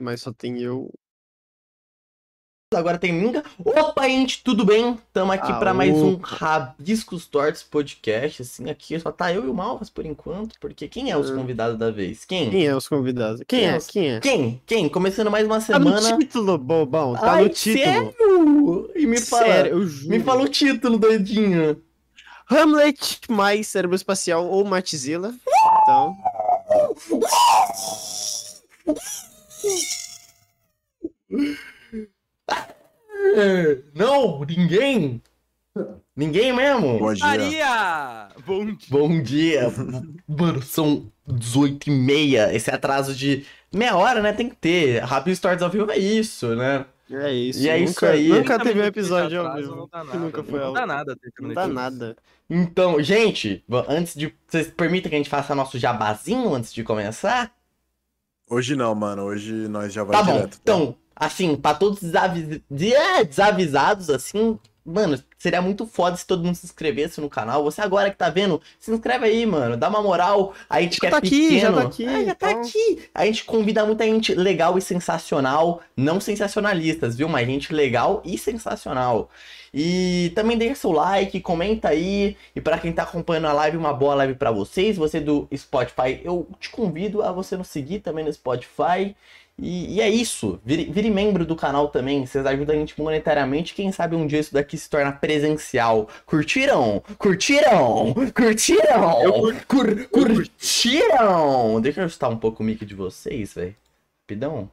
[0.00, 0.90] mas só tem eu.
[2.74, 3.42] Agora tem Minga.
[3.64, 4.98] Opa, gente, tudo bem?
[5.10, 6.16] Tamo aqui Ah, pra mais um.
[6.18, 8.42] Rabiscos Tortos podcast.
[8.42, 11.36] Assim, aqui só tá eu e o Malvas por enquanto, porque quem é os Hum.
[11.36, 12.26] convidados da vez?
[12.26, 12.50] Quem?
[12.50, 13.42] Quem é os convidados?
[13.48, 13.76] Quem Quem é é?
[13.78, 14.20] os- Quem é?
[14.20, 14.62] Quem?
[14.66, 14.86] Quem?
[14.90, 16.18] Começando mais uma Tá no semana.
[16.18, 17.14] título, bobão.
[17.14, 17.84] Tá Ai, no título.
[17.84, 18.92] Sério?
[18.94, 19.46] E me fala.
[19.46, 20.10] Sério, eu juro.
[20.10, 21.82] Me fala o título, doidinho.
[22.50, 25.34] Hamlet mais cérebro espacial ou Matzilla.
[25.82, 26.14] Então,
[33.94, 35.22] Não, ninguém.
[36.16, 36.98] Ninguém mesmo.
[36.98, 37.24] Bom dia.
[37.26, 38.28] Maria!
[38.44, 38.76] Bom dia.
[38.90, 39.62] Bom dia.
[40.26, 42.52] Mano, são 18 e meia.
[42.54, 44.32] Esse atraso de meia hora, né?
[44.32, 45.00] Tem que ter.
[45.04, 46.84] Rápido Stories ao vivo é isso, né?
[47.10, 47.60] é isso.
[47.62, 48.28] E é nunca, isso aí.
[48.28, 49.72] Nunca teve um 30 episódio ao vivo.
[49.72, 50.18] atraso, Não dá que nada.
[50.18, 51.16] nunca foi Não ao dá nada.
[51.16, 52.16] 30 Não dá nada.
[52.50, 54.34] Então, gente, antes de.
[54.48, 57.52] Vocês permitem que a gente faça nosso jabazinho antes de começar?
[58.50, 59.22] Hoje não, mano.
[59.24, 60.32] Hoje nós já vai Tá bom.
[60.32, 60.52] direto.
[60.56, 60.58] tá?
[60.62, 62.60] Então, assim, pra todos desavis...
[62.70, 67.62] de- é, desavisados, assim, mano, seria muito foda se todo mundo se inscrevesse no canal.
[67.64, 69.76] Você agora que tá vendo, se inscreve aí, mano.
[69.76, 70.54] Dá uma moral.
[70.68, 72.62] A gente Já quer tá aqui, já tá aqui, É, já tá então.
[72.62, 73.02] aqui.
[73.14, 75.82] A gente convida muita gente legal e sensacional.
[75.96, 77.28] Não sensacionalistas, viu?
[77.28, 79.28] Mas gente legal e sensacional.
[79.74, 82.36] E também deixa seu like, comenta aí.
[82.56, 84.96] E pra quem tá acompanhando a live, uma boa live pra vocês.
[84.96, 89.14] Você do Spotify, eu te convido a você nos seguir também no Spotify.
[89.60, 90.60] E, e é isso.
[90.64, 92.24] Vire, vire membro do canal também.
[92.24, 93.74] Vocês ajudam a gente monetariamente.
[93.74, 96.08] Quem sabe um dia isso daqui se torna presencial.
[96.24, 97.02] Curtiram?
[97.18, 98.14] Curtiram?
[98.32, 99.22] Curtiram?
[99.24, 99.32] Eu
[99.66, 101.80] Cur- curtiram?
[101.80, 103.74] Deixa eu ajustar um pouco o mic de vocês, velho.
[104.22, 104.70] Rapidão.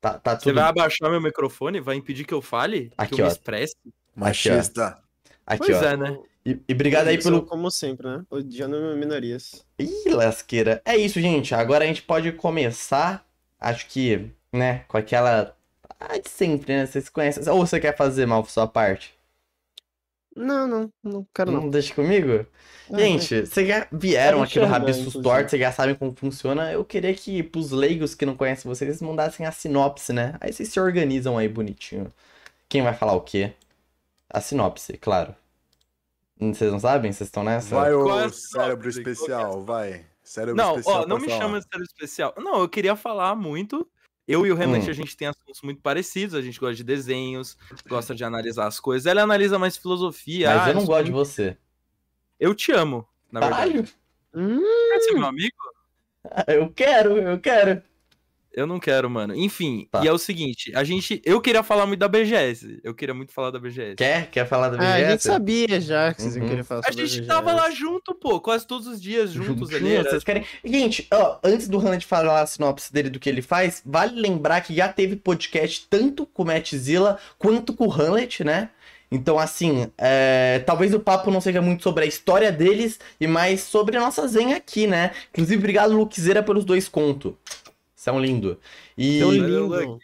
[0.00, 0.54] Tá, tá Você tudo.
[0.56, 1.80] vai abaixar meu microfone?
[1.80, 2.90] Vai impedir que eu fale?
[2.98, 3.28] Aqui, que eu ó.
[3.28, 3.74] me expresse?
[4.14, 4.98] Machista.
[5.46, 5.84] Aqui, Pois ó.
[5.86, 6.18] é, né?
[6.44, 7.42] E, e obrigado aí pelo.
[7.46, 8.22] Como sempre, né?
[8.28, 9.64] Odiando minorias.
[9.78, 10.82] Ih, lasqueira.
[10.84, 11.54] É isso, gente.
[11.54, 13.24] Agora a gente pode começar.
[13.62, 15.56] Acho que, né, com aquela.
[16.00, 16.86] Ah, de sempre, né?
[16.86, 17.48] Vocês conhecem.
[17.48, 19.14] Ou você quer fazer mal sua parte?
[20.34, 21.70] Não, não, não quero Não, não.
[21.70, 22.46] deixa comigo?
[22.90, 25.12] Ah, Gente, vocês já vieram Quero aqui no Rabiscos.
[25.14, 26.72] Tortos, vocês já sabem como funciona.
[26.72, 30.36] Eu queria que, pros leigos que não conhecem vocês, eles mandassem a sinopse, né?
[30.40, 32.12] Aí vocês se organizam aí bonitinho.
[32.68, 33.52] Quem vai falar o quê?
[34.30, 35.34] A sinopse, claro.
[36.40, 37.12] Vocês não sabem?
[37.12, 37.74] Vocês estão nessa?
[37.74, 40.06] Vai é o cérebro especial, vai.
[40.32, 41.02] Cérebro Não, especial.
[41.02, 41.40] ó, não me falar.
[41.40, 42.34] chama de série especial.
[42.38, 43.88] Não, eu queria falar muito.
[44.26, 44.90] Eu e o Hamlet, Hum.
[44.90, 46.34] a gente tem assuntos muito parecidos.
[46.34, 47.56] A gente gosta de desenhos,
[47.88, 49.06] gosta de analisar as coisas.
[49.06, 50.48] Ela analisa mais filosofia.
[50.54, 51.56] Mas ah, eu não gosto de você.
[52.40, 53.72] Eu te amo, na Caralho!
[53.72, 53.94] verdade.
[54.34, 54.60] Hum,
[54.92, 55.54] Quer ser meu amigo?
[56.46, 57.82] Eu quero, eu quero.
[58.54, 59.34] Eu não quero, mano.
[59.34, 60.04] Enfim, Tá.
[60.04, 61.22] e é o seguinte, a gente.
[61.24, 62.80] Eu queria falar muito da BGS.
[62.84, 63.96] Eu queria muito falar da BGS.
[63.96, 64.30] Quer?
[64.30, 65.22] Quer falar da ah, a gente BGS?
[65.28, 66.50] sabia já que vocês iam Uhum.
[66.50, 67.28] querer falar A sobre gente BGS.
[67.28, 69.78] tava lá junto, pô, quase todos os dias juntos ali.
[69.80, 70.10] Juntinho, Era...
[70.10, 70.44] vocês querem...
[70.64, 74.60] Gente, ó, antes do Hamlet falar a sinopse dele do que ele faz, vale lembrar
[74.60, 78.68] que já teve podcast tanto com o Mattzilla quanto com o Hamlet, né?
[79.10, 83.60] Então, assim, é, talvez o papo não seja muito sobre a história deles e mais
[83.60, 85.10] sobre a nossa zenha aqui, né?
[85.32, 87.34] Inclusive, obrigado, Luquezeira, pelos dois contos.
[88.02, 88.58] São lindo.
[88.98, 89.20] E...
[89.20, 90.00] Valeu, lindo.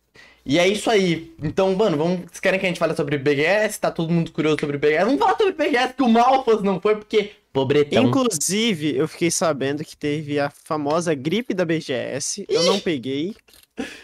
[0.46, 1.34] E é isso aí.
[1.42, 2.20] Então, mano, vamos.
[2.20, 3.80] Vocês querem que a gente fale sobre BGS?
[3.80, 5.04] Tá todo mundo curioso sobre BGS?
[5.04, 7.32] Vamos falar sobre BGS, que o Malfas não foi, porque.
[7.52, 8.04] Pobretão.
[8.04, 12.46] Inclusive, eu fiquei sabendo que teve a famosa gripe da BGS.
[12.48, 13.34] Eu não peguei.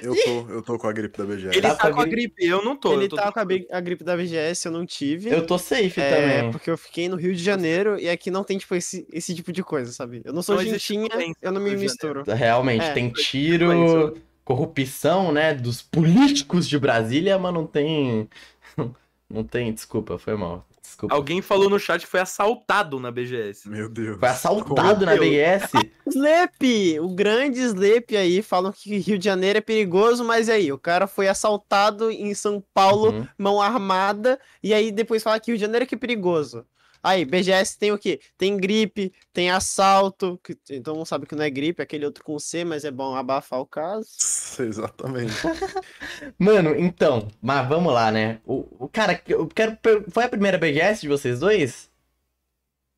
[0.00, 1.56] Eu tô, eu tô com a gripe da BGS.
[1.58, 2.92] Ele Tá tá, com a a gripe, eu não tô.
[2.94, 3.42] Ele eu tô tava com a,
[3.76, 5.30] a gripe da BGS, eu não tive.
[5.30, 6.50] Eu tô safe É, também.
[6.52, 9.52] porque eu fiquei no Rio de Janeiro e aqui não tem, tipo, esse, esse tipo
[9.52, 10.22] de coisa, sabe?
[10.24, 11.08] Eu não sou Não gentinha,
[11.40, 12.22] eu não me misturo.
[12.26, 12.92] Realmente, É.
[12.92, 14.14] tem tiro,
[14.44, 15.54] corrupção, né?
[15.54, 18.28] Dos políticos de Brasília, mas não tem.
[19.26, 19.72] Não tem.
[19.72, 20.66] Desculpa, foi mal.
[20.94, 21.12] Desculpa.
[21.14, 23.68] Alguém falou no chat que foi assaltado na BGS.
[23.68, 24.16] Meu Deus.
[24.18, 25.68] Foi assaltado na Meu BGS.
[26.08, 27.00] Slep!
[27.00, 30.72] O grande Slep aí, falam que Rio de Janeiro é perigoso, mas e aí?
[30.72, 33.26] O cara foi assaltado em São Paulo, Uhum.
[33.36, 36.64] mão armada, e aí depois fala que Rio de Janeiro é que é perigoso.
[37.04, 38.18] Aí, BGS tem o quê?
[38.38, 42.24] Tem gripe, tem assalto, que então não sabe que não é gripe, é aquele outro
[42.24, 44.08] com C, mas é bom abafar o caso.
[44.58, 45.34] Exatamente.
[46.38, 48.40] Mano, então, mas vamos lá, né?
[48.44, 49.76] O, o cara, eu quero.
[50.10, 51.90] Foi a primeira BGS de vocês dois?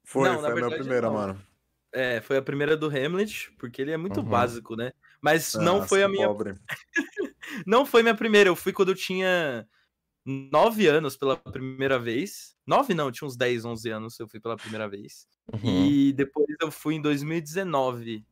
[0.05, 1.15] Foi, Não, na foi a minha primeira, não.
[1.15, 1.43] mano.
[1.93, 4.29] É, foi a primeira do Hamlet, porque ele é muito Uhum.
[4.29, 4.93] básico, né?
[5.21, 6.29] Mas não Ah, foi a minha.
[6.29, 6.55] Pobre.
[7.67, 8.51] Não foi minha primeira.
[8.51, 9.67] Eu fui quando eu tinha
[10.27, 12.55] nove anos pela primeira vez.
[12.67, 15.27] Nove não, tinha uns 10, 11 anos eu fui pela primeira vez.
[15.53, 15.87] Uhum.
[15.87, 18.25] E depois eu fui em 2019.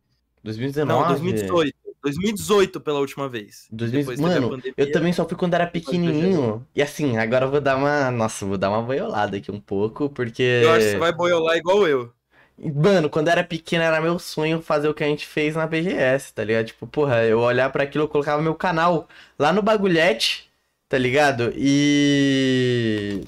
[0.42, 1.00] 2019?
[1.02, 1.84] Não, 2018.
[2.02, 3.66] 2018 pela última vez.
[3.72, 4.74] 2000 Depois teve a Mano, pandemia.
[4.76, 6.66] eu também só fui quando era pequenininho.
[6.74, 8.10] E assim, agora eu vou dar uma.
[8.10, 10.42] Nossa, vou dar uma boiolada aqui um pouco, porque.
[10.42, 12.12] Eu acho que você vai boiolar igual eu.
[12.56, 15.66] Mano, quando eu era pequeno era meu sonho fazer o que a gente fez na
[15.66, 16.66] BGS, tá ligado?
[16.66, 19.08] Tipo, porra, eu olhar pra aquilo, eu colocava meu canal
[19.38, 20.48] lá no bagulhete,
[20.94, 21.52] tá ligado?
[21.56, 23.24] E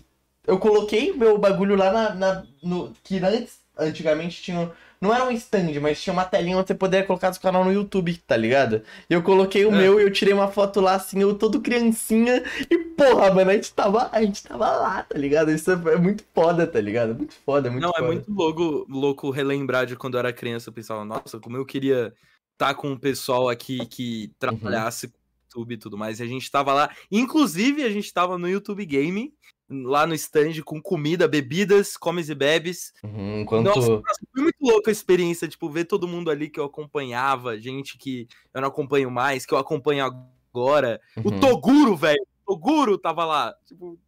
[0.47, 4.71] eu coloquei meu bagulho lá na, na- no que antes, antigamente tinha
[5.01, 7.73] não era um stand, mas tinha uma telinha onde você poderia colocar seu canal no
[7.73, 8.83] YouTube, tá ligado?
[9.11, 9.77] E eu coloquei o É.
[9.77, 13.55] meu e eu tirei uma foto lá assim, eu todo criancinha e porra, mano, a
[13.55, 15.51] gente tava, a gente tava lá, tá ligado?
[15.51, 17.15] Isso é, é muito foda, tá ligado?
[17.17, 18.07] Muito foda, muito Não, é foda.
[18.07, 20.71] muito louco, louco relembrar de quando eu era criança.
[20.71, 22.15] Eu pensava, nossa, como eu queria
[22.53, 25.19] estar com um pessoal aqui que trabalhasse com
[25.56, 26.20] YouTube e tudo mais.
[26.20, 26.91] E a gente tava lá.
[27.11, 29.32] Inclusive, a gente tava no YouTube Gaming,
[29.69, 32.93] lá no stand, com comida, bebidas, comes e bebes.
[33.03, 36.61] Uhum, enquanto Nossa, nossa, foi muito louca a experiência, tipo, ver todo mundo ali que
[36.61, 41.00] eu acompanhava, gente que eu não acompanho mais, que eu acompanho agora.
[41.17, 41.41] O Uhum.
[41.41, 42.23] Toguro, velho.
[42.47, 43.55] O Toguro tava lá.
[43.67, 43.99] Tipo,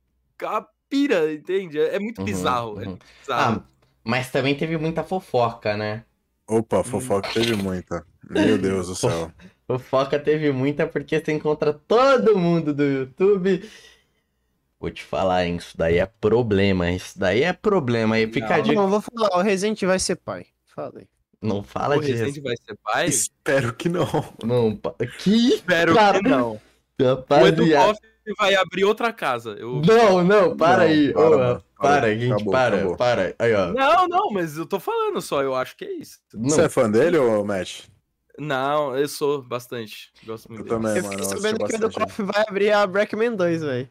[0.43, 1.79] a pira, entende?
[1.79, 2.69] É muito Uhum, bizarro.
[2.81, 2.91] É uhum.
[2.91, 3.65] muito bizarro.
[3.65, 3.69] Ah,
[4.05, 6.05] mas também teve muita fofoca, né?
[6.47, 8.06] Opa, fofoca teve muita.
[8.31, 9.31] Meu Deus do céu.
[9.69, 13.69] Fofoca teve muita porque você encontra todo mundo do YouTube.
[14.81, 15.56] Vou te falar, hein?
[15.56, 16.91] Isso daí é problema.
[16.91, 18.15] Isso daí é problema.
[18.15, 18.62] Aí fica Não.
[18.62, 18.75] dica.
[18.76, 20.47] Não, vou falar, o Resident vai ser pai.
[20.75, 21.06] Falei.
[21.43, 22.12] Não fala o disso.
[22.25, 23.06] Resident vai ser pai?
[23.06, 24.06] Espero que não.
[24.43, 26.61] Não, pa- que Espero Cara, que não.
[27.00, 27.49] O rapaziada.
[27.62, 28.00] Educoff
[28.38, 29.50] vai abrir outra casa.
[29.59, 29.82] Eu...
[29.87, 31.12] Não, não, para Não, aí.
[31.12, 32.14] para, mano, para, para.
[32.14, 32.97] gente, Acabou, para, acabou.
[32.97, 33.35] para.
[33.38, 33.67] Aí, ó.
[33.73, 36.19] Não, não, mas eu tô falando só, eu acho que é isso.
[36.32, 37.82] Não, Você é fã dele, ô Matt?
[38.38, 40.11] Não, eu sou bastante.
[40.25, 41.11] Gosto muito Eu também, eu mano.
[41.19, 41.76] fiquei Eu sabendo que o.
[41.76, 43.88] Educoff vai abrir a Breakman 2, velho.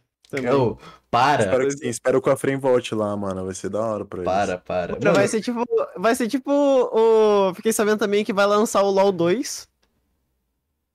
[0.53, 0.77] Ô,
[1.09, 1.87] para, Espero que sim.
[1.87, 3.45] Espero que o Afrem volte lá, mano.
[3.45, 4.29] Vai ser da hora pra eles.
[4.31, 4.93] para, para.
[4.93, 5.63] Outra vai ser tipo.
[5.95, 7.53] Vai ser tipo o.
[7.55, 9.67] Fiquei sabendo também que vai lançar o LOL 2.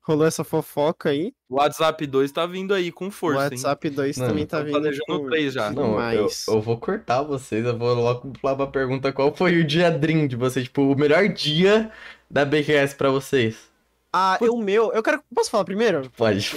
[0.04, 1.32] Rolou essa fofoca aí.
[1.48, 4.64] O WhatsApp 2 tá vindo aí com O força, WhatsApp 2 Mano, também tá Tô
[4.64, 4.72] vindo.
[4.72, 5.70] planejando tipo, três já.
[5.70, 6.46] Não, eu, demais.
[6.48, 10.26] eu vou cortar vocês, eu vou logo lá pra pergunta qual foi o dia Dream
[10.26, 11.88] de vocês, tipo, o melhor dia
[12.32, 13.70] da BGS pra vocês.
[14.12, 14.90] Ah, o meu.
[14.92, 15.22] Eu quero.
[15.34, 16.10] Posso falar primeiro?
[16.16, 16.50] Pode.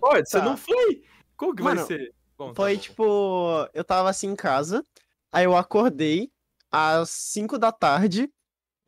[0.00, 0.44] Pode, você Tá.
[0.44, 1.02] não foi?
[1.36, 2.12] Como que vai Mano, ser?
[2.36, 2.80] Bom, tá Foi bom.
[2.80, 3.68] tipo.
[3.72, 4.84] Eu tava assim em casa.
[5.32, 6.30] Aí eu acordei
[6.70, 8.30] às 5 da tarde.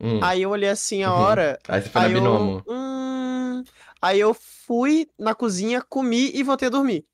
[0.01, 0.21] Hum.
[0.23, 1.21] Aí eu olhei assim a Uhum.
[1.21, 1.59] hora.
[1.67, 2.21] Aí você foi na Aí eu.
[2.21, 2.63] Binomo.
[2.69, 3.65] Hum...
[4.03, 7.05] Aí eu fui na cozinha, comi e voltei a dormir.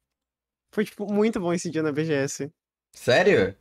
[0.72, 2.50] Foi, tipo, muito bom esse dia na BGS.
[2.92, 3.54] Sério?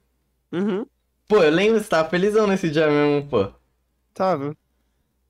[0.51, 0.85] Uhum.
[1.27, 3.51] Pô, eu lembro que você tava felizão nesse dia mesmo, pô.
[4.13, 4.55] Tava.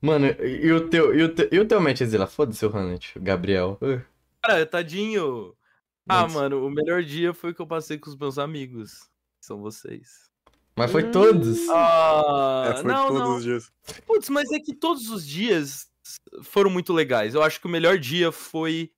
[0.02, 2.26] Mano, e o teu, e o teu, e o teu Matchzilla?
[2.26, 3.78] Foda-se o Hanet, o Gabriel.
[3.80, 4.02] Uh,
[4.42, 5.54] Cara, tadinho.
[6.08, 9.04] Ah, Mas- mano, o melhor dia foi que eu passei com os meus amigos.
[9.40, 10.28] que São vocês.
[10.76, 11.10] Mas foi Hum.
[11.12, 11.68] todos.
[11.70, 13.36] Ah, É, foi não, todos não.
[13.36, 13.72] os dias.
[14.06, 15.88] Putz, mas é que todos os dias
[16.42, 17.34] foram muito legais.
[17.34, 18.90] Eu acho que o melhor dia foi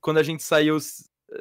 [0.00, 0.78] quando a gente saiu.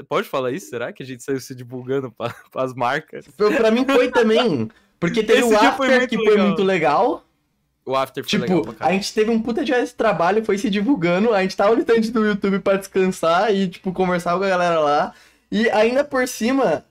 [0.09, 0.69] Pode falar isso?
[0.69, 3.25] Será que a gente saiu se divulgando para as marcas?
[3.37, 4.69] Pra pra mim foi também.
[4.99, 6.47] Porque teve Esse o foi After muito que foi legal.
[6.47, 7.26] muito legal.
[7.87, 10.69] O after foi legal Tipo, pra a gente teve um puta de trabalho, foi se
[10.69, 14.49] divulgando, a gente tava no stand do YouTube pra descansar e, tipo, conversar com a
[14.49, 15.13] galera lá.
[15.49, 16.83] E ainda por cima.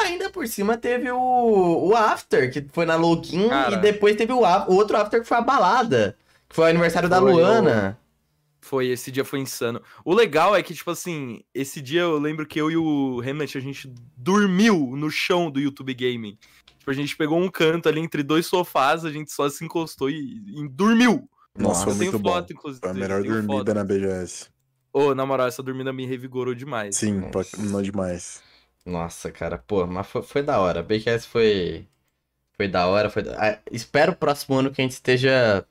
[0.00, 3.74] Ainda por cima teve o, o After, que foi na Login, Cara.
[3.74, 6.16] e depois teve o, o outro After que foi a balada.
[6.48, 7.98] Que foi o aniversário da Foi o- Luana.
[8.60, 9.80] Foi, esse dia foi insano.
[10.04, 13.56] O legal é que, tipo assim, esse dia eu lembro que eu e o Hammett,
[13.56, 16.36] a gente dormiu no chão do YouTube Gaming.
[16.88, 20.08] Tipo, a gente pegou um canto ali entre dois sofás, a gente só se encostou
[20.08, 20.14] e,
[20.46, 21.28] e dormiu.
[21.56, 22.32] Nossa, Nossa, foi eu tenho muito bom.
[22.32, 22.80] foto, inclusive.
[22.80, 23.74] Foi a melhor dormida foto.
[23.74, 24.48] na BGS.
[24.92, 26.96] Ô, na moral, essa dormida me revigorou demais.
[26.96, 27.22] Sim,
[27.58, 28.42] não demais.
[28.86, 30.80] Nossa, cara, pô, mas foi, foi da hora.
[30.80, 31.86] A BKS foi.
[32.56, 33.10] Foi da hora.
[33.10, 35.66] Foi da- ah, espero o próximo ano que a gente esteja.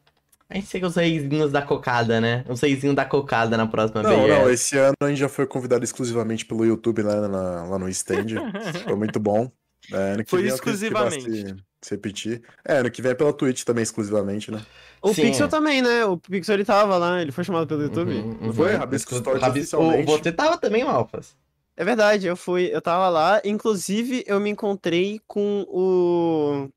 [0.50, 2.46] A gente seja os reizinhos da cocada, né?
[2.48, 4.40] Os reizinhos da cocada na próxima Não, BGS.
[4.40, 7.90] não, esse ano a gente já foi convidado exclusivamente pelo YouTube lá, na- lá no
[7.90, 8.28] stand.
[8.86, 9.52] Foi muito bom.
[9.92, 11.32] É, ano que Foi vem que vai exclusivamente.
[11.32, 12.42] Se, se repetir.
[12.66, 14.66] É, ano que vem é pela Twitch também, exclusivamente, né?
[15.02, 15.24] O Sim.
[15.24, 16.06] Pixel também, né?
[16.06, 18.12] O Pixel ele tava lá, ele foi chamado pelo YouTube.
[18.12, 18.54] Uhum, uhum.
[18.54, 19.70] Foi, Rabisco Stories.
[20.06, 21.36] Você tava também, Malfas?
[21.76, 26.68] É verdade, eu fui, eu tava lá, inclusive eu me encontrei com o.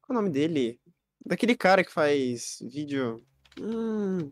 [0.00, 0.80] Qual é o nome dele?
[1.24, 3.22] Daquele cara que faz vídeo.
[3.60, 4.30] Hum...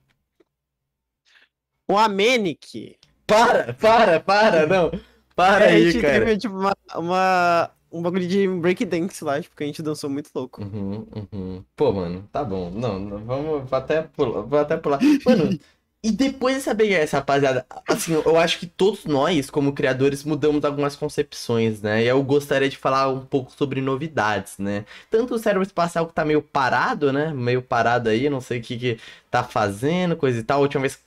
[1.89, 2.97] O Amenic.
[3.27, 4.91] Para, para, para, não.
[5.37, 6.25] Para É, a aí, gente cara.
[6.25, 10.31] teve tipo uma, uma- um bagulho de breakdance lá, tipo, que a gente dançou muito
[10.35, 10.63] louco.
[10.63, 11.65] Uhum, uhum.
[11.77, 12.71] Pô, mano, tá bom.
[12.71, 14.99] Não, não, vamos até pular, vou até pular.
[15.27, 15.59] Mano,
[16.05, 20.97] e depois dessa BGS, rapaziada, assim, eu acho que todos nós, como criadores, mudamos algumas
[20.97, 22.03] concepções, né?
[22.03, 24.85] E eu gostaria de falar um pouco sobre novidades, né?
[25.09, 27.33] Tanto o cérebro espacial que tá meio parado, né?
[27.33, 30.59] Meio parado aí, não sei o que que tá fazendo, coisa e tal.
[30.59, 30.99] A última vez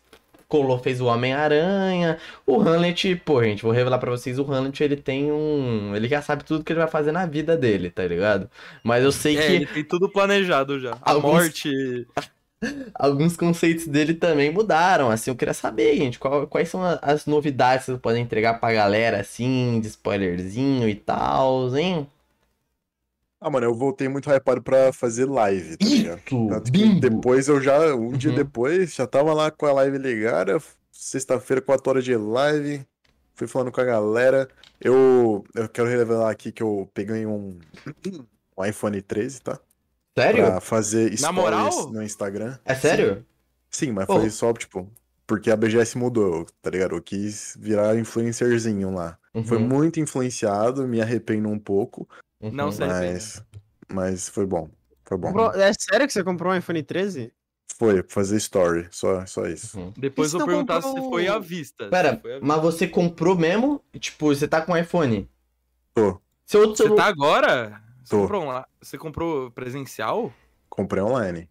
[0.48, 2.18] colou, fez o Homem-Aranha.
[2.46, 5.96] O Hamlet, pô, gente, vou revelar pra vocês, o Hamlet, ele tem um...
[5.96, 8.50] Ele já sabe tudo que ele vai fazer na vida dele, tá ligado?
[8.84, 10.92] Mas eu sei É, que ele tem tudo planejado já.
[11.02, 12.08] A Alguns- morte.
[12.96, 17.86] alguns conceitos dele também mudaram, assim, eu queria saber, gente, qual- quais são as novidades
[17.86, 22.08] que vocês podem entregar pra galera, assim, de spoilerzinho e tal, hein?
[23.46, 26.18] Ah, mano, eu voltei muito hypado pra fazer live, tá ligado?
[26.18, 27.00] Isso, Tanto que bingo!
[27.00, 28.36] depois eu já, um dia Uhum.
[28.38, 30.58] depois, já tava lá com a live ligada,
[30.92, 32.84] sexta-feira, 4 horas de live,
[33.36, 34.50] fui falando com a galera.
[34.82, 37.60] Eu, eu quero revelar aqui que eu peguei um,
[38.58, 39.60] um iPhone 13, tá?
[40.18, 40.42] Sério?
[40.46, 41.92] Pra fazer stories moral?
[41.92, 42.58] no Instagram.
[42.66, 43.24] É sério?
[43.70, 44.20] Sim, mas Pô.
[44.22, 44.92] foi só, tipo,
[45.28, 46.96] porque a BGS mudou, tá ligado?
[46.96, 49.20] Eu quis virar influencerzinho lá.
[49.46, 52.08] Foi Uhum, muito influenciado, me arrependo um pouco.
[52.42, 52.88] Não sei.
[52.88, 53.44] mas,
[53.92, 54.70] mas foi bom.
[55.06, 55.28] Foi bom.
[55.28, 57.32] Comprou- É sério que você comprou um iPhone 13?
[57.78, 59.78] Foi, pra fazer story, só, só isso.
[59.78, 59.94] Uhum.
[59.98, 61.90] Depois eu vou perguntar se comprou- foi à vista.
[61.90, 62.40] Pera, se à vista.
[62.46, 63.84] mas você comprou mesmo?
[64.00, 65.30] Tipo, você tá com iPhone?
[65.94, 66.22] Tô.
[66.46, 67.04] Seu outro Você celular...
[67.04, 67.82] tá agora?
[68.04, 68.22] Você Tô.
[68.22, 70.32] comprou, um, você comprou presencial?
[70.70, 71.50] Comprei online.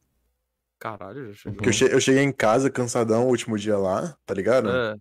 [0.79, 1.57] Caralho, já chegou.
[1.57, 4.69] Porque eu, che- eu cheguei em casa cansadão o último dia lá, tá ligado?
[4.71, 4.97] É.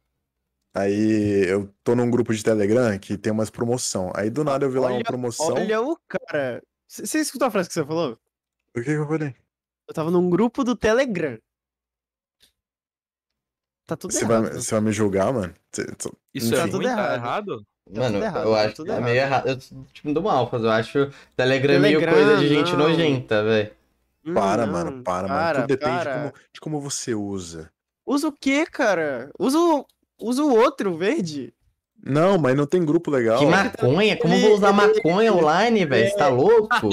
[0.76, 4.12] Aí eu tô num grupo de Telegram que tem umas promoção.
[4.16, 5.54] Aí do nada eu vi lá uma promoção.
[5.54, 6.64] Olha o cara.
[6.88, 8.18] C- Você escutou a frase que você falou?
[8.76, 9.36] O que que eu falei?
[9.88, 11.38] Eu tava num grupo do Telegram.
[13.86, 14.44] Tá tudo Você errado.
[14.44, 15.54] vai, você vai me julgar, mano?
[16.34, 16.72] Isso é Enfim.
[16.72, 17.14] tudo ruim, tá errado.
[17.16, 17.66] errado?
[17.92, 19.04] Mano, tudo errado, eu tá acho é errado.
[19.04, 19.48] meio errado.
[19.50, 19.58] Eu,
[19.92, 22.88] tipo, do mal, eu acho Telegram, meio Telegram, coisa de gente não.
[22.90, 23.72] nojenta, velho.
[24.26, 25.40] Hum, Para, não, mano, para, mano.
[25.40, 27.70] para, Tudo depende de como, de como você usa.
[28.06, 29.30] Usa o quê, cara?
[29.38, 29.86] Usa o,
[30.20, 31.54] usa o outro, o verde.
[32.06, 33.40] Não, mas não tem grupo legal.
[33.40, 34.18] Que maconha?
[34.18, 36.10] Como vou usar maconha online, velho?
[36.10, 36.90] Você tá louco?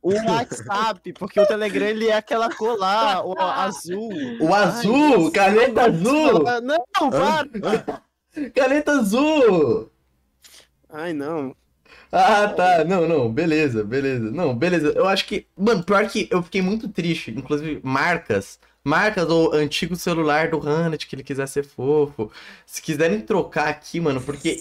[0.00, 4.10] O WhatsApp, porque o Telegram ele é aquela cor lá, o azul.
[4.40, 8.02] O azul, nossa, caneta azul, Não, para!
[8.54, 9.90] caneta azul.
[10.88, 11.54] Ai, não.
[12.10, 12.84] Ah, tá.
[12.84, 14.30] Não, não, beleza, beleza.
[14.30, 14.92] Não, beleza.
[14.96, 15.46] Eu acho que.
[15.56, 17.30] Mano, pior que eu fiquei muito triste.
[17.30, 18.58] Inclusive, marcas.
[18.88, 22.32] Marcas do antigo celular do Hannet, que ele quiser ser fofo.
[22.64, 24.58] Se quiserem trocar aqui, mano, porque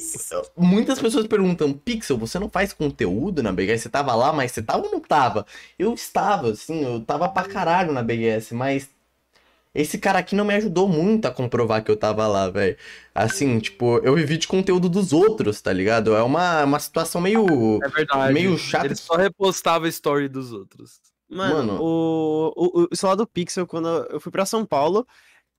[0.55, 3.83] muitas pessoas perguntam: Pixel, você não faz conteúdo na BGS?
[3.83, 5.45] Você tava lá, mas você tava ou não tava?
[5.79, 8.89] Eu estava, assim, eu tava pra caralho na BGS, mas.
[9.75, 12.75] Esse cara aqui não me ajudou muito a comprovar que eu tava lá, velho.
[13.13, 16.15] Assim, tipo, eu vivi de conteúdo dos outros, tá ligado?
[16.15, 17.79] É uma, uma situação meio.
[17.83, 18.33] É verdade.
[18.33, 18.85] Meio chato.
[18.85, 20.99] Ele só repostava a story dos outros.
[21.29, 21.83] Mano, Mano.
[21.83, 25.05] O, o, o celular do Pixel, quando eu fui pra São Paulo,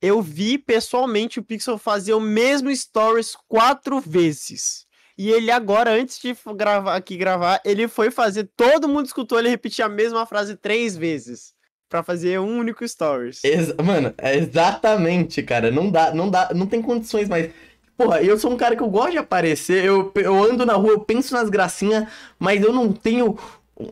[0.00, 4.86] eu vi pessoalmente o Pixel fazer o mesmo stories quatro vezes.
[5.16, 9.48] E ele agora, antes de gravar aqui gravar, ele foi fazer, todo mundo escutou ele
[9.48, 11.52] repetir a mesma frase três vezes.
[11.88, 13.40] Pra fazer um único stories.
[13.42, 15.70] Ex- Mano, é exatamente, cara.
[15.70, 17.50] Não dá, não dá, não tem condições mais.
[17.96, 20.90] Porra, eu sou um cara que eu gosto de aparecer, eu, eu ando na rua,
[20.92, 22.06] eu penso nas gracinhas,
[22.38, 23.36] mas eu não tenho.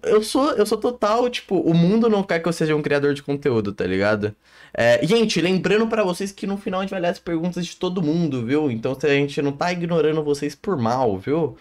[0.02, 3.14] Eu sou, eu sou total, tipo, o mundo não quer que eu seja um criador
[3.14, 4.34] de conteúdo, tá ligado?
[4.74, 7.76] É, gente, lembrando pra vocês que no final a gente vai ler as perguntas de
[7.76, 8.70] todo mundo, viu?
[8.70, 11.56] Então se a gente não tá ignorando vocês por mal, viu?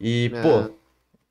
[0.00, 0.42] E, É.
[0.42, 0.70] pô,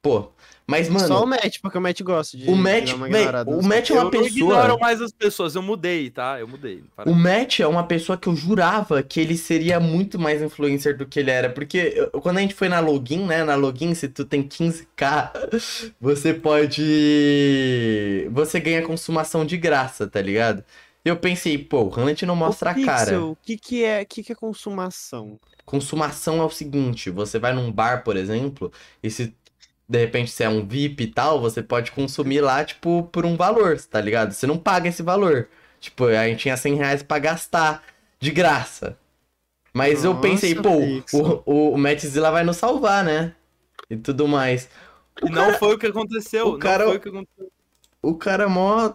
[0.01, 0.32] pô.
[0.65, 2.43] Mas, mano, Só o Matt, porque o Matt gosta de.
[2.49, 4.29] o de Matt, ignorada o nos Matt é Eu uma não pessoa.
[4.29, 6.39] ignoro mais as pessoas, eu mudei, tá?
[6.39, 6.83] Eu mudei.
[7.05, 11.05] O Matt é uma pessoa que eu jurava que ele seria muito mais influencer do
[11.05, 11.49] que ele era.
[11.49, 13.43] Porque eu- quando a gente foi na login, né?
[13.43, 15.31] Na login, se tu tem 15k,
[15.99, 18.27] você pode.
[18.31, 20.63] Você ganha consumação de graça, tá ligado?
[21.05, 22.99] E eu pensei, pô, o Hamlet não mostra Ô, a cara.
[23.05, 25.37] Pixel, O que, que, é, que, que é consumação?
[25.65, 29.33] Consumação é o seguinte: você vai num bar, por exemplo, e se
[29.87, 33.35] de repente você é um VIP e tal, você pode consumir lá, tipo, por um
[33.35, 34.31] valor, tá ligado?
[34.33, 35.49] Você não paga esse valor.
[35.79, 37.83] Tipo, a gente tinha 100 reais pra gastar
[38.19, 38.97] de graça.
[39.73, 40.69] Mas eu Nossa, pensei, pô,
[41.13, 43.35] o, o, o Mattzilla vai nos salvar, né?
[43.89, 44.69] E tudo mais.
[45.21, 46.47] E não foi o que aconteceu.
[46.47, 47.51] o cara- Não foi o que aconteceu.
[48.01, 48.93] O cara é mó.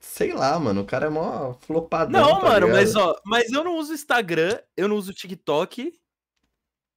[0.00, 0.82] Sei lá, mano.
[0.82, 2.20] O cara é mó flopadão.
[2.20, 2.72] Não, tá mano, ligado?
[2.76, 5.92] mas ó, mas eu não uso Instagram, eu não uso TikTok.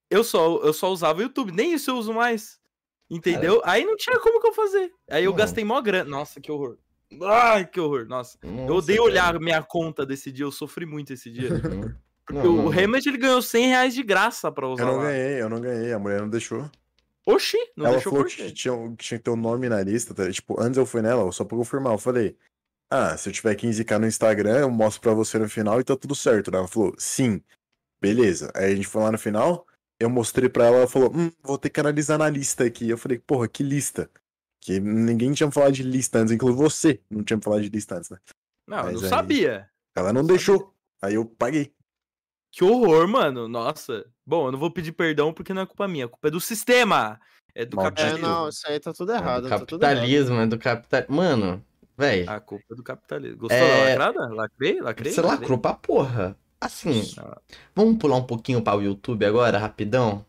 [0.10, 2.57] Eu só, eu só usava o YouTube, nem isso eu uso mais.
[3.10, 3.62] Entendeu?
[3.64, 4.92] Aí não tinha como que eu fazer.
[5.10, 5.38] Aí eu Não.
[5.38, 6.10] gastei mó grana.
[6.10, 6.78] Nossa, que horror.
[7.24, 8.06] Ai, que horror.
[8.08, 9.10] Nossa, eu Nossa, odeio cara.
[9.12, 11.50] olhar minha conta desse dia, eu sofri muito esse dia.
[12.26, 12.72] Porque Não, o não, não.
[12.84, 15.04] Hammett ele ganhou 100 reais de graça pra usar Eu não lá.
[15.04, 16.70] ganhei, eu não ganhei, a mulher não deixou.
[17.26, 19.82] Oxi, não ela deixou falou por que tinha, que tinha que ter o nome na
[19.82, 20.30] lista, tá?
[20.30, 22.36] Tipo, antes eu fui nela, só pra confirmar, eu falei,
[22.90, 25.96] ah, se eu tiver 15k no Instagram, eu mostro pra você no final e tá
[25.96, 26.50] tudo certo.
[26.54, 27.42] Ela falou, sim,
[28.02, 28.50] beleza.
[28.56, 29.66] Aí a gente foi lá no final,
[30.00, 32.90] eu mostrei pra ela, ela falou, hum, vou ter que analisar na lista aqui.
[32.90, 34.10] Eu falei, porra, que lista?
[34.62, 38.10] Que ninguém tinha falado de lista antes, inclusive você não tinha falado de lista antes,
[38.10, 38.18] né?
[38.68, 39.70] Não, eu Mas não aí- sabia.
[39.96, 40.36] Ela não Sabia.
[40.36, 40.74] deixou.
[41.02, 41.72] Aí eu paguei.
[42.52, 43.48] Que horror, mano.
[43.48, 44.06] Nossa.
[44.26, 46.40] Bom, eu não vou pedir perdão porque não é culpa minha, a culpa é do
[46.40, 47.20] sistema.
[47.56, 48.02] É do Maldito.
[48.02, 48.28] É, capitalismo.
[48.28, 49.48] não, isso aí tá tudo errado.
[49.48, 49.96] É tá do tudo errado.
[49.96, 51.04] capitalismo, é do capital.
[51.10, 51.66] Mano,
[51.98, 52.30] velho.
[52.30, 53.38] A culpa é do capitalismo.
[53.38, 54.34] Gostou É- da lacrada?
[54.36, 54.82] Lacrei?
[54.82, 55.12] Lacrei?
[55.12, 56.38] Você lacrou pra porra.
[56.60, 57.04] Assim,
[57.76, 60.26] vamos pular um pouquinho para o YouTube agora, rapidão?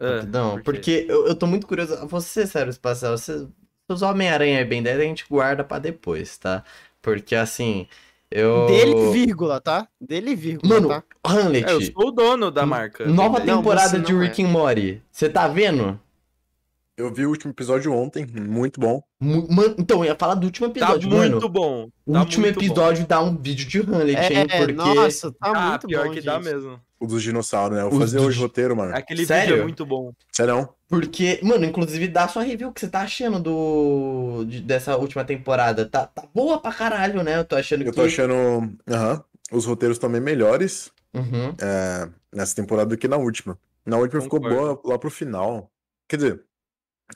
[0.00, 0.54] ah, Rapidão.
[0.54, 2.06] por porque eu, eu tô muito curioso.
[2.08, 3.46] Você, sério, espacial, você,
[3.88, 6.64] os Homem-Aranha e Ben 10 a gente guarda pra depois, tá?
[7.00, 7.86] Porque assim,
[8.30, 8.66] eu.
[8.66, 9.86] Dele, vírgula, tá?
[10.00, 11.02] Dele, vírgula, Mano, tá?
[11.24, 13.06] Hamlet, É, eu sou o dono da marca.
[13.06, 14.26] nova temporada de não é.
[14.26, 15.02] Rick and Morty.
[15.10, 16.00] Você tá vendo?
[16.96, 19.02] Eu vi o último episódio ontem, muito bom.
[19.78, 21.48] Então, eu ia falar do último Tá episódio, muito mano.
[21.48, 21.88] bom.
[22.04, 22.66] O tá último muito bom.
[22.66, 24.46] episódio dá um vídeo de Hamlet, hein?
[24.50, 24.72] É, Porque.
[24.74, 26.44] nossa, tá Ah, muito pior bom, que dá gente.
[26.44, 26.78] mesmo.
[27.00, 27.82] O dos dinossauros, né?
[27.82, 28.94] Eu vou fazer hoje o roteiro, mano.
[28.94, 29.48] Aquele Sério?
[29.48, 30.12] vídeo é muito bom.
[30.30, 30.68] Sério?
[30.86, 35.24] Porque, mano, inclusive dá sua review o que você tá achando do de- dessa última
[35.24, 35.86] temporada.
[35.86, 37.38] Tá, tá boa pra caralho, né?
[37.38, 37.96] Eu tô achando Eu que.
[37.96, 41.54] tô achando aham, os roteiros também melhores Uhum.
[41.60, 43.58] é, nessa temporada do que na última.
[43.84, 44.80] Na última ficou Concordo.
[44.82, 45.70] boa lá pro final.
[46.06, 46.40] Quer dizer,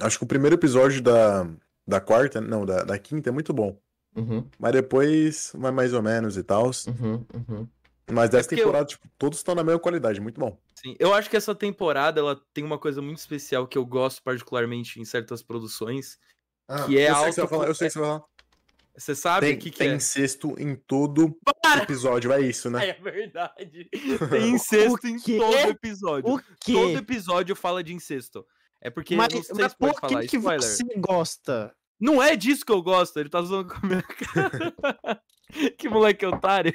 [0.01, 1.47] acho que o primeiro episódio da,
[1.87, 3.79] da quarta, não, da, da quinta é muito bom.
[4.17, 6.71] Uhum, Mas depois vai mais ou menos e tal.
[6.89, 7.69] uhum, uhum.
[8.11, 10.57] Mas dessa eu- temporada, tipo, todos estão na mesma qualidade, muito bom.
[10.75, 14.23] Sim, eu acho que essa temporada ela tem uma coisa muito especial que eu gosto
[14.23, 16.19] particularmente em certas produções.
[16.87, 18.25] Que é eu sei que você falar, eu sei que você vai falar.
[18.97, 19.95] Você sabe Tem, que, que tem é?
[19.95, 21.83] incesto em todo Para!
[21.83, 22.79] episódio, é isso, né?
[22.89, 23.89] É verdade.
[24.31, 26.33] Tem incesto em todo episódio.
[26.35, 26.73] O quê?
[26.73, 28.47] Todo episódio fala de incesto.
[28.83, 30.63] É porque mas não sei mas se pode falar que, spoiler.
[30.63, 31.75] você gosta?
[31.99, 35.23] Não é disso que eu gosto, ele tá zoando com a minha cara.
[35.79, 36.73] que moleque otário.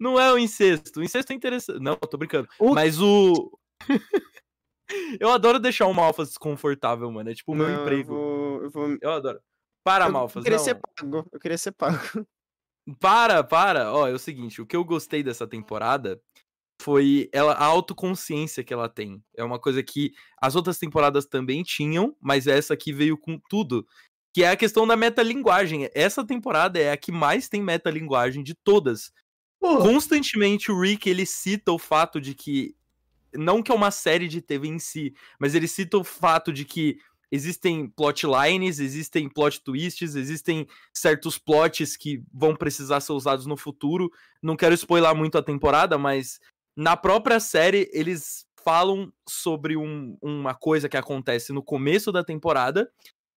[0.00, 1.00] Não é o incesto.
[1.00, 1.80] O incesto é interessante.
[1.80, 2.48] Não, eu tô brincando.
[2.58, 3.52] O- Mas o.
[5.20, 7.30] eu adoro deixar o Malfas desconfortável, mano.
[7.30, 8.12] É tipo o meu Não, emprego.
[8.14, 9.40] Eu, vou, eu, vou- Eu adoro.
[9.84, 10.42] Para, eu Malfas.
[10.42, 10.64] queria não.
[10.64, 11.26] ser pago.
[11.32, 11.98] Eu queria ser pago.
[12.98, 13.92] Para, para.
[13.92, 16.18] Ó, é o seguinte, o que eu gostei dessa temporada
[16.80, 19.22] foi ela, a autoconsciência que ela tem.
[19.36, 23.86] É uma coisa que as outras temporadas também tinham, mas essa aqui veio com tudo.
[24.32, 25.90] Que é a questão da metalinguagem.
[25.94, 29.12] Essa temporada é a que mais tem metalinguagem de todas.
[29.58, 32.76] Pô, Constantemente o Rick, ele cita o fato de que
[33.34, 36.64] não que é uma série de TV em si, mas ele cita o fato de
[36.64, 36.98] que
[37.30, 44.10] existem plotlines, existem plot twists, existem certos plots que vão precisar ser usados no futuro.
[44.42, 46.40] Não quero spoiler muito a temporada, mas
[46.78, 52.88] na própria série eles falam sobre um- uma coisa que acontece no começo da temporada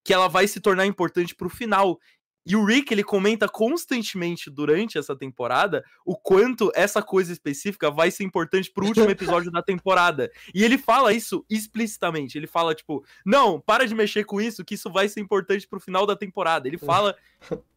[0.04, 1.98] que ela vai se tornar importante pro final.
[2.44, 8.10] E o Rick, ele comenta constantemente durante essa temporada o quanto essa coisa específica vai
[8.10, 9.06] ser importante pro último
[9.44, 10.30] episódio da temporada.
[10.54, 12.36] E ele fala isso explicitamente.
[12.36, 15.80] Ele fala, tipo, não, para de mexer com isso, que isso vai ser importante pro
[15.80, 16.66] final da temporada.
[16.68, 17.16] Ele fala.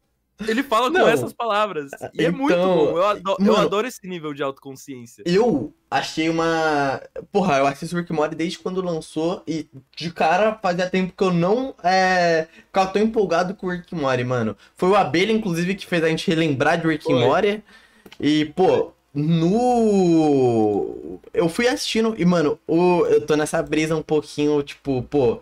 [0.48, 1.08] Ele fala com Não.
[1.08, 1.92] essas palavras.
[2.14, 2.98] E é muito Então, bom.
[2.98, 5.24] Eu adoro, eu mano, adoro esse nível de autoconsciência.
[5.26, 7.02] Eu achei uma.
[7.32, 11.32] Porra, eu assisto Rick Morty desde quando lançou e de cara fazia tempo que eu
[11.32, 12.48] não é...
[12.68, 14.58] ficava tão empolgado com o Rick Morty, mano.
[14.76, 17.10] Foi o Abelha, inclusive, que fez a gente relembrar de Rick.
[17.12, 17.64] Morty.
[18.20, 21.20] E, pô, no.
[21.34, 23.06] Eu fui assistindo e, mano, o...
[23.06, 25.40] eu tô nessa brisa um pouquinho, tipo, pô.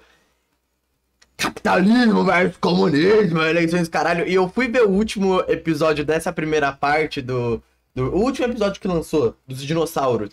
[1.38, 4.28] Capitalismo versus comunismo, eleições, caralho.
[4.28, 7.62] E eu fui ver o último episódio dessa primeira parte do.
[7.94, 10.32] do o último episódio que lançou, dos dinossauros.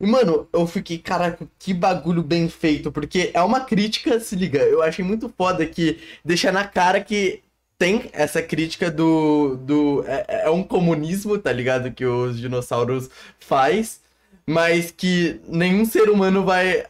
[0.00, 2.90] E, mano, eu fiquei, caraca, que bagulho bem feito.
[2.90, 4.60] Porque é uma crítica, se liga.
[4.60, 7.42] Eu achei muito foda que deixa na cara que
[7.78, 9.56] tem essa crítica do.
[9.56, 11.92] do é, é um comunismo, tá ligado?
[11.92, 14.00] Que os dinossauros faz.
[14.46, 16.84] Mas que nenhum ser humano vai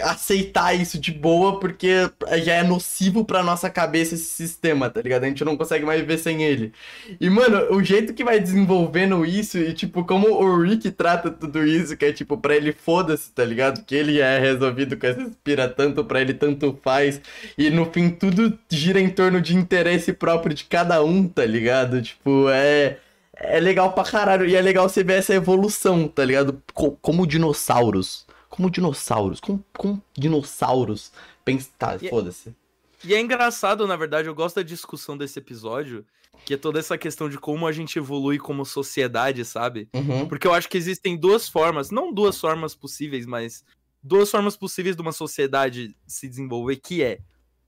[0.00, 2.10] aceitar isso de boa porque
[2.42, 5.24] já é nocivo pra nossa cabeça esse sistema, tá ligado?
[5.24, 6.72] A gente não consegue mais viver sem ele.
[7.20, 11.64] E, mano, o jeito que vai desenvolvendo isso e, tipo, como o Rick trata tudo
[11.66, 13.84] isso, que é, tipo, pra ele foda-se, tá ligado?
[13.84, 17.20] Que ele é resolvido com essa inspira tanto pra ele, tanto faz.
[17.58, 22.00] E, no fim, tudo gira em torno de interesse próprio de cada um, tá ligado?
[22.02, 22.98] Tipo, é...
[23.34, 24.46] É legal pra caralho.
[24.46, 26.62] E é legal você ver essa evolução, tá ligado?
[26.74, 28.26] Co- como dinossauros.
[28.52, 29.40] Como dinossauros.
[29.40, 31.10] Como, dinossauros.
[31.42, 31.70] Pensa...
[31.78, 32.54] Tá, E- foda-se.
[33.02, 36.04] E é engraçado, na verdade, eu gosto da discussão desse episódio,
[36.44, 39.88] que é toda essa questão de como a gente evolui como sociedade, sabe?
[39.94, 40.28] Uhum.
[40.28, 43.64] Porque eu acho que existem duas formas, não duas formas possíveis, mas
[44.02, 47.20] duas formas possíveis de uma sociedade se desenvolver, que é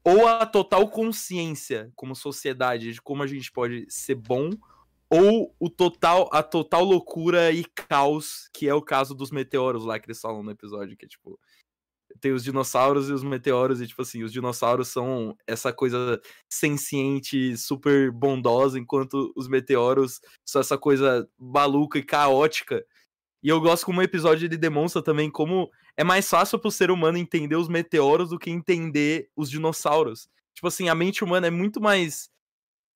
[0.05, 4.51] ou a total consciência como sociedade de como a gente pode ser bom,
[5.11, 9.99] ou o total a total loucura e caos, que é o caso dos meteoros lá
[9.99, 11.39] que eles falam no episódio, que é tipo
[12.21, 17.57] tem os dinossauros e os meteoros, e tipo assim, os dinossauros são essa coisa senciente,
[17.57, 22.85] super bondosa, enquanto os meteoros são essa coisa maluca e caótica.
[23.43, 26.91] E eu gosto como o episódio ele demonstra também como é mais fácil pro ser
[26.91, 30.29] humano entender os meteoros do que entender os dinossauros.
[30.55, 32.31] Tipo assim, a mente humana é muito mais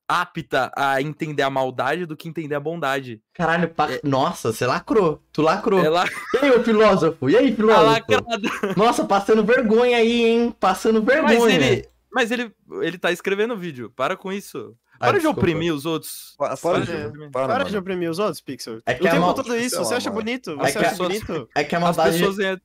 [0.09, 3.21] apta a entender a maldade do que entender a bondade.
[3.35, 3.88] Caralho, pa...
[4.03, 5.23] nossa, você lacrou.
[5.33, 5.85] Tu lacrou.
[5.85, 7.29] Ela E aí, ô filósofo?
[7.29, 7.87] E aí, tá filósofo?
[7.87, 8.75] lacrada.
[8.77, 10.55] Nossa, passando vergonha aí, hein?
[10.59, 11.38] Passando vergonha.
[11.38, 13.92] Mas ele, mas ele, ele tá escrevendo o vídeo.
[13.94, 14.75] Para com isso.
[14.94, 15.40] Ah, Para de desculpa.
[15.40, 16.35] oprimir os outros.
[16.37, 17.11] Pa- Para, de, É.
[17.31, 18.81] para, Para de oprimir os outros, Pixel.
[18.85, 20.59] É que o a tempo mal- todo isso, você acha bonito?
[20.61, 21.49] É Você acha bonito?
[21.55, 22.59] É que a As maldade, pessoas.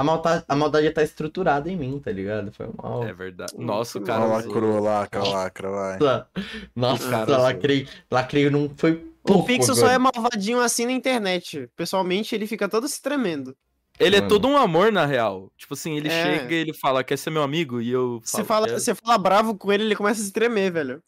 [0.00, 2.50] É, a, maldade, a maldade tá estruturada em mim, tá ligado?
[2.52, 3.04] Foi mal.
[3.04, 3.52] é verdade.
[3.56, 4.24] Hum, Nossa, o cara.
[4.24, 5.98] Usou- lacrou, lacra, lacra, vai.
[5.98, 6.28] Nossa,
[6.74, 9.46] nossa Cara, lacrei, lacrei não foi O pouco.
[9.46, 11.68] Pixel só é malvadinho assim na internet.
[11.76, 13.54] Pessoalmente, ele fica todo se tremendo.
[13.98, 14.30] Ele é Mano.
[14.30, 15.52] todo um amor, na real.
[15.58, 16.38] Tipo assim, ele É.
[16.38, 17.82] chega e ele fala, quer ser meu amigo?
[17.82, 18.80] E eu Você falo, fala, "Quero".
[18.80, 21.02] você fala bravo com ele, ele começa a se tremer, velho.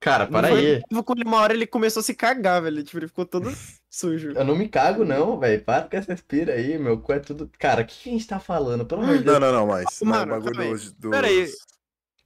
[0.00, 0.66] Cara, Não para foi aí.
[0.66, 0.82] ele,
[1.24, 2.82] uma hora ele começou a se cagar, velho.
[2.84, 3.50] Tipo, ele ficou todo
[3.90, 4.32] sujo.
[4.36, 5.62] Eu não me cago, não, velho.
[5.64, 7.50] Para com essa respira aí, meu cu é tudo.
[7.58, 8.84] Cara, o que, que a gente tá falando?
[8.84, 9.40] Pelo amor de Deus.
[9.40, 10.70] Não, não, não, mas, mas Mano, o bagulho calma aí.
[10.72, 11.48] dos, dos, Pera aí.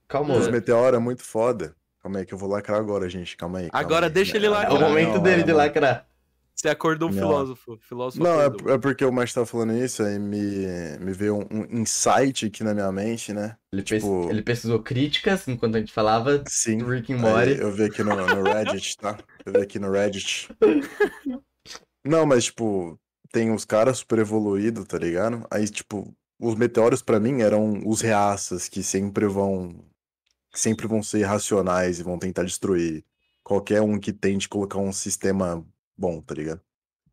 [0.07, 0.51] Calma, dos ô.
[0.51, 1.75] meteoros é muito foda.
[2.01, 3.37] Calma aí que eu vou lacrar agora, gente.
[3.37, 3.69] Calma aí.
[3.69, 4.11] calma Agora aí.
[4.11, 4.75] deixa ele Não, É lacrar.
[4.77, 5.57] o momento não, dele de não.
[5.57, 6.07] lacrar.
[6.61, 7.17] Você acordou um Não.
[7.19, 7.77] filósofo.
[7.81, 8.71] filósofo Não, acordou.
[8.71, 10.67] é, é porque o Márcio tava falando isso, aí me,
[10.99, 13.57] me veio um, um insight aqui na minha mente, né?
[13.73, 16.77] Ele, pes- Tipo- ele pesquisou críticas enquanto a gente falava Sim.
[16.77, 17.61] do Rick and Aí Morty.
[17.61, 19.17] eu vi aqui no, no Reddit, tá?
[19.43, 20.49] Eu vi aqui no Reddit.
[22.05, 22.99] Não, mas, tipo,
[23.31, 25.43] tem os caras super evoluídos, tá ligado?
[25.49, 29.83] Aí, tipo, os meteoros pra mim eram os reaças que sempre vão.
[30.53, 33.03] que sempre vão ser irracionais e vão tentar destruir
[33.43, 35.65] qualquer um que tente colocar um sistema
[36.01, 36.59] bom, tá ligado?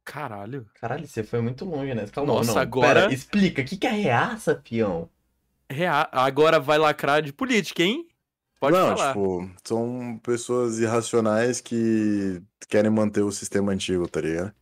[0.05, 0.67] Caralho.
[0.81, 2.07] Caralho, você foi muito longe, né?
[2.11, 2.59] Calma, Nossa, não.
[2.63, 5.09] agora- Pera, explica, o que, que é reaça, peão?
[5.71, 8.09] Rea- Agora vai lacrar de política, hein?
[8.59, 9.09] Pode Não, falar.
[9.13, 14.53] tipo, são pessoas irracionais que querem manter o sistema antigo, tá ligado?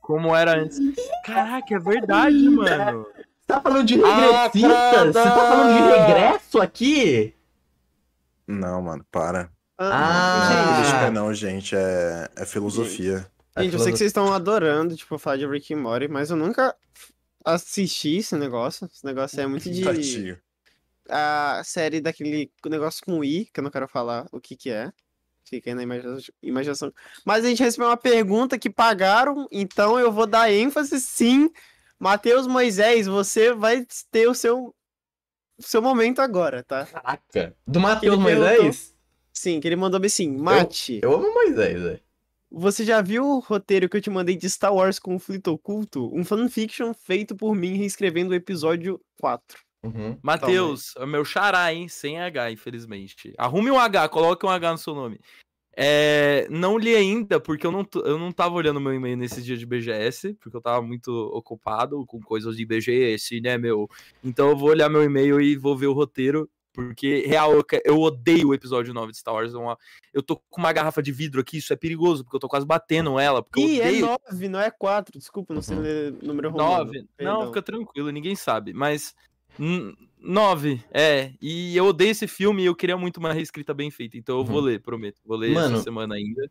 [0.00, 0.78] Como era antes.
[1.24, 3.06] Caraca, é verdade, mano.
[3.14, 5.06] Você tá falando de regressistas?
[5.14, 7.34] Você tá falando de regresso aqui?
[8.46, 9.50] Não, mano, para.
[9.78, 9.88] Ah.
[10.38, 11.76] Não é gente, política, não, gente.
[11.76, 13.26] É, é filosofia.
[13.58, 16.36] gente, eu sei que vocês estão adorando, tipo, falar de Rick and Morty, mas eu
[16.36, 16.74] nunca
[17.44, 18.88] assisti esse negócio.
[18.92, 19.82] Esse negócio é muito de...
[19.82, 20.38] Tadinho.
[21.08, 24.90] A série daquele negócio com I, que eu não quero falar o que que é.
[25.44, 26.90] Fica aí na imagina- imaginação.
[27.24, 31.50] Mas a gente recebeu uma pergunta que pagaram, então eu vou dar ênfase sim.
[31.98, 34.74] Matheus Moisés, você vai ter o seu,
[35.58, 36.86] seu momento agora, tá?
[36.86, 37.54] Caraca.
[37.66, 38.93] Do Matheus Moisés?
[39.34, 40.30] Sim, que ele mandou bem assim.
[40.36, 42.00] Mate, Eu amo Moisés, velho.
[42.50, 46.08] você já viu o roteiro que eu te mandei de Star Wars Conflito Oculto?
[46.14, 49.58] Um fanfiction feito por mim reescrevendo o episódio 4.
[49.82, 50.16] Uhum.
[50.22, 51.88] Matheus, é meu xará, hein?
[51.88, 53.34] Sem H, infelizmente.
[53.36, 55.20] Arrume um H, coloque um H no seu nome.
[55.76, 59.56] É, não li ainda, porque eu não, eu não tava olhando meu e-mail nesse dia
[59.56, 63.90] de BGS, porque eu tava muito ocupado com coisas de BGS, né, meu?
[64.22, 67.52] Então eu vou olhar meu e-mail e vou ver o roteiro, porque, real,
[67.84, 69.54] eu, odeio o episódio 9 de Star Wars.
[69.54, 69.76] é
[70.12, 72.66] eu tô com uma garrafa de vidro aqui, isso é perigoso, porque eu tô quase
[72.66, 75.18] batendo ela, porque eu Ih, é odeio 9, não é 4.
[75.18, 75.82] Desculpa, não sei Uhum.
[75.82, 76.70] ler número romano.
[76.84, 76.98] Nove.
[76.98, 77.46] Não, perdão.
[77.46, 78.72] fica tranquilo, ninguém sabe.
[78.74, 79.14] Mas.
[79.58, 81.32] n- Nove, é.
[81.40, 84.16] E eu odeio esse filme e eu queria muito uma reescrita bem feita.
[84.16, 84.64] Então eu vou Uhum.
[84.64, 85.20] ler, prometo.
[85.24, 85.74] Vou ler Mano.
[85.76, 86.50] essa semana ainda.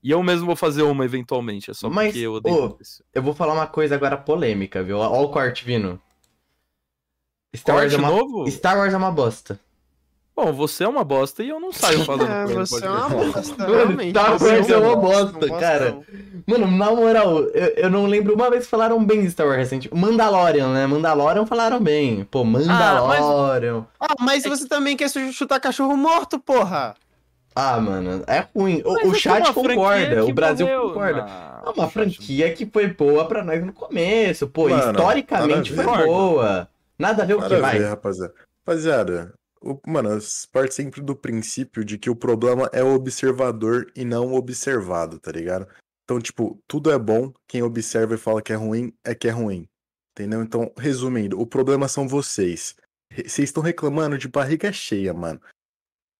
[0.00, 1.70] E eu mesmo vou fazer uma eventualmente.
[1.72, 4.16] É só Mas, porque eu odeio ô, muito esse- Eu vou falar uma coisa agora
[4.16, 4.98] polêmica, viu?
[4.98, 6.00] Ó o corte vindo.
[7.54, 8.08] Star Wars, é uma...
[8.10, 8.50] novo?
[8.50, 9.58] Star Wars é uma bosta.
[10.36, 13.66] Bom, você é uma bosta e eu não saio falando É, você é uma bosta,
[13.66, 14.10] realmente.
[14.10, 15.98] Star Wars é uma um bosta, cara.
[16.46, 19.58] Mano, na moral, eu, eu não lembro uma vez que falaram bem de Star Wars
[19.58, 19.88] recente.
[19.94, 20.86] Mandalorian, né?
[20.88, 22.24] Mandalorian falaram bem.
[22.28, 23.86] Pô, Mandalorian.
[24.00, 26.94] Ah, mas você também quer chu- chutar cachorro morto, porra!
[27.56, 28.82] Ah, mano, é ruim.
[28.84, 30.88] O, Mas o é chat uma concorda, o Brasil morreu.
[30.88, 31.22] concorda.
[31.22, 34.48] Não, É uma franquia que foi boa pra nós no começo.
[34.48, 36.68] Pô, Mano, historicamente nada foi boa.
[36.98, 37.78] Nada a ver o Nada que a vai.
[37.78, 38.34] ver, rapaziada.
[38.58, 40.10] Rapaziada, o, mano,
[40.52, 45.18] parte sempre do princípio de que o problema é o observador e não o observado,
[45.18, 45.66] tá ligado?
[46.04, 49.30] Então, tipo, tudo é bom, quem observa e fala que é ruim, é que é
[49.30, 49.66] ruim.
[50.12, 50.42] Entendeu?
[50.42, 52.76] Então, resumindo, o problema são vocês.
[53.12, 55.40] Vocês estão reclamando de barriga cheia, mano.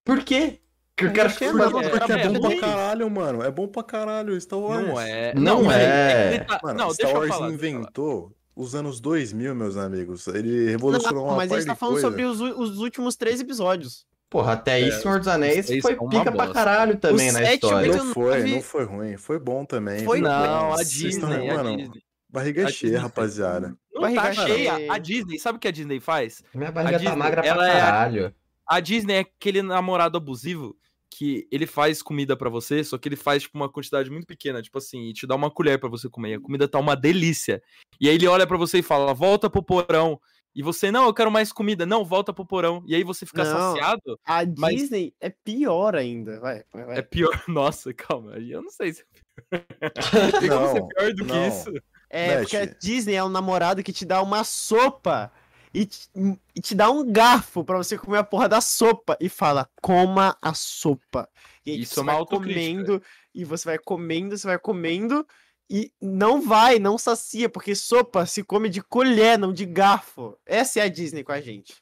[0.04, 0.60] Por quê?
[0.96, 3.42] Que eu quero que fale- é- Porque é, é bom pra caralho, mano.
[3.42, 4.86] É bom pra caralho, Star Wars.
[4.86, 5.34] Não é.
[5.34, 6.38] Não peraí, é.
[6.44, 7.48] tá- Mano, Não, Star deixa eu Wars falar.
[7.50, 7.80] deixa eu falar.
[7.82, 10.26] inventou os anos 2000, meus amigos.
[10.28, 12.08] Ele revolucionou Não, uma mas a gente tá falando coisa.
[12.08, 14.06] sobre os, os últimos três episódios.
[14.30, 17.54] Porra, até aí É, Senhor dos Anéis foi pica pra caralho também O na sete,
[17.64, 17.96] história.
[17.96, 19.16] Não foi, não foi ruim.
[19.16, 20.04] Foi bom também.
[20.04, 20.20] Foi?
[20.20, 22.02] Não, a Disney, estão- a mano, Disney.
[22.28, 23.76] Barriga A cheia, Disney- rapaziada.
[23.92, 24.92] Não Barriga tá cheia.
[24.92, 26.42] A Disney, sabe o que a Disney faz?
[26.52, 28.34] Minha barriga tá Disney, magra pra é a- caralho.
[28.66, 30.74] A Disney é aquele namorado abusivo
[31.16, 34.60] que ele faz comida pra você, só que ele faz tipo uma quantidade muito pequena,
[34.60, 36.30] tipo assim, e te dá uma colher pra você comer.
[36.30, 37.62] E a comida tá uma delícia.
[38.00, 40.20] E aí ele olha pra você e fala: "Volta pro porão".
[40.56, 41.86] E você: "Não, eu quero mais comida".
[41.86, 42.82] Não, volta pro porão.
[42.86, 43.74] E aí você fica Não.
[43.74, 44.18] saciado.
[44.24, 46.40] A Mas- Disney é pior ainda.
[46.40, 46.98] Vai, vai.
[46.98, 47.30] É pior.
[47.48, 48.32] Nossa, calma.
[48.38, 49.64] Eu não sei se é pior.
[50.40, 51.48] Tem como ser Não, pior do que não.
[51.48, 51.72] isso?
[52.10, 52.40] É, Net.
[52.42, 55.32] porque a Disney é um namorado que te dá uma sopa
[55.74, 56.08] e te,
[56.54, 60.36] e te dá um garfo pra você comer a porra da sopa e fala, coma
[60.40, 61.28] a sopa.
[61.66, 63.02] E aí Isso você é vai comendo,
[63.34, 65.26] e você vai comendo, você vai comendo,
[65.68, 70.38] e não vai, não sacia, porque sopa se come de colher, não de garfo.
[70.46, 71.74] Essa é a Disney com a gente.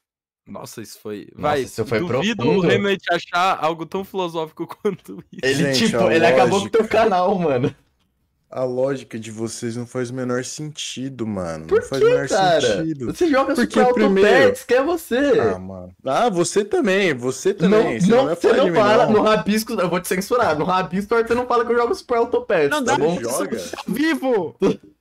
[0.46, 1.28] Nossa, isso foi.
[1.32, 2.58] Nossa, Vai, isso foi duvido profundo.
[2.58, 5.40] o Remedy achar algo tão filosófico quanto isso.
[5.44, 7.74] Ele, Gente, tipo, ele acabou com o teu canal, mano.
[8.54, 11.66] A lógica de vocês não faz o menor sentido, mano.
[11.66, 12.60] Por não faz o que, menor cara?
[12.60, 13.06] sentido.
[13.06, 15.16] Você joga Porque Super primeiro- Autopets, que é você.
[15.40, 15.96] Ah, mano.
[16.04, 17.98] Ah, você também, você não, também.
[18.00, 19.12] Você não, você não de mim, fala não.
[19.14, 20.58] no Rabisco, eu vou te censurar.
[20.58, 23.14] No Rabisco você não fala que eu jogo Super Autopets, Não tá dá bom?
[23.16, 23.58] pra Joga.
[23.88, 24.56] Vivo!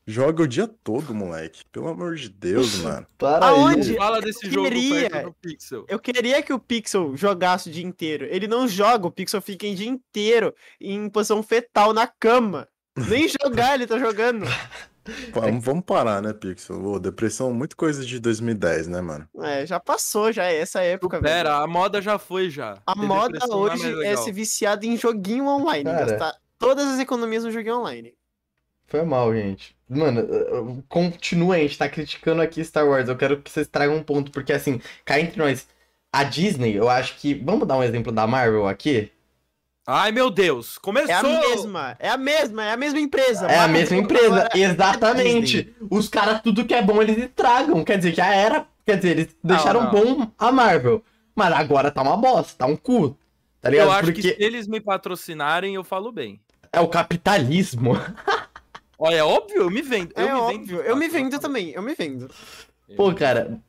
[0.08, 1.64] Joga o dia todo, moleque.
[1.74, 3.06] Pelo amor de Deus, mano.
[3.18, 3.92] Para Aonde?
[3.92, 3.98] aí.
[3.98, 5.10] Fala desse jogo queria.
[5.24, 5.86] do Pixel.
[5.90, 8.26] Eu queria que o Pixel jogasse o dia inteiro.
[8.30, 12.68] Ele não joga, o Pixel fica em dia inteiro em posição fetal na cama.
[12.98, 14.46] Nem jogar ele tá jogando.
[15.34, 16.84] Vamos, vamos parar, né, Pixel?
[16.84, 19.28] Ô, depressão, muito coisa de 2010, né, mano?
[19.42, 21.20] É, já passou, já é essa época.
[21.20, 21.34] velho.
[21.34, 22.78] Pera, a moda já foi já.
[22.86, 24.24] A moda não hoje é legal.
[24.24, 25.86] ser viciado em joguinho online.
[25.86, 26.06] Cara.
[26.06, 28.14] Gastar todas as economias no joguinho online.
[28.86, 29.76] Foi mal, gente.
[29.90, 33.10] Mano, continua, a gente tá criticando aqui Star Wars.
[33.10, 35.68] Eu quero que vocês tragam um ponto, porque assim, cá entre nós,
[36.12, 37.34] a Disney, eu acho que.
[37.34, 39.12] Vamos dar um exemplo da Marvel aqui?
[39.88, 41.10] Ai, meu Deus, começou!
[41.12, 43.48] É a mesma, é a mesma, é a mesma empresa.
[43.48, 45.76] É a mesma empresa, é exatamente.
[45.90, 47.84] Os caras, tudo que é bom, eles estragam.
[47.84, 48.66] Quer dizer, já era.
[48.86, 49.92] Quer dizer, eles deixaram não.
[49.92, 51.04] bom a Marvel.
[51.36, 53.18] Mas agora tá uma bosta, tá um cu.
[53.60, 53.88] Tá ligado?
[53.88, 56.40] Eu acho Porque que se eles me patrocinarem, eu falo bem.
[56.72, 57.94] é o capitalismo.
[58.98, 60.14] Olha, é óbvio, eu me vendo.
[60.16, 62.30] Eu É me óbvio, vendo, eu me vendo também, eu me vendo.
[62.96, 63.60] Pô, cara.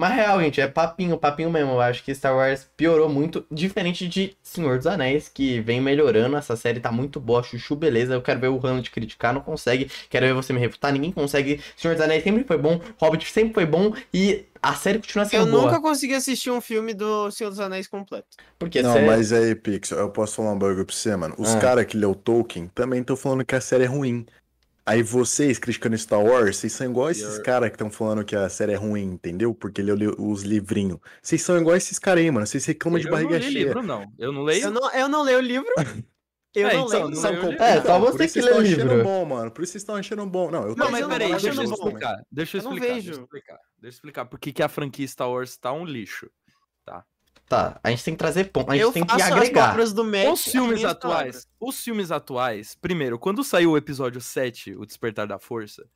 [0.00, 1.72] Mas real, gente, é papinho, papinho mesmo.
[1.72, 6.38] Eu acho que Star Wars piorou muito, diferente de Senhor dos Anéis, que vem melhorando.
[6.38, 8.14] Essa série tá muito boa, chuchu, beleza.
[8.14, 9.90] Eu quero ver o Rano de criticar, não consegue.
[10.08, 11.60] Quero ver você me refutar, ninguém consegue.
[11.76, 15.46] Senhor dos Anéis sempre foi bom, Hobbit sempre foi bom e a série continua sendo
[15.46, 15.64] Eu boa.
[15.64, 18.28] nunca consegui assistir um filme do Senhor dos Anéis completo.
[18.58, 21.34] Porque Não, série- mas aí, Pixel, eu posso falar um bagulho pra você, mano.
[21.38, 21.58] Os Ah.
[21.60, 24.24] caras que leu Tolkien também estão falando que a série é ruim.
[24.90, 28.48] Aí vocês, criticando Star Wars, vocês são igual esses caras que estão falando que a
[28.48, 29.54] série é ruim, entendeu?
[29.54, 30.98] Porque leu li- os livrinhos.
[31.22, 32.46] Vocês são igual esses caras aí, mano.
[32.46, 33.64] Vocês reclamam de Eu barriga não cheia.
[33.66, 34.12] livro, não.
[34.18, 34.64] Eu não leio.
[34.64, 35.68] Eu não, eu não leio o livro.
[36.52, 37.10] Eu É, não então, leio.
[37.10, 39.04] não Sabe leio o qual- É, só você que lê o estão achando livro.
[39.04, 39.50] bom, mano.
[39.52, 40.50] Por isso vocês estão achando bom.
[40.50, 42.16] Não, eu tô Não, mas peraí, vejo, deixa eu explicar.
[42.28, 42.86] Deixa eu explicar.
[42.92, 43.54] Deixa eu explicar.
[43.54, 44.24] Deixa eu explicar.
[44.24, 46.28] Por que que a franquia Star Wars tá um lixo?
[46.84, 47.04] Tá,
[47.50, 49.76] a gente tem que trazer ponto, a gente Eu tem que agregar.
[49.76, 50.32] Mac.
[50.32, 51.48] Os filmes atuais, palavras.
[51.60, 55.86] os filmes atuais, primeiro, quando saiu o episódio 7, O Despertar da Força,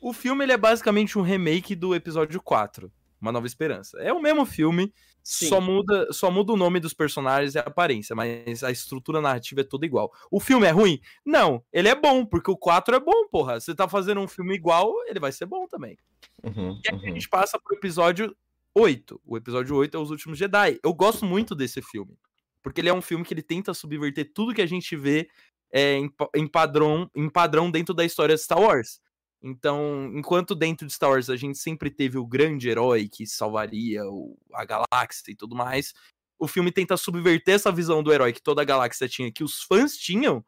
[0.00, 3.98] o filme ele é basicamente um remake do episódio 4, Uma Nova Esperança.
[4.00, 4.92] É o mesmo filme,
[5.22, 5.48] Sim.
[5.48, 9.62] só muda, só muda o nome dos personagens e a aparência, mas a estrutura narrativa
[9.62, 10.12] é toda igual.
[10.30, 11.00] O filme é ruim?
[11.24, 13.58] Não, ele é bom, porque o 4 é bom, porra.
[13.58, 15.96] Você tá fazendo um filme igual, ele vai ser bom também.
[16.42, 17.14] Uhum, E aí a uhum.
[17.14, 18.36] gente passa pro episódio
[18.76, 19.20] 8.
[19.24, 20.78] O episódio 8 é Os Últimos Jedi.
[20.82, 22.14] Eu gosto muito desse filme.
[22.62, 25.30] Porque ele é um filme que ele tenta subverter tudo que a gente vê
[25.72, 29.00] é, em, em padrão, em padrão dentro da história de Star Wars.
[29.42, 34.04] Então, enquanto dentro de Star Wars a gente sempre teve o grande herói que salvaria
[34.06, 35.94] o- a galáxia e tudo mais,
[36.38, 39.62] o filme tenta subverter essa visão do herói que toda a galáxia tinha, que os
[39.62, 40.44] fãs tinham,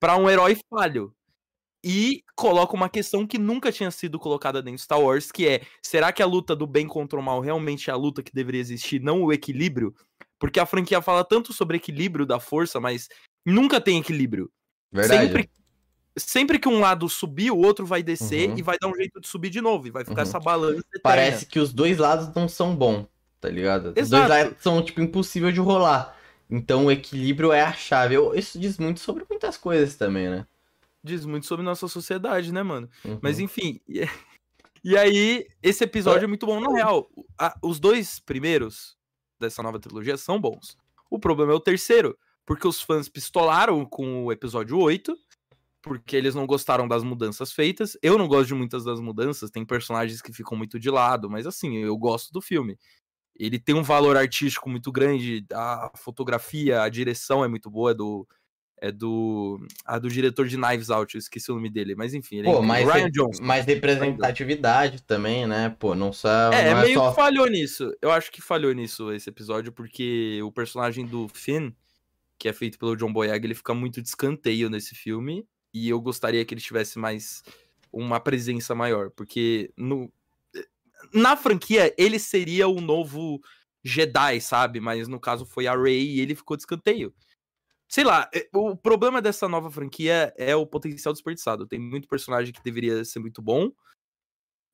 [0.00, 1.14] pra um herói falho.
[1.84, 5.62] E coloca uma questão que nunca tinha sido colocada dentro de Star Wars, que é:
[5.82, 8.60] será que a luta do bem contra o mal realmente é a luta que deveria
[8.60, 9.94] existir, não o equilíbrio?
[10.38, 13.08] Porque a franquia fala tanto sobre equilíbrio da força, mas
[13.44, 14.50] nunca tem equilíbrio.
[14.92, 15.26] Verdade.
[15.26, 15.50] Sempre,
[16.16, 18.58] sempre que um lado subir, o outro vai descer Uhum.
[18.58, 19.86] e vai dar um jeito de subir de novo.
[19.86, 20.28] E vai ficar Uhum.
[20.28, 21.00] essa balança eterna.
[21.02, 23.06] Parece que os dois lados não são bons,
[23.40, 23.86] tá ligado?
[23.88, 24.28] Os dois Exato.
[24.28, 26.16] lados são, tipo, impossível de rolar.
[26.50, 28.14] Então o equilíbrio é a chave.
[28.14, 30.46] Eu- Isso diz muito sobre muitas coisas também, né?
[31.04, 32.88] Diz muito sobre nossa sociedade, né, mano?
[33.04, 33.18] Uhum.
[33.22, 33.80] Mas enfim.
[33.88, 34.00] E,
[34.84, 36.60] e aí, esse episódio é muito bom.
[36.60, 38.96] Na real, a- os dois primeiros
[39.40, 40.76] dessa nova trilogia são bons.
[41.10, 45.16] O problema é o terceiro, porque os fãs pistolaram com o episódio 8,
[45.82, 47.98] porque eles não gostaram das mudanças feitas.
[48.00, 51.46] Eu não gosto de muitas das mudanças, tem personagens que ficam muito de lado, mas
[51.46, 52.78] assim, eu gosto do filme.
[53.36, 57.94] Ele tem um valor artístico muito grande, a fotografia, a direção é muito boa é
[57.94, 58.26] do
[58.84, 59.64] É do.
[59.84, 62.38] A do diretor de Knives Out, eu esqueci o nome dele, mas enfim.
[62.38, 62.66] Ele é Pô, incrível.
[62.66, 63.44] mais, Ryan Johnson.
[63.44, 65.76] mais representatividade também, né?
[65.78, 66.52] Pô, não só.
[66.52, 67.10] É, não meio só...
[67.10, 67.96] que falhou nisso.
[68.02, 71.70] Eu acho que falhou nisso esse episódio, porque o personagem do Finn,
[72.36, 75.46] que é feito pelo John Boyega, ele fica muito de escanteio nesse filme.
[75.72, 77.44] E eu gostaria que ele tivesse mais
[77.92, 80.12] uma presença maior, porque no
[81.14, 83.40] na franquia ele seria o novo
[83.84, 84.80] Jedi, sabe?
[84.80, 87.14] Mas no caso foi a Rey e ele ficou de escanteio.
[87.92, 91.66] Sei lá, é, o problema dessa nova franquia é o potencial desperdiçado.
[91.66, 93.70] Tem muito personagem que deveria ser muito bom,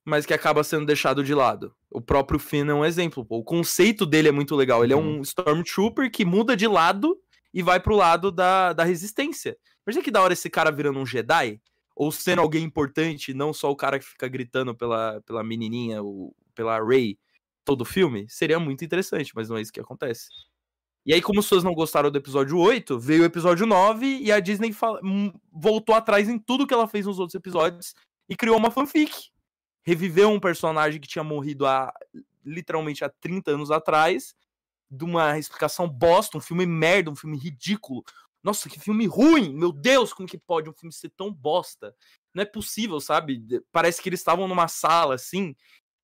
[0.05, 1.75] mas que acaba sendo deixado de lado.
[1.91, 3.25] O próprio Finn é um exemplo.
[3.25, 3.39] pô.
[3.39, 4.85] O conceito dele é muito legal.
[4.85, 7.19] Ele é um Stormtrooper que muda de lado
[7.53, 9.57] e vai pro lado da, da resistência.
[9.85, 11.61] Imagina que da hora esse cara virando um Jedi,
[11.93, 16.33] ou sendo alguém importante, não só o cara que fica gritando pela, pela menininha, ou
[16.55, 17.19] pela Rey,
[17.65, 18.27] todo o filme.
[18.29, 20.29] Seria muito interessante, mas não é isso que acontece.
[21.09, 24.31] E aí, como as pessoas não gostaram do episódio 8, veio o episódio 9 e
[24.31, 24.71] a Disney
[25.03, 27.95] hum, voltou atrás em tudo que ela fez nos outros episódios
[28.29, 29.31] e criou uma fanfic.
[29.81, 31.91] Reviveu um personagem que tinha morrido há
[32.45, 34.35] literalmente há 30 anos atrás,
[34.87, 38.03] de uma explicação bosta, um filme merda, um filme ridículo.
[38.43, 39.51] Nossa, que filme ruim!
[39.51, 41.91] Meu Deus, como que pode um filme ser tão bosta?
[42.35, 43.63] Não é possível, sabe?
[43.71, 45.55] Parece que eles estavam numa sala assim,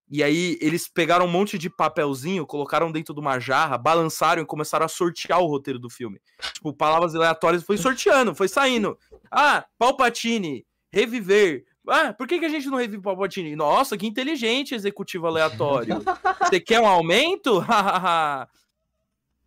[0.09, 4.45] e aí eles pegaram um monte de papelzinho, colocaram dentro de uma jarra, balançaram e
[4.45, 6.19] começaram a sortear o roteiro do filme.
[6.53, 8.97] Tipo, palavras aleatórias foi sorteando, foi saindo.
[9.31, 11.65] Ah, Palpatine, reviver.
[11.87, 13.55] Ah, por que, que a gente não revive Palpatine?
[13.55, 15.97] Nossa, que inteligente, executivo aleatório.
[16.41, 17.63] Você quer um aumento?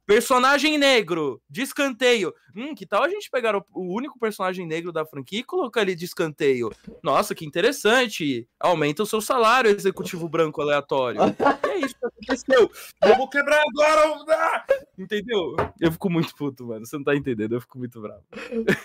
[0.09, 2.33] Personagem negro, de escanteio.
[2.57, 5.83] Hum, que tal a gente pegar o, o único personagem negro da franquia e colocar
[5.83, 6.73] ele de escanteio?
[7.03, 8.49] Nossa, que interessante.
[8.59, 11.21] Aumenta o seu salário, executivo branco aleatório.
[11.69, 12.71] É isso que aconteceu.
[13.03, 14.25] Eu vou quebrar agora.
[14.31, 14.67] ah!
[14.99, 15.55] Entendeu?
[15.79, 16.87] Eu fico muito puto, mano.
[16.87, 18.23] Você não tá entendendo, eu fico muito bravo.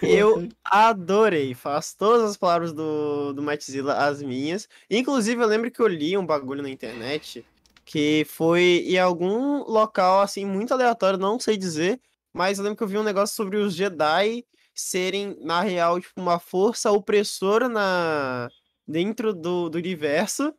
[0.01, 1.53] Eu adorei.
[1.53, 4.67] Faço todas as palavras do, do Matzilla as minhas.
[4.91, 7.45] Inclusive, eu lembro que eu li um bagulho na internet
[7.85, 12.01] que foi em algum local, assim, muito aleatório, não sei dizer,
[12.33, 16.19] mas eu lembro que eu vi um negócio sobre os Jedi serem, na real, tipo,
[16.21, 18.49] uma força opressora na...
[18.87, 20.53] dentro do, do universo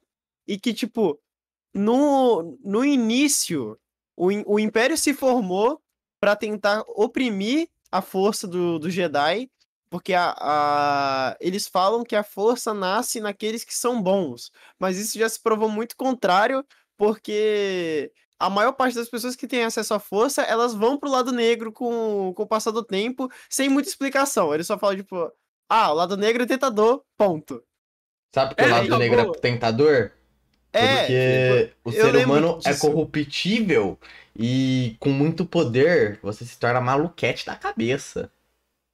[0.47, 1.19] e que, tipo,
[1.75, 3.79] no, no início,
[4.17, 5.81] o, o Império se formou
[6.21, 9.51] para tentar oprimir a força do, do Jedi,
[9.91, 15.19] porque a, a- eles falam que a força nasce naqueles que são bons, mas isso
[15.19, 16.65] já se provou muito contrário,
[16.97, 21.33] porque a maior parte das pessoas que têm acesso à força, elas vão pro lado
[21.33, 24.53] negro com, com o passar do tempo, sem muita explicação.
[24.55, 25.33] Eles só falam, tipo,
[25.69, 27.63] ah, o lado negro é tentador, ponto.
[28.35, 28.99] Sabe que É, o lado acabou.
[28.99, 30.11] negro é tentador?
[30.73, 33.99] É, Porque o eu ser humano é corruptível
[34.37, 38.33] e com muito poder você se torna maluquete da cabeça.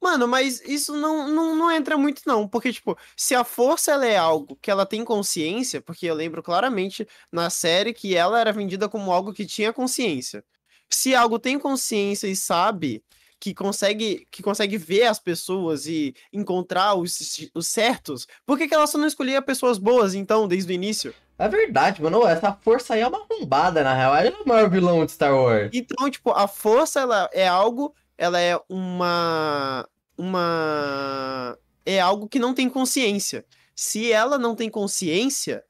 [0.01, 2.47] Mano, mas isso não, não, não entra muito, não.
[2.47, 6.41] Porque, tipo, se a força ela é algo que ela tem consciência, porque eu lembro
[6.41, 10.43] claramente na série que ela era vendida como algo que tinha consciência.
[10.89, 13.03] Se algo tem consciência e sabe
[13.39, 18.73] que consegue, que consegue ver as pessoas e encontrar os, os certos, por que, que
[18.73, 21.13] ela só não escolhia pessoas boas, então, desde o início?
[21.39, 22.27] É verdade, mano.
[22.27, 24.15] Essa força aí é uma arrombada, na real.
[24.15, 25.71] Ele é o maior vilão de Star Wars.
[25.73, 32.53] Então, tipo, a força ela é algo, ela é uma uma é algo que não
[32.53, 33.43] tem consciência.
[33.75, 35.63] Se ela não tem consciência,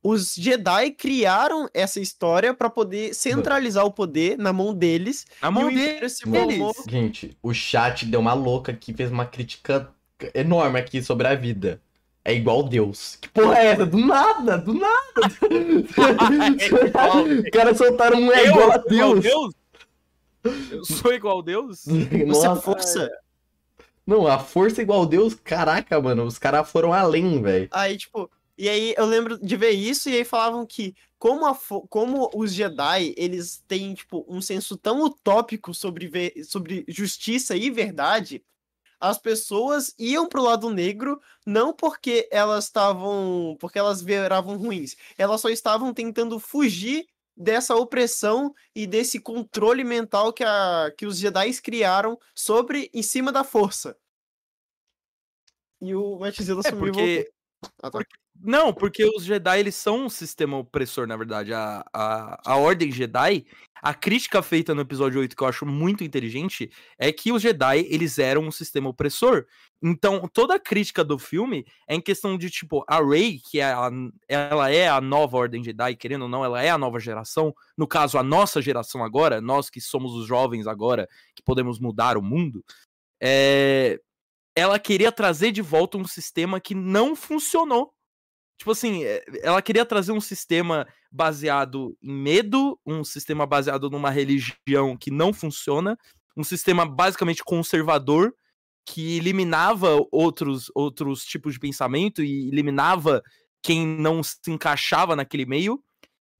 [0.00, 5.26] os Jedi criaram essa história pra poder centralizar o poder na mão deles.
[5.42, 6.20] Na e mão deles.
[6.20, 6.72] formou.
[6.88, 9.92] Gente, o chat deu uma louca aqui, fez uma crítica
[10.32, 11.82] enorme aqui sobre a vida.
[12.24, 13.18] É igual Deus.
[13.20, 13.84] Que porra é essa?
[13.84, 15.20] Do nada, do nada.
[17.42, 19.24] Os caras soltaram um é igual a Deus.
[19.24, 19.59] Deus?
[20.70, 21.84] Eu sou igual a Deus?
[22.26, 23.10] Você é força.
[24.06, 27.68] não, a força é igual a Deus, caraca, mano, os caras foram além, velho.
[27.70, 31.56] Aí, tipo, e aí eu lembro de ver isso e aí falavam que como, a
[31.88, 37.70] como os Jedi, eles têm, tipo, um senso tão utópico sobre, ve- sobre justiça e
[37.70, 38.42] verdade,
[38.98, 45.40] as pessoas iam pro lado negro não porque elas estavam, porque elas viravam ruins, elas
[45.40, 47.06] só estavam tentando fugir
[47.40, 53.32] dessa opressão e desse controle mental que, a, que os Jedi criaram sobre, em cima
[53.32, 53.96] da força.
[55.80, 57.32] E o Matzilla É sumiu porque.
[57.82, 58.00] Ah, tá.
[58.42, 61.52] Não, porque os Jedi, eles são um sistema opressor, na verdade.
[61.52, 63.44] A, a, a Ordem Jedi,
[63.82, 67.86] a crítica feita no episódio 8, que eu acho muito inteligente, é que os Jedi,
[67.90, 69.44] eles eram um sistema opressor.
[69.82, 73.64] Então, toda a crítica do filme é em questão de, tipo, a Rey, que é
[73.64, 73.90] a,
[74.26, 77.54] ela é a nova Ordem Jedi, querendo ou não, ela é a nova geração.
[77.76, 82.16] No caso, a nossa geração agora, nós que somos os jovens agora, que podemos mudar
[82.16, 82.64] o mundo.
[83.22, 84.00] é,
[84.56, 87.92] ela queria trazer de volta um sistema que não funcionou.
[88.60, 94.10] Tipo assim, é, ela queria trazer um sistema baseado em medo, um sistema baseado numa
[94.10, 95.96] religião que não funciona,
[96.36, 98.34] um sistema basicamente conservador
[98.84, 103.22] que eliminava outros outros tipos de pensamento e eliminava
[103.62, 105.82] quem não se encaixava naquele meio.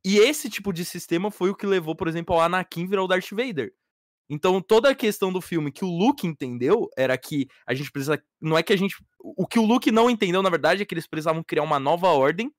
[0.04, 3.08] E esse tipo de sistema foi o que levou, por exemplo, ao Anakin virar o
[3.08, 3.72] Darth Vader.
[4.32, 8.22] Então, toda a questão do filme que o Luke entendeu era que a gente precisa.
[8.40, 8.94] Não é que a gente.
[9.18, 12.06] O que o Luke não entendeu, na verdade, é que eles precisavam criar uma nova
[12.08, 12.50] ordem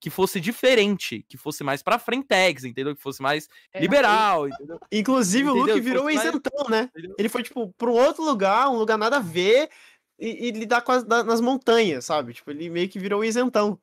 [0.00, 2.96] que fosse diferente, que fosse mais pra frentex, entendeu?
[2.96, 4.80] Que fosse mais É, liberal, entendeu?
[4.90, 5.74] Inclusive, o Entendeu?
[5.74, 6.90] Luke Que virou um fosse mais- isentão, né?
[6.96, 7.14] Entendeu?
[7.18, 9.68] Ele foi, tipo, pra um outro lugar, um lugar nada a ver,
[10.18, 12.32] e, e lidar com as, da- nas montanhas, sabe?
[12.32, 13.78] Tipo, ele meio que virou um isentão.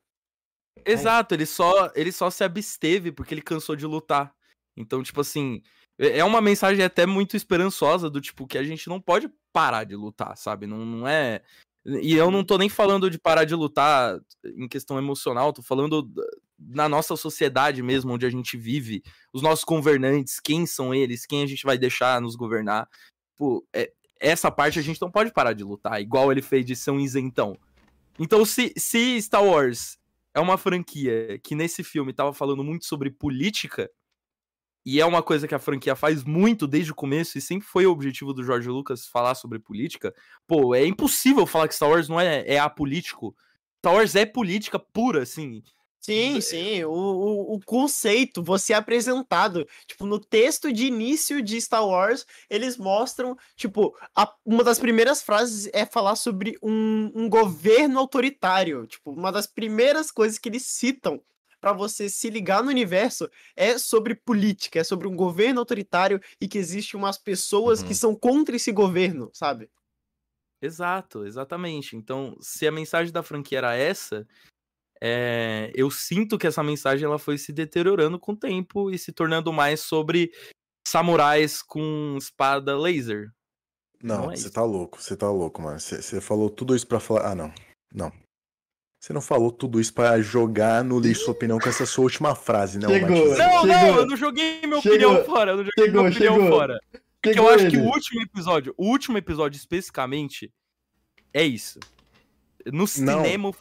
[0.83, 4.33] Exato, ele só, ele só se absteve porque ele cansou de lutar.
[4.75, 5.61] Então, tipo assim,
[5.99, 9.83] é é uma mensagem até muito esperançosa do tipo que a gente não pode parar
[9.83, 10.67] de lutar, sabe?
[10.67, 11.41] Não, não é.
[11.85, 16.09] E eu não tô nem falando de parar de lutar em questão emocional, tô falando
[16.59, 21.43] na nossa sociedade mesmo, onde a gente vive, os nossos governantes, quem são eles, quem
[21.43, 22.89] a gente vai deixar nos governar.
[23.35, 26.75] Pô, é- essa parte a gente não pode parar de lutar, igual ele fez de
[26.75, 27.57] ser um isentão.
[28.19, 29.97] Então, se, se Star Wars
[30.33, 33.89] é uma franquia que nesse filme tava falando muito sobre política,
[34.89, 37.85] e é uma coisa que a franquia faz muito desde o começo, e sempre foi
[37.85, 40.15] o objetivo do George Lucas falar sobre política,
[40.47, 43.35] pô, é impossível falar que Star Wars não é, é apolítico.
[43.79, 45.61] Star Wars é política pura, assim.
[45.99, 46.85] Sim, sim.
[46.85, 49.67] O, o, o conceito, você é apresentado.
[49.85, 55.21] Tipo, no texto de início de Star Wars, eles mostram, tipo, a- uma das primeiras
[55.21, 58.87] frases é falar sobre um, um governo autoritário.
[58.87, 61.21] Tipo, uma das primeiras coisas que eles citam
[61.61, 66.47] pra você se ligar no universo é sobre política, é sobre um governo autoritário e
[66.47, 67.95] que existe umas pessoas que Uhum.
[67.95, 69.69] são contra esse governo, sabe?
[70.61, 71.95] Exato, exatamente.
[71.95, 74.27] Então, se a mensagem da franquia era essa,
[75.01, 79.11] é, eu sinto que essa mensagem ela foi se deteriorando com o tempo e se
[79.13, 80.31] tornando mais sobre
[80.87, 83.31] samurais com espada laser.
[84.03, 84.53] Não, Não é você isso.
[84.53, 85.79] tá louco, você tá louco, mano.
[85.79, 87.31] Você você falou tudo isso pra falar.
[87.31, 87.53] Ah, não.
[87.93, 88.11] Não.
[89.07, 92.35] Você não falou tudo isso pra jogar no lixo sua opinião com essa sua última
[92.35, 93.37] frase, né, ô Chegou.
[93.37, 93.95] Não, não, Chegou.
[94.01, 95.11] eu não joguei minha Chegou.
[95.13, 95.51] opinião fora.
[95.51, 96.49] Eu não joguei Chegou, minha opinião chegou.
[96.49, 96.79] fora.
[97.21, 97.77] Porque eu acho que ele.
[97.77, 100.51] o último episódio, o último episódio especificamente,
[101.33, 101.79] é isso.
[102.65, 103.53] No cinema.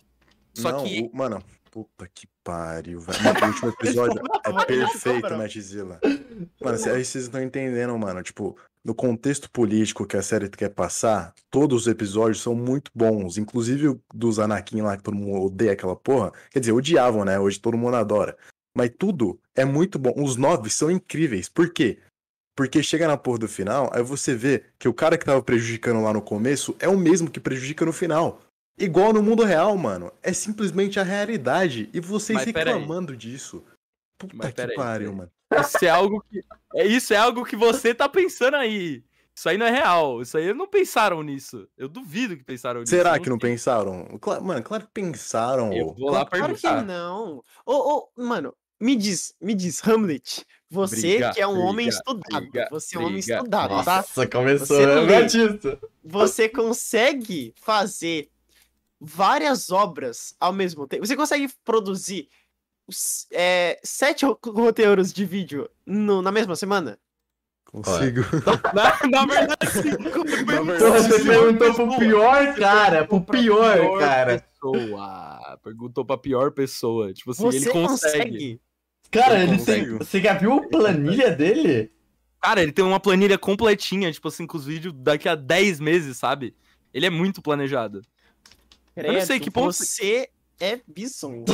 [0.53, 1.03] Só não, que.
[1.03, 1.41] o- mano,
[1.71, 3.23] puta que pariu, velho.
[3.23, 5.39] Mano, o último episódio é perfeito, sobrou.
[5.39, 6.01] Matzilla.
[6.61, 8.21] Mano, aí vocês estão entendendo, mano.
[8.21, 8.57] Tipo,
[8.87, 13.37] no contexto político que a série quer passar, todos os episódios são muito bons.
[13.37, 16.33] Inclusive o dos Anakin lá, que todo mundo odeia aquela porra.
[16.53, 17.37] Quer dizer, odiavam, né?
[17.37, 18.37] Hoje todo mundo adora.
[18.77, 20.15] Mas tudo é muito bom.
[20.17, 21.49] Os nove são incríveis.
[21.49, 21.99] Por quê?
[22.55, 26.03] Porque chega na porra do final, aí você vê que o cara que tava prejudicando
[26.03, 28.41] lá no começo é o mesmo que prejudica no final.
[28.79, 30.13] Igual no mundo real, mano.
[30.23, 31.91] É simplesmente a realidade.
[31.93, 33.65] E vocês Mas reclamando disso.
[34.17, 35.31] Puta Mas que pariu, mano.
[35.61, 36.41] Isso é algo que.
[36.75, 39.05] É, isso é algo que você tá pensando aí.
[39.35, 40.23] Isso aí não é real.
[40.23, 41.69] Isso aí não pensaram nisso.
[41.77, 42.91] Eu duvido que pensaram nisso.
[42.91, 43.51] Será que não sei.
[43.51, 44.19] pensaram?
[44.19, 45.73] Cla- mano, claro que pensaram.
[45.73, 47.43] Eu vou lá Claro que não.
[47.67, 51.99] Ô, ô, mano, me diz, me diz, Hamlet, você Briga, que é um homem briga,
[51.99, 53.97] estudado, briga, você é um homem estudado, tá?
[53.97, 55.79] Nossa, começou, Você né?
[56.03, 58.31] Você consegue fazer
[59.01, 61.07] várias obras ao mesmo tempo.
[61.07, 62.29] Você consegue produzir
[63.33, 66.99] é, sete ro- roteiros de vídeo no- na mesma semana?
[67.65, 68.23] Consigo.
[68.73, 69.59] Na, na verdade,
[70.79, 74.39] Porra, você perguntou pro pior cara, pro pior cara.
[74.39, 75.59] Pessoa.
[75.63, 77.13] Perguntou pra pior pessoa.
[77.13, 78.19] Tipo assim, Você ele consegue.
[78.23, 78.61] consegue.
[79.11, 79.99] Cara, ele tem.
[79.99, 81.93] Você já viu a planilha dele?
[82.41, 86.17] Cara, ele tem uma planilha completinha, tipo assim, com os vídeos daqui a 10 meses,
[86.17, 86.55] sabe?
[86.95, 88.03] Ele é muito planejado.
[88.95, 90.31] Eu não sei Credo, que ponto- Você
[90.61, 91.45] é bizonho.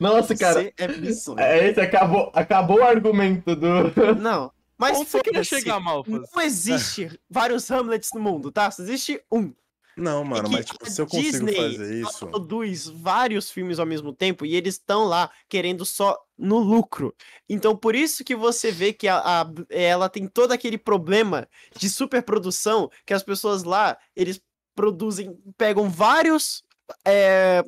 [0.00, 0.62] Nossa, cara.
[0.62, 1.40] Você é bizonho.
[1.40, 3.68] É esse, acabou, acabou o argumento do.
[4.20, 4.52] Não.
[4.76, 6.30] Mas Onde você queria chegar, Malfas?
[6.34, 8.70] Não existe vários Hamlets no mundo, tá?
[8.70, 9.52] Só existe um.
[9.96, 12.26] Não, mano, que mas tipo, se eu consigo Disney fazer isso.
[12.28, 17.12] produz vários filmes ao mesmo tempo e eles estão lá querendo só no lucro.
[17.48, 21.90] Então, por isso que você vê que a, a- ela tem todo aquele problema de
[21.90, 24.40] superprodução, que as pessoas lá, eles
[24.76, 26.62] produzem, pegam vários
[27.04, 27.64] é,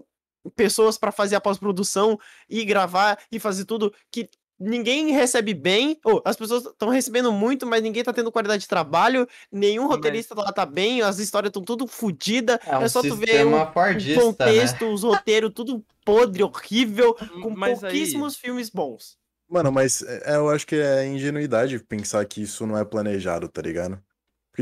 [0.57, 2.18] pessoas para fazer a pós-produção
[2.49, 4.28] e gravar e fazer tudo que
[4.62, 8.68] ninguém recebe bem, ou as pessoas estão recebendo muito, mas ninguém tá tendo qualidade de
[8.68, 13.01] trabalho, nenhum roteirista lá tá bem, as histórias estão tudo fodidas, É um é só
[13.01, 14.14] tu ver sistema o né?
[14.20, 19.18] contexto, os roteiros, tudo podre, horrível, com Mas aí- pouquíssimos filmes bons.
[19.49, 23.62] Mano, mas é, eu acho que é ingenuidade pensar que isso não é planejado, tá
[23.62, 23.99] ligado?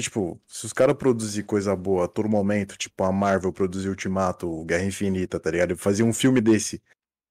[0.02, 3.52] Porque, Porque, tipo, se os caras produzir coisa boa a todo momento, tipo a Marvel
[3.52, 5.76] produzir Ultimato, Guerra Infinita, tá ligado?
[5.76, 6.80] Fazer um filme desse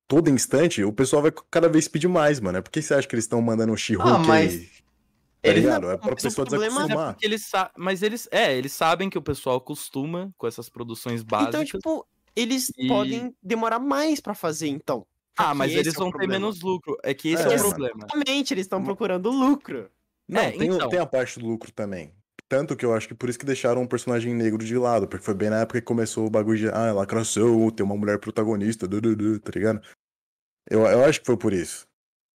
[0.07, 2.57] todo instante, o pessoal vai cada vez pedir mais, mano.
[2.57, 4.59] É por que você acha que eles estão mandando o She-Hulk Ah, mas aí?
[5.41, 5.91] Tá eles- ligado?
[5.91, 7.13] É pra pessoa é é desacostumar.
[7.13, 8.28] porque eles Mas eles.
[8.32, 11.53] É, eles sabem que o pessoal acostuma com essas produções básicas.
[11.55, 15.05] Então, tipo, eles E- podem demorar mais pra fazer, então.
[15.38, 16.34] ah, Porque mas eles é vão ter problema.
[16.34, 16.97] menos lucro.
[17.03, 17.97] É que esse É, é, o problema.
[17.99, 19.89] Exatamente, eles estão procurando lucro.
[20.28, 20.89] Não, É, tem, então.
[20.89, 22.11] tem a parte do lucro também.
[22.49, 25.23] Tanto que eu acho que por isso que deixaram um personagem negro de lado, porque
[25.25, 28.87] foi bem na época que começou o bagulho de, ah, lacração, tem uma mulher protagonista,
[28.87, 29.81] dududu, tá ligado?
[30.69, 31.85] Eu, eu acho que foi por isso.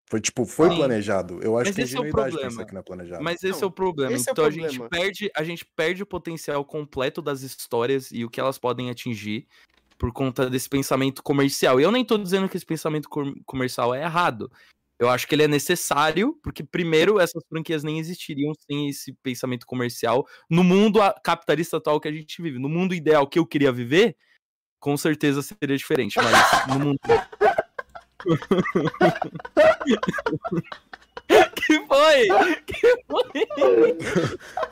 [0.09, 0.75] Foi tipo, foi Sim.
[0.75, 1.39] planejado.
[1.41, 2.49] Eu acho Mas que é esse é o ingenuidade problema.
[2.51, 3.23] pensar que não é planejado.
[3.23, 4.11] Mas esse Não, é o problema.
[4.13, 4.89] esse é o então a gente problema.
[4.89, 9.47] perde, a gente perde o potencial completo das histórias e o que elas podem atingir
[9.97, 11.79] por conta desse pensamento comercial.
[11.79, 14.51] E eu nem tô dizendo que esse pensamento com- comercial é errado.
[15.01, 19.65] Eu acho que ele é necessário, porque primeiro essas franquias nem existiriam sem esse pensamento
[19.65, 22.59] comercial no mundo capitalista atual que a gente vive.
[22.59, 24.15] No mundo ideal que eu queria viver,
[24.79, 26.99] com certeza seria diferente, mas no mundo
[31.79, 32.27] que foi?
[32.65, 33.97] Que foi?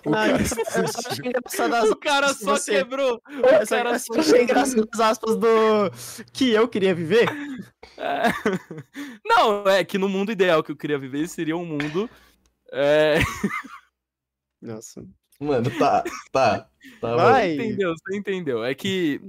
[0.05, 0.45] O cara- eu
[0.87, 3.21] só- achei engraçado as O cara só você- quebrou.
[3.29, 5.47] Eu O só, cara só achei engraçado as aspas do
[6.33, 7.27] que eu queria viver.
[7.97, 8.23] É.
[9.25, 12.09] Não, é que no mundo ideal que eu queria viver seria um mundo.
[12.71, 13.19] é,
[14.61, 15.05] Nossa.
[15.39, 16.67] Mano, tá, tá.
[16.99, 17.55] tá Vai.
[17.55, 17.93] Você entendeu?
[17.95, 18.63] Você entendeu?
[18.63, 19.21] É que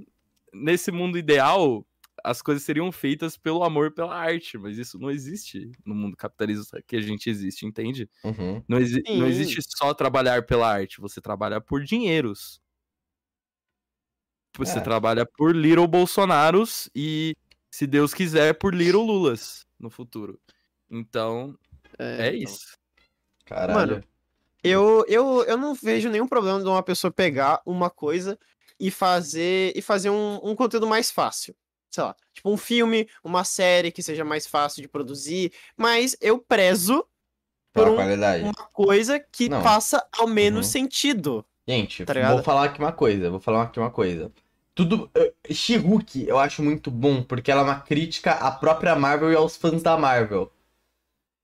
[0.53, 1.87] nesse mundo ideal
[2.25, 6.83] as coisas seriam feitas pelo amor pela arte, mas isso não existe no mundo capitalista
[6.87, 8.09] que a gente existe, entende?
[8.25, 8.63] Uhum.
[8.69, 12.61] Não, exi- não existe só trabalhar pela arte, você trabalha por dinheiros.
[14.57, 14.81] Você É.
[14.81, 17.35] trabalha por Little Bolsonaros e,
[17.71, 20.41] se Deus quiser, por Little Lulas no futuro.
[20.91, 21.57] Então,
[21.99, 22.39] é, então.
[22.53, 22.77] isso.
[23.45, 23.75] Caralho.
[23.95, 24.05] Mano,
[24.63, 28.39] Eu, eu, eu não vejo nenhum problema de uma pessoa pegar uma coisa
[28.79, 31.55] e fazer e fazer um, um conteúdo mais fácil.
[31.91, 36.39] Sei lá, tipo um filme, uma série que seja mais fácil de produzir, mas eu
[36.39, 37.05] prezo
[37.73, 37.97] por um-
[38.43, 39.63] uma coisa que Não.
[39.63, 40.73] faça ao menos Uhum.
[40.73, 41.45] sentido.
[41.69, 44.33] Gente, Tá vou falar aqui uma coisa, vou falar aqui uma coisa.
[44.75, 45.11] Tudo.
[45.15, 49.37] eh, She-Hulk eu acho muito bom, porque ela é uma crítica à própria Marvel e
[49.37, 50.51] aos fãs da Marvel.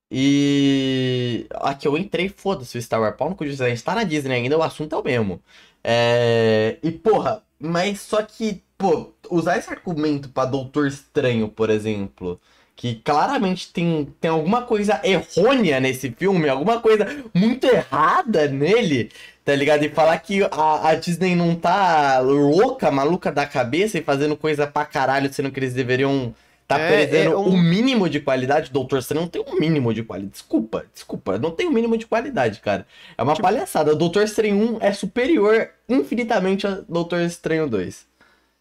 [0.09, 1.45] E.
[1.55, 3.15] Aqui eu entrei, foda-se o Star Wars.
[3.17, 5.41] Pau no a gente tá na Disney ainda, o assunto é o mesmo.
[5.83, 6.77] É...
[6.81, 12.39] E porra, mas só que, pô, usar esse argumento pra Doutor Estranho, por exemplo,
[12.75, 19.11] que claramente tem, tem alguma coisa errônea nesse filme, alguma coisa muito errada nele,
[19.43, 19.83] tá ligado?
[19.83, 24.67] E falar que a, a Disney não tá louca, maluca da cabeça e fazendo coisa
[24.67, 26.33] pra caralho, sendo que eles deveriam
[26.67, 28.69] tá É, perdendo é um- o mínimo de qualidade.
[28.71, 30.33] Doutor Estranho não tem um mínimo de qualidade.
[30.33, 32.85] Desculpa, desculpa, não tem um mínimo de qualidade, cara.
[33.17, 33.93] É uma Tipo- palhaçada.
[33.93, 38.05] O Doutor Estranho 1 é superior infinitamente a Doutor Estranho 2.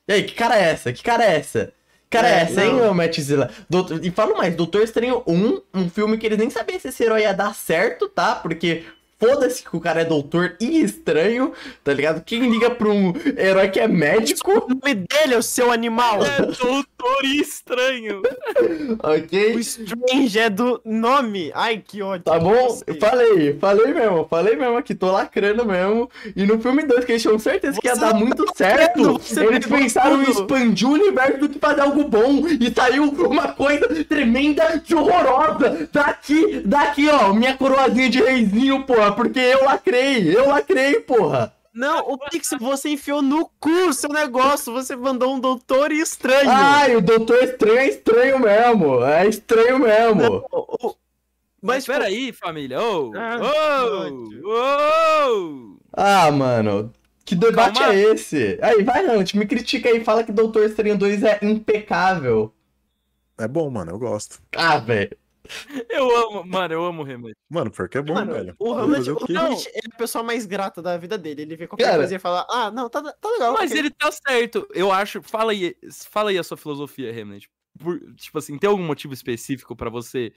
[0.08, 0.92] E aí, que cara é essa?
[0.92, 1.72] Que cara é essa?
[2.08, 2.90] Que Cara, é É, essa, hein, não.
[2.90, 3.50] ô Matt Zilla?
[3.68, 7.02] Doutor- E falo mais, Doutor Estranho 1, um filme que eles nem sabiam se esse
[7.02, 8.36] herói ia dar certo, tá?
[8.36, 8.84] Porque
[9.18, 11.52] foda-se que o cara é doutor e estranho,
[11.82, 12.22] tá ligado?
[12.24, 16.24] Quem liga pra um herói que é médico, O nome dele é o seu animal.
[16.24, 18.22] É doutor estranho.
[19.02, 19.56] ok?
[19.56, 21.50] O Strange é do nome.
[21.54, 22.24] Ai, que ódio.
[22.24, 22.78] Tá bom?
[23.00, 26.10] Falei, falei mesmo, falei mesmo aqui, tô lacrando mesmo.
[26.34, 29.52] E no filme 2, que eles tinham certeza que ia dar tá muito lacrando, certo,
[29.52, 32.46] eles pensaram em expandir o universo do que fazer algo bom.
[32.48, 35.88] E saiu uma coisa tremenda e horrorosa.
[35.92, 41.52] Daqui, daqui, ó, minha coroazinha de reizinho, porra, porque eu lacrei, eu lacrei, porra.
[41.72, 44.72] Não, o Pixel, você enfiou no cu o seu negócio.
[44.72, 46.48] Você mandou um doutor estranho.
[46.50, 50.22] Ai, o Doutor Estranho é estranho mesmo, é estranho mesmo.
[50.22, 50.96] Não, o- o-
[51.60, 52.78] Mas peraí, família.
[52.78, 54.48] Ah, Ô!
[54.48, 55.76] Ô!
[55.92, 56.90] Ah, mano,
[57.26, 57.92] que debate Calma.
[57.94, 58.58] é esse?
[58.62, 62.54] Aí, vai, Hunt, me critica aí, fala que Doutor Estranho 2 é impecável.
[63.38, 64.38] É bom, mano, eu gosto.
[64.56, 65.14] Ah, velho.
[65.88, 67.36] Eu amo, mano, eu amo o Hammett.
[67.48, 68.54] Mano, porque é bom, Mano, velho.
[68.58, 71.42] o fazer o é a pessoa mais grata da vida dele.
[71.42, 71.98] Ele vê qualquer Cara.
[71.98, 73.52] coisa e fala, ah, não, tá, tá legal.
[73.54, 73.78] Mas ok.
[73.80, 74.66] ele tá certo.
[74.74, 75.22] Eu acho.
[75.22, 75.76] Fala aí,
[76.10, 77.48] fala aí a sua filosofia, Hammett.
[77.78, 80.32] Por- tipo assim, tem algum motivo específico pra você?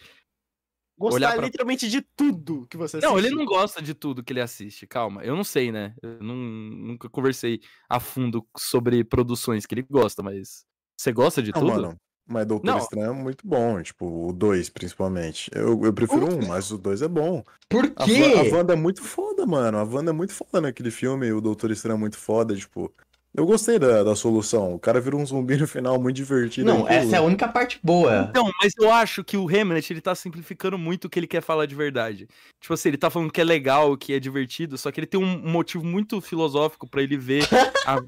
[0.98, 3.38] Gostar olhar pra- literalmente de tudo que você Não, ele assiste.
[3.38, 4.86] não gosta de tudo que ele assiste.
[4.86, 5.96] Calma, eu não sei, né?
[6.04, 10.66] Eu não- nunca conversei a fundo sobre produções que ele gosta, mas
[11.00, 11.72] você gosta de Não, tudo?
[11.72, 11.98] mano.
[12.30, 12.78] Mas Doutor Não.
[12.78, 15.50] Estranho é muito bom, tipo, o 2, principalmente.
[15.54, 17.44] Eu, eu prefiro um, mas o 2 é bom.
[17.68, 18.22] Por A, quê?
[18.22, 19.80] Wa- a Wanda é muito foda, mano.
[19.80, 22.94] A Wanda é muito foda naquele filme, o Doutor Estranho é muito foda, tipo.
[23.34, 24.74] Eu gostei da, da solução.
[24.74, 26.68] O cara vira um zumbi no final muito divertido.
[26.72, 28.28] Não, essa é a única parte boa.
[28.30, 31.42] Então, mas eu acho que o Hamlet, ele tá simplificando muito o que ele quer
[31.42, 32.28] falar de verdade.
[32.60, 35.20] Tipo assim, ele tá falando que é legal, que é divertido, só que ele tem
[35.20, 37.44] um motivo muito filosófico pra ele ver
[37.88, 38.02] a,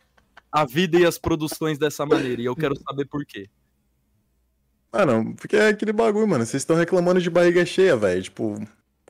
[0.51, 3.47] a vida e as produções dessa maneira, e eu quero saber por quê.
[4.91, 6.45] Ah, não, porque é aquele bagulho, mano.
[6.45, 8.21] Vocês estão reclamando de barriga cheia, velho.
[8.23, 8.55] Tipo,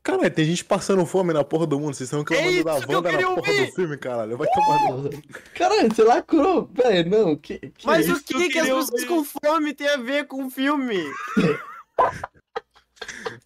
[0.03, 1.93] caralho, tem gente passando fome na porra do mundo.
[1.95, 3.65] Vocês estão reclamando isso da que eu Wanda na queria porra ouvir!
[3.65, 4.37] do filme, caralho.
[4.37, 5.09] Vai tomar no.
[5.55, 7.09] Caralho, você lacrou, velho.
[7.09, 7.57] Não, que.
[7.57, 8.21] que Mas isso?
[8.21, 9.07] o que, que as queria pessoas ouvir.
[9.07, 11.03] com fome tem a ver com o filme?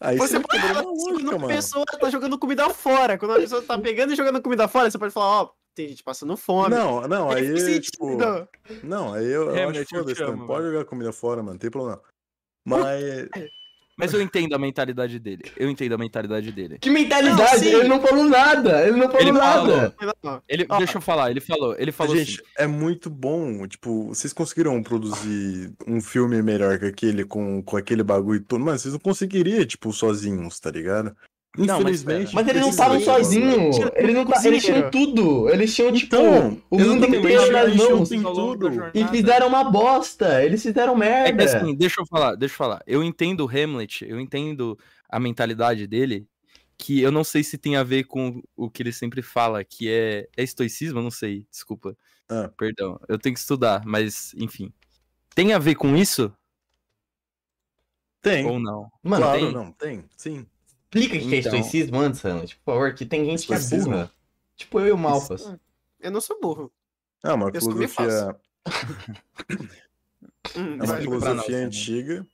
[0.02, 1.48] Aí Você você pode falar uma assim, quando a mano.
[1.48, 3.18] pessoa tá jogando comida fora.
[3.18, 6.04] Quando a pessoa tá pegando e jogando comida fora, você pode falar, ó, tem gente
[6.04, 6.76] passando fome.
[6.76, 8.18] Não, não, Tem aí, tipo.
[8.84, 10.46] Não, aí eu, eu Hamlet, acho eu foda-se, mano.
[10.46, 10.72] Pode mano.
[10.74, 12.02] jogar comida fora, mano, não tem problema.
[12.66, 13.30] Mas.
[13.98, 15.44] Mas eu entendo a mentalidade dele.
[15.56, 16.78] Eu entendo a mentalidade dele.
[16.80, 17.42] Que mentalidade?
[17.42, 17.76] Não, sim.
[17.76, 18.82] ele não falou nada.
[18.86, 19.96] Ele não falou Ele nada.
[20.22, 20.78] Não, Ele, Ó.
[20.78, 22.50] deixa eu falar, ele falou, ele falou Gente, assim.
[22.58, 23.66] é muito bom.
[23.66, 28.66] Tipo, vocês conseguiram produzir um filme melhor que aquele com, com aquele bagulho e tudo.
[28.66, 31.16] Mano, vocês não conseguiriam, tipo, sozinhos, tá ligado?
[31.58, 32.36] Não, mas Infelizmente.
[32.36, 33.78] Mas eles não estavam sozinhos.
[33.96, 35.50] Eles, não eles tinham tudo.
[35.50, 38.10] Eles tinham, tipo, Então, o mundo inteiro nas eles mãos.
[38.94, 40.44] E fizeram uma bosta.
[40.44, 41.46] Eles fizeram É merda.
[41.46, 42.82] que assim, deixa eu falar, deixa eu falar.
[42.86, 44.78] Eu entendo o Hamlet, eu entendo
[45.10, 46.28] a mentalidade dele,
[46.78, 49.90] que eu não sei se tem a ver com o que ele sempre fala, que
[49.90, 51.96] é, é estoicismo, eu não sei, desculpa.
[52.28, 52.50] Ah.
[52.58, 54.74] Perdão, eu tenho que estudar, mas enfim.
[55.34, 56.34] Tem a ver com isso
[58.22, 58.46] Tem.
[58.46, 58.92] ou não?
[59.04, 59.52] Mano, claro, tem?
[59.54, 60.46] não, tem, sim.
[61.00, 61.60] Explica o que é Então.
[61.60, 63.92] estoicismo antes, Sandy, por favor, que tem gente que é Estoicismo?
[63.94, 64.12] burra.
[64.56, 65.54] Tipo eu e o Malfas.
[66.00, 66.72] Eu não sou burro.
[67.24, 68.36] É uma Eu filosofia,
[70.56, 71.64] Hum, é uma pra nós, filosofia né?
[71.66, 72.26] antiga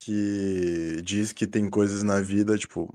[0.00, 2.92] que diz que tem coisas na vida, tipo,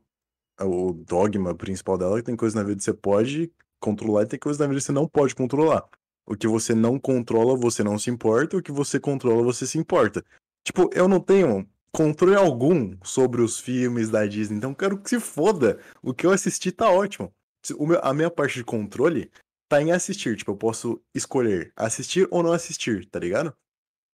[0.60, 4.28] o dogma principal dela é que tem coisas na vida que você pode controlar e
[4.28, 5.86] tem coisas na vida que você não pode controlar.
[6.26, 9.78] O que você não controla, você não se importa, o que você controla, você se
[9.78, 10.24] importa.
[10.66, 15.20] Tipo, eu não tenho controle algum sobre os filmes da Disney, então quero que se
[15.20, 15.80] foda.
[16.02, 17.32] O que eu assisti tá ótimo.
[17.80, 19.32] Meu- a minha parte de controle
[19.70, 20.36] tá em assistir.
[20.36, 23.56] Tipo, eu posso escolher assistir ou não assistir, tá ligado?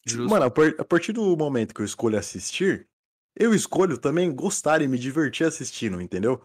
[0.05, 0.29] Tipo, Justo.
[0.29, 2.87] Mano, a, par- a partir do momento que eu escolho assistir,
[3.35, 6.43] eu escolho também gostar e me divertir assistindo, entendeu?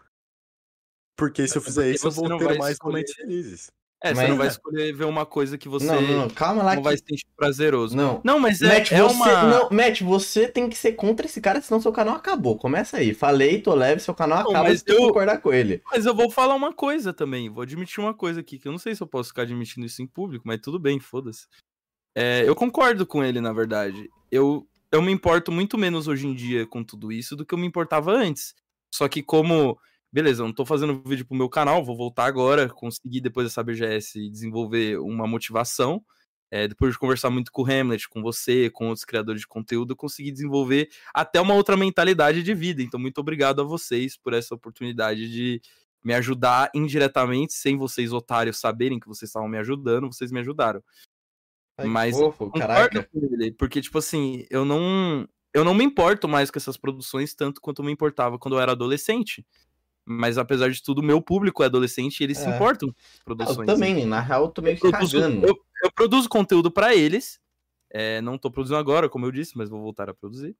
[1.16, 3.70] Porque se eu fizer porque isso, eu vou ter mais escolher- momentos felizes.
[4.04, 6.74] É, você Mas- não vai escolher ver uma coisa que você Não, não, calma lá.
[6.74, 7.96] não que- vai se sentir prazeroso.
[7.96, 8.20] Não.
[8.22, 9.42] Não, mas é, Matt, é você, uma...
[9.44, 12.58] não, Matt, você tem que ser contra esse cara, senão seu canal acabou.
[12.58, 13.14] Começa aí.
[13.14, 15.80] Falei, tô leve, seu canal Não, acaba mas tu eu- concordar com ele.
[15.90, 18.78] Mas eu vou falar uma coisa também, vou admitir uma coisa aqui, que eu não
[18.78, 21.46] sei se eu posso ficar admitindo isso em público, mas tudo bem, foda-se.
[22.14, 24.10] É, eu concordo com ele, na verdade.
[24.30, 27.58] Eu, eu me importo muito menos hoje em dia com tudo isso do que eu
[27.58, 28.54] me importava antes.
[28.94, 29.78] Só que como,
[30.14, 33.64] beleza, eu não tô fazendo vídeo pro meu canal, vou voltar agora, conseguir depois dessa
[33.64, 36.00] BGS desenvolver uma motivação.
[36.52, 39.92] É, depois de conversar muito com o Hamlet, com você, com outros criadores de conteúdo,
[39.92, 42.80] eu consegui desenvolver até uma outra mentalidade de vida.
[42.80, 45.60] Então, muito obrigado a vocês por essa oportunidade de
[46.04, 50.80] me ajudar indiretamente, sem vocês otários saberem que vocês estavam me ajudando, vocês me ajudaram.
[51.76, 53.08] Ai, Mas fofo, caraca.
[53.12, 55.26] ele, porque, tipo assim, eu não.
[55.52, 58.60] Eu não me importo mais com essas produções tanto quanto eu me importava quando eu
[58.60, 59.44] era adolescente.
[60.06, 62.54] Mas apesar de tudo, meu público é adolescente e eles se É.
[62.54, 63.68] importam com Ah, produções.
[63.68, 66.94] Eu também, na real, eu tô meio Eu que produzo, eu, eu produzo conteúdo pra
[66.94, 67.38] eles.
[67.90, 70.56] é, não tô produzindo agora, como eu disse, mas vou voltar a produzir.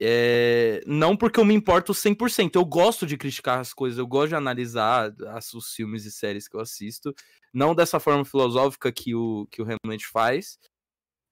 [0.00, 2.56] É, não porque eu me importo 100%.
[2.56, 6.48] Eu gosto de criticar as coisas, eu gosto de analisar as- os filmes e séries
[6.48, 7.14] que eu assisto.
[7.52, 10.58] Não dessa forma filosófica que o, que o Hamlet faz,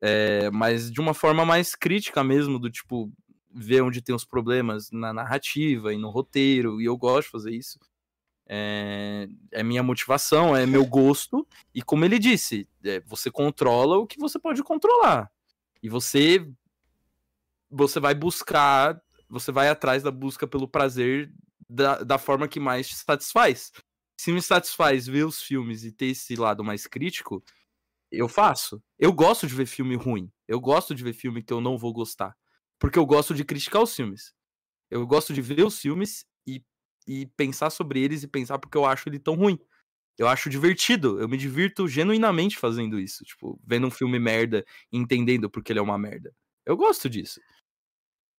[0.02, 3.12] é, mas de uma forma mais crítica mesmo, do tipo,
[3.54, 7.50] ver onde tem os problemas na narrativa e no roteiro, e eu gosto de fazer
[7.52, 7.78] isso.
[8.46, 14.06] É, é minha motivação, é meu gosto, e como ele disse, é, você controla o
[14.06, 15.30] que você pode controlar.
[15.82, 16.46] E você
[17.70, 21.32] você vai buscar, você vai atrás da busca pelo prazer
[21.68, 23.72] da, da forma que mais te satisfaz.
[24.18, 27.42] Se me satisfaz ver os filmes e ter esse lado mais crítico,
[28.10, 28.82] eu faço.
[28.98, 30.30] Eu gosto de ver filme ruim.
[30.46, 32.36] Eu gosto de ver filme que eu não vou gostar.
[32.82, 34.34] Porque eu gosto de criticar os filmes.
[34.90, 36.60] Eu gosto de ver os filmes e,
[37.06, 39.56] e pensar sobre eles e pensar porque eu acho ele tão ruim.
[40.18, 41.20] Eu acho divertido.
[41.20, 43.22] Eu me divirto genuinamente fazendo isso.
[43.22, 46.34] Tipo, vendo um filme merda e entendendo porque ele é uma merda.
[46.66, 47.40] Eu gosto disso.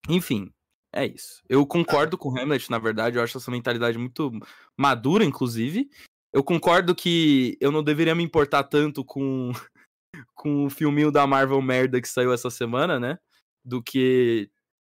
[0.09, 0.53] Enfim,
[0.91, 1.41] é isso.
[1.47, 3.15] Eu concordo com Hamlet, na verdade.
[3.15, 4.29] Eu acho essa mentalidade muito
[4.77, 5.89] madura, inclusive.
[6.33, 9.53] Eu concordo que eu não deveria me importar tanto com,
[10.35, 13.17] com o filminho da Marvel merda que saiu essa semana, né?
[13.63, 14.49] Do que.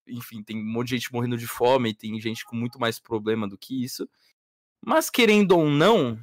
[0.07, 3.49] Enfim, tem um monte de gente morrendo de fome, tem gente com muito mais problema
[3.49, 4.09] do que isso.
[4.85, 6.19] Mas querendo ou não,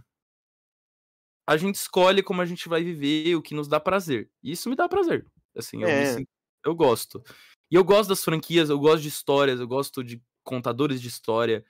[1.48, 4.30] a gente escolhe como a gente vai viver, o que nos dá prazer.
[4.44, 5.26] E isso me dá prazer.
[5.56, 6.16] Assim, eu, É.
[6.16, 6.30] sinto-
[6.66, 7.24] eu gosto.
[7.72, 11.66] E eu gosto das franquias, eu gosto de histórias, eu gosto de contadores de história.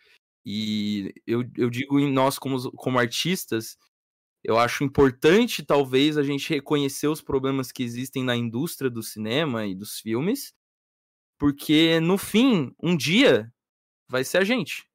[0.46, 3.78] E eu, eu digo em nós como, como artistas,
[4.44, 9.66] eu acho importante, talvez, a gente reconhecer os problemas que existem na indústria do cinema
[9.68, 10.54] e dos filmes,
[11.38, 13.52] porque no fim, um dia,
[14.10, 14.88] vai ser a gente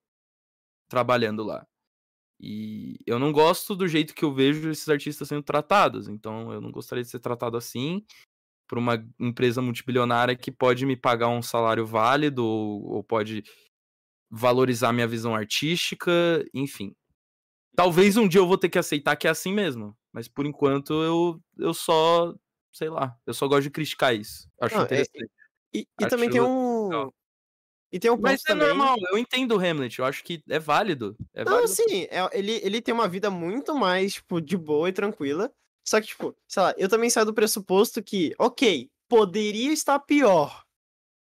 [0.88, 1.66] trabalhando lá.
[2.40, 6.60] E eu não gosto do jeito que eu vejo esses artistas sendo tratados, então eu
[6.60, 8.04] não gostaria de ser tratado assim
[8.68, 13.44] por uma empresa multibilionária que pode me pagar um salário válido ou, ou pode
[14.30, 16.10] valorizar minha visão artística,
[16.54, 16.94] enfim.
[17.76, 20.94] Talvez um dia eu vou ter que aceitar que é assim mesmo, mas por enquanto
[21.02, 22.34] eu, eu só,
[22.72, 24.48] sei lá, eu só gosto de criticar isso.
[24.60, 25.30] Acho Não, é- interessante.
[25.74, 26.88] E, e também tem um.
[26.88, 27.14] legal.
[27.92, 28.68] E tem um ponto Mas é também.
[28.68, 31.14] normal, eu entendo o Hamlet, eu acho que é válido.
[31.34, 31.68] É Não, válido.
[31.74, 35.52] sim, é- ele, ele tem uma vida muito mais, tipo, de boa e tranquila.
[35.86, 40.64] Só que, tipo, sei lá, eu também saio do pressuposto que, ok, poderia estar pior,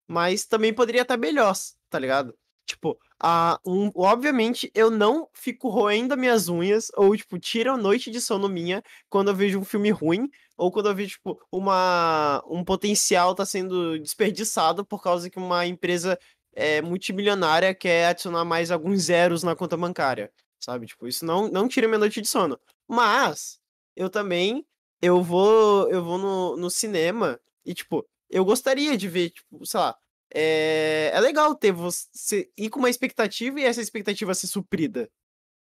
[0.08, 1.54] mas também poderia estar melhor,
[1.90, 2.36] tá ligado?
[2.66, 7.76] Tipo, a, um, obviamente eu não fico roendo as minhas unhas ou, tipo, tiro a
[7.76, 11.40] noite de sono minha quando eu vejo um filme ruim ou quando eu vejo, tipo,
[11.50, 16.18] uma, um potencial tá sendo desperdiçado por causa que uma empresa
[16.54, 20.86] é, multimilionária quer adicionar mais alguns zeros na conta bancária, sabe?
[20.86, 22.58] Tipo, isso não, não tira minha noite de sono.
[22.88, 23.58] Mas
[23.96, 24.64] eu também
[25.00, 29.80] eu vou eu vou no, no cinema e tipo, eu gostaria de ver, tipo, sei
[29.80, 29.96] lá,
[30.34, 35.10] é, é legal ter você ir com uma expectativa e essa expectativa ser suprida.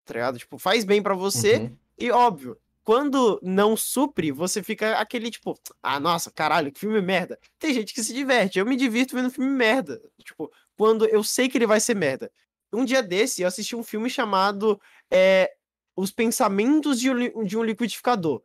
[0.05, 0.37] Tá ligado?
[0.39, 1.77] Tipo, faz bem pra você Uhum.
[1.97, 7.39] e óbvio, quando não supre, você fica aquele tipo, ah, nossa, caralho, que filme merda.
[7.59, 10.01] Tem gente que se diverte, eu me divirto vendo filme merda.
[10.23, 12.31] Tipo, quando eu sei que ele vai ser merda.
[12.73, 14.81] Um dia desse, eu assisti um filme chamado
[15.11, 15.53] é,
[15.95, 18.41] Os Pensamentos de um, de um Liquidificador.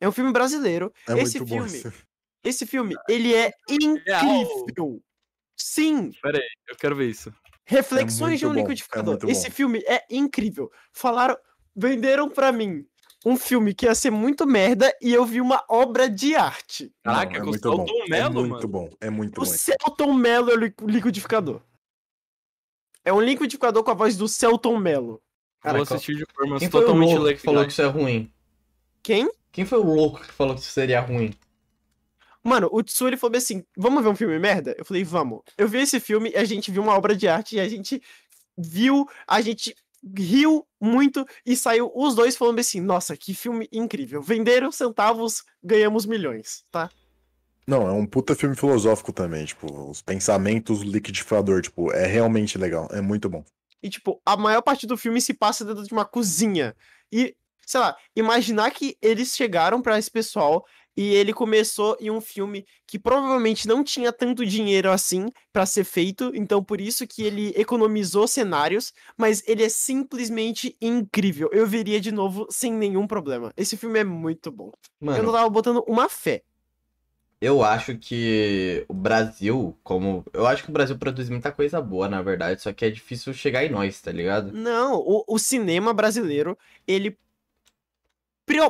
[0.00, 0.92] É um filme brasileiro.
[1.08, 1.92] É esse filme, esse-
[2.42, 5.00] esse filme, ele é incrível.
[5.64, 6.10] Sim,
[6.68, 7.32] Eu quero ver isso.
[7.64, 9.12] Reflexões de muito um bom, é liquidificador.
[9.14, 9.54] muito Esse bom.
[9.54, 10.70] filme é incrível.
[10.92, 11.36] Falaram,
[11.74, 12.84] venderam pra mim
[13.24, 16.92] um filme que ia ser muito merda e eu vi uma obra de arte.
[17.04, 17.86] Não, Caraca, é com o muito bom.
[17.86, 18.68] Celton É Mello, muito mano.
[18.68, 18.90] bom.
[19.00, 19.50] É muito O bom.
[19.50, 21.62] Celton Mello é o li- liquidificador.
[23.04, 25.22] É um liquidificador com a voz do Celton Mello.
[25.60, 28.32] Cara, Vou assistir de forma Quem o totalmente louco que falou que isso é ruim?
[29.02, 29.30] Quem?
[29.52, 31.32] Quem foi o louco que falou que isso seria ruim?
[32.42, 34.74] Mano, o Tsuri falou assim: vamos ver um filme merda?
[34.78, 35.40] Eu falei, vamos.
[35.56, 38.02] Eu vi esse filme e a gente viu uma obra de arte e a gente
[38.58, 39.74] viu, a gente
[40.16, 44.20] riu muito e saiu os dois falando assim: nossa, que filme incrível.
[44.20, 46.90] Venderam centavos, ganhamos milhões, tá?
[47.66, 52.58] Não, é um puta filme filosófico também, tipo, os pensamentos do liquidificador, tipo, é realmente
[52.58, 53.44] legal, é muito bom.
[53.80, 56.74] E, tipo, a maior parte do filme se passa dentro de uma cozinha.
[57.10, 60.64] E, sei lá, imaginar que eles chegaram pra esse pessoal
[60.96, 65.84] e ele começou em um filme que provavelmente não tinha tanto dinheiro assim pra ser
[65.84, 71.48] feito, então por isso que ele economizou cenários, mas ele é simplesmente incrível.
[71.52, 73.52] Eu veria de novo sem nenhum problema.
[73.56, 74.70] Esse filme é muito bom.
[75.14, 76.42] Eu não Mano, tava botando uma fé.
[77.40, 80.24] eu acho que o Brasil, como.
[80.32, 83.32] Eu acho que o Brasil produz muita coisa boa, na verdade, só que é difícil
[83.34, 84.52] chegar em nós, tá ligado?
[84.52, 87.18] Não, o, o cinema brasileiro, ele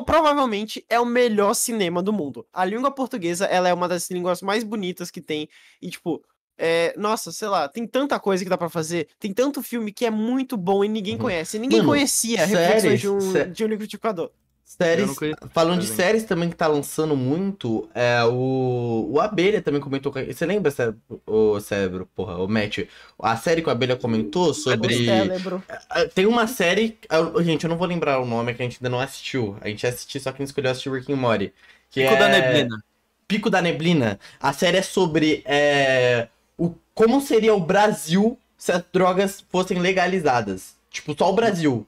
[0.04, 2.46] provavelmente é o melhor cinema do mundo.
[2.52, 5.48] A língua portuguesa, ela é uma das línguas mais bonitas que tem.
[5.80, 6.22] E, tipo,
[6.58, 9.08] é, nossa, sei lá, tem tanta coisa que dá pra fazer.
[9.18, 11.20] Tem tanto filme que é muito bom e ninguém Uhum.
[11.22, 11.58] conhece.
[11.58, 14.30] Ninguém Mano, conhecia Reflexões de um, sé- de um liquidificador.
[14.76, 19.80] Séries, conheço, falando de séries também que tá lançando muito, é o, o Abelha também
[19.80, 20.10] comentou.
[20.12, 20.94] com- Você lembra, Cé-
[21.26, 22.78] o Cérebro, porra, o Matt?
[23.18, 24.94] A série que o Abelha comentou sobre.
[24.94, 25.62] O cérebro.
[25.90, 26.98] Ah, Tem uma série.
[27.08, 29.56] ah, Gente, eu não vou lembrar o nome que a gente ainda não assistiu.
[29.60, 31.52] A gente assistiu, só que a gente escolheu assistir Rick and Morty.
[31.90, 32.18] Que Pico é...
[32.18, 32.84] da Neblina.
[33.28, 34.20] Pico da Neblina.
[34.40, 40.74] A série é sobre é, o, como seria o Brasil se as drogas fossem legalizadas.
[40.90, 41.86] Tipo, só o Brasil.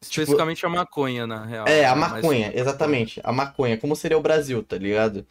[0.00, 1.66] Especificamente a maconha, na real.
[1.66, 3.20] É, a Mas maconha, exatamente.
[3.24, 3.76] A maconha.
[3.76, 5.26] Como seria o Brasil, tá ligado?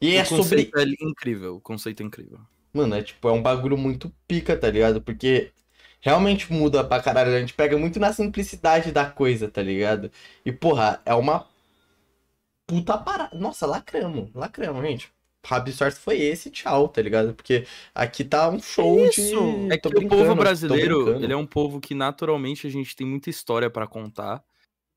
[0.00, 0.70] E o é sobre.
[0.74, 2.40] é incrível, o conceito é incrível.
[2.72, 5.02] Mano, é tipo, é um bagulho muito pica, tá ligado?
[5.02, 5.52] Porque
[6.00, 7.34] realmente muda pra caralho.
[7.34, 10.10] A gente pega muito na simplicidade da coisa, tá ligado?
[10.44, 11.46] E, porra, é uma
[12.66, 13.36] puta parada.
[13.36, 15.12] Nossa, lacramos, lacramos, gente.
[15.44, 17.34] Rabi Source foi esse, tchau, tá ligado?
[17.34, 19.20] Porque aqui tá um show isso?
[19.20, 19.72] de.
[19.72, 23.28] É que o povo brasileiro, ele é um povo que naturalmente a gente tem muita
[23.28, 24.44] história pra contar.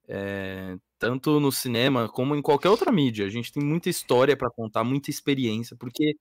[0.07, 3.25] é, tanto no cinema como em qualquer outra mídia.
[3.25, 6.15] A gente tem muita história pra contar, muita experiência, porque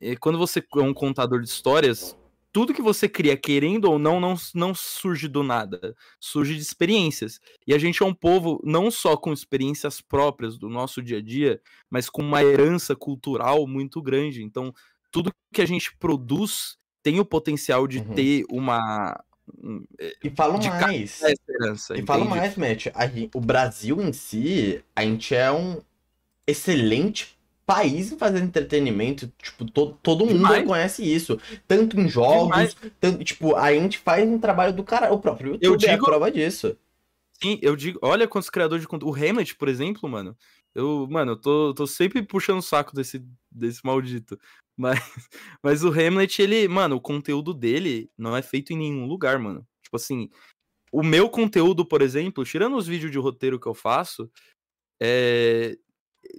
[0.00, 2.16] é, quando você é um contador de histórias,
[2.52, 5.94] tudo que você cria, querendo ou não, não, não surge do nada.
[6.18, 7.38] Surge de experiências.
[7.66, 11.22] E a gente é um povo não só com experiências próprias do nosso dia a
[11.22, 14.42] dia, mas com uma herança cultural muito grande.
[14.42, 14.72] Então,
[15.12, 18.14] tudo que a gente produz tem o potencial de Uhum.
[18.14, 19.18] ter uma.
[19.62, 19.84] um,
[20.22, 21.20] E falo de mais.
[21.48, 21.96] herança.
[21.96, 22.38] E falo entende?
[22.38, 22.86] mais, Matt.
[23.34, 25.80] o Brasil em si, a gente é um
[26.46, 27.38] excelente
[27.74, 29.32] país em fazer entretenimento.
[29.42, 30.66] Tipo, to, todo mundo Demais.
[30.66, 31.38] conhece isso.
[31.68, 35.12] Tanto em jogos, tanto, tipo, a gente faz um trabalho do cara.
[35.12, 36.76] O próprio YouTube Eu é a digo- prova disso.
[37.42, 39.12] Sim, eu digo, olha quantos criadores de conteúdo.
[39.12, 40.36] O Hamlet, por exemplo, mano.
[40.74, 44.38] Eu, mano, eu tô, tô sempre puxando o saco desse, desse maldito.
[44.80, 44.98] Mas,
[45.62, 49.66] mas o Hamlet, ele, mano, o conteúdo dele não é feito em nenhum lugar, mano.
[49.82, 50.30] Tipo assim,
[50.90, 54.30] o meu conteúdo, por exemplo, tirando os vídeos de roteiro que eu faço,
[54.98, 55.76] é.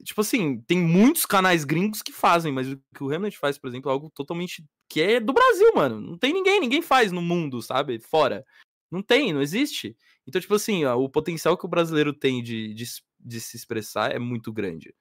[0.03, 3.67] Tipo assim, tem muitos canais gringos que fazem, mas o que o Hamlet faz, por
[3.67, 4.63] exemplo, é algo totalmente.
[4.89, 5.99] que é do Brasil, mano.
[5.99, 7.99] Não tem ninguém, ninguém faz no mundo, sabe?
[7.99, 8.45] Fora.
[8.91, 9.95] Não tem, não existe.
[10.27, 12.86] Então, tipo assim, ó, o potencial que o brasileiro tem de, de,
[13.19, 14.93] de se expressar é muito grande.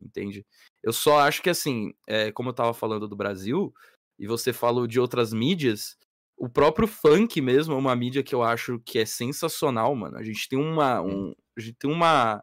[0.00, 0.44] Entende?
[0.82, 3.72] Eu só acho que, assim, é, como eu tava falando do Brasil,
[4.18, 5.96] e você falou de outras mídias,
[6.36, 10.18] o próprio funk mesmo é uma mídia que eu acho que é sensacional, mano.
[10.18, 11.00] A gente tem uma.
[11.00, 12.42] Um, a gente tem uma.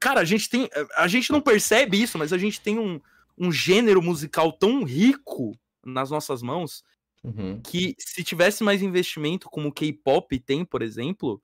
[0.00, 0.68] Cara, a gente tem.
[0.96, 3.00] A gente não percebe isso, mas a gente tem um,
[3.38, 6.82] um gênero musical tão rico nas nossas mãos
[7.22, 7.60] Uhum.
[7.62, 11.38] que se tivesse mais investimento como o K-pop tem, por exemplo,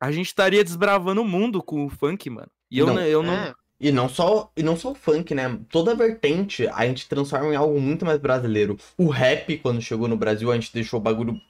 [0.00, 2.50] a gente estaria desbravando o mundo com o funk, mano.
[2.68, 5.56] E eu Não, eu não, É, E não só, e não só o funk, né?
[5.70, 8.76] Toda vertente a gente transforma em algo muito mais brasileiro.
[8.96, 11.40] O rap, quando chegou no Brasil, a gente deixou o bagulho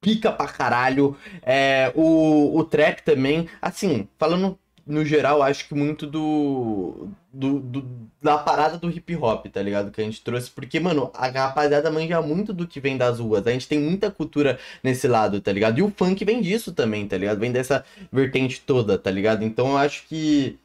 [0.00, 1.16] pica pra caralho.
[1.42, 3.48] É, o, o trap também.
[3.60, 4.56] Assim, falando
[4.86, 9.90] no geral, acho que muito do, do, do- da parada do hip hop, tá ligado?
[9.90, 10.50] Que a gente trouxe.
[10.50, 13.46] Porque, mano, a rapaziada manja muito do que vem das ruas.
[13.46, 15.78] A gente tem muita cultura nesse lado, tá ligado?
[15.78, 17.38] E o funk vem disso também, tá ligado?
[17.40, 19.44] Vem dessa vertente toda, tá ligado?
[19.44, 20.58] Então eu acho que.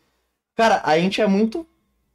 [0.55, 1.65] Cara, a gente é muito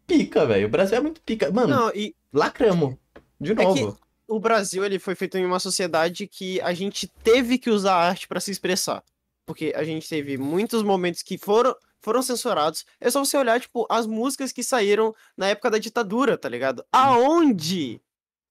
[0.06, 0.66] pica, velho.
[0.66, 1.50] O Brasil é muito pica.
[1.50, 2.94] Mano, não, e lacramos.
[3.40, 3.98] De que- novo.
[4.28, 8.08] o Brasil ele foi feito em uma sociedade que a gente teve que usar a
[8.08, 9.02] arte para se expressar.
[9.44, 11.74] Porque a gente teve muitos momentos que foram,
[12.06, 12.86] foram censurados.
[13.00, 16.84] É só você olhar, tipo, as músicas que saíram na época da ditadura, tá ligado?
[16.92, 18.00] Aonde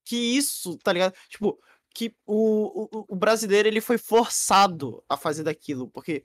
[0.04, 1.14] que isso, tá ligado?
[1.30, 1.58] Tipo,
[1.94, 5.88] que o, o, o brasileiro ele foi forçado a fazer daquilo.
[5.88, 6.22] Porque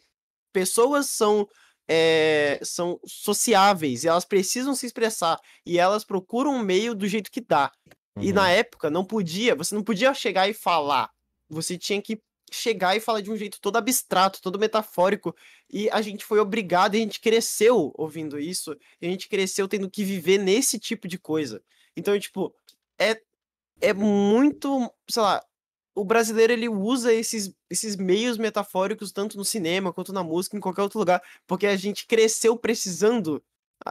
[0.51, 1.47] pessoas são.
[1.89, 7.32] é, são sociáveis e elas precisam se expressar e elas procuram um meio do jeito
[7.32, 7.71] que dá.
[8.19, 8.34] E Uhum.
[8.36, 11.09] na época não podia, você não podia chegar e falar.
[11.49, 12.21] Você tinha que
[12.52, 15.36] chegar e falar de um jeito todo abstrato, todo metafórico.
[15.72, 19.68] E a gente foi obrigado, e a gente cresceu ouvindo isso, e a gente cresceu
[19.68, 21.64] tendo que viver nesse tipo de coisa.
[21.95, 22.54] Então, tipo,
[22.99, 23.22] é,
[23.80, 25.43] é muito, sei lá,
[25.93, 30.62] o brasileiro ele usa esses, esses meios metafóricos tanto no cinema quanto na música, em
[30.62, 33.43] qualquer outro lugar, porque a gente cresceu precisando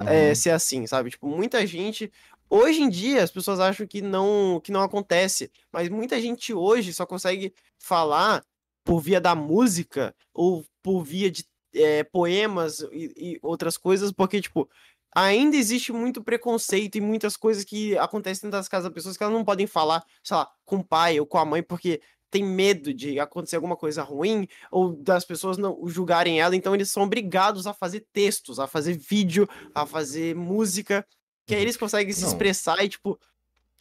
[0.06, 0.34] é, Uhum.
[0.34, 1.10] ser assim, sabe?
[1.10, 2.12] Tipo, muita gente.
[2.48, 6.92] Hoje em dia, as pessoas acham que não, que não acontece, mas muita gente hoje
[6.92, 8.44] só consegue falar
[8.90, 14.40] por via da música ou por via de é, poemas e, e outras coisas, porque,
[14.40, 14.68] tipo,
[15.14, 19.22] ainda existe muito preconceito e muitas coisas que acontecem dentro das casas das pessoas que
[19.22, 22.42] elas não podem falar, sei lá, com o pai ou com a mãe, porque tem
[22.42, 27.04] medo de acontecer alguma coisa ruim ou das pessoas não julgarem ela, então eles são
[27.04, 31.06] obrigados a fazer textos, a fazer vídeo, a fazer música,
[31.46, 32.28] que aí eles conseguem se Não.
[32.28, 33.16] expressar e, tipo,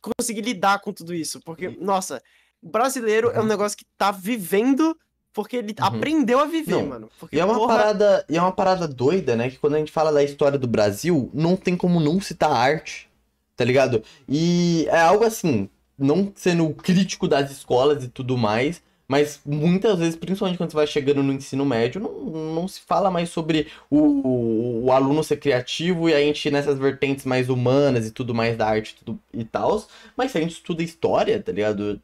[0.01, 1.39] conseguir lidar com tudo isso.
[1.41, 2.22] Porque, nossa,
[2.62, 3.47] o brasileiro é um Uhum.
[3.47, 4.95] negócio que tá vivendo
[5.34, 5.86] porque ele Uhum.
[5.86, 7.10] aprendeu a viver, Não, mano.
[7.20, 9.49] Porque, E é uma porra, parada, e é uma parada doida, né?
[9.49, 13.07] Que quando a gente fala da história do Brasil, não tem como não citar arte,
[13.55, 14.03] tá ligado?
[14.28, 20.16] E é algo assim, não sendo crítico das escolas e tudo mais, mas muitas vezes,
[20.16, 22.12] principalmente quando você vai chegando no ensino médio, não,
[22.53, 26.78] não se fala mais sobre o, o, o aluno ser criativo e a gente nessas
[26.78, 29.84] vertentes mais humanas e tudo mais da arte e tudo, e tal.
[30.18, 31.99] Mas se a gente estuda história, tá ligado?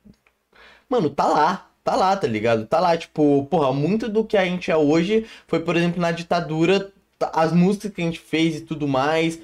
[0.90, 1.70] Mano, tá lá.
[1.84, 2.66] Tá lá, tá ligado?
[2.66, 6.12] Tá lá, tipo, porra, muito do que a gente é hoje foi, por exemplo, na
[6.12, 9.40] ditadura, tá- as músicas que a gente fez e tudo mais.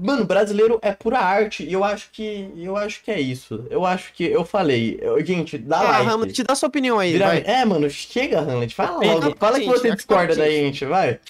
[0.00, 3.66] Mano, brasileiro é pura arte e eu acho que eu acho que é isso.
[3.68, 6.10] Eu acho que eu falei, eu- gente, dá Ah, like.
[6.10, 7.42] Hamlet, dá sua opinião aí, Vira- vai.
[7.46, 9.36] É, mano, chega, Hamlet, fala logo.
[9.38, 10.64] Fala que gente, você é discorda que da gente.
[10.64, 11.20] gente, vai.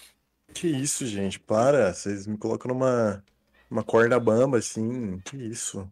[0.54, 1.40] Que isso, gente?
[1.40, 1.92] Para.
[1.92, 3.24] Vocês me colocam numa,
[3.68, 5.18] uma corda bamba, assim.
[5.24, 5.84] Que isso?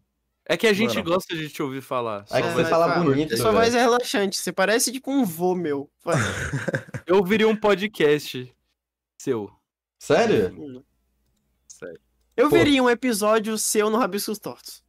[0.49, 1.11] É que a gente Mano.
[1.11, 2.25] gosta de te ouvir falar.
[2.31, 5.55] É que você fala vai, bonito, Sua voz é relaxante, você parece tipo um vô
[5.57, 5.91] meu.
[7.07, 8.55] Eu ouviria um podcast
[9.21, 9.51] seu.
[10.01, 10.85] Sério?
[11.69, 12.01] Sério.
[12.37, 12.55] Eu Pô.
[12.57, 14.85] veria um episódio seu no Rabiscos Tortos.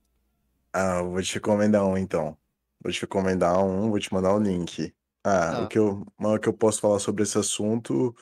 [0.74, 2.38] Ah, eu vou te recomendar um, então.
[2.84, 4.94] Vou te recomendar um, vou te mandar o link.
[5.26, 5.62] Ah, Tá.
[5.64, 8.16] o que eu, o que eu posso falar sobre esse assunto,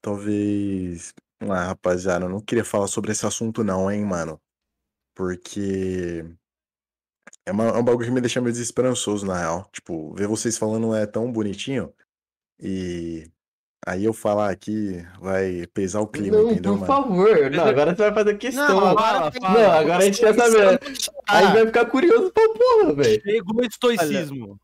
[0.00, 1.12] talvez.
[1.40, 4.40] Ah, rapaziada, eu não queria falar sobre esse assunto, não, hein, mano.
[5.14, 6.24] Porque
[7.46, 9.68] é, uma- é um bagulho que me deixa meio desesperançoso, na real.
[9.72, 11.92] Tipo, ver vocês falando é tão bonitinho.
[12.60, 13.30] E
[13.86, 16.86] aí eu falar aqui vai pesar o clima, Não, entendeu, por mano?
[16.86, 17.50] favor.
[17.50, 18.68] Não, agora você vai fazer questão.
[18.68, 19.30] Não, agora-
[19.78, 20.80] agora a gente quer saber.
[21.28, 23.22] Aí Ah, vai ficar curioso pra porra, velho.
[23.22, 24.60] Chegou o estoicismo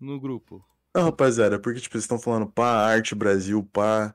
[0.00, 0.64] no grupo.
[0.94, 4.14] Não, rapaziada, porque, tipo, vocês estão falando pá, arte Brasil, pá.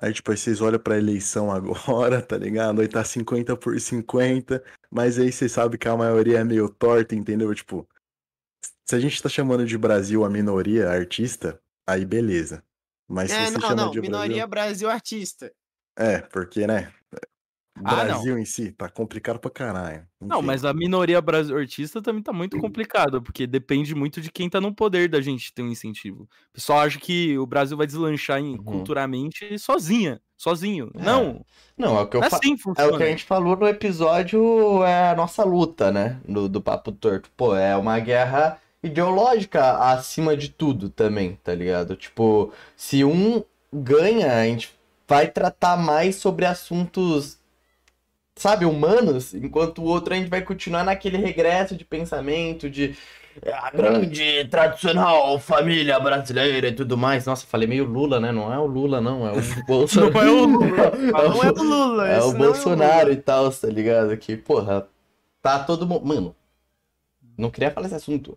[0.00, 2.80] Aí, tipo, aí vocês olham pra eleição agora, tá ligado?
[2.80, 7.14] Aí tá 50 por 50, mas aí vocês sabem que a maioria é meio torta,
[7.14, 7.54] entendeu?
[7.54, 7.86] Tipo,
[8.88, 12.64] se a gente tá chamando de Brasil a minoria artista, aí beleza.
[13.08, 15.52] Mas se É, você não, chama não, de minoria Brasil artista.
[15.96, 16.14] Brasil...
[16.14, 16.92] É, porque, né?
[17.74, 20.06] Ah, Brasil em si tá complicado pra caralho.
[20.20, 20.46] Não, Enfim.
[20.46, 21.18] mas a minoria
[21.56, 25.52] artista também tá muito complicada, porque depende muito de quem tá no poder da gente
[25.52, 26.24] ter um incentivo.
[26.50, 28.62] O pessoal acha que o Brasil vai deslanchar em, Uhum.
[28.62, 30.90] culturalmente sozinha, sozinho.
[30.94, 31.44] É, Não,
[31.76, 33.56] Não, é o que eu não é assim que É o que a gente falou
[33.56, 36.20] no episódio, é a nossa luta, né?
[36.28, 37.30] Do, do Papo Torto.
[37.36, 41.96] Pô, é uma guerra ideológica acima de tudo também, tá ligado?
[41.96, 43.42] Tipo, se um
[43.72, 44.72] ganha, a gente
[45.08, 47.38] vai tratar mais sobre assuntos,
[48.42, 52.96] sabe, humanos, enquanto o outro a gente vai continuar naquele regresso de pensamento, de
[53.40, 57.24] é, a grande, tradicional família brasileira e tudo mais.
[57.24, 58.32] Nossa, falei meio Lula, né?
[58.32, 60.12] Não é o Lula, não, é o Bolsonaro.
[60.12, 60.92] Não é o Lula.
[61.28, 63.12] Não é o Lula, É o Bolsonaro Lula.
[63.12, 64.16] e tal, tá ligado?
[64.18, 64.86] Que, porra,
[65.40, 66.04] tá todo mundo.
[66.04, 66.36] Mano,
[67.38, 68.36] não queria falar esse assunto.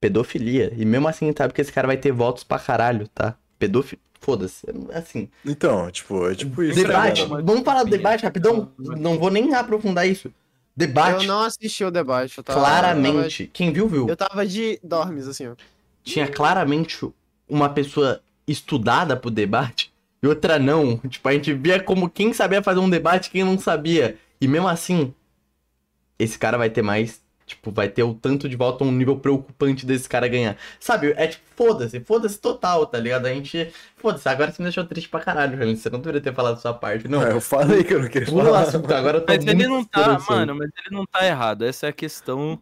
[0.00, 0.72] Pedofilia.
[0.76, 3.36] E mesmo assim, sabe que esse cara vai ter votos pra caralho, tá?
[3.58, 4.02] Pedofilia.
[4.24, 4.66] Foda-se.
[4.94, 5.28] Assim.
[5.44, 6.82] Então, tipo, é tipo isso.
[6.82, 7.22] Debate.
[7.22, 7.44] ligado?
[7.44, 8.72] Vamos falar do debate rapidão?
[8.78, 10.28] Não vou nem aprofundar isso.
[10.28, 10.32] Eu
[10.74, 11.26] Debate.
[11.26, 12.38] não assisti o debate.
[12.38, 13.50] Eu tava, Claramente.
[13.52, 14.08] Quem viu, viu.
[14.08, 15.54] Eu tava, eu tava de dormes, assim, ó.
[16.02, 17.06] Tinha claramente
[17.46, 20.96] uma pessoa estudada pro debate e outra não.
[20.96, 24.16] Tipo, a gente via como quem sabia fazer um debate e quem não sabia.
[24.40, 25.14] E mesmo assim,
[26.18, 27.20] esse cara vai ter mais.
[27.46, 30.56] Tipo, vai ter o tanto de volta um nível preocupante desse cara ganhar.
[30.80, 31.12] Sabe?
[31.16, 33.26] É tipo, foda-se, foda-se total, tá ligado?
[33.26, 33.70] A gente.
[33.96, 35.78] Foda-se, agora você me deixou triste pra caralho, Felipe.
[35.78, 37.22] Você não deveria ter falado sua parte, não.
[37.22, 38.62] É, eu falei que eu não queria Pula falar.
[38.62, 41.64] assunto, agora eu tô Mas ele não tá, mano, mas ele não tá errado.
[41.64, 42.58] Essa é a questão.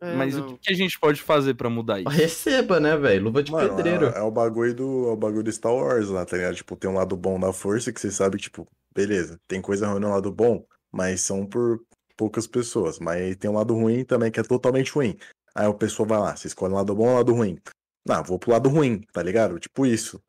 [0.00, 0.46] É, mas não.
[0.46, 2.08] o que, que a gente pode fazer pra mudar isso?
[2.08, 3.24] Receba, né, velho?
[3.24, 4.06] Luva de Mano, pedreiro.
[4.06, 6.54] é, é o bagulho do, é o bagulho do Star Wars lá, tá ligado?
[6.54, 10.00] Tipo, tem um lado bom da força que você sabe, tipo, beleza, tem coisa ruim
[10.00, 11.80] no lado bom, mas são por
[12.18, 12.98] poucas pessoas.
[12.98, 15.16] Mas tem um lado ruim também que é totalmente ruim.
[15.54, 17.58] Aí a pessoa vai lá, você escolhe o lado bom ou o lado ruim.
[18.06, 19.58] Não, vou pro lado ruim, tá ligado?
[19.58, 20.22] Tipo isso.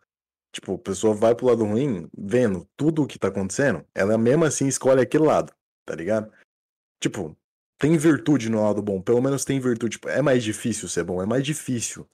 [0.51, 4.45] Tipo, a pessoa vai pro lado ruim, vendo tudo o que tá acontecendo, ela mesmo
[4.45, 5.53] assim escolhe aquele lado,
[5.85, 6.31] tá ligado?
[6.99, 7.37] Tipo,
[7.77, 9.97] tem virtude no lado bom, pelo menos tem virtude.
[9.97, 12.07] Tipo, é mais difícil ser bom, é mais difícil.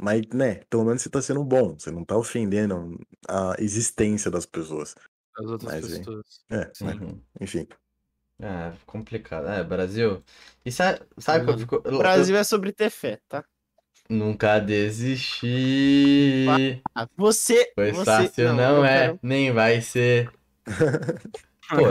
[0.00, 2.98] Mas, né, pelo menos você tá sendo bom, você não tá ofendendo
[3.28, 4.94] a existência das pessoas.
[5.36, 6.44] As outras Mas, pessoas.
[6.50, 6.70] É?
[6.84, 7.22] Uhum.
[7.40, 7.66] Enfim.
[8.42, 9.48] É, complicado.
[9.48, 10.22] É, Brasil.
[10.64, 11.82] E sabe, sabe que eu fico.
[11.84, 13.44] eu- O Brasil é sobre ter fé, tá?
[14.08, 15.46] eu nunca desisti.
[16.94, 17.72] Ah, você.
[17.74, 18.04] Foi você...
[18.04, 19.06] fácil, não, eu é.
[19.06, 20.30] quero- Nem vai ser.
[21.68, 21.86] Pô,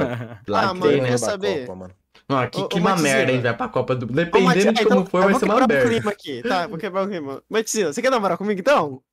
[0.52, 1.18] lá Ah, mano, tem, eu né?
[1.18, 1.66] saber.
[1.66, 1.96] Copa, mano.
[2.28, 3.42] Não, que, Ô, que ô, uma merda, hein?
[3.42, 4.06] Vai pra Copa do.
[4.06, 5.90] Ô, Dependendo Matias, de então, como for, eu vai vou ser uma quebrar o merda.
[5.90, 6.68] clima aqui, tá?
[6.68, 7.44] Vou quebrar o clima.
[7.50, 9.04] Matizila, você quer namorar comigo então?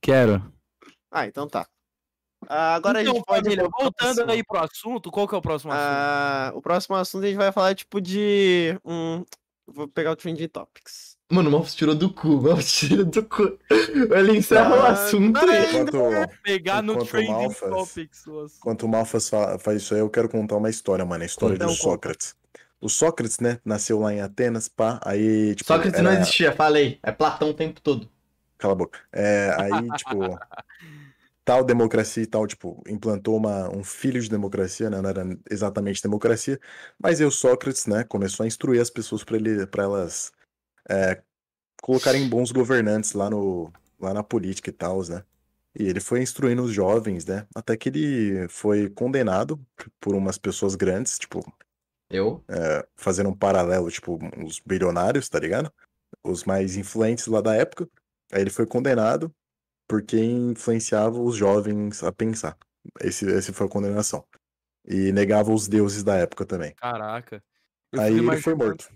[0.00, 0.42] Quero.
[1.10, 1.66] Ah, então tá.
[2.46, 3.44] Ah, agora a então, gente pode.
[3.44, 4.30] família, voltando assunto.
[4.30, 5.86] aí pro assunto, qual que é o próximo assunto?
[5.88, 8.78] Ah, o próximo assunto a gente vai falar, tipo, de.
[8.84, 9.24] Um...
[9.66, 11.18] Vou pegar o Trending Topics.
[11.30, 13.58] Mano, o Malfos tirou do cu, o Malfos tirou do cu.
[13.70, 15.70] Ele encerra o Ah, assunto não, aí.
[15.82, 18.26] Enquanto, Pegar no Trending Malfas- Topics.
[18.26, 18.58] o assunto.
[18.60, 21.22] enquanto o Malfas fa- faz isso aí, eu quero contar uma história, mano.
[21.22, 21.74] A história Então, do.
[21.74, 22.34] Sócrates.
[22.80, 26.98] O Sócrates, né, nasceu lá em Atenas, pá, aí, tipo, Sócrates não era- existia, falei.
[27.02, 28.08] É Platão o tempo todo.
[28.56, 29.00] Cala a boca.
[29.12, 30.10] É, aí, tipo,
[31.48, 35.00] tal democracia e tal, tipo, implantou uma, um filho de democracia, né?
[35.00, 36.60] Não era exatamente democracia,
[37.02, 40.30] mas o Sócrates, né, começou a instruir as pessoas para elas
[40.86, 41.22] é,
[41.80, 45.24] colocarem bons governantes lá no, lá na política e tal, né?
[45.74, 47.46] E ele foi instruindo os jovens, né?
[47.54, 49.58] Até que ele foi condenado
[49.98, 51.40] por umas pessoas grandes, tipo,
[52.10, 52.44] Eu?
[52.94, 55.72] fazendo um paralelo, tipo, os bilionários, tá ligado?
[56.22, 57.88] Os mais influentes lá da época.
[58.30, 59.34] Aí ele foi condenado
[59.88, 62.56] porque influenciava os jovens a pensar.
[63.00, 64.24] Esse, esse foi a condenação.
[64.86, 66.74] E negava os deuses da época também.
[66.76, 67.42] Caraca.
[67.92, 68.88] Eu Aí ele foi morto.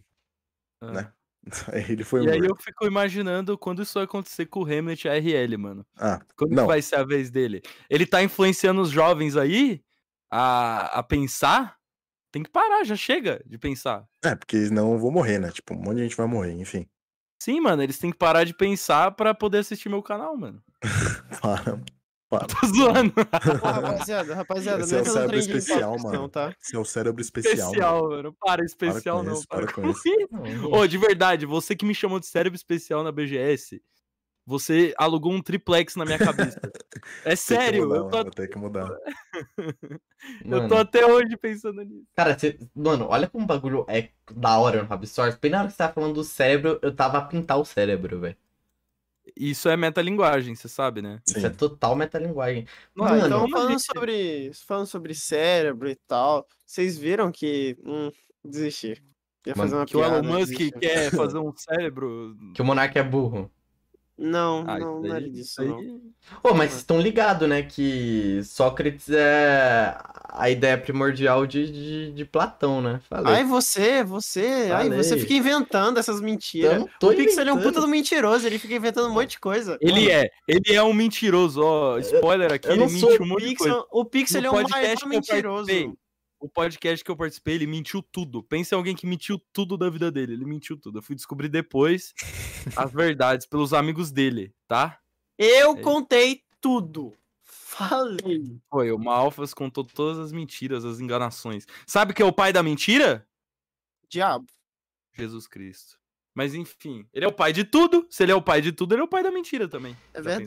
[0.80, 0.92] Ah.
[0.92, 1.12] né?
[1.72, 2.50] Aí ele foi E aí morto.
[2.52, 5.84] eu fico imaginando quando isso vai acontecer com o Hamlet RL, mano.
[5.96, 6.66] Ah, Quando Não.
[6.66, 7.60] vai ser a vez dele?
[7.90, 9.82] Ele tá influenciando os jovens aí
[10.30, 11.76] a, a pensar?
[12.30, 14.06] Tem que parar, já chega de pensar.
[14.24, 15.50] é, porque senão eu vou morrer, né?
[15.50, 16.86] Tipo, um monte de gente vai morrer, enfim.
[17.42, 20.62] Sim, mano, eles têm que parar de pensar pra poder assistir meu canal, mano.
[22.30, 22.46] Para.
[22.46, 23.12] Tô zoando.
[23.12, 26.18] Pô, rapaziada, rapaziada, Esse não é o entra no cérebro especial, mano.
[26.18, 26.54] não, tá?
[26.62, 27.54] Esse é o cérebro especial.
[27.54, 28.16] Especial, mano.
[28.16, 28.36] mano.
[28.40, 29.32] Para, especial com não.
[29.32, 30.02] isso, Para para com com isso.
[30.30, 30.72] Não.
[30.72, 33.82] Ô, de verdade, você que me chamou de cérebro especial na BGS,
[34.46, 36.60] você alugou um triplex na minha cabeça.
[37.24, 38.96] É sério, mudar, eu tô, mano, Vou ter que mudar.
[40.44, 42.06] eu tô até hoje pensando nisso.
[42.14, 45.38] Cara, cê- mano, olha como o bagulho é da hora no Rabsource.
[45.40, 48.20] Bem na hora que você tava falando do cérebro, eu tava a pintar o cérebro,
[48.20, 48.36] velho.
[49.36, 51.20] Isso é metalinguagem, você sabe, né?
[51.26, 51.46] Isso Sim.
[51.46, 52.66] é total metalinguagem.
[52.68, 58.10] Ah, Mano, então falando gente- sobre, falando sobre cérebro e tal, vocês viram que, hum,
[58.44, 59.02] desisti.
[59.46, 62.36] Ia Mano, fazer uma Que o Elon piada, Musk quer fazer um cérebro.
[62.54, 63.50] Que o Monark é burro.
[64.18, 65.78] Não, Ah, não, não era aí- disso, isso não.
[65.78, 66.00] aí-
[66.44, 67.62] Ô, mas vocês estão ligados, né?
[67.62, 69.96] Que Sócrates é
[70.28, 73.00] a ideia primordial de, de, de Platão, né?
[73.08, 73.34] Falei.
[73.34, 75.22] Ai, você, você, ai, você Falei.
[75.24, 76.84] fica inventando essas mentiras.
[77.00, 79.76] Tô O Pixel é um puta do mentiroso, ele fica inventando um monte de coisa.
[79.80, 81.98] Ele é, ele é um mentiroso, ó.
[81.98, 83.74] Spoiler aqui, eu ele mentiu um O monte de coisa.
[83.74, 85.66] Pixel, o Pixel é o podcast maior mentiroso.
[85.66, 85.94] participei,
[86.42, 88.42] O podcast que eu participei, ele mentiu tudo.
[88.42, 90.32] Pensa em alguém que mentiu tudo da vida dele.
[90.32, 90.98] Ele mentiu tudo.
[90.98, 92.12] Eu fui descobrir depois
[92.74, 94.98] as verdades pelos amigos dele, tá?
[95.38, 95.80] Eu É.
[95.80, 97.16] contei tudo.
[97.44, 98.60] Falei.
[98.68, 101.64] Foi, o Malfas contou todas as mentiras, as enganações.
[101.86, 103.24] Sabe que é o pai da mentira?
[104.08, 104.46] Diabo.
[105.14, 105.96] Jesus Cristo.
[106.34, 108.04] Mas enfim, ele é o pai de tudo.
[108.10, 109.96] Se ele é o pai de tudo, ele é o pai da mentira também.
[110.12, 110.40] É Já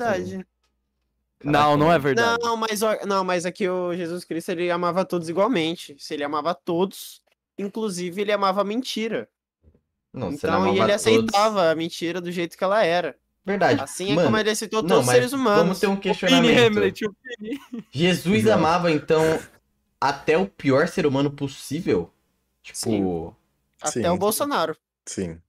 [1.44, 2.42] Não, não é verdade.
[2.44, 5.96] Não, mas, não, mas aqui o Jesus Cristo ele amava todos igualmente.
[6.00, 7.22] Se ele amava todos,
[7.58, 9.30] inclusive ele amava a mentira.
[10.14, 10.96] Não, então, não e ele todos.
[10.96, 13.16] aceitava a mentira do jeito que ela era.
[13.46, 13.82] Verdade.
[13.82, 15.60] Assim é Mano, como ele aceitou não, todos os seres humanos.
[15.60, 16.58] Vamos ter um questionamento.
[16.58, 17.62] Hamlet, opine.
[17.92, 18.58] Jesus Exato.
[18.58, 19.22] amava, então,
[20.02, 22.12] até o pior ser humano possível?
[22.64, 23.36] Tipo, Sim.
[23.80, 24.08] Até Sim.
[24.08, 24.76] o Bolsonaro.
[25.06, 25.40] Sim.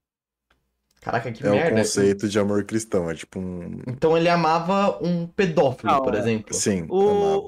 [1.06, 1.74] Caraca, que É merda.
[1.74, 3.08] o conceito de amor cristão.
[3.10, 3.80] É tipo um.
[3.86, 6.18] Então ele amava um pedófilo, Não, por é.
[6.18, 6.52] exemplo.
[6.54, 6.80] Sim.
[6.80, 7.36] amava.
[7.38, 7.44] O.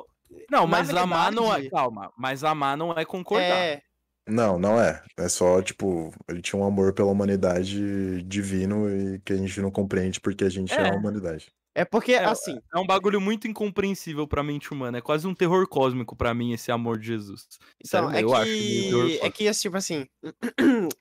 [0.00, 0.04] o...
[0.50, 1.60] Não, mas amar não é.
[1.60, 3.44] verdade- Calma, mas amar não é concordar.
[3.44, 3.82] É,
[4.28, 5.02] Não, não é.
[5.18, 9.70] É só, tipo, ele tinha um amor pela humanidade divino e que a gente não
[9.70, 10.90] compreende porque a gente é, É.
[10.90, 11.52] a humanidade.
[11.74, 14.98] É porque, É, assim, É um bagulho muito incompreensível pra mente humana.
[14.98, 17.46] É quase um terror cósmico pra mim esse amor de Jesus.
[17.84, 19.32] então, Sério, é, eu acho que, é cósmico.
[19.36, 20.06] que, tipo assim,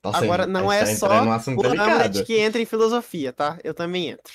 [0.03, 0.97] Nossa, agora a não tá é entrando
[1.43, 1.89] só o delicado.
[1.91, 3.59] Hamlet que entra em filosofia, tá?
[3.63, 4.34] Eu também entro.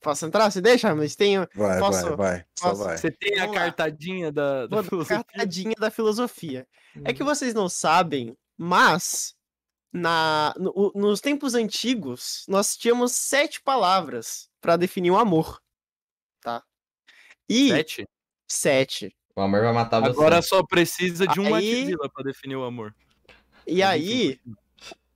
[0.00, 0.48] Posso entrar?
[0.50, 1.16] Você deixa, Hamlet?
[1.16, 1.48] Tenho...
[1.54, 2.44] Vai, Posso- vai, vai.
[2.56, 2.96] Só posso- vai.
[2.96, 3.62] Você tem a Vamos lá.
[3.62, 5.24] cartadinha da, da filosofia?
[5.24, 6.66] cartadinha da filosofia.
[7.04, 7.14] É Hum.
[7.14, 9.34] que vocês não sabem, mas
[9.92, 15.58] na, no- nos tempos antigos nós tínhamos sete palavras para definir o amor, tá?
[17.48, 18.08] E Sete?
[18.46, 19.14] sete.
[19.36, 20.10] O amor vai matar você.
[20.10, 22.94] Agora só precisa de uma Aí- Matzilla pra definir o amor.
[23.66, 24.40] E aí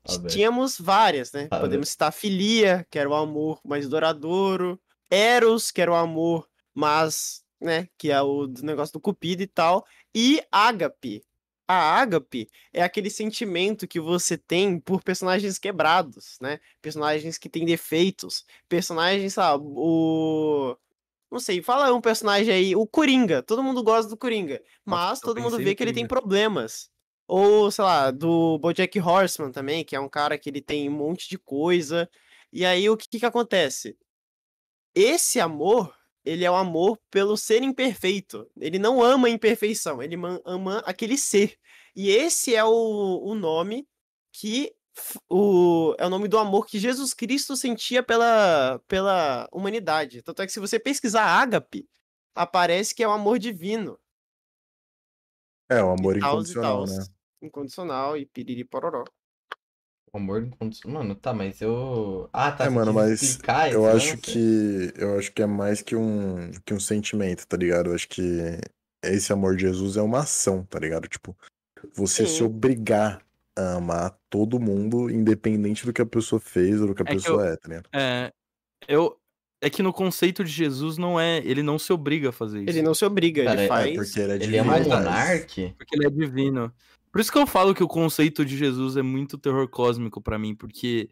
[0.05, 1.47] Tá tínhamos várias, né?
[1.49, 4.81] Tá Podemos citar filia, que era o amor mais duradouro,
[5.11, 9.85] eros, que era o amor mas, né, que é o negócio do cupido e tal,
[10.15, 11.23] e ágape.
[11.69, 16.59] A ágape é aquele sentimento que você tem por personagens quebrados, né?
[16.81, 20.77] Personagens que têm defeitos, personagens, sabe, o
[21.33, 25.41] não sei, fala um personagem aí, o Coringa, todo mundo gosta do Coringa, mas todo
[25.41, 26.91] mundo vê que ele tem problemas.
[27.27, 30.93] Ou, sei lá, do Bojack Horseman também, que é um cara que ele tem um
[30.93, 32.09] monte de coisa.
[32.53, 33.97] E aí o que que acontece?
[34.95, 38.47] Esse amor, ele é o amor pelo ser imperfeito.
[38.61, 41.57] Ele não ama a imperfeição, ele ma- ama aquele ser.
[41.97, 43.89] E esse é o, o nome
[44.31, 44.75] que
[45.29, 50.23] o, é o nome do amor que Jesus Cristo sentia pela, pela humanidade.
[50.23, 51.89] Tanto é que se você pesquisar ágape,
[52.35, 53.99] aparece que é o amor divino.
[55.71, 56.99] É, o amor e tals e incondicional, tals.
[56.99, 57.05] né?
[57.43, 59.05] Incondicional e piriri pororó.
[60.13, 61.03] O amor incondicional.
[61.03, 62.29] Mano, tá, mas eu.
[62.33, 62.67] Ah, tá.
[62.67, 63.39] É, mano, mas
[63.73, 67.89] Eu acho que eu acho que é mais que um que um sentimento, tá ligado?
[67.89, 68.23] Eu acho que
[69.03, 71.09] esse amor de Jesus é uma ação, tá ligado?
[71.09, 71.35] Tipo,
[71.95, 72.45] você se Sim.
[72.45, 73.23] obrigar a
[73.57, 77.15] amar todo mundo, independente do que a pessoa fez ou do que a É que
[77.15, 77.89] pessoa eu- é, tá ligado?
[77.93, 78.33] É,
[78.89, 79.19] eu,
[79.61, 81.39] é que no conceito de Jesus não é.
[81.39, 82.71] Ele não se obriga a fazer isso.
[82.71, 83.91] Ele não se obriga, Cara, ele é faz.
[83.91, 85.75] É, porque ele é Ele divino, um Mas- mas- monarque?
[85.77, 86.73] Porque ele é divino.
[87.11, 90.39] Por isso que eu falo que o conceito de Jesus é muito terror cósmico pra
[90.39, 91.11] mim, porque.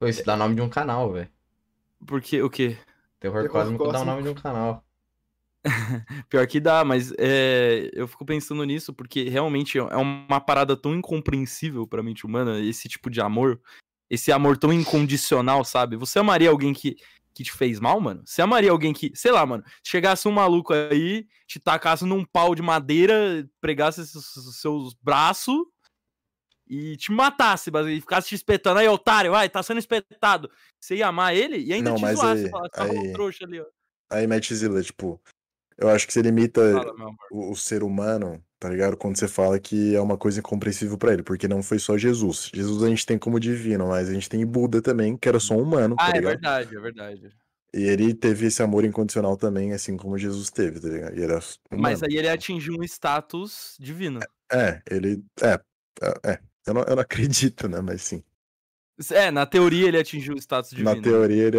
[0.00, 1.28] Pô, isso dá nome de um canal, velho.
[2.04, 2.76] Porque o quê?
[3.20, 4.10] Terror, Terror cósmico dá o cósmico.
[4.10, 4.84] nome de um canal.
[6.28, 10.94] Pior que dá, mas é, eu fico pensando nisso porque realmente é uma parada tão
[10.94, 13.60] incompreensível pra mente humana, esse tipo de amor.
[14.10, 15.96] Esse amor tão incondicional, sabe?
[15.96, 16.96] Você amaria alguém que,
[17.32, 18.22] que te fez mal, mano?
[18.26, 22.54] Você amaria alguém que, sei lá, mano, chegasse um maluco aí, te tacasse num pau
[22.54, 25.56] de madeira, pregasse seus, seus braços
[26.68, 30.50] e te matasse, e ficasse te espetando, aí, otário, vai, tá sendo espetado.
[30.78, 33.44] Você ia amar ele e ainda Não, te zoasse, aí- falar, tá aí- um trouxa
[33.44, 33.66] ali, ó.
[34.10, 35.20] Aí, Matt Zilla, tipo,
[35.76, 38.96] eu acho que você limita Fala, o, o ser humano, tá ligado?
[38.96, 42.50] Quando você fala que é uma coisa incompreensível pra ele, porque não foi só Jesus.
[42.54, 45.54] Jesus a gente tem como divino, mas a gente tem Buda também, que era só
[45.54, 46.30] um humano, tá Ah, é ligado?
[46.32, 47.32] verdade, é verdade.
[47.74, 51.18] E ele teve esse amor incondicional também, assim como Jesus teve, tá ligado?
[51.18, 51.40] E era
[51.70, 51.82] humano.
[51.82, 54.20] Mas aí ele atingiu um status divino.
[54.52, 55.24] É, ele.
[55.42, 55.60] É,
[56.00, 56.38] é, é.
[56.64, 57.80] Eu, não, eu não acredito, né?
[57.80, 58.22] Mas sim.
[59.10, 60.94] É, na teoria ele atingiu o status divino.
[60.94, 61.58] Na teoria ele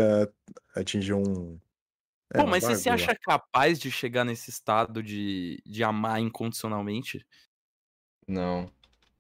[0.74, 1.60] atingiu um.
[2.34, 7.26] É, Pô, mas você se acha capaz de chegar nesse estado de, de amar incondicionalmente?
[8.28, 8.70] Não.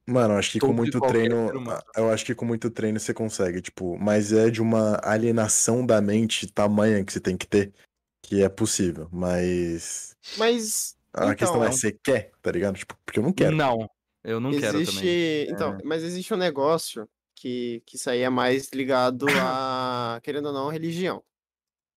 [0.07, 1.51] Mano, eu acho que com Todo e muito treino.
[1.95, 5.99] Eu acho que com muito treino você consegue, tipo, mas é de uma alienação da
[5.99, 7.73] mente tamanha que você tem que ter,
[8.21, 9.07] que é possível.
[9.11, 10.15] Mas.
[10.37, 10.95] Mas.
[11.13, 12.77] A Então, questão é é, você quer, tá ligado?
[12.77, 13.55] Tipo, porque eu não quero.
[13.55, 13.89] Não,
[14.23, 14.97] eu não quero existe.
[14.97, 15.47] também.
[15.49, 20.53] Então, mas existe um negócio que, que isso aí é mais ligado a, querendo ou
[20.53, 21.23] não, religião.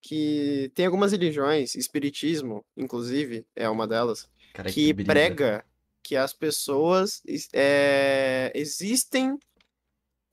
[0.00, 5.06] Que tem algumas religiões, espiritismo, inclusive, é uma delas, Cara, que brisa.
[5.12, 5.64] prega
[6.02, 9.36] que as pessoas es- é, existem,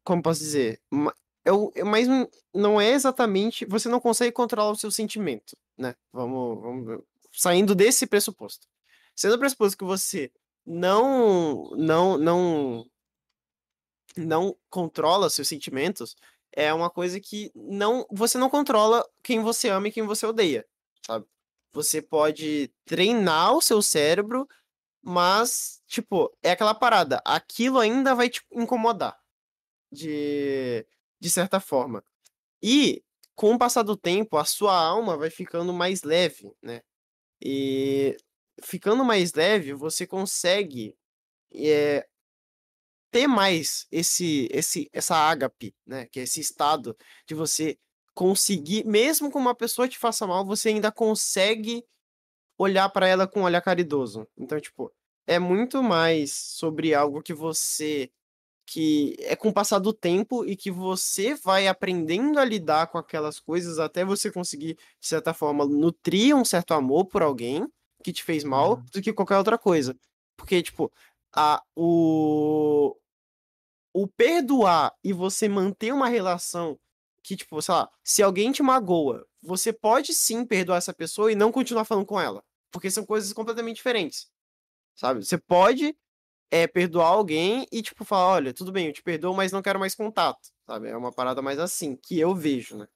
[0.03, 1.13] como posso dizer, ma-
[1.49, 5.95] o- mais um- não é exatamente, você não consegue controlar o seu sentimento, né?
[6.13, 8.67] Vamos, vamos saindo desse pressuposto.
[9.15, 10.31] Sendo o pressuposto que você
[10.65, 12.85] não não não
[14.17, 16.15] não controla seus sentimentos,
[16.55, 20.65] é uma coisa que não você não controla quem você ama e quem você odeia,
[21.05, 21.25] sabe?
[21.73, 24.47] Você pode treinar o seu cérebro,
[25.03, 29.17] mas tipo, é aquela parada, aquilo ainda vai te incomodar
[29.91, 30.85] de
[31.19, 32.03] de certa forma.
[32.63, 33.03] E
[33.35, 36.81] com o passar do tempo, a sua alma vai ficando mais leve, né?
[37.41, 38.17] E
[38.63, 40.95] ficando mais leve, você consegue
[41.53, 42.07] eh,
[43.15, 46.05] ter mais esse, esse, essa ágape, né?
[46.07, 47.77] Que é esse estado de você
[48.13, 51.81] conseguir, mesmo que uma pessoa te faça mal, você ainda consegue
[52.57, 54.27] olhar para ela com um olhar caridoso.
[54.37, 54.91] Então, tipo,
[55.25, 58.11] é muito mais sobre algo que você
[58.67, 62.97] que é com o passar do tempo e que você vai aprendendo a lidar com
[62.97, 67.65] aquelas coisas até você conseguir, de certa forma, nutrir um certo amor por alguém
[68.03, 68.83] que te fez mal Uhum.
[68.91, 69.95] do que qualquer outra coisa.
[70.35, 70.91] Porque, tipo,
[71.35, 72.95] a, o,
[73.95, 76.77] o perdoar e você manter uma relação
[77.23, 81.35] que, tipo, sei lá, se alguém te magoa, você pode sim perdoar essa pessoa e
[81.35, 82.43] não continuar falando com ela.
[82.69, 84.29] Porque são coisas completamente diferentes.
[84.95, 85.23] Sabe?
[85.23, 85.97] Você pode
[86.51, 89.79] é, perdoar alguém e, tipo, falar, olha, tudo bem, eu te perdoo, mas não quero
[89.79, 90.49] mais contato.
[90.67, 90.89] Sabe?
[90.89, 92.87] É uma parada mais assim, que eu vejo, né?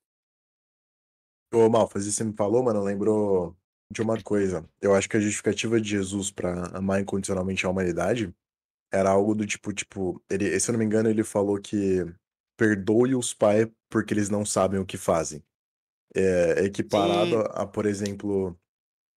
[1.54, 3.56] Ô, Malfas, você me falou, mano, lembrou
[3.90, 4.70] de uma coisa.
[4.82, 8.36] Eu acho que a justificativa de Jesus pra amar incondicionalmente a humanidade
[8.92, 12.06] era algo do tipo, tipo, ele, se eu não me engano, ele falou que
[12.58, 15.44] perdoe os pais porque eles não sabem o que fazem.
[16.16, 17.44] É equiparado Sim.
[17.52, 18.58] a, por exemplo,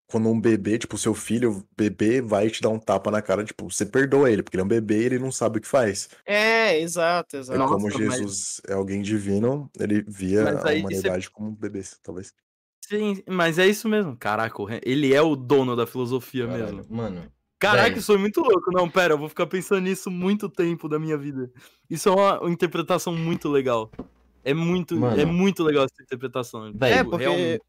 [0.10, 3.72] quando um bebê, tipo, seu filho, bebê, vai te dar um tapa na cara, tipo,
[3.72, 6.10] você perdoa ele, porque ele é um bebê e ele não sabe o que faz.
[6.26, 7.58] É, exato, É exato.
[7.60, 11.52] Nossa, como mas- Jesus é alguém divino, ele via Mas a aí você- humanidade como
[11.52, 12.34] bebês, talvez.
[12.84, 14.18] Sim, mas é isso mesmo.
[14.18, 16.94] Caraca, ele é o dono da filosofia Caralho, mesmo.
[16.94, 17.32] Mano,
[17.62, 18.72] Caraca, isso foi muito louco.
[18.72, 21.52] Não, pera, eu vou ficar pensando nisso muito tempo da minha vida.
[21.88, 23.92] Isso é uma interpretação muito legal.
[24.44, 26.72] É muito, é muito legal essa interpretação.
[26.74, 27.62] Véi, É, porque, realmente.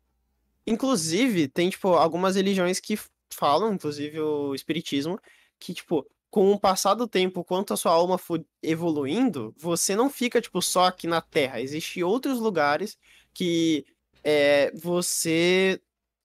[0.66, 2.98] inclusive, tem, tipo, algumas religiões que
[3.30, 5.20] falam, inclusive o espiritismo,
[5.60, 10.08] que, tipo, com o passar do tempo, quanto a sua alma for evoluindo, você não
[10.08, 11.60] fica, tipo, só aqui na Terra.
[11.60, 12.96] Existem outros lugares
[13.34, 13.84] que
[14.24, 15.78] é, você,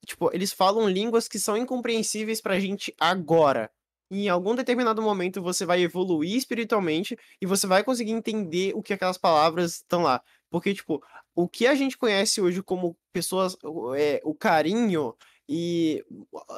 [0.08, 3.70] tipo, eles falam línguas que são incompreensíveis pra gente agora.
[4.10, 8.82] E em algum determinado momento você vai evoluir espiritualmente e você vai conseguir entender o
[8.82, 10.24] que aquelas palavras estão lá.
[10.50, 11.04] Porque, tipo,
[11.36, 13.58] o que a gente conhece hoje como pessoas,
[13.98, 15.14] é, o carinho
[15.48, 16.04] e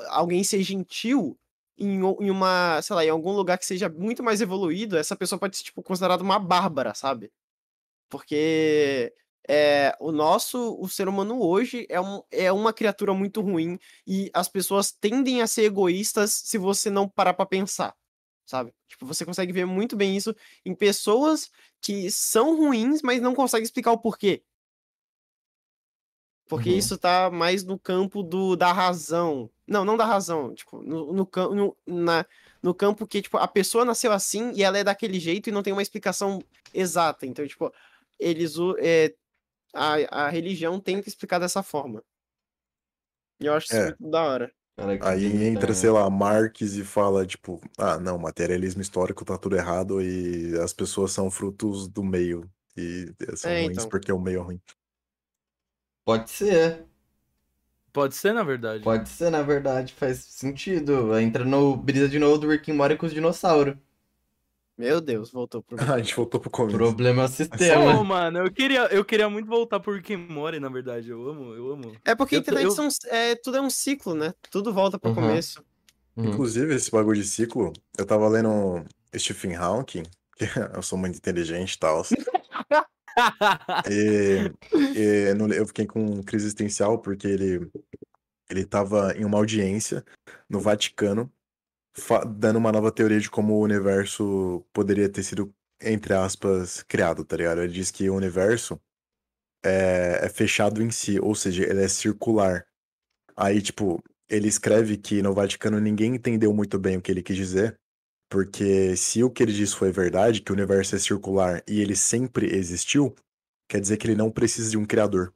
[0.10, 1.38] alguém ser gentil
[1.76, 5.40] em, em uma, sei lá, em algum lugar que seja muito mais evoluído, essa pessoa
[5.40, 7.32] pode ser, tipo, considerada uma bárbara, sabe?
[8.10, 9.14] Porque
[9.52, 14.30] é, o nosso, o ser humano hoje é, um, é uma criatura muito ruim e
[14.32, 17.96] as pessoas tendem a ser egoístas se você não parar pra pensar,
[18.46, 18.72] sabe?
[18.88, 21.50] Tipo, você consegue ver muito bem isso em pessoas
[21.82, 24.44] que são ruins, mas não conseguem explicar o porquê.
[26.48, 26.78] Porque Uhum.
[26.78, 29.50] isso tá mais no campo do, da razão.
[29.68, 30.54] Não, não da razão.
[30.54, 32.26] Tipo, no, no, no, na,
[32.62, 35.62] no campo que, tipo, a pessoa nasceu assim e ela é daquele jeito e não
[35.64, 36.44] tem uma explicação
[36.74, 37.26] exata.
[37.28, 37.72] Então, tipo,
[38.20, 38.56] eles.
[38.80, 39.14] É,
[39.74, 42.04] a, a religião tenta explicar dessa forma.
[43.40, 43.84] E eu acho isso É.
[43.84, 44.54] muito da hora.
[45.02, 45.74] Aí entra, né?
[45.74, 50.72] sei lá, Marx e fala, tipo, ah, não, materialismo histórico tá tudo errado e as
[50.74, 52.50] pessoas são frutos do meio.
[52.78, 53.90] E são É, ruins então.
[53.90, 54.62] porque o meio é ruim.
[56.04, 56.86] Pode ser.
[57.94, 58.84] Pode ser, na verdade.
[58.84, 61.18] Pode ser, na verdade, faz sentido.
[61.20, 63.76] Entra no brisa de novo do Rick and Morty com os dinossauros.
[64.80, 65.76] Meu Deus, voltou pro.
[65.78, 66.78] Ah, a gente voltou pro começo.
[66.78, 68.02] Problema Pô, sistema.
[68.02, 71.10] mano, eu queria, eu queria muito voltar por Morty, na verdade.
[71.10, 71.92] Eu amo, eu amo.
[72.06, 74.34] É porque Eu- internet eu- são, é, tudo é um ciclo, né?
[74.50, 75.16] Tudo volta pro Uhum.
[75.16, 75.62] começo.
[76.16, 76.30] Uhum.
[76.30, 78.86] Inclusive, esse bagulho de ciclo, eu tava lendo
[79.18, 80.04] Stephen Hawking,
[80.38, 80.46] que
[80.80, 82.02] eu sou muito inteligente e tal.
[83.92, 84.50] E,
[84.96, 87.70] e no- eu fiquei com crise existencial porque ele,
[88.50, 90.06] ele tava em uma audiência
[90.50, 91.30] no Vaticano,
[92.38, 97.36] dando uma nova teoria de como o universo poderia ter sido, entre aspas, criado, tá
[97.38, 97.62] ligado?
[97.62, 98.80] Ele diz que o universo
[99.64, 102.66] é, é fechado em si, ou seja, ele é circular.
[103.36, 107.36] Aí, tipo, ele escreve que no Vaticano ninguém entendeu muito bem o que ele quis
[107.36, 107.80] dizer,
[108.30, 111.96] porque se o que ele disse foi verdade, que o universo é circular e ele
[111.96, 113.16] sempre existiu,
[113.68, 115.34] quer dizer que ele não precisa de um criador.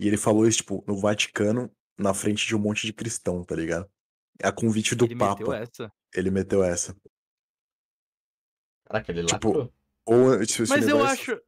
[0.00, 3.54] E ele falou isso, tipo, no Vaticano, na frente de um monte de cristão, tá
[3.54, 3.88] ligado?
[4.42, 5.92] A convite do Ele meteu Papa, essa.
[6.14, 6.96] ele meteu essa.
[8.84, 9.72] Caraca, ele Tipo, lacrou.
[10.06, 11.42] Ou se, se o Mas eu universo, acho.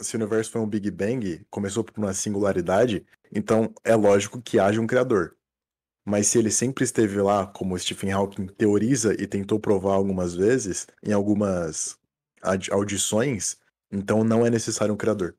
[0.00, 4.58] se o universo foi um Big Bang, começou por uma singularidade, então é lógico que
[4.58, 5.36] haja um criador.
[6.04, 10.86] Mas se ele sempre esteve lá, como Stephen Hawking teoriza e tentou provar algumas vezes,
[11.02, 11.98] em algumas
[12.72, 13.58] audições,
[13.92, 15.36] então não é necessário um criador.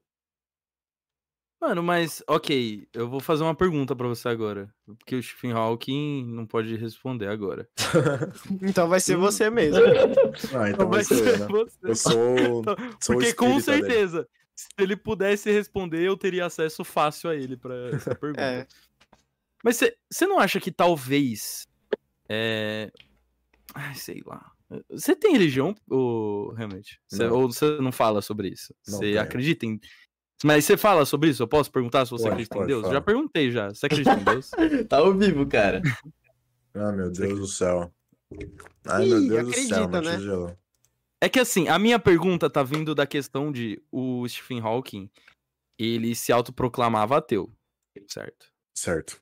[1.61, 4.73] Mano, mas, ok, eu vou fazer uma pergunta pra você agora.
[4.97, 7.69] Porque o Stephen Hawking não pode responder agora.
[8.63, 9.79] Então vai ser você mesmo.
[10.57, 11.47] Ah, então Vai você, ser né?
[11.47, 11.77] você.
[11.83, 13.83] Eu sou, Então, sou o Porque com espírita dele.
[13.85, 18.41] certeza, se ele pudesse responder, eu teria acesso fácil a ele pra essa pergunta.
[18.41, 18.67] É.
[19.63, 19.79] Mas
[20.09, 21.67] você não acha que talvez.
[22.27, 22.91] É...
[23.75, 24.51] Ai, sei lá.
[24.89, 26.99] Você tem religião, ou realmente?
[27.07, 28.73] Cê- ou você não fala sobre isso?
[28.83, 29.79] Você acredita em.
[30.43, 31.43] Mas você fala sobre isso?
[31.43, 32.81] Eu posso perguntar se você Pode, acredita em pode, Deus?
[32.83, 32.93] fala.
[32.93, 33.69] Já perguntei já.
[33.69, 34.51] Você acredita em Deus?
[34.89, 35.81] Tá ao vivo, cara.
[36.73, 37.93] Ah, meu Deus do céu.
[38.87, 40.57] Ai, Ih, meu Deus do acredita, céu, né?
[41.23, 45.09] É que assim, a minha pergunta tá vindo da questão de o Stephen Hawking,
[45.77, 47.51] ele se autoproclamava ateu,
[48.07, 48.47] certo?
[48.75, 49.21] Certo.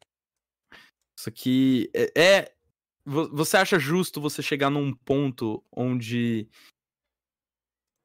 [1.19, 2.53] Isso aqui é, é-
[3.05, 6.47] vo- Você acha justo você chegar num ponto onde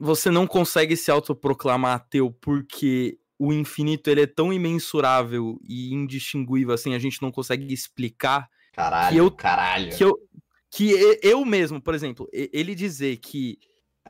[0.04, 6.74] você não consegue se autoproclamar ateu porque o infinito ele é tão imensurável e indistinguível
[6.74, 9.96] assim, a gente não consegue explicar Caralho, Que eu- caralho.
[9.96, 10.18] que eu
[10.70, 10.90] que
[11.22, 13.58] eu mesmo, por exemplo, ele dizer que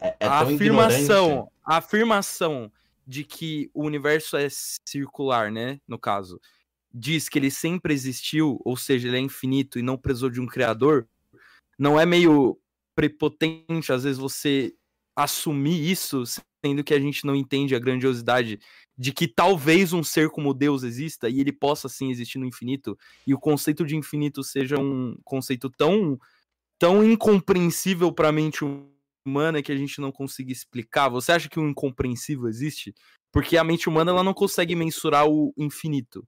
[0.01, 1.51] É, é a afirmação, ignorante.
[1.63, 2.73] a afirmação
[3.07, 6.41] de que o universo é circular, né, no caso,
[6.93, 10.47] diz que ele sempre existiu, ou seja, ele é infinito e não precisou de um
[10.47, 11.07] criador,
[11.79, 12.59] não é meio
[12.97, 14.73] prepotente às vezes você
[15.17, 16.25] assumir isso,
[16.65, 18.59] sendo que a gente não entende a grandiosidade
[18.97, 22.97] de que talvez um ser como Deus exista e ele possa sim existir no infinito
[23.27, 26.19] e o conceito de infinito seja um conceito tão
[26.79, 28.65] tão incompreensível para a mente
[29.27, 31.09] humana que a gente não consiga explicar.
[31.09, 32.95] Você acha que o incompreensível existe?
[33.33, 36.27] Porque a mente humana ela não consegue mensurar o infinito.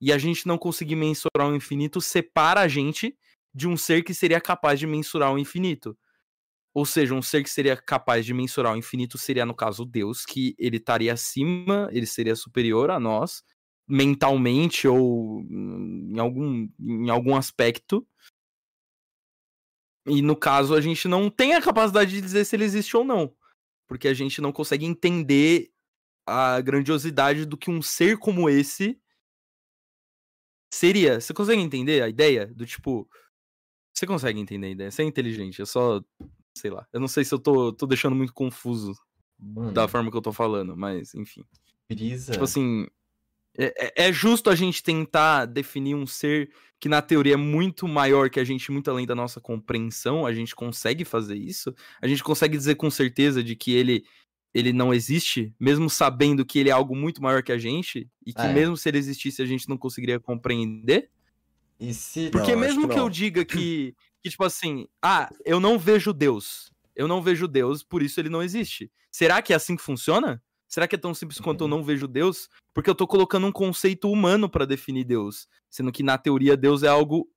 [0.00, 3.16] E a gente não conseguir mensurar o infinito separa a gente
[3.52, 5.98] de um ser que seria capaz de mensurar o infinito.
[6.78, 10.24] Ou seja, um ser que seria capaz de mensurar o infinito seria, no caso, Deus,
[10.24, 13.42] que ele estaria acima, ele seria superior a nós,
[13.88, 18.06] mentalmente ou em algum, em algum aspecto.
[20.06, 23.02] E no caso, a gente não tem a capacidade de dizer se ele existe ou
[23.02, 23.34] não.
[23.88, 25.72] Porque a gente não consegue entender
[26.24, 28.96] a grandiosidade do que um ser como esse
[30.72, 31.20] seria.
[31.20, 32.46] Você consegue entender a ideia?
[32.46, 33.10] Do tipo.
[33.92, 34.90] Você consegue entender a ideia?
[34.92, 36.00] Você é inteligente, é só.
[36.56, 36.86] Sei lá.
[36.92, 38.94] Eu não sei se eu tô, tô deixando muito confuso
[39.38, 41.44] Mano, da forma que eu tô falando, mas enfim.
[41.88, 42.32] brisa.
[42.32, 42.86] Tipo assim.
[43.60, 46.48] É, é- é justo a gente tentar definir um ser
[46.78, 50.24] que, na teoria, é muito maior que a gente, muito além da nossa compreensão.
[50.24, 51.74] A gente consegue fazer isso?
[52.00, 54.04] A gente consegue dizer com certeza de que ele,
[54.54, 58.08] ele não existe, mesmo sabendo que ele é algo muito maior que a gente?
[58.24, 58.52] E que, É.
[58.52, 61.10] mesmo se ele existisse, a gente não conseguiria compreender?
[61.80, 62.30] E se...
[62.30, 63.94] Porque Não, mesmo que que, eu diga que,
[64.28, 66.70] que, tipo assim, ah, eu não vejo Deus.
[66.94, 68.90] Eu não vejo Deus, por isso ele não existe.
[69.10, 70.42] Será que é assim que funciona?
[70.66, 71.78] Será que é tão simples quanto eu Uhum.
[71.78, 72.48] não vejo Deus?
[72.74, 75.48] Porque eu tô colocando um conceito humano pra definir Deus.
[75.70, 77.30] Sendo que, na teoria, Deus é algo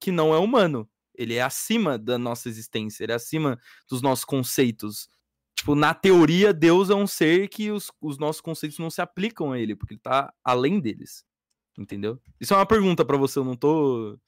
[0.00, 0.88] que não é humano.
[1.14, 3.58] Ele é acima da nossa existência, ele é acima
[3.88, 5.08] dos nossos conceitos.
[5.54, 9.52] Tipo, na teoria, Deus é um ser que os, os nossos conceitos não se aplicam
[9.52, 11.22] a ele, porque ele tá além deles.
[11.76, 12.18] Entendeu?
[12.40, 14.18] Isso é uma pergunta pra você, eu não tô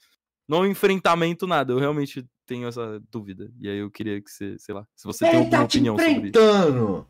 [0.48, 1.72] não enfrentamento nada.
[1.72, 3.50] Eu realmente tenho essa dúvida.
[3.60, 5.76] E aí eu queria que você, sei lá, se você tem Ele alguma tá te
[5.78, 6.20] opinião sobre isso.
[6.28, 7.06] enfrentando.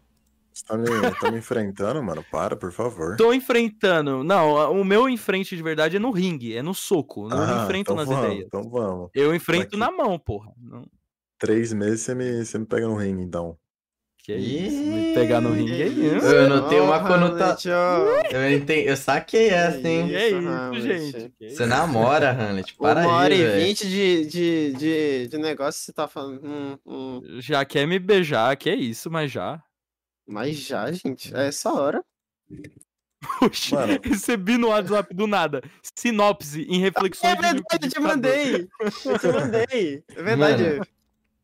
[0.55, 0.85] Você tá me,
[1.19, 2.23] tá me enfrentando, mano?
[2.31, 3.17] Para, por favor.
[3.17, 4.23] Tô enfrentando.
[4.23, 7.27] Não, o meu enfrente de verdade é no ringue, é no soco.
[7.27, 8.47] Não Ah, enfrento então nas vamos, ideias.
[8.47, 9.11] Então vamos.
[9.15, 9.77] Eu enfrento Aqui.
[9.79, 10.53] na mão, porra.
[10.59, 10.85] Não,
[11.39, 13.57] Três meses você me, você me pega no ringue, então.
[14.23, 14.77] Que é isso?
[14.83, 16.27] Me pegar no ringue é isso.
[16.27, 18.37] Eu não tenho uma Ô, conota- Hamlet, ó.
[18.37, 20.09] Eu, entendi, eu saquei essa, hein?
[20.09, 20.83] Que é Isso, Hamlet.
[20.83, 21.33] gente.
[21.39, 21.67] que Você isso?
[21.67, 22.75] namora, Hamlet.
[22.77, 26.41] Para Uma hora aí, e vinte de, de, de, de negócio você tá falando.
[26.47, 27.23] Hum, hum.
[27.41, 29.61] Já quer me beijar, que é isso, mas já.
[30.27, 32.03] Mas já, gente, é essa hora.
[33.41, 33.99] Oxi, Mano.
[34.03, 35.63] recebi no WhatsApp do nada.
[35.97, 38.69] Sinopse em reflexões É de verdade, eu te mandei.
[39.05, 40.05] Eu te mandei.
[40.17, 40.81] É verdade.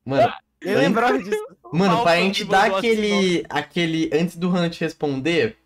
[0.05, 1.47] Mano, Eu lembrava disso.
[1.73, 4.11] mano, pra gente dar mandou a aquele, aquele.
[4.13, 5.57] Antes do Hamlet responder,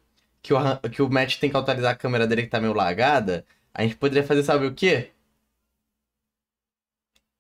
[0.43, 2.73] que o, Han- que o Matt tem que atualizar a câmera dele que tá meio
[2.74, 5.10] lagada, a gente poderia fazer, sabe o quê?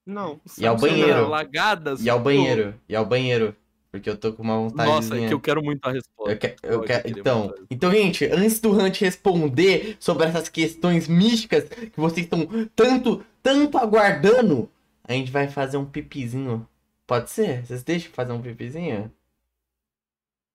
[0.04, 0.40] Não.
[0.58, 1.28] E ao banheiro.
[1.28, 2.04] Lagadas.
[2.04, 2.74] E ao banheiro.
[2.88, 3.54] E ao banheiro.
[3.90, 4.90] Porque eu tô com uma vontade.
[4.90, 6.32] Nossa, é que eu quero muito a resposta.
[6.32, 10.48] Eu que- eu que- eu queria então, então, gente, antes do Hunt responder sobre essas
[10.48, 14.68] questões místicas que vocês estão tanto, tanto aguardando,
[15.04, 16.66] a gente vai fazer um pipizinho.
[17.12, 17.66] Pode ser?
[17.66, 19.12] Vocês deixam eu fazer um pipizinho?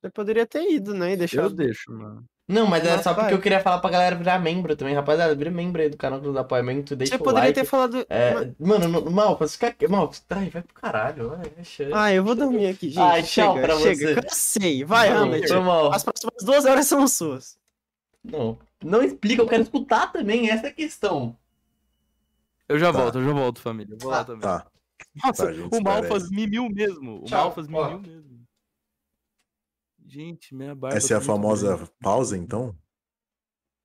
[0.02, 1.10] Você poderia ter ido, né?
[1.10, 1.54] E Eu deixado.
[1.54, 2.26] deixo, mano.
[2.48, 5.36] Não, mas é Nossa, só porque eu queria falar pra galera virar membro também, rapaziada.
[5.36, 7.60] Vira membro aí do canal do Apoiamento, deixa Você o poderia like.
[7.60, 8.06] ter falado.
[8.10, 11.90] É, mano, no- mal, fica mal, ai, vai pro caralho, vai, deixa.
[11.94, 13.00] Ah, eu vou dormir aqui, gente.
[13.00, 13.96] Ai, tchau chega, pra chega.
[14.16, 14.22] você.
[14.22, 14.84] Cansei.
[14.86, 15.48] Vai, Não, Hamlet.
[15.48, 15.94] foi mal.
[15.94, 17.58] As próximas duas horas são suas.
[18.24, 21.36] Não, não explica, eu quero escutar também, essa é a questão.
[22.68, 23.00] Eu já Tá.
[23.02, 23.94] volto, eu já volto, família.
[23.94, 24.42] Eu vou lá também.
[24.42, 24.66] Tá.
[25.24, 27.22] Nossa, Tá, gente, o Malfas mimiu mesmo.
[27.22, 28.38] O Tchau, Malfas mimiu mesmo.
[30.06, 30.98] Gente, minha barba.
[30.98, 31.92] Essa é a tá famosa grande.
[32.02, 32.76] pausa, então?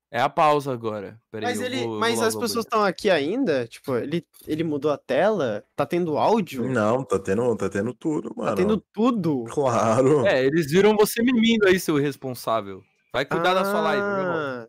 [0.09, 1.19] É a pausa agora.
[1.31, 1.85] Peraí, Mas ele.
[1.87, 3.67] vou- mas vou as pessoas estão aqui ainda?
[3.67, 5.65] Tipo, ele, ele mudou a tela?
[5.75, 6.69] Tá tendo áudio?
[6.69, 8.51] Não, tá tendo, tá tendo tudo, mano.
[8.51, 9.43] Tá tendo tudo?
[9.49, 10.25] Claro.
[10.25, 12.83] É, eles viram você mimindo aí, seu responsável.
[13.11, 14.35] Vai cuidar da sua live, meu irmão.
[14.35, 14.67] Ah,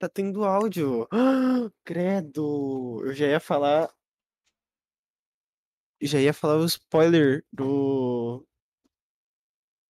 [0.00, 1.06] Tá tendo áudio.
[1.12, 3.00] Ah, credo.
[3.04, 3.88] Eu já ia falar.
[6.02, 8.44] Já ia falar o spoiler do.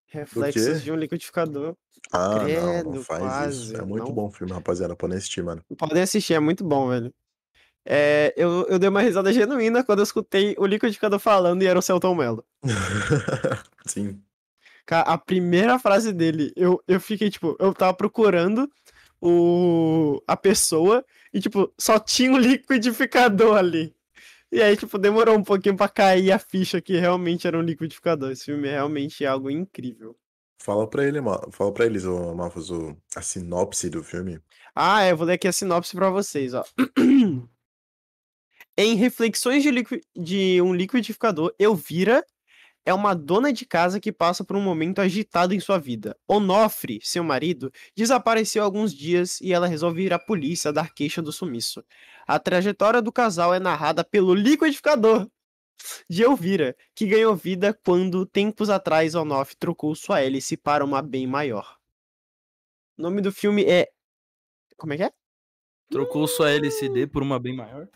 [0.07, 1.75] Reflexos de um liquidificador.
[2.11, 3.77] Ah, não, não credo, faz quase, isso.
[3.77, 4.13] É muito não.
[4.13, 4.95] bom o filme, rapaziada.
[4.95, 5.63] Podem assistir, mano.
[5.77, 7.11] Podem assistir, é muito bom, velho.
[7.85, 11.77] É, eu, eu dei uma risada genuína quando eu escutei o liquidificador falando e era
[11.77, 12.45] o Celton Mello.
[13.85, 14.21] Sim.
[14.85, 18.69] Cara, a primeira frase dele, eu, eu fiquei, tipo, eu tava procurando
[19.21, 21.03] o, a pessoa
[21.33, 23.95] e, tipo, só tinha um liquidificador ali.
[24.53, 28.29] E aí, tipo, demorou um pouquinho pra cair a ficha que realmente era um liquidificador.
[28.31, 30.15] Esse filme é realmente algo incrível.
[30.61, 31.19] Fala pra ele,
[31.51, 34.39] fala pra eles, o- a sinopse do filme.
[34.75, 36.63] Ah, é, eu vou ler aqui a sinopse pra vocês, ó.
[38.77, 42.23] em Reflexões de, liqui- de um Liquidificador, Elvira
[42.85, 46.17] é uma dona de casa que passa por um momento agitado em sua vida.
[46.27, 51.21] Onofre, seu marido, desapareceu há alguns dias e ela resolve ir à polícia dar queixa
[51.21, 51.83] do sumiço.
[52.27, 55.29] A trajetória do casal é narrada pelo liquidificador
[56.09, 61.27] de Elvira, que ganhou vida quando, tempos atrás, Onofre trocou sua hélice para uma bem
[61.27, 61.77] maior.
[62.97, 63.89] O nome do filme é.
[64.77, 65.11] Como é que é?
[65.89, 67.87] Trocou sua LCD por uma bem maior?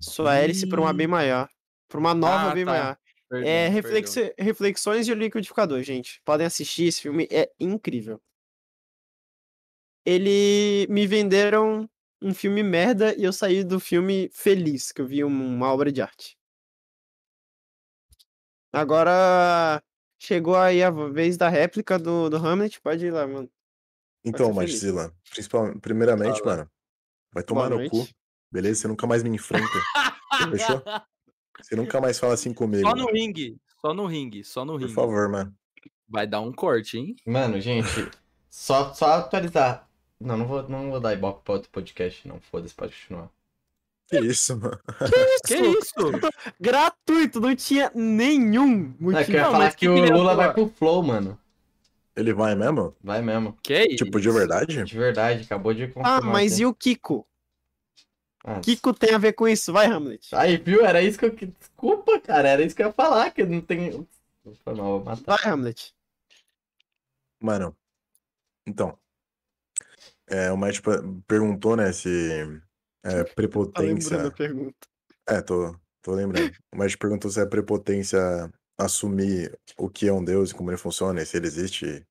[0.00, 1.48] Sua hélice por uma bem maior.
[1.88, 2.70] Por uma nova Ah, bem tá.
[2.70, 2.98] maior.
[3.32, 6.20] Perdão, É reflexi- Reflexões de um Liquidificador, gente.
[6.22, 8.20] Podem assistir, esse filme é incrível.
[10.04, 11.88] Ele me venderam
[12.20, 15.90] um filme merda e eu saí do filme feliz, que eu vi um- uma obra
[15.90, 16.36] de arte.
[18.72, 19.82] Agora
[20.18, 22.80] chegou aí a vez da réplica do, do Hamlet.
[22.80, 23.50] Pode ir lá, mano.
[24.24, 24.52] Então.
[24.52, 26.56] Marcila, principalmente, primeiramente, Fala.
[26.56, 26.70] mano,
[27.32, 28.14] vai tomar Boa no cu, noite.
[28.52, 28.80] beleza?
[28.82, 29.66] Você nunca mais me enfrenta.
[30.50, 30.82] Fechou?
[31.62, 32.82] Você nunca mais fala assim comigo.
[32.88, 33.12] Só no mano.
[33.16, 33.56] ringue.
[33.80, 34.44] Só no ringue.
[34.44, 34.92] Só no Por ringue.
[34.94, 35.54] favor, mano.
[36.08, 37.16] Vai dar um corte, hein?
[37.26, 38.10] Mano, gente,
[38.50, 39.88] só, só atualizar.
[40.20, 42.38] Não, não vou, não vou dar ibope pra outro podcast, não.
[42.40, 43.30] Foda-se, pode continuar.
[44.08, 44.78] Que isso, mano?
[45.46, 45.94] Que isso?
[46.60, 49.32] Gratuito, não tinha nenhum Não, é que motivo.
[49.32, 51.38] eu ia Não, falar que que o Lula vai pro Flow, mano.
[52.14, 52.94] Ele vai mesmo?
[53.02, 53.56] Vai mesmo.
[53.62, 54.04] Que isso?
[54.04, 54.84] Tipo, de verdade?
[54.84, 56.18] De verdade, acabou de confirmar.
[56.18, 56.62] Ah, mas aqui.
[56.62, 57.26] e o Kiko?
[58.44, 59.72] Ah, Kiko tem a ver com isso?
[59.72, 60.28] Vai, Hamlet.
[60.34, 60.84] Aí, viu?
[60.84, 61.30] Era isso que eu.
[61.30, 62.48] Desculpa, cara.
[62.48, 64.06] Era isso que eu ia falar, que não tem.
[64.64, 65.36] Foi mal, vou matar.
[65.38, 65.94] Vai, Hamlet.
[67.40, 67.76] Mano,
[68.66, 68.98] então.
[70.28, 72.48] É, o Matt per- perguntou, né, se é, Tá
[73.04, 74.30] lembrando a prepotência.
[74.30, 74.88] pergunta.
[75.28, 76.52] É, tô, tô lembrando.
[76.72, 78.18] O Matt perguntou se é prepotência
[78.78, 82.04] assumir o que é um deus e como ele funciona, e se ele existe.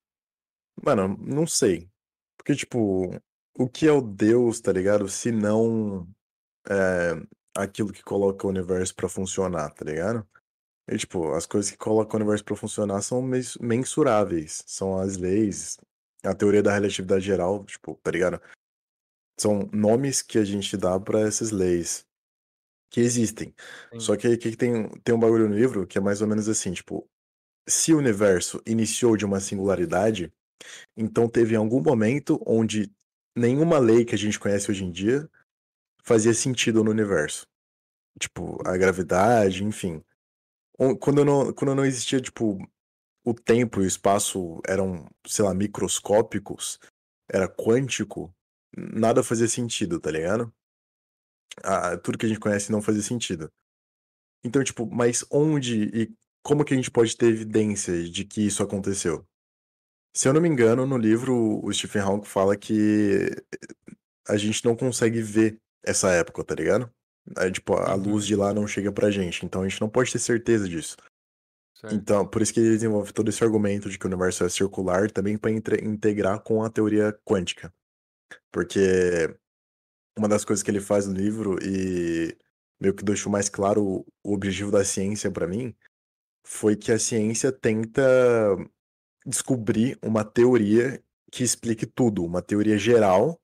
[0.84, 1.90] Mano, não sei.
[2.38, 3.10] Porque, tipo,
[3.58, 5.08] o que é o deus, tá ligado?
[5.10, 6.08] Se não
[6.70, 7.22] é,
[7.56, 10.28] aquilo que coloca o universo pra funcionar, tá ligado?
[10.88, 13.22] E, tipo, as coisas que colocam o universo pra funcionar são
[13.62, 14.64] mensuráveis.
[14.66, 15.78] São as leis,
[16.24, 18.42] a teoria da relatividade geral, tipo, tá ligado?
[19.40, 22.06] São nomes que a gente dá pra essas leis
[22.92, 23.56] que existem.
[23.94, 24.00] Sim.
[24.00, 26.28] Só que aí que que tem, tem um bagulho no livro que é mais ou
[26.28, 27.08] menos assim, tipo,
[27.68, 30.32] se o universo iniciou de uma singularidade,
[30.96, 32.92] então teve algum momento onde
[33.36, 35.30] nenhuma lei que a gente conhece hoje em dia
[36.04, 37.48] fazia sentido no universo.
[38.20, 40.04] Tipo, a gravidade, enfim.
[41.00, 42.58] Quando não, quando não existia, tipo,
[43.24, 46.80] o tempo e o espaço eram, sei lá, microscópicos,
[47.30, 48.34] era quântico,
[48.76, 50.54] nada fazia sentido, tá ligado?
[51.64, 53.52] Ah, tudo que a gente conhece não fazia sentido.
[54.44, 58.64] Então, tipo, mas onde e como que a gente pode ter evidência de que isso
[58.64, 59.26] aconteceu?
[60.14, 63.30] Se eu não me engano, no livro o Stephen Hawking fala que
[64.28, 66.92] a gente não consegue ver essa época, tá ligado?
[67.38, 68.04] É, tipo, a Uhum.
[68.04, 70.98] luz de lá não chega pra gente, então a gente não pode ter certeza disso.
[71.76, 71.96] Certo.
[71.96, 75.10] Então, por isso que ele desenvolve todo esse argumento de que o universo é circular
[75.10, 77.74] também para integrar com a teoria quântica.
[78.52, 79.36] Porque
[80.18, 82.38] uma das coisas que ele faz no livro e
[82.80, 85.76] meio que deixou mais claro o, objetivo da ciência pra mim
[86.46, 88.02] foi que a ciência tenta
[89.26, 91.02] descobrir uma teoria
[91.32, 93.41] que explique tudo, uma teoria geral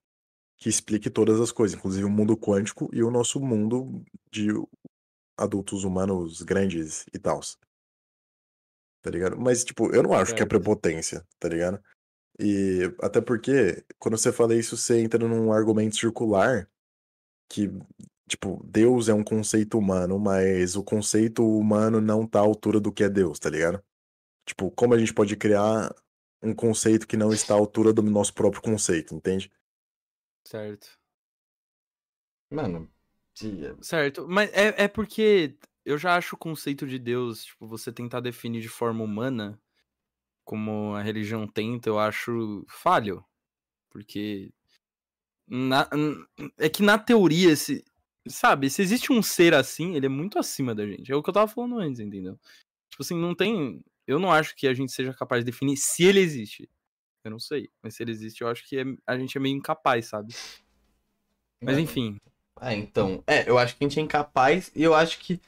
[0.58, 4.48] que explique todas as coisas, inclusive o mundo quântico e o nosso mundo de
[5.38, 7.40] adultos humanos grandes e tal.
[9.04, 9.40] Tá ligado?
[9.40, 11.80] Mas, tipo, eu não acho que é prepotência, tá ligado?
[12.40, 16.68] E até porque, quando você fala isso, você entra num argumento circular
[17.50, 17.70] que,
[18.28, 22.92] tipo, Deus é um conceito humano, mas o conceito humano não tá à altura do
[22.92, 23.82] que é Deus, tá ligado?
[24.46, 25.94] Tipo, como a gente pode criar
[26.42, 29.52] um conceito que não está à altura do nosso próprio conceito, entende?
[30.48, 30.88] Certo.
[32.50, 32.90] Mano,
[33.34, 34.26] se- Certo.
[34.30, 38.62] Mas é, é porque eu já acho o conceito de Deus, tipo, você tentar definir
[38.62, 39.62] de forma humana,
[40.46, 43.26] como a religião tenta, eu acho falho.
[43.90, 44.54] Porque.
[45.48, 45.90] na-
[46.58, 47.84] é que na teoria, se,
[48.28, 51.12] sabe, se existe um ser assim, ele é muito acima da gente.
[51.12, 52.40] É o que eu tava falando antes, entendeu?
[52.90, 53.84] Tipo assim, não tem.
[54.08, 56.70] Eu não acho que a gente seja capaz de definir se ele existe.
[57.28, 57.70] Eu não sei.
[57.84, 60.34] Mas se ele existe, eu acho que é- a gente é meio incapaz, sabe?
[61.66, 62.18] Mas Mano, enfim.
[62.56, 63.24] Ah, então.
[63.28, 65.42] É, eu acho que a gente é incapaz e eu acho que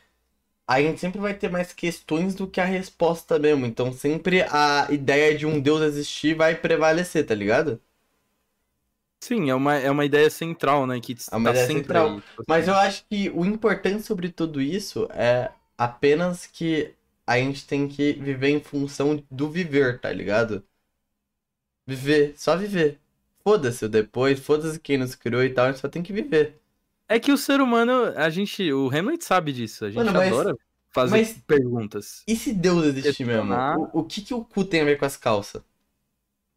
[0.67, 3.65] a gente sempre vai ter mais questões do que a resposta mesmo.
[3.67, 7.81] Então sempre a ideia de um Deus existir vai prevalecer, tá ligado?
[9.21, 10.99] Sim, é uma, é uma ideia central, né?
[10.99, 12.17] Que É uma tá ideia central.
[12.17, 12.67] aí, tipo Mas assim.
[12.67, 16.93] eu acho que o importante sobre tudo isso é apenas que
[17.25, 20.63] a gente tem que viver em função do viver, tá ligado?
[21.89, 22.99] Viver, só viver.
[23.43, 26.59] Foda-se o depois, foda-se quem nos criou e tal, a gente só tem que viver.
[27.07, 28.71] É que o ser humano, a gente.
[28.71, 29.85] O Hamlet sabe disso.
[29.85, 30.55] A gente Mano, mas- adora
[30.91, 32.23] fazer mas- perguntas.
[32.27, 33.41] E se Deus existir mesmo?
[33.47, 33.77] Questionar.
[33.79, 35.61] O, o que que o cu tem a ver com as calças?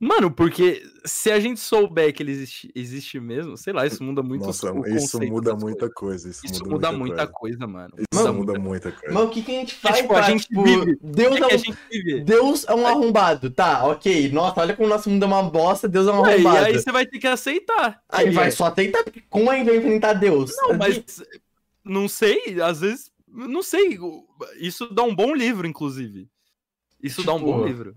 [0.05, 4.21] Mano, porque se a gente souber que ele existe, existe mesmo, sei lá, isso muda
[4.21, 6.29] muito Nossa, o isso muda muita coisa.
[6.29, 7.57] Isso, Isso muda, muda muita coisa.
[7.59, 7.95] coisa, mano.
[7.99, 9.15] Isso Mano, muda muita muita coisa.
[9.15, 11.37] Mas o que que a gente faz tipo, a pra, gente tipo, vive- Deus É
[11.37, 12.21] é, que um, a gente vive.
[12.25, 14.29] Deus é um arrombado, tá, ok.
[14.33, 16.67] Nossa, olha como o nosso mundo é uma bosta, Deus é um Ué, e arrombado.
[16.67, 18.03] aí você vai ter que aceitar.
[18.09, 18.51] Aí vai É.
[18.51, 20.51] só tentar, porque como a gente vai enfrentar Deus?
[20.57, 21.23] Não, mas
[21.85, 24.01] não sei, às vezes, não sei.
[24.59, 26.29] Isso dá um bom livro, inclusive.
[27.01, 27.97] Isso dá um bom Tipo, livro.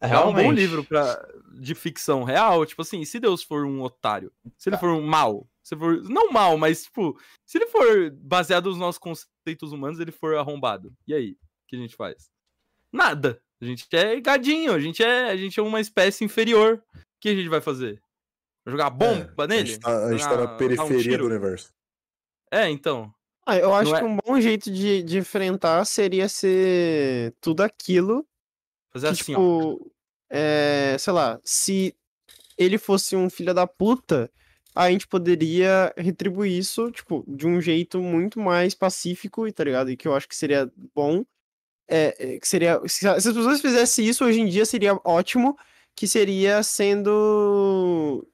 [0.00, 0.58] É É um bom realmente.
[0.58, 1.16] livro pra,
[1.54, 2.64] de ficção real.
[2.66, 6.02] Tipo assim, se Deus for um otário, se ele for um mal, se for.
[6.04, 10.92] Não mal, mas tipo, se ele for baseado nos nossos conceitos humanos, ele for arrombado.
[11.06, 11.32] E aí?
[11.32, 12.30] O que a gente faz?
[12.92, 13.40] Nada.
[13.60, 16.82] A gente é gadinho, a gente é, a gente é uma espécie inferior.
[16.94, 18.00] O que a gente vai fazer?
[18.64, 19.66] Vai jogar bomba É, A nele?
[19.68, 21.18] gente tá, a gente tá Jogar- na um periferia tiro?
[21.18, 21.72] do universo.
[22.52, 23.12] É, então.
[23.46, 28.26] Ah, eu acho é- que um bom jeito de, de enfrentar seria ser tudo aquilo
[28.96, 29.36] Fazer que, assim, ó.
[29.36, 29.92] tipo,
[30.30, 31.94] é, sei lá, se
[32.56, 34.30] ele fosse um filho da puta,
[34.74, 39.90] a gente poderia retribuir isso, tipo, de um jeito muito mais pacífico, tá ligado?
[39.90, 41.24] E que eu acho que seria bom.
[41.88, 42.80] É, é, que seria.
[42.86, 45.56] Se, se as pessoas fizessem isso hoje em dia, seria ótimo,
[45.94, 48.26] que seria sendo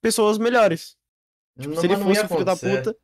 [0.00, 0.96] pessoas melhores.
[1.58, 2.96] Tipo, Não, se ele fosse um filho da puta.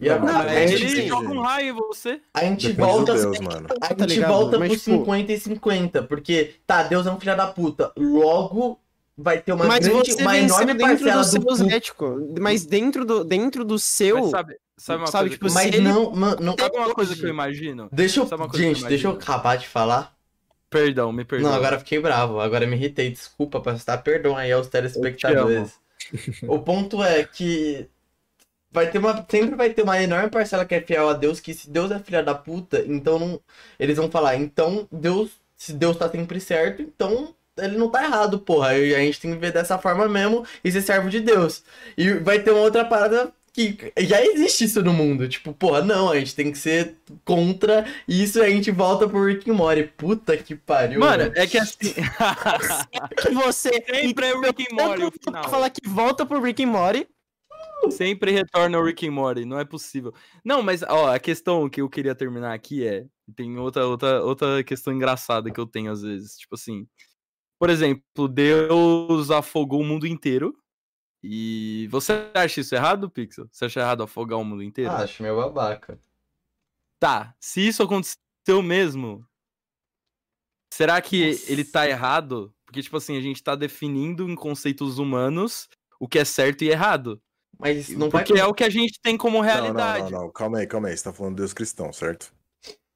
[0.00, 0.48] Não, acontecer.
[0.56, 2.20] é tipo ele assim, joga um raio em você.
[2.32, 3.12] A gente Depende volta.
[3.14, 3.66] Deus, mano.
[3.80, 4.30] A Tá gente ligado?
[4.32, 7.92] volta Mas, pro tipo- 50 e 50, porque, tá, Deus é um filho da puta.
[7.96, 8.78] Logo,
[9.16, 12.34] vai ter uma Mas grande, você uma enorme dentro parcela do do seu ético.
[12.40, 14.20] Mas dentro do, dentro do seu.
[14.20, 16.54] Mas sabe, sabe uma sabe, coisa tipo, Mas ele- não, mano, não.
[16.56, 17.88] Sabe uma coisa que eu imagino?
[17.90, 18.26] Deixa eu.
[18.26, 20.16] coisa que eu Gente, deixa eu acabar de falar.
[20.70, 21.48] Perdão, me perdoa.
[21.50, 22.38] Não, agora eu fiquei bravo.
[22.40, 23.10] Agora me irritei.
[23.10, 25.72] Desculpa, pra estar perdão aí aos telespectadores.
[26.46, 27.88] O ponto é que
[28.70, 29.26] vai ter uma.
[29.28, 31.98] Sempre vai ter uma enorme parcela que é fiel a Deus, que se Deus é
[31.98, 33.40] filha da puta, então não.
[33.78, 35.30] Eles vão falar, então Deus.
[35.56, 38.78] Se Deus tá sempre certo, então ele não tá errado, porra.
[38.78, 41.64] E a gente tem que ver dessa forma mesmo e ser servo de Deus.
[41.96, 45.28] E vai ter uma outra parada que já existe isso no mundo.
[45.28, 49.24] Tipo, porra, não, a gente tem que ser contra isso e a gente volta pro
[49.24, 49.82] Rick and Morty.
[49.96, 51.00] Puta que pariu.
[51.00, 51.94] Mano, é que assim.
[53.20, 55.02] Que você Sempre é o Rick and Morty
[55.50, 57.08] fala que volta pro Rick and Morty.
[57.90, 60.12] Sempre retorna o Rick and Morty, não é possível.
[60.44, 64.64] Não, mas ó, a questão que eu queria terminar aqui é, tem outra outra outra
[64.64, 66.86] questão engraçada que eu tenho às vezes, tipo assim,
[67.58, 70.56] por exemplo, Deus afogou o mundo inteiro.
[71.22, 73.48] E você acha isso errado, Pixel?
[73.50, 74.92] Você acha errado afogar o mundo inteiro?
[74.92, 75.98] Ah, acho meio babaca.
[77.00, 79.26] Tá, se isso aconteceu mesmo,
[80.72, 81.52] será que Nossa.
[81.52, 82.54] ele tá errado?
[82.64, 85.68] Porque, tipo assim, a gente tá definindo em conceitos humanos
[85.98, 87.20] o que é certo e errado.
[87.58, 88.24] Mas não vai.
[88.24, 90.04] Porque é o que a gente tem como Não, realidade.
[90.04, 90.32] não, não, não.
[90.32, 90.96] Calma aí, calma aí.
[90.96, 92.32] Você tá falando Deus cristão, certo?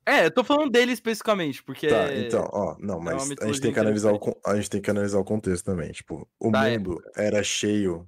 [0.05, 1.86] É, eu tô falando dele especificamente, porque.
[1.89, 4.80] Tá, então, ó, não, uma mas a gente tem que analisar o, a gente tem
[4.80, 5.93] que analisar o contexto também.
[5.93, 8.06] Tipo, o Da mundo era cheio.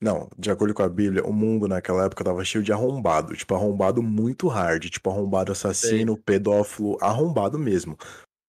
[0.00, 3.34] Não, de acordo com a Bíblia, o mundo naquela época tava cheio de arrombado.
[3.34, 4.88] Tipo, arrombado muito hard.
[4.88, 7.96] Tipo, arrombado assassino, pedófilo, arrombado mesmo.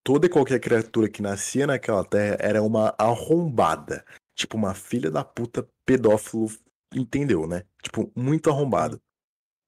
[0.03, 4.03] Toda e qualquer criatura que nascia naquela terra era uma arrombada.
[4.35, 6.47] Tipo, uma filha da puta pedófilo,
[6.95, 7.63] entendeu, né?
[7.81, 9.01] Tipo, muito arrombado.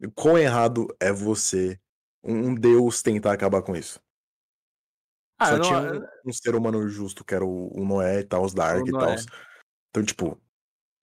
[0.04, 1.80] O Quão errado é você,
[2.24, 4.02] um deus, tentar acabar com isso?
[5.40, 5.80] Ah, Só não- tinha
[6.26, 8.92] um, um ser humano justo, que era o, o Noé e tal, os Dark e
[8.92, 9.16] tal.
[9.90, 10.42] Então, tipo,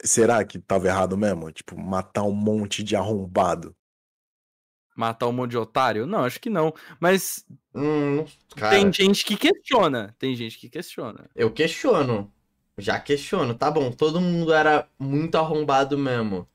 [0.05, 1.53] será que tava errado mesmo?
[1.53, 3.77] Tipo, matar um monte de arrombado.
[4.97, 6.07] matar um monte de otário?
[6.07, 6.73] Não, acho que não.
[7.01, 7.45] Mas
[7.75, 8.25] Hum,
[8.71, 10.15] tem gente que questiona.
[10.19, 11.29] Tem gente que questiona.
[11.35, 12.33] eu questiono.
[12.79, 13.55] Já questiono.
[13.55, 16.49] Tá bom, todo mundo era muito arrombado mesmo.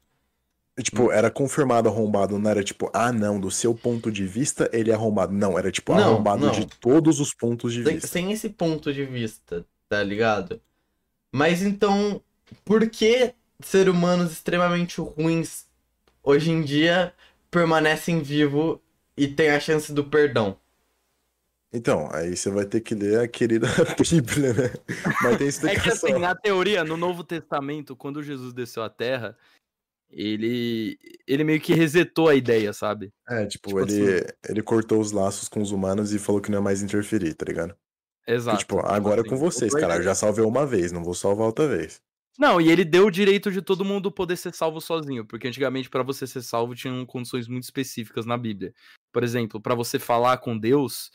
[0.81, 4.89] Tipo, era confirmado arrombado, não era tipo, ah, não, do seu ponto de vista ele
[4.91, 5.33] é arrombado.
[5.33, 6.51] Não, era tipo, Não, arrombado não.
[6.51, 8.07] de todos os pontos de Sem, vista.
[8.07, 10.61] sem esse ponto de vista, tá ligado?
[11.33, 12.21] Mas então,
[12.65, 15.67] por que ser humanos extremamente ruins
[16.23, 17.13] hoje em dia
[17.51, 18.79] permanecem vivos
[19.17, 20.57] e têm a chance do perdão?
[21.71, 23.67] Então, aí você vai ter que ler a querida
[24.11, 24.73] Bíblia, né?
[25.21, 26.09] Mas tem É que explicação.
[26.09, 29.37] assim, na teoria, no Novo Testamento, quando Jesus desceu à Terra,
[30.09, 30.97] ele,
[31.27, 33.13] ele meio que resetou a ideia, sabe?
[33.27, 36.57] É, tipo, tipo ele, ele cortou os laços com os humanos e falou que não
[36.57, 37.75] ia mais interferir, tá ligado?
[38.27, 38.59] Exato.
[38.59, 39.97] tipo, agora é com assim, vocês, o cara.
[39.97, 42.01] Eu já salvei uma vez, não vou salvar outra vez.
[42.37, 45.89] Não, e ele deu o direito de todo mundo poder ser salvo sozinho, porque antigamente
[45.89, 48.73] pra você ser salvo tinham condições muito específicas na Bíblia.
[49.11, 51.11] Por exemplo, pra você falar com Deus,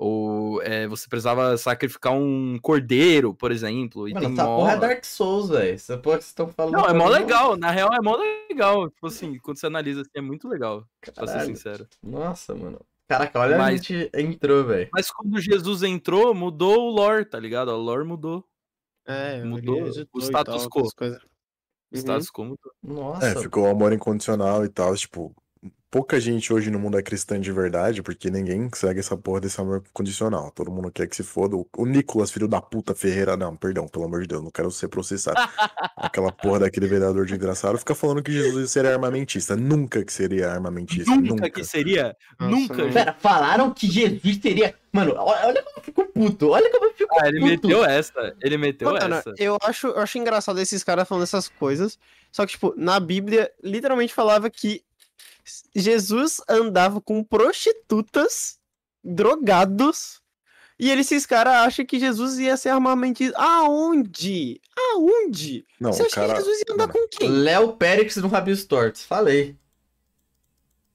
[0.00, 4.08] ou é, você precisava sacrificar um cordeiro, por exemplo.
[4.08, 4.56] E Mano, tem essa mó...
[4.58, 5.74] porra é Dark Souls, velho.
[5.74, 6.74] Essa porra que vocês estão falando.
[6.74, 8.88] Não, é mó mim, legal, na real é mó legal.
[8.90, 11.46] Tipo assim, quando você analisa assim, é muito legal, pra ser Caralho.
[11.56, 11.86] sincero.
[12.02, 12.80] Nossa, mano.
[13.08, 14.88] Caraca, olha Mas- a gente entrou, velho.
[14.92, 17.70] Mas quando Jesus entrou, mudou o lore, tá ligado?
[17.70, 18.44] O lore mudou.
[19.06, 20.88] É, Mudou o status tal, quo.
[20.94, 21.18] coisas.
[21.22, 21.24] O
[21.94, 21.98] Uhum.
[22.00, 22.72] status quo mudou.
[22.82, 23.26] Nossa.
[23.26, 24.94] É, ficou o amor incondicional e tal.
[24.94, 25.34] Tipo,
[25.90, 29.60] pouca gente hoje no mundo é cristã de verdade, porque ninguém segue essa porra desse
[29.60, 30.50] amor condicional.
[30.50, 31.56] Todo mundo quer que se foda.
[31.56, 34.88] O- Nicolas, filho da puta Ferreira, não, perdão, pelo amor de Deus, não quero ser
[34.88, 35.36] processado.
[35.96, 39.56] Aquela porra daquele vereador de engraçado fica falando que Jesus seria armamentista.
[39.56, 41.10] Nunca que seria armamentista.
[41.10, 41.50] Nunca, Nunca.
[41.50, 42.16] que seria.
[42.38, 42.84] Nossa, nunca.
[42.84, 42.92] não.
[42.92, 44.74] Pera, falaram que Jesus seria.
[44.92, 46.48] Mano, olha como eu fico puto.
[46.50, 47.68] Olha como eu fico Ah, ele puto.
[47.68, 48.34] meteu essa.
[48.42, 49.34] Ele meteu Mano, essa.
[49.38, 51.98] eu acho, eu acho engraçado esses caras falando essas coisas.
[52.32, 54.82] Só que, tipo, na Bíblia, literalmente falava que
[55.74, 58.58] Jesus andava com prostitutas,
[59.02, 60.20] drogados.
[60.78, 63.36] E eles, esses caras acham que Jesus ia ser armamentista.
[63.36, 64.60] Aonde?
[64.76, 65.64] Aonde?
[65.80, 66.34] Não, Você o acha cara.
[66.34, 67.28] que Jesus ia andar mano, com quem?
[67.28, 69.02] Léo Périx no Rabios Tortos.
[69.02, 69.56] Falei.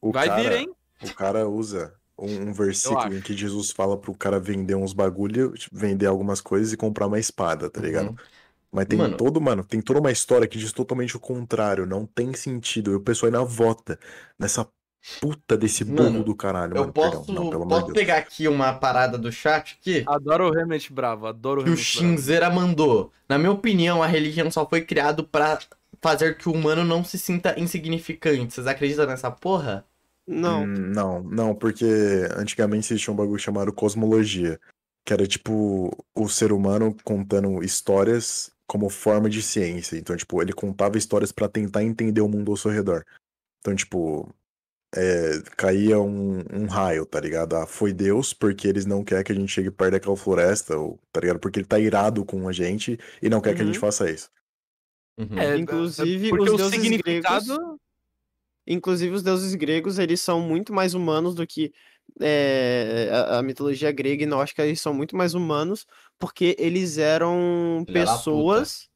[0.02, 0.76] o Vai cara, vir, hein?
[1.04, 5.54] O cara usa um, um versículo em que Jesus fala pro cara vender uns bagulho,
[5.72, 8.10] vender algumas coisas e comprar uma espada, tá ligado?
[8.10, 8.16] Uhum.
[8.74, 9.16] Mas tem Mano.
[9.18, 12.92] todo, mano, tem toda uma história que diz totalmente o contrário, não tem sentido.
[12.92, 14.00] E o pessoal ainda vota
[14.40, 14.68] nessa
[15.22, 16.94] puta desse burro do caralho, Eu mano.
[16.94, 18.06] posso, Perdão, não, pelo amor posso de Deus.
[18.06, 20.04] pegar aqui uma parada do chat aqui?
[20.08, 21.28] Adoro o Hamlet bravo.
[21.28, 21.78] Adoro o que o.
[21.78, 23.12] Shinzera mandou.
[23.30, 25.60] Na minha opinião, a religião só foi criado pra
[26.02, 28.54] fazer que o humano não se sinta insignificante.
[28.54, 29.86] Vocês acreditam nessa porra?
[30.26, 30.64] Não.
[30.64, 31.86] Hum, não, não, porque
[32.38, 34.58] antigamente existia um bagulho chamado cosmologia,
[35.06, 39.98] que era tipo o ser humano contando histórias como forma de ciência.
[39.98, 43.04] Então, tipo, ele contava histórias pra tentar entender o mundo ao seu redor.
[43.60, 44.34] Então, tipo,
[44.96, 47.56] é, caía um, um raio, tá ligado?
[47.56, 51.00] Ah, foi Deus porque eles não querem que a gente chegue perto daquela floresta, ou,
[51.12, 51.40] tá ligado?
[51.40, 53.82] Porque ele tá irado com a gente e não quer que a gente Uhum.
[53.82, 54.30] faça isso.
[55.18, 55.38] Uhum.
[55.40, 57.80] É, Inclusive, porque os o deuses significado.
[58.66, 61.74] Inclusive, os deuses gregos, eles são muito mais humanos do que
[62.20, 65.86] é, a, a mitologia grega e nórdica, eles são muito mais humanos,
[66.20, 68.90] porque eles eram Filha pessoas.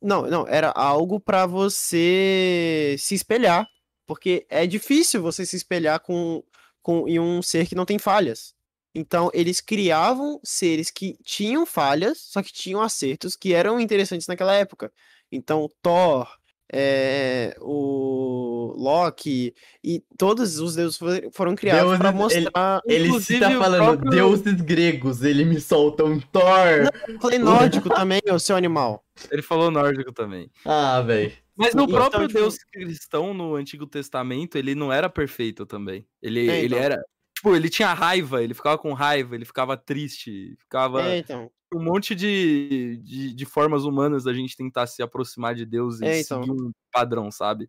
[0.00, 3.68] Não, não, era algo pra você se espelhar.
[4.06, 6.42] Porque é difícil você se espelhar com,
[6.82, 8.54] com em um ser que não tem falhas.
[8.94, 14.54] Então, eles criavam seres que tinham falhas, só que tinham acertos que eram interessantes naquela
[14.54, 14.92] época.
[15.30, 16.28] Então, Thor,
[16.72, 19.54] é, o Loki
[19.84, 22.80] e todos os deuses fo- foram criados para Deuses, ele- mostrar.
[22.86, 26.88] Ele se Inclusive, tá o falando próprio- deuses gregos, ele me solta um Thor.
[27.08, 27.38] Eu falei
[27.84, 29.04] nórdico também, ô seu animal.
[29.30, 30.50] Ele falou nórdico também.
[30.64, 31.32] Ah, velho.
[31.54, 36.06] Mas o Então, próprio tipo- Deus cristão no Antigo Testamento, ele não era perfeito também.
[36.22, 36.78] Ele, É, ele então.
[36.78, 37.04] era.
[37.42, 41.02] Tipo, ele tinha raiva, ele ficava com raiva, ele ficava triste, ficava.
[41.02, 41.50] É, então.
[41.74, 46.04] um monte de, de, de formas humanas da gente tentar se aproximar de Deus e
[46.04, 46.40] É, então.
[46.44, 47.68] seguir um padrão, sabe?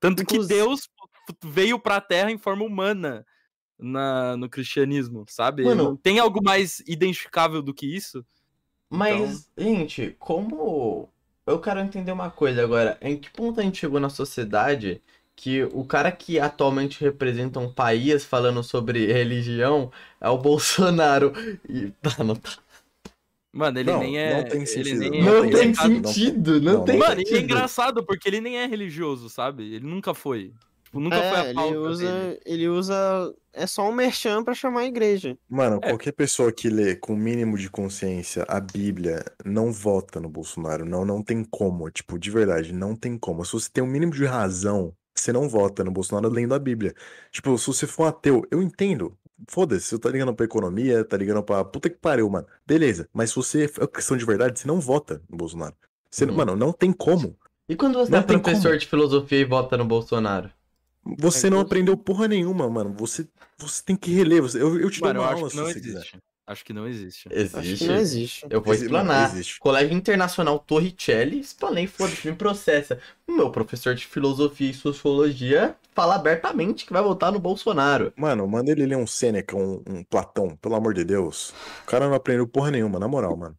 [0.00, 0.88] Tanto que Inclusi- Deus
[1.44, 3.26] veio pra Terra em forma humana
[3.78, 5.64] na, no cristianismo, sabe?
[5.64, 8.24] Mano- tem algo mais identificável do que isso?
[8.88, 11.10] Mas, gente, como.
[11.46, 12.96] Eu quero entender uma coisa agora.
[13.02, 15.02] Em que ponto a gente chegou na sociedade
[15.40, 19.90] que o cara que atualmente representa um país falando sobre religião
[20.20, 21.32] é o Bolsonaro?
[21.68, 21.90] E.
[22.02, 22.50] Tá, não tá.
[23.52, 24.42] Mano, ele Não, nem é.
[24.42, 27.20] não tem ele sentido, nem Não Não tem tem sentido, não sentido, não tem Mano,
[27.20, 27.44] e é sentido.
[27.44, 29.74] engraçado porque ele nem é religioso, sabe?
[29.74, 30.54] Ele nunca foi.
[30.84, 32.40] Tipo, nunca foi É, a ele pauta usa, dele.
[32.44, 33.34] ele usa.
[33.52, 35.36] É só um merchan pra chamar a igreja.
[35.48, 35.88] Mano, É.
[35.88, 40.84] qualquer pessoa que lê com o mínimo de consciência a Bíblia não vota no Bolsonaro.
[40.84, 41.90] Não, não tem como.
[41.90, 43.44] Tipo, de verdade, não tem como.
[43.44, 46.94] Se você tem o mínimo de razão, você não vota no Bolsonaro lendo a Bíblia.
[47.30, 49.16] Tipo, se você for um ateu, eu entendo.
[49.48, 52.46] Foda-se, você tá ligando pra economia, tá ligando pra puta que pariu, mano.
[52.66, 55.74] Beleza, mas se você é questão de verdade, você não vota no Bolsonaro.
[56.10, 56.34] Você, Uhum.
[56.34, 57.36] Mano, não tem como.
[57.68, 58.78] E quando você Não é professor como.
[58.78, 60.50] de filosofia e vota no Bolsonaro?
[61.18, 62.92] Você É não aprendeu porra nenhuma, mano.
[62.98, 63.26] Você,
[63.56, 64.42] você tem que reler.
[64.42, 66.04] Você- Eu, eu te dou Mano, eu uma acho aula que se não você quiser.
[66.50, 67.28] Acho que não existe.
[67.28, 67.84] Acho Existe.
[67.84, 68.46] que não existe.
[68.50, 69.30] Eu vou explanar.
[69.30, 69.60] existe.
[69.60, 72.98] Colégio Internacional Torricelli, explanei, foda-se, me processa.
[73.28, 78.12] O meu professor de filosofia e sociologia fala abertamente que vai votar no Bolsonaro.
[78.16, 81.50] Mano, manda ele ler um Sêneca, um, um Platão, pelo amor de Deus.
[81.84, 83.56] O cara não aprendeu porra nenhuma, na moral, mano.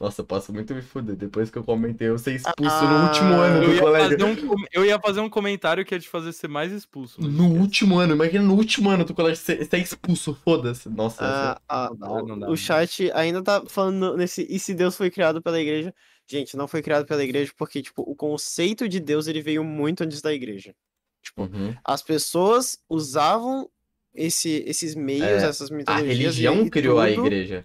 [0.00, 1.16] Nossa, eu posso muito me fuder.
[1.16, 4.26] Depois que eu comentei, eu ser expulso Ah, no último ano do colégio.
[4.26, 7.20] um, eu ia fazer um comentário que ia te fazer ser mais expulso.
[7.20, 7.60] No esquece.
[7.60, 10.88] último ano, imagina no último ano do colégio ser, ser expulso, foda-se.
[10.88, 14.46] Nossa, Ah, ah, Não o- não dá, o não chat ainda tá falando nesse.
[14.48, 15.94] E se Deus foi criado pela igreja?
[16.26, 20.04] Gente, não foi criado pela igreja porque, tipo, o conceito de Deus ele veio muito
[20.04, 20.74] antes da igreja.
[21.22, 21.74] Tipo, Uhum.
[21.84, 23.68] as pessoas usavam
[24.14, 26.08] esse, esses meios, É, essas A mitologias.
[26.18, 27.64] religião e criou a tudo, igreja.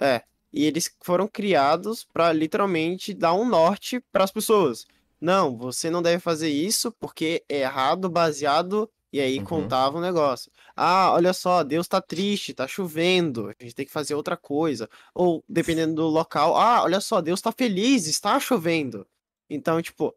[0.00, 0.22] É.
[0.52, 4.86] E eles foram criados pra literalmente dar um norte pras pessoas.
[5.20, 8.88] Não, você não deve fazer isso porque é errado, baseado.
[9.10, 9.44] E aí Uhum.
[9.44, 10.52] contava um negócio.
[10.76, 14.88] Ah, olha só, Deus tá triste, tá chovendo, a gente tem que fazer outra coisa.
[15.14, 19.06] Ou, dependendo do local, ah, olha só, Deus tá feliz, está chovendo.
[19.48, 20.14] Então, tipo,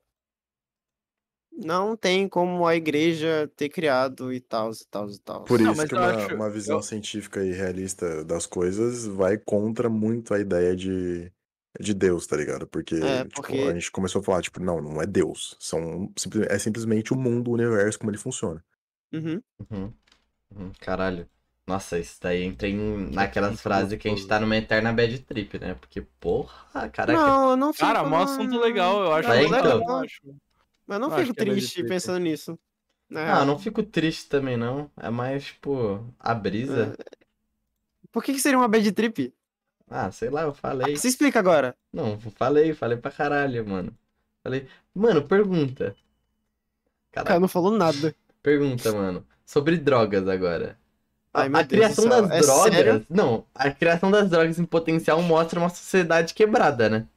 [1.63, 5.43] não tem como a igreja ter criado e tal, e tal, e tal.
[5.43, 9.37] Por Não, isso que uma, acho- uma visão eu- científica e realista das coisas vai
[9.37, 11.31] contra muito a ideia de,
[11.79, 12.67] de Deus, tá ligado?
[12.67, 15.55] Porque, É, tipo, porque- a gente começou a falar, tipo, não, não é Deus.
[15.59, 16.11] São,
[16.49, 18.63] é simplesmente o mundo, o universo, como ele funciona.
[19.13, 19.41] Uhum.
[19.69, 19.93] Uhum.
[20.55, 20.71] Uhum.
[20.79, 21.27] Caralho.
[21.67, 25.19] Nossa, isso daí entra em, naquelas muito frases que a gente tá numa eterna bad
[25.19, 25.75] trip, né?
[25.75, 27.13] Porque, porra, caraca.
[27.13, 27.85] Não, eu não fico.
[27.85, 29.29] Cara, mó assunto legal, eu acho.
[29.29, 29.81] É, legal, então.
[29.87, 30.21] eu acho.
[30.91, 32.59] Mas eu não Eu acho fico é triste pensando nisso.
[33.09, 34.91] Na Ah, não fico triste também, não.
[34.97, 36.97] É mais, tipo, a brisa.
[38.11, 39.33] Por que, que seria uma bad trip?
[39.89, 40.97] Ah, sei lá, eu falei.
[40.97, 41.77] Se explica agora.
[41.93, 43.97] Não, falei, falei pra caralho, mano.
[44.43, 45.95] Falei, mano, pergunta.
[47.11, 48.13] O cara não falou nada.
[48.43, 49.25] pergunta, mano.
[49.45, 50.77] Sobre drogas agora.
[51.33, 52.73] Ai, a criação das É drogas.
[52.73, 53.05] sério?
[53.09, 57.07] Não, a criação das drogas em potencial mostra uma sociedade quebrada, né?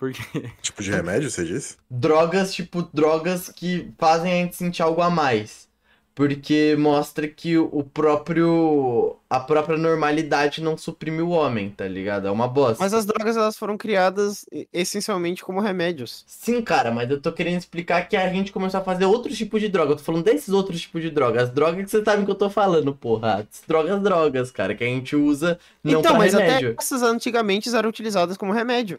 [0.00, 0.22] Porque
[0.62, 1.76] Tipo de remédio, você disse?
[1.90, 5.68] Drogas, tipo, drogas que fazem a gente sentir algo a mais.
[6.14, 9.16] Porque mostra que o próprio.
[9.28, 12.26] A própria normalidade não suprime o homem, tá ligado?
[12.26, 12.82] É uma bosta.
[12.82, 16.24] Mas as drogas elas foram criadas essencialmente como remédios.
[16.26, 19.60] Sim, cara, mas eu tô querendo explicar que a gente começou a fazer outros tipos
[19.60, 19.92] de droga.
[19.92, 21.44] Eu tô falando desses outros tipos de drogas.
[21.44, 23.46] As drogas que você sabe que eu tô falando, porra.
[23.50, 26.72] As drogas, drogas, cara, que a gente usa não então, pra mas remédio.
[26.72, 28.98] até essas antigamente eram utilizadas como remédio.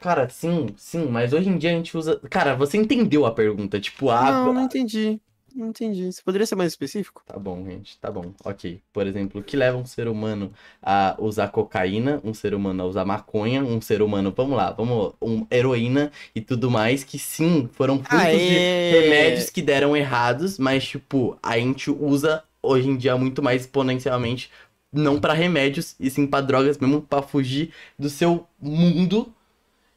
[0.00, 2.18] Cara, sim, sim, mas hoje em dia a gente usa.
[2.30, 3.78] Cara, você entendeu a pergunta?
[3.78, 4.32] Tipo, a.
[4.32, 5.20] Não, não entendi.
[5.54, 6.10] Não entendi.
[6.10, 7.22] Você poderia ser mais específico?
[7.26, 8.32] Tá bom, gente, tá bom.
[8.44, 8.80] Ok.
[8.92, 10.52] Por exemplo, o que leva um ser humano
[10.82, 15.12] a usar cocaína, um ser humano a usar maconha, um ser humano, vamos lá, vamos,
[15.20, 18.90] um, heroína e tudo mais, que sim, foram frutos de Aê!
[18.90, 24.50] remédios que deram errados, mas, tipo, a gente usa hoje em dia muito mais exponencialmente,
[24.92, 29.32] não pra remédios, e sim pra drogas mesmo, pra fugir do seu mundo.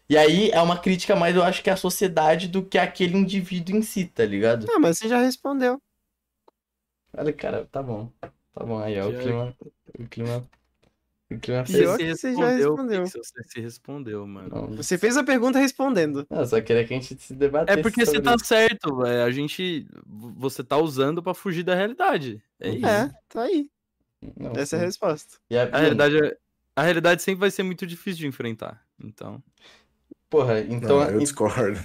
[0.09, 3.17] E aí é uma crítica mais, eu acho que é a sociedade do que aquele
[3.17, 4.65] indivíduo em si, tá ligado?
[4.69, 5.81] Ah, mas você já respondeu.
[7.15, 8.11] Olha, cara, tá bom.
[8.21, 9.55] Tá bom, aí, ó, o clima.
[9.99, 10.49] O clima.
[11.31, 11.97] O clima Pior fez.
[11.97, 13.05] que você já respondeu.
[13.07, 14.49] Você se respondeu, mano.
[14.49, 16.27] Não, Você fez a pergunta respondendo.
[16.30, 17.80] eu só queria que a gente se debatesse.
[17.80, 18.45] É porque você tá isso.
[18.45, 19.23] certo, velho.
[19.23, 19.88] A gente.
[20.05, 22.43] Você tá usando pra fugir da realidade.
[22.59, 22.75] É Uhum.
[22.75, 22.85] isso.
[22.88, 23.69] É, tá aí.
[24.38, 25.38] Não, Essa é a resposta.
[25.49, 26.38] E a- A realidade, é-
[26.75, 28.84] a realidade sempre vai ser muito difícil de enfrentar.
[29.03, 29.41] Então.
[30.34, 30.99] Porra, então.
[30.99, 31.80] Não, eu en- discordo.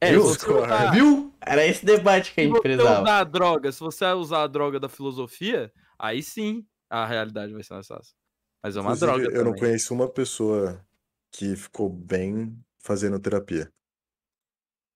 [0.00, 0.22] É, Viu?
[0.22, 1.34] se você usar, Viu?
[1.40, 3.02] Era esse debate que a se gente você precisava.
[3.02, 7.64] usar a droga, se você usar a droga da filosofia, aí sim a realidade vai
[7.64, 8.14] ser mais fácil.
[8.62, 9.36] Mas é uma Inclusive, droga.
[9.36, 9.60] eu não também.
[9.60, 10.80] conheço uma pessoa
[11.32, 13.68] que ficou bem fazendo terapia.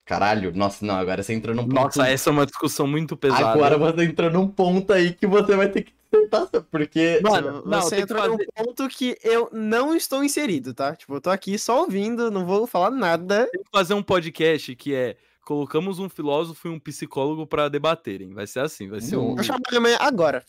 [0.06, 1.74] Caralho, nossa, não, agora você entrou num ponto.
[1.74, 3.48] Nossa, essa é uma discussão muito pesada.
[3.50, 7.20] Agora você entrou num ponto aí que você vai ter que tentar, porque.
[7.22, 10.94] Mano, não, você que entrou num fazer- ponto que eu não estou inserido, tá?
[10.94, 13.48] Tipo, eu tô aqui só ouvindo, não vou falar nada.
[13.50, 15.16] Tem que fazer um podcast que é.
[15.44, 18.32] Colocamos um filósofo e um psicólogo pra debaterem.
[18.32, 19.36] Vai ser assim, vai ser um.
[19.36, 20.42] Eu chamo minha mãe agora.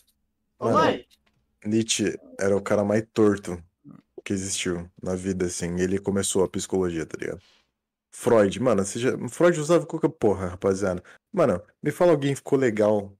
[0.58, 1.04] Mano.
[1.66, 3.62] Nietzsche era o cara mais torto
[4.24, 5.80] que existiu na vida, assim.
[5.82, 7.42] Ele começou a psicologia, tá ligado?
[8.10, 9.18] Freud, mano, já...
[9.28, 11.04] Freud usava qualquer porra, rapaziada.
[11.34, 13.12] Mano, me fala alguém que ficou legal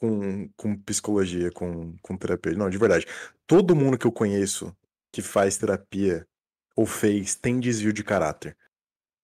[0.00, 2.52] com, com psicologia, com, com terapia.
[2.52, 3.06] Não, de verdade.
[3.46, 4.74] Todo mundo que eu conheço
[5.12, 6.26] que faz terapia
[6.74, 8.56] ou fez tem desvio de caráter.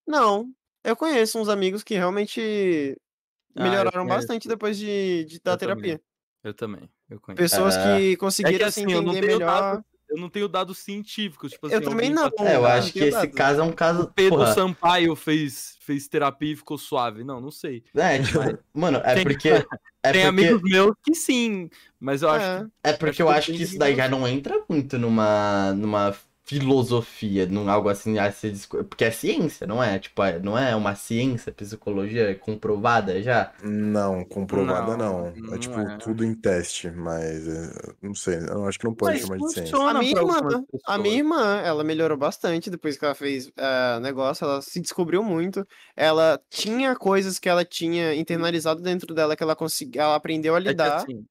[0.06, 0.52] Não,
[0.84, 2.94] eu conheço uns amigos que realmente
[3.56, 4.16] Ah, melhoraram conheço.
[4.26, 5.76] bastante depois de, de dar Eu também.
[5.76, 6.00] terapia.
[6.44, 6.90] Eu também.
[7.08, 7.42] Eu conheço.
[7.42, 7.98] Pessoas É.
[7.98, 9.46] que conseguiram se assim, eu não entender melhor.
[9.46, 9.84] dado-
[10.16, 11.52] Eu não tenho dados científicos.
[11.52, 12.30] Tipo Eu assim, também alguém não.
[12.30, 14.10] tá- É, eu acho que esse caso é um caso.
[14.14, 17.22] Pedro porra, Sampaio fez, fez terapia e ficou suave.
[17.22, 17.84] Não, não sei.
[17.94, 18.38] É, tipo,
[18.72, 19.50] mano, é Tem- porque.
[20.02, 21.68] É Tem porque, amigos meus que sim,
[21.98, 22.60] mas eu acho É.
[22.64, 24.96] que é porque acho eu que acho tem que isso daí já não entra muito
[25.00, 26.14] numa, numa
[26.46, 29.98] filosofia, num algo assim a ser discu- Porque é ciência, não é?
[29.98, 33.52] Tipo, é- não é uma ciência, psicologia comprovada já?
[33.62, 35.36] Não, comprovada Não, não.
[35.36, 35.98] não É tipo é.
[35.98, 39.52] tudo em teste, mas é, não sei, eu acho que não pode Mas chamar de
[39.52, 39.76] ciência.
[39.86, 44.44] A minha irmã, a minha irmã, ela melhorou bastante depois que ela fez eh, negócio,
[44.44, 45.66] ela se descobriu muito.
[45.96, 50.58] Ela tinha coisas que ela tinha internalizado dentro dela que ela conseguiu, ela aprendeu a
[50.58, 50.98] É que lidar.
[50.98, 51.24] assim,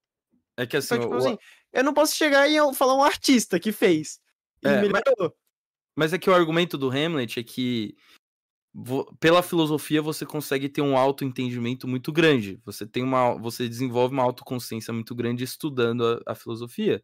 [0.58, 1.38] é que assim, Então, tipo o- assim,
[1.74, 4.20] eu não posso chegar e eu falar um artista que fez.
[4.66, 5.36] É, mas- melhorou.
[5.96, 7.96] mas é que o argumento do Hamlet é que
[9.20, 12.60] pela filosofia você consegue ter um autoentendimento muito grande.
[12.66, 17.02] Você tem uma, você desenvolve uma autoconsciência muito grande estudando a, a filosofia.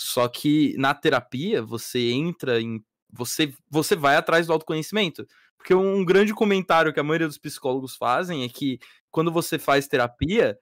[0.00, 2.82] Só que na terapia você entra em
[3.12, 5.26] você você vai atrás do autoconhecimento.
[5.56, 8.78] Porque um grande comentário que a maioria dos psicólogos fazem é que
[9.10, 10.58] quando você faz terapia,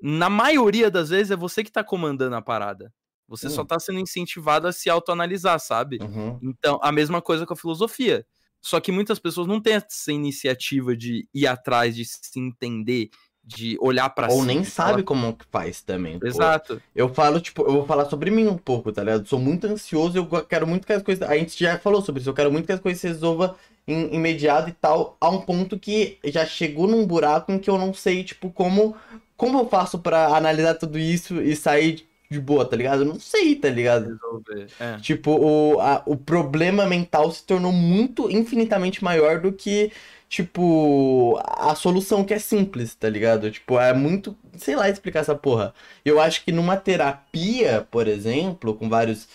[0.00, 2.92] na maioria das vezes é você que tá comandando a parada.
[3.28, 3.66] Você só Hum.
[3.66, 5.98] tá sendo incentivado a se autoanalisar, sabe?
[6.02, 6.38] Uhum.
[6.42, 8.26] Então, a mesma coisa com a filosofia.
[8.60, 13.08] Só que muitas pessoas não têm essa iniciativa de ir atrás, de se entender,
[13.44, 14.46] de olhar pra Ou si.
[14.46, 16.16] nem de falar- sabe como que faz também.
[16.18, 16.26] pô.
[16.26, 16.80] Exato.
[16.94, 19.26] Eu falo, tipo, eu vou falar sobre mim um pouco, tá ligado?
[19.26, 21.28] Sou muito ansioso, eu quero muito que as coisas.
[21.28, 23.52] A gente já falou sobre isso, eu quero muito que as coisas se resolvam
[23.88, 27.76] em imediato e tal, a um ponto que já chegou num buraco em que eu
[27.78, 28.94] não sei, tipo, como.
[29.36, 33.02] Como eu faço pra analisar tudo isso e sair de boa, tá ligado?
[33.02, 34.08] Eu não sei, tá ligado?
[34.10, 34.68] Resolver.
[34.80, 34.98] É.
[35.00, 39.92] Tipo, o, a- o problema mental se tornou muito, infinitamente maior do que,
[40.28, 43.50] tipo, a solução que é simples, tá ligado?
[43.50, 44.36] Tipo, é muito.
[44.56, 45.74] Sei lá explicar essa porra.
[46.04, 49.28] Eu acho que numa terapia, por exemplo, com vários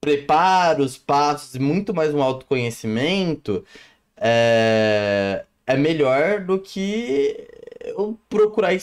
[0.00, 3.64] preparos, passos e muito mais um autoconhecimento,
[4.16, 7.48] é, é melhor do que
[7.82, 8.74] eu procurar,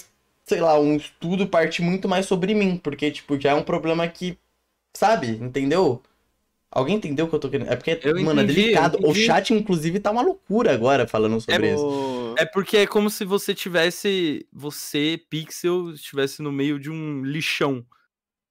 [0.45, 4.07] sei lá, um estudo partir muito mais sobre mim, porque, tipo, já é um problema
[4.07, 4.38] que,
[4.95, 6.01] sabe, entendeu?
[6.72, 7.72] Alguém entendeu o que eu tô querendo?
[7.72, 8.99] É porque, Eu mano, é entendi, eu delicado.
[9.03, 11.85] O chat, inclusive, tá uma loucura agora falando sobre isso.
[11.85, 14.45] O- É porque é como se você tivesse.
[14.51, 17.85] Você, Pixel, estivesse no meio de um lixão.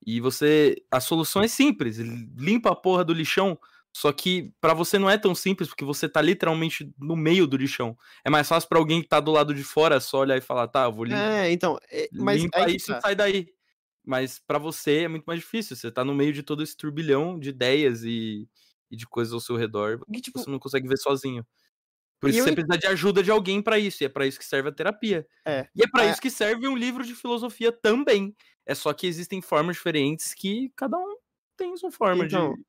[0.07, 0.77] E você.
[0.91, 1.99] A solução é simples.
[1.99, 3.59] Limpa a porra do lixão.
[3.97, 7.57] Só que pra você não é tão simples, porque você tá literalmente no meio do
[7.57, 7.97] lixão.
[8.25, 10.67] É mais fácil pra alguém que tá do lado de fora só olhar e falar,
[10.69, 11.45] tá, eu vou limpar.
[11.45, 12.99] É, então, é, mas limpa aí isso tá.
[12.99, 13.49] e sai daí.
[14.05, 15.77] Mas pra você é muito mais difícil.
[15.77, 18.49] Você tá no meio de todo esse turbilhão de ideias e,
[18.91, 20.01] e de coisas ao seu redor.
[20.13, 21.47] Que, tipo, Você não consegue ver sozinho.
[22.21, 24.27] Por isso E eu você precisa de ajuda de alguém pra isso, e é pra
[24.27, 25.27] isso que serve a terapia.
[25.47, 25.69] É.
[25.75, 26.11] E é pra É.
[26.11, 28.35] isso que serve um livro de filosofia também.
[28.67, 31.17] É só que existem formas diferentes que cada um
[31.57, 32.65] tem sua forma Então, de.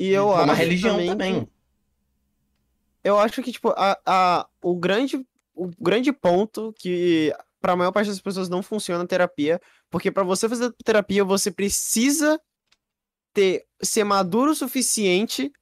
[0.00, 1.08] E eu Uma acho religião também.
[1.10, 1.44] também.
[1.44, 1.50] que-
[3.04, 8.08] eu acho que, tipo, a, a, o, grande, o grande ponto que pra maior parte
[8.08, 9.60] das pessoas não funciona a terapia,
[9.90, 12.40] porque pra você fazer terapia, você precisa
[13.34, 15.52] ter, ser maduro o suficiente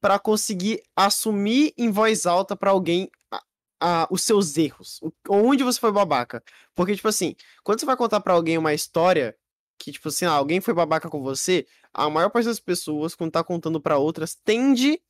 [0.00, 3.42] pra conseguir assumir em voz alta pra alguém a-
[3.80, 6.40] a- os seus erros, o- onde você foi babaca.
[6.72, 7.34] Porque, tipo assim,
[7.64, 9.36] quando você vai contar pra alguém uma história
[9.78, 13.32] que, tipo assim, ah, alguém foi babaca com você, a maior parte das pessoas, quando
[13.32, 15.00] tá contando pra outras, tende,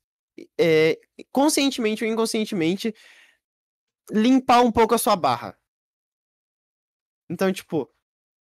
[0.58, 0.98] é,
[1.32, 2.94] conscientemente ou inconscientemente,
[4.10, 5.58] limpar um pouco a sua barra.
[7.30, 7.90] Então, tipo,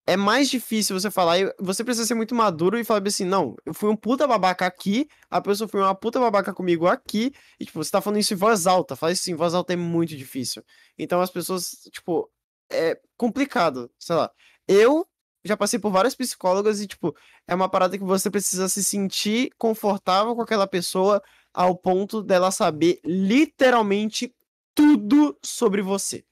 [0.07, 3.75] é mais difícil você falar, você precisa ser muito maduro e falar assim, não, eu
[3.75, 7.83] fui um puta babaca aqui, a pessoa foi uma puta babaca comigo aqui, e tipo,
[7.83, 10.63] você tá falando isso em voz alta, falar isso em voz alta é muito difícil.
[10.97, 12.31] Então as pessoas, tipo,
[12.71, 14.31] é complicado, sei lá.
[14.69, 15.07] Eu
[15.47, 17.15] já passei por várias psicólogas e, tipo,
[17.47, 22.51] é uma parada que você precisa se sentir confortável com aquela pessoa ao ponto dela
[22.51, 24.35] saber literalmente
[24.75, 26.25] tudo sobre você.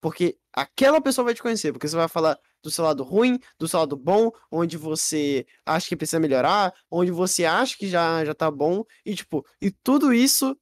[0.00, 3.68] Porque aquela pessoa vai te conhecer, porque você vai falar do seu lado ruim, do
[3.68, 8.34] seu lado bom, onde você acha que precisa melhorar, onde você acha que já, já
[8.34, 10.56] tá bom, e tipo, e tudo isso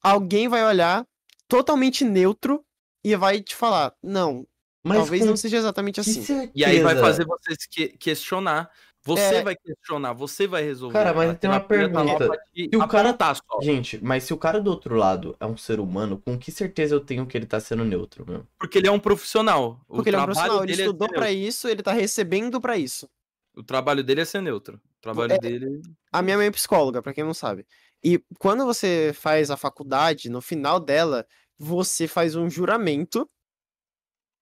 [0.00, 1.06] alguém vai olhar
[1.48, 2.64] totalmente neutro
[3.04, 4.46] e vai te falar, não,
[4.84, 6.50] Mas talvez com não seja exatamente assim.
[6.54, 8.70] E aí vai fazer você se que- questionar.
[9.04, 9.42] Você É.
[9.42, 10.92] vai questionar, você vai resolver.
[10.92, 12.28] Cara, mas tem uma tá pergunta.
[12.52, 13.60] te Se o cara- apontar só.
[13.62, 16.94] Gente, mas se o cara do outro lado é um ser humano, com que certeza
[16.96, 18.44] eu tenho que ele tá sendo neutro, meu?
[18.58, 19.80] Porque ele é um profissional.
[19.88, 21.36] O Porque ele é um profissional, ele é estudou pra neutro.
[21.38, 23.08] isso, ele tá recebendo pra isso.
[23.56, 24.76] O trabalho dele é ser neutro.
[24.76, 25.38] O trabalho É.
[25.38, 25.80] dele.
[26.12, 27.64] A minha mãe é psicóloga, pra quem não sabe.
[28.04, 31.24] E quando você faz a faculdade, no final dela,
[31.56, 33.28] você faz um juramento,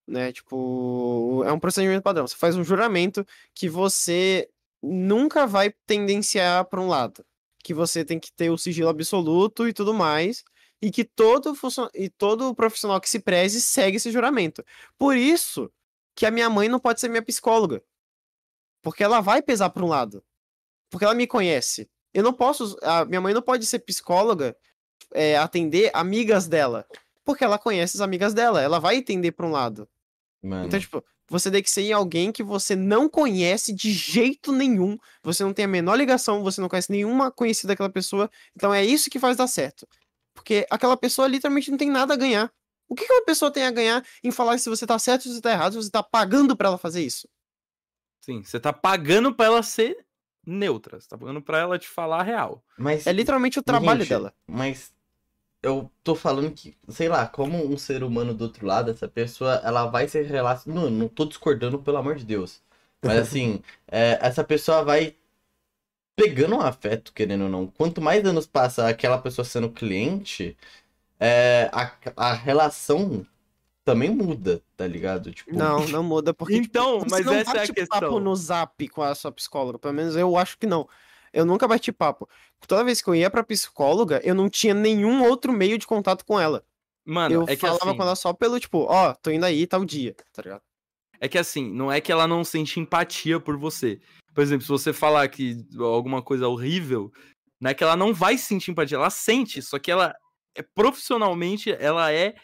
[0.07, 0.33] né?
[0.33, 2.27] Tipo, é um procedimento padrão.
[2.27, 4.49] Você faz um juramento que você
[4.83, 7.25] nunca vai tendenciar pra um lado,
[7.63, 10.45] que você tem que ter o sigilo absoluto e tudo mais,
[10.81, 14.65] e que todo funcio- e todo profissional que se preze segue esse juramento.
[14.99, 15.71] Por isso
[16.15, 17.83] que a minha mãe não pode ser minha psicóloga.
[18.83, 20.23] Porque ela vai pesar pra um lado.
[20.91, 21.91] Porque ela me conhece.
[22.15, 22.77] Eu não posso.
[22.83, 24.57] A minha mãe não pode ser psicóloga,
[25.13, 26.87] é, atender amigas dela.
[27.25, 28.63] Porque ela conhece as amigas dela.
[28.63, 29.89] Ela vai entender pra um lado.
[30.47, 30.67] Mano.
[30.67, 34.97] Então, tipo, você tem que ser em alguém que você não conhece de jeito nenhum.
[35.23, 38.31] Você não tem a menor ligação, você não conhece nenhuma conhecida daquela pessoa.
[38.55, 39.87] Então é isso que faz dar certo.
[40.35, 42.53] Porque aquela pessoa literalmente não tem nada a ganhar.
[42.89, 45.35] O que que uma pessoa tem a ganhar em falar se você tá certo, se
[45.35, 47.29] você tá errado, se você tá pagando pra ela fazer isso?
[48.21, 50.07] Sim, você tá pagando pra ela ser
[50.47, 51.01] neutra.
[51.01, 52.65] Você tá pagando pra ela te falar a real.
[52.79, 54.33] Mas, É literalmente o trabalho gente, dela.
[54.47, 54.93] Mas
[55.67, 59.57] eu tô falando que, sei lá, como um ser humano do outro lado, essa pessoa,
[59.65, 60.81] ela vai se relacionar.
[60.83, 62.63] Não, não tô discordando, pelo amor de Deus.
[63.03, 65.17] Mas assim, é, essa pessoa vai
[66.15, 67.67] pegando um afeto, querendo ou não.
[67.67, 70.57] Quanto mais anos passa aquela pessoa sendo cliente,
[71.21, 73.27] é, a, a relação
[73.85, 75.33] também muda, tá ligado?
[75.33, 76.61] Tipo, Não, não muda, porque.
[76.61, 78.01] tipo, Então, você mas não essa é a bate questão.
[78.01, 79.79] papo no zap com a sua psicóloga.
[79.79, 80.89] Pelo menos eu acho que não.
[81.37, 82.29] Eu nunca bati papo.
[82.67, 86.25] Toda vez que eu ia pra psicóloga, eu não tinha nenhum outro meio de contato
[86.25, 86.65] com ela.
[87.05, 89.67] Mano, eu é que falava assim, com ela só pelo, tipo, ó, tô indo aí
[89.67, 90.63] tal dia, tá ligado?
[91.21, 94.01] é que assim, não é que ela não sente empatia por você.
[94.35, 97.13] Por exemplo, se você falar que alguma coisa horrível,
[97.61, 100.15] não é que ela não vai sentir empatia, ela sente, só que ela
[100.55, 102.35] é profissionalmente, ela é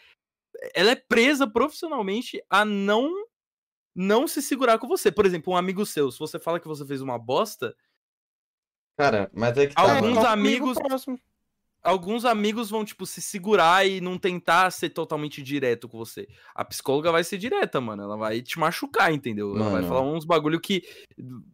[0.73, 3.11] ela é presa profissionalmente a não
[3.95, 5.11] não se segurar com você.
[5.11, 7.75] Por exemplo, um amigo seu, se você fala que você fez uma bosta,
[8.97, 10.25] cara, mas é que tá, Alguns mano.
[10.25, 11.19] É, amigos- próximo.
[11.81, 16.27] alguns amigos vão, tipo, se segurar e não tentar ser totalmente direto com você.
[16.55, 18.03] A psicóloga vai ser direta, mano.
[18.03, 19.51] Ela vai te machucar, entendeu?
[19.55, 19.87] Ela vai Mano.
[19.87, 20.83] falar uns bagulho que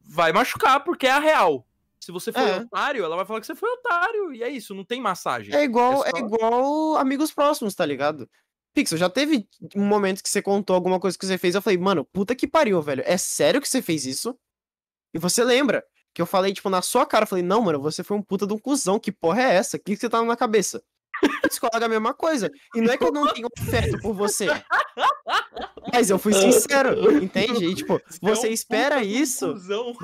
[0.03, 1.65] vai machucar porque é a real.
[1.99, 2.57] Se você foi É.
[2.61, 4.33] otário, ela vai falar que você foi otário.
[4.33, 5.53] E é isso, não tem massagem.
[5.53, 8.29] É igual, É é só- igual amigos próximos, tá ligado?
[8.73, 11.77] Pixel, já teve um momento que você contou alguma coisa que você fez, eu falei,
[11.77, 13.03] mano, puta que pariu, velho.
[13.05, 14.37] É sério que você fez isso?
[15.13, 15.83] E você lembra
[16.19, 18.45] que eu falei, tipo, na sua cara, eu falei, não, mano, você foi um puta
[18.45, 19.77] de um cuzão, que porra é essa?
[19.77, 20.83] O que, que você tá na cabeça?
[21.47, 22.51] Psicóloga é a mesma coisa.
[22.75, 24.47] E não é que eu não tenho afeto por você.
[25.93, 27.63] Mas eu fui sincero, entende?
[27.63, 29.53] E, tipo, você é um espera isso.
[29.53, 29.95] cuzão.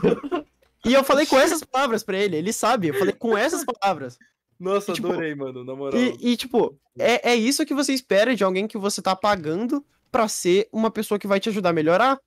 [0.86, 2.88] E eu falei com essas palavras pra ele, ele sabe.
[2.88, 4.18] Eu falei com essas palavras.
[4.58, 6.00] Nossa, E, tipo, adorei, mano, na moral.
[6.00, 9.86] E, e, tipo, é, é isso que você espera de alguém que você tá pagando
[10.10, 12.18] pra ser uma pessoa que vai te ajudar a melhorar.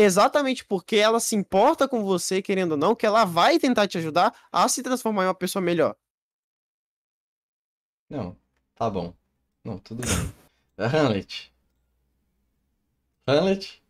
[0.00, 3.98] Exatamente porque ela se importa com você, querendo ou não, que ela vai tentar te
[3.98, 5.96] ajudar a se transformar em uma pessoa melhor.
[8.08, 8.36] Não,
[8.76, 9.12] tá bom.
[9.64, 10.32] Não, tudo bem.
[10.78, 11.52] Hamlet.
[13.26, 13.82] Hamlet?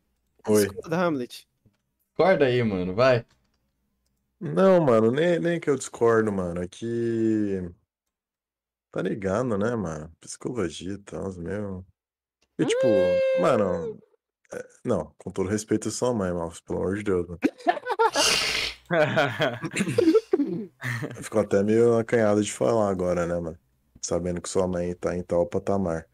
[0.48, 0.66] Oi.
[0.66, 1.46] Discorda, Hamlet.
[2.14, 3.26] Acorda aí, mano, vai.
[4.40, 6.62] Não, mano, nem, nem que eu discordo, mano.
[6.62, 7.70] É que.
[8.90, 10.10] Tá ligado, né, mano?
[10.22, 11.84] Psicologia e tal, meu.
[12.58, 12.86] E tipo,
[13.42, 14.00] mano.
[14.84, 17.38] Não, com todo respeito sua mãe, Malfos, pelo amor de Deus, mano.
[21.20, 23.58] Ficou até meio acanhado de falar agora, né, mano?
[24.00, 26.06] Sabendo que sua mãe tá em tal patamar.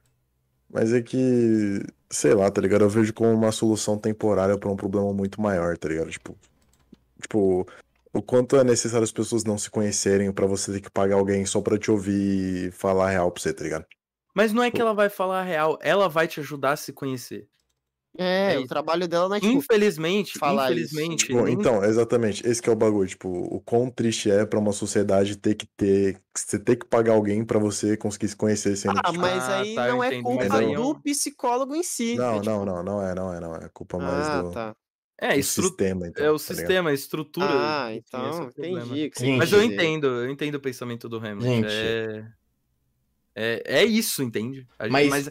[0.68, 1.80] Mas é que,
[2.10, 2.82] sei lá, tá ligado?
[2.82, 6.10] Eu vejo como uma solução temporária pra um problema muito maior, tá ligado?
[6.10, 6.36] Tipo,
[7.20, 7.66] tipo,
[8.12, 11.46] o quanto é necessário as pessoas não se conhecerem pra você ter que pagar alguém
[11.46, 13.86] só pra te ouvir falar a real pra você, tá ligado?
[14.34, 16.92] Mas não é que ela vai falar a real, ela vai te ajudar a se
[16.92, 17.48] conhecer.
[18.16, 18.68] É, É o isso.
[18.68, 19.52] trabalho dela não é tipo.
[19.52, 20.84] Infelizmente, falar isso.
[20.94, 21.26] infelizmente.
[21.26, 24.58] Tipo, nem- então, exatamente, esse que é o bagulho, tipo, o quão triste é pra
[24.58, 28.76] uma sociedade ter que ter, você ter que pagar alguém pra você conseguir se conhecer
[28.76, 31.74] sendo Ah, tipo, mas Ah, aí tá, eu não é culpa mas aí do psicólogo
[31.74, 32.14] em si.
[32.14, 34.50] Não, é tipo- não, não, não é, não é, não é, culpa mais Ah, do,
[34.52, 34.76] tá.
[35.20, 35.64] É, estru...
[35.68, 37.46] sistema, então, é o tá sistema, a estrutura.
[37.50, 39.10] Ah, é então, entendi.
[39.18, 41.42] Gente, Mas eu entendo, eu entendo o pensamento do Hamlet.
[41.42, 41.66] Gente.
[41.68, 42.24] É...
[43.36, 44.66] É, é isso, entende?
[44.78, 45.30] A gente- Mas- mas...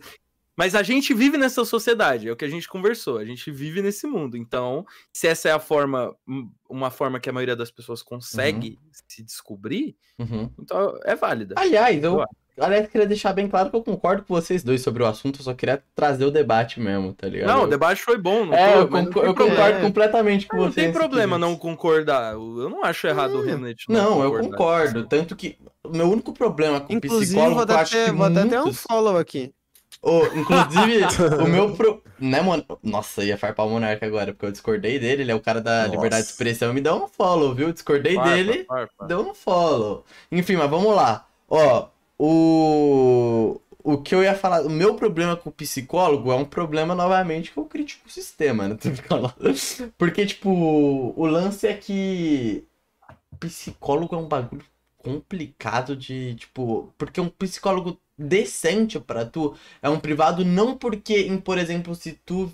[0.57, 3.17] mas a gente vive nessa sociedade, é o que a gente conversou.
[3.17, 4.37] A gente vive nesse mundo.
[4.37, 8.79] Então, se essa é a forma, um- uma forma que a maioria das pessoas consegue
[8.91, 10.49] se descobrir, Uhum.
[10.59, 11.55] então é válida.
[11.57, 12.23] Aliás, eu,
[12.55, 15.39] Eu aliás, queria deixar bem claro que eu concordo com vocês dois sobre o assunto,
[15.39, 17.47] eu só queria trazer o debate mesmo, tá ligado?
[17.47, 18.45] Não, o Eu- debate foi bom.
[18.45, 19.81] Não É, tô- eu, não tem eu concordo É.
[19.81, 20.75] completamente com Não vocês.
[20.75, 22.33] tem nesse problema não concordar.
[22.33, 23.85] Eu não acho errado o Hamlet.
[23.89, 24.49] Não, eu concordar.
[24.51, 25.07] concordo.
[25.07, 28.25] Tanto que o meu único problema com Inclusive, psicólogo, vou eu acho até, que vou
[28.27, 28.83] até um muitos...
[28.87, 29.51] follow aqui.
[30.03, 31.05] Ô, inclusive,
[31.41, 32.03] o meu pro...
[32.19, 32.65] Né, mano?
[32.83, 35.83] Nossa, ia farpar o Monarca agora, porque eu discordei dele, ele é o cara da
[35.83, 35.95] Nossa.
[35.95, 37.71] liberdade de expressão, me dá um follow, viu?
[37.71, 39.07] Discordei Farpa, dele, farpa.
[39.07, 40.05] deu um follow.
[40.29, 41.25] Enfim, mas vamos lá.
[41.49, 41.87] Ó,
[42.19, 43.59] o...
[43.85, 47.51] O que eu ia falar, o meu problema com o psicólogo é um problema, novamente,
[47.51, 48.77] que eu critico o sistema, né?
[49.97, 52.65] Porque, tipo, o lance é que
[53.39, 54.63] psicólogo é um bagulho
[54.97, 61.37] complicado de, tipo, porque um psicólogo decente pra tu é um privado não porque, em,
[61.39, 62.51] por exemplo, se tu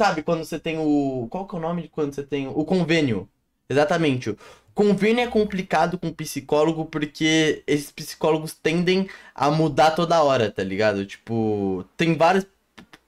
[0.00, 2.64] sabe quando você tem o qual que é o nome de quando você tem o
[2.64, 3.28] convênio?
[3.68, 4.36] Exatamente.
[4.74, 11.04] Convênio é complicado com psicólogo porque esses psicólogos tendem a mudar toda hora, tá ligado?
[11.04, 12.46] Tipo, tem vários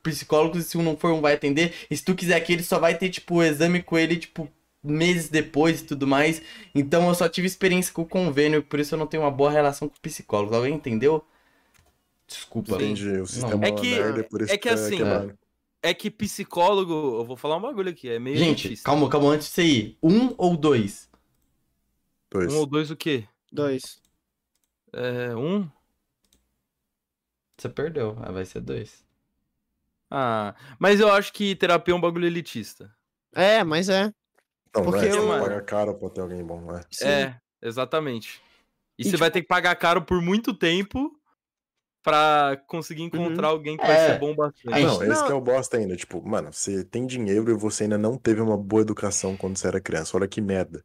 [0.03, 2.63] psicólogos e se um não for um vai atender, e se tu quiser que ele
[2.63, 4.49] só vai ter tipo o exame com ele tipo
[4.83, 6.43] meses depois e tudo mais.
[6.75, 9.51] Então eu só tive experiência com o convênio, por isso eu não tenho uma boa
[9.51, 10.57] relação com psicólogos.
[10.57, 11.25] Alguém entendeu?
[12.27, 12.75] Desculpa.
[12.77, 15.39] Entendi, o sistema É é que- merda, por isso é que assim, quebrado.
[15.83, 16.93] É que psicólogo.
[17.19, 18.09] Eu vou falar um bagulho aqui.
[18.09, 18.37] É meio.
[18.37, 18.85] Gente, elitista.
[18.87, 19.99] calma, calma, antes de você ir.
[20.03, 21.11] Um ou dois?
[22.31, 22.53] Dois.
[22.53, 23.27] Um ou dois o quê?
[23.53, 24.01] Dois.
[24.93, 25.69] É, um?
[27.59, 28.17] Você perdeu.
[28.21, 29.05] Ah, vai ser dois.
[30.11, 32.95] Ah, mas eu acho que terapia é um bagulho elitista.
[33.35, 34.13] É, mas é.
[34.75, 36.81] Não, não porque é, você eu- paga caro pra ter alguém bom, né?
[36.91, 37.07] Sim.
[37.07, 38.41] É, exatamente.
[38.99, 41.11] E, E, você tipo- vai ter que pagar caro por muito tempo
[42.03, 44.07] pra conseguir encontrar alguém que vai É.
[44.13, 44.75] ser bom bastante.
[44.75, 45.27] Aí- Não, esse Não.
[45.27, 45.97] que é o bosta ainda.
[45.97, 49.69] Tipo, mano, você tem dinheiro e você ainda não teve uma boa educação quando você
[49.69, 50.17] era criança.
[50.17, 50.85] Olha que merda.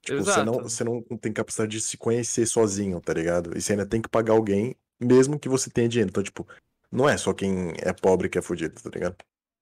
[0.00, 0.68] Tipo, você não, Exato.
[0.70, 3.56] você não tem capacidade de se conhecer sozinho, tá ligado?
[3.56, 6.10] E você ainda tem que pagar alguém, mesmo que você tenha dinheiro.
[6.10, 6.46] Então, tipo,
[6.90, 9.16] não é só quem é pobre que é fudido, tá ligado?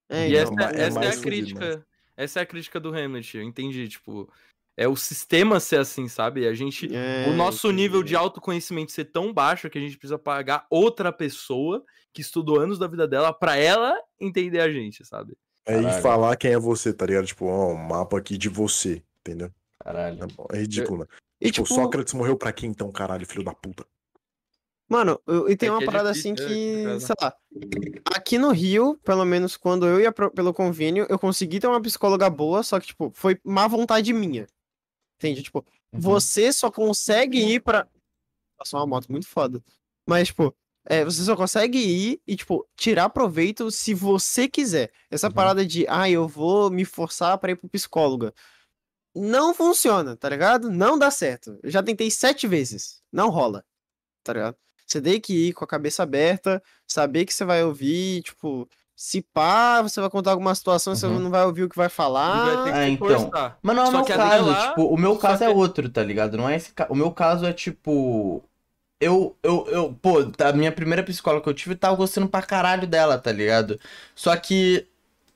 [0.09, 0.55] É, E então.
[0.66, 1.86] essa, é essa é a fudido, crítica.
[2.16, 4.31] Essa é a crítica do Hamlet, eu entendi, tipo,
[4.77, 6.47] é o sistema ser assim, sabe?
[6.47, 8.16] A gente É, o nosso nível de entendi.
[8.16, 12.86] autoconhecimento ser tão baixo que a gente precisa pagar outra pessoa que estudou anos da
[12.86, 15.36] vida dela pra ela entender a gente, sabe?
[15.66, 16.03] Aí Caralho.
[16.03, 17.27] falar quem é você, tá ligado?
[17.27, 19.51] Tipo, ó, um mapa aqui de você, entendeu?
[19.82, 20.27] Caralho.
[20.53, 21.07] É ridículo, né?
[21.41, 23.85] E, Tipo, tipo, Sócrates morreu pra quem então, caralho, filho da puta?
[24.89, 27.01] Mano, eu- e tem É uma que é parada difícil, assim é, que, complicado.
[27.01, 27.36] sei lá,
[28.15, 31.81] aqui no Rio, pelo menos quando eu ia pro- pelo convênio, eu consegui ter uma
[31.81, 34.47] psicóloga boa, só que, tipo, foi má vontade minha.
[35.19, 35.43] Entende?
[35.43, 36.01] Tipo, Uhum.
[36.01, 37.89] você só consegue ir pra.
[38.59, 39.62] Passou uma moto muito foda.
[40.06, 40.55] Mas, tipo,
[40.86, 44.93] é, você só consegue ir e, tipo, tirar proveito se você quiser.
[45.11, 45.32] Essa Uhum.
[45.32, 48.35] parada de, ah, eu vou me forçar pra ir pro psicóloga.
[49.15, 50.70] Não funciona, tá ligado?
[50.70, 51.59] Não dá certo.
[51.62, 53.01] Eu já tentei sete vezes.
[53.12, 53.65] Não rola,
[54.23, 54.56] tá ligado?
[54.86, 59.23] Você tem que ir com a cabeça aberta, saber que você vai ouvir, tipo, se
[59.23, 61.19] pá, você vai contar alguma situação, você Uhum.
[61.19, 62.65] não vai ouvir o que vai E vai ter falar.
[62.65, 63.52] que Ah, se então.
[63.62, 66.02] Mas não é o meu caso, lá- tipo, o meu caso é que- outro, tá
[66.02, 66.36] ligado?
[66.36, 66.86] Não é esse ca...
[66.90, 68.43] O meu caso é tipo.
[69.01, 72.40] Eu, eu, eu, pô, a minha primeira psicóloga que eu tive, eu tava gostando pra
[72.43, 73.78] caralho dela, tá ligado?
[74.15, 74.86] Só que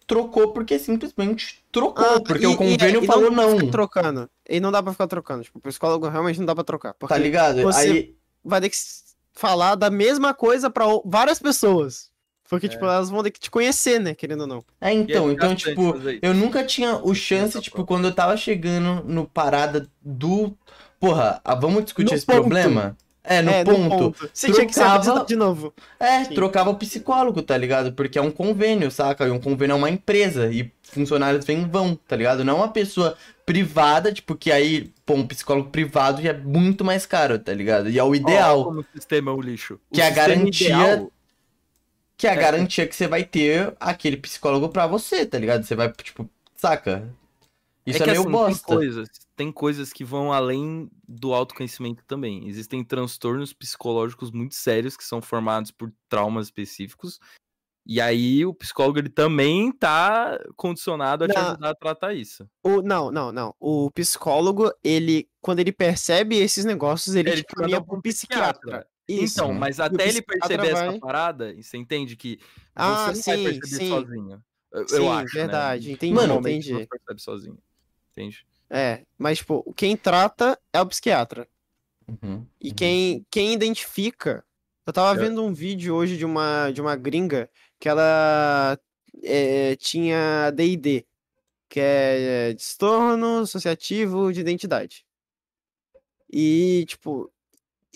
[0.06, 3.58] trocou porque simplesmente trocou, Ah, porque e- o e- convênio e falou dá pra não,
[3.58, 4.30] ficar trocando.
[4.48, 5.42] E não dá pra ficar trocando.
[5.42, 6.94] Tipo, o psicólogo realmente não dá pra trocar.
[6.94, 7.60] Tá ligado?
[7.62, 8.76] você- Aí, vai ter que
[9.38, 12.08] falar da mesma coisa pra o- várias pessoas.
[12.50, 12.68] Porque, É.
[12.68, 14.14] tipo, elas vão ter que te conhecer, né?
[14.14, 14.64] Querendo ou não.
[14.80, 16.18] É, então, é então, tipo, isso.
[16.22, 20.56] eu nunca tinha o chance, tipo, quando eu tava chegando no parada do.
[20.98, 22.40] Porra, ah, vamos discutir No esse ponto.
[22.40, 22.96] problema?
[23.22, 24.16] É, no é, ponto.
[24.32, 25.74] Você tinha que ser Trocava- de novo.
[26.00, 26.34] É, Sim.
[26.34, 27.92] trocava o psicólogo, tá ligado?
[27.92, 29.26] Porque é um convênio, saca?
[29.26, 30.50] E um convênio é uma empresa.
[30.50, 32.42] E funcionários vêm e vão, tá ligado?
[32.42, 33.14] Não é uma pessoa
[33.52, 37.88] privada, tipo, que aí, pô, um psicólogo privado já é muito mais caro, tá ligado?
[37.88, 38.64] E é o ideal.
[38.64, 39.80] como o sistema é um lixo.
[39.90, 41.12] O Que é a sistema garantia ideal-
[42.16, 42.36] Que é a É.
[42.36, 45.62] garantia que você vai ter aquele psicólogo pra você, tá ligado?
[45.64, 47.08] Você vai, tipo, saca?
[47.86, 48.66] Isso é, que, meio assim, bosta.
[48.66, 52.46] Tem coisas, tem coisas que vão além do autoconhecimento também.
[52.48, 57.18] Existem transtornos psicológicos muito sérios que são formados por traumas específicos.
[57.90, 61.48] E aí o psicólogo ele também tá condicionado a te Não.
[61.52, 62.46] ajudar a tratar isso.
[62.62, 63.54] O, não, não, não.
[63.58, 67.94] O psicólogo, ele, quando ele percebe esses negócios, ele, Ele te te caminha manda pro
[67.94, 68.86] pro psiquiatra.
[69.08, 69.40] Isso.
[69.40, 72.38] Então, mas até ele psiquiatra perceber vai- essa parada, você entende que
[72.76, 73.88] Ah, você não vai sim, perceber sim.
[73.88, 74.42] sozinho.
[74.70, 75.86] Eu, eu Sim, acho, verdade.
[75.88, 75.92] né?
[75.94, 76.82] Entendi, Normalmente entendi.
[76.82, 77.58] você percebe sozinho.
[78.12, 78.46] Entende?
[78.68, 81.48] É, mas, tipo, quem trata é o psiquiatra.
[82.06, 82.46] Uhum.
[82.60, 82.74] E Uhum.
[82.74, 84.44] quem, quem identifica.
[84.86, 85.24] Eu tava É.
[85.24, 87.48] vendo um vídeo hoje de uma, de uma gringa
[87.78, 88.78] que ela
[89.22, 91.06] é, tinha DID,
[91.68, 95.04] que é transtorno associativo de identidade.
[96.30, 97.32] E, tipo,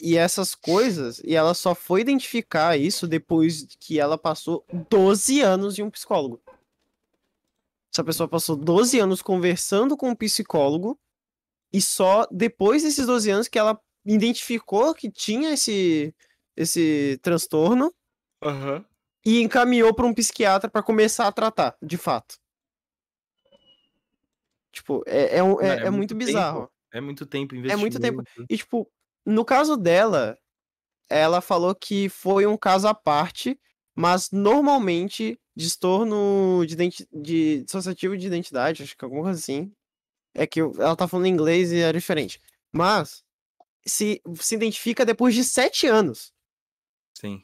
[0.01, 5.75] e essas coisas, e ela só foi identificar isso depois que ela passou 12 anos
[5.75, 6.43] de um psicólogo.
[7.93, 10.99] Essa pessoa passou 12 anos conversando com um psicólogo
[11.71, 16.15] e só depois desses 12 anos que ela identificou que tinha esse,
[16.57, 17.95] esse transtorno
[18.43, 18.85] Aham.
[19.25, 22.37] E encaminhou para um psiquiatra para começar a tratar, de fato.
[24.73, 26.25] Tipo, é, é, é- é é muito tempo.
[26.25, 26.71] bizarro.
[26.93, 28.23] É muito tempo É muito tempo.
[28.49, 28.91] E, tipo,
[29.25, 30.39] no caso dela,
[31.09, 33.59] ela falou que foi um caso à parte,
[33.95, 39.71] mas normalmente transtorno de, identi- de dissociativo de identidade, acho que alguma coisa assim.
[40.35, 42.41] É que ela tá falando em inglês e é diferente.
[42.73, 43.23] Mas
[43.85, 46.33] se, se identifica depois de sete anos.
[47.19, 47.43] Sim.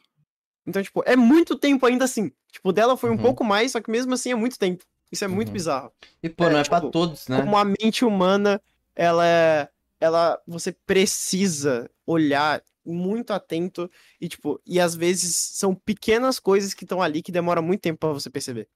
[0.69, 2.31] Então, tipo, é muito tempo ainda assim.
[2.51, 3.21] Tipo, dela foi um Uhum.
[3.21, 4.83] pouco mais, só que mesmo assim é muito tempo.
[5.11, 5.53] Isso é muito Uhum.
[5.53, 5.91] bizarro.
[6.21, 7.41] E, pô, É, não é pra tipo, todos, né?
[7.41, 8.61] como a mente humana,
[8.95, 9.69] ela é.
[9.99, 10.39] Ela.
[10.47, 13.91] Você precisa olhar muito atento
[14.21, 17.99] e, tipo, e às vezes são pequenas coisas que estão ali que demora muito tempo
[17.99, 18.67] pra você perceber.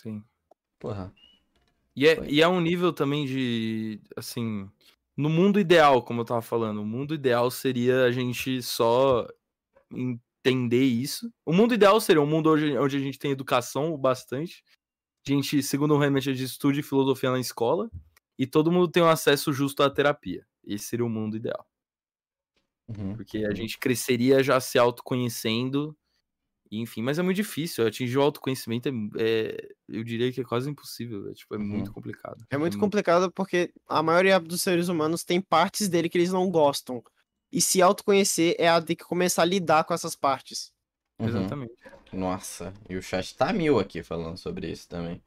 [0.00, 0.22] Sim.
[0.78, 1.12] Porra.
[1.94, 2.28] E é, Foi.
[2.28, 4.68] e é um nível também de, assim,
[5.16, 9.26] no mundo ideal, como eu tava falando, o mundo ideal seria a gente só
[10.48, 11.30] entender isso.
[11.44, 14.62] O mundo ideal seria um mundo onde, onde a gente tem educação o bastante,
[15.26, 17.90] a gente, segundo o a gente estude filosofia na escola
[18.38, 20.46] e todo mundo tem um acesso justo à terapia.
[20.64, 21.66] Esse seria o mundo ideal.
[22.88, 23.16] Uhum.
[23.16, 25.96] Porque a gente cresceria já se autoconhecendo,
[26.70, 27.84] enfim, mas é muito difícil.
[27.86, 31.28] Atingir o autoconhecimento é, é- eu diria que é quase impossível.
[31.28, 31.64] É, tipo, é Uhum.
[31.64, 32.44] muito complicado.
[32.50, 36.48] É muito complicado porque a maioria dos seres humanos tem partes dele que eles não
[36.50, 37.02] gostam.
[37.52, 40.72] E se autoconhecer é a ter que começar a lidar com essas partes.
[41.18, 41.28] Uhum.
[41.28, 41.72] Exatamente.
[42.12, 45.22] Nossa, e o chat tá mil aqui falando sobre isso também.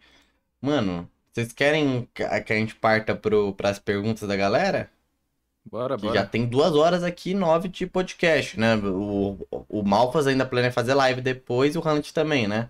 [0.62, 4.90] Mano, vocês querem que a gente parta pro, pras perguntas da galera?
[5.66, 6.20] Bora, Que bora.
[6.20, 8.76] já tem duas horas aqui, nove de podcast, né?
[8.76, 9.38] O,
[9.68, 12.70] o Malfas ainda planeja fazer live depois e o Hunt também, né?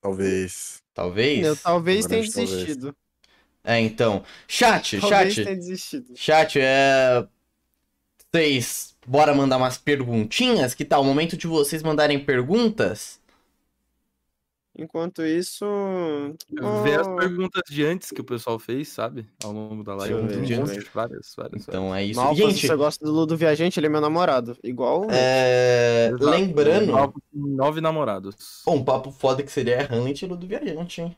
[0.00, 0.82] Talvez.
[0.94, 1.46] Talvez?
[1.46, 2.94] Eu talvez tenha desistido.
[3.62, 4.24] É, então.
[4.48, 5.44] Chat, Talvez chat.
[5.44, 6.12] tenha desistido.
[6.16, 7.26] Chat, é.
[8.32, 10.72] Vocês, bora mandar umas perguntinhas?
[10.72, 11.02] Que tal?
[11.02, 13.20] O momento de vocês mandarem perguntas?
[14.78, 15.66] Enquanto isso.
[16.84, 19.26] Ver as oh, perguntas de antes que o pessoal fez, sabe?
[19.42, 20.14] Ao longo da live.
[20.28, 20.90] Ver, monte, ver.
[20.94, 21.66] várias, várias.
[21.66, 22.20] Então é isso.
[22.20, 24.56] Malfas, Gente, se você gosta do Ludo Viajante, ele é meu namorado.
[24.62, 25.08] Igual.
[25.10, 26.12] é...
[26.20, 26.92] Lembrando.
[26.92, 28.62] Nove, nove namorados.
[28.64, 31.16] Bom, um papo foda que seria Hamlet e Ludo Viajante, hein?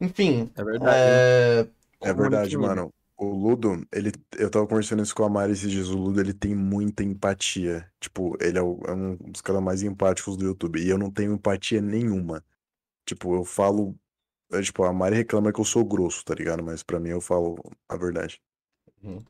[0.00, 0.96] Enfim, É verdade.
[0.96, 1.66] é...
[2.00, 2.90] É verdade, mano.
[3.16, 5.88] O Ludo, ele, eu tava conversando isso com a Mari esses dias.
[5.88, 7.90] O Ludo, ele tem muita empatia.
[8.00, 10.80] Tipo, ele é, o- é um dos caras mais empáticos do YouTube.
[10.82, 12.44] E eu não tenho empatia nenhuma.
[13.06, 13.96] Tipo, eu falo.
[14.52, 16.62] é, tipo, a Mari reclama que eu sou grosso, tá ligado?
[16.64, 17.56] Mas pra mim eu falo
[17.88, 18.40] a verdade.
[19.04, 19.24] Hum,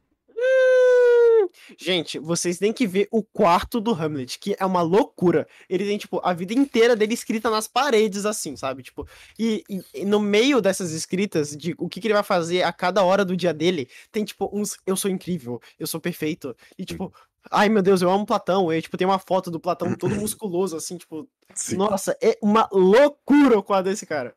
[1.78, 5.46] Gente, vocês têm que ver o quarto do Hamlet, que é uma loucura.
[5.68, 8.82] Ele tem, tipo, a vida inteira dele escrita nas paredes, assim, sabe?
[8.82, 9.06] Tipo,
[9.38, 12.72] e, e- e no meio dessas escritas, de o que, que ele vai fazer a
[12.72, 14.76] cada hora do dia dele, tem, tipo, uns.
[14.86, 16.56] Eu sou incrível, eu sou perfeito.
[16.78, 17.12] E, tipo,
[17.50, 18.72] ai meu Deus, eu amo Platão.
[18.72, 21.76] E, tipo, tem uma foto do Platão todo musculoso, assim, tipo, Sim.
[21.76, 24.34] nossa, é uma loucura o quadro desse cara.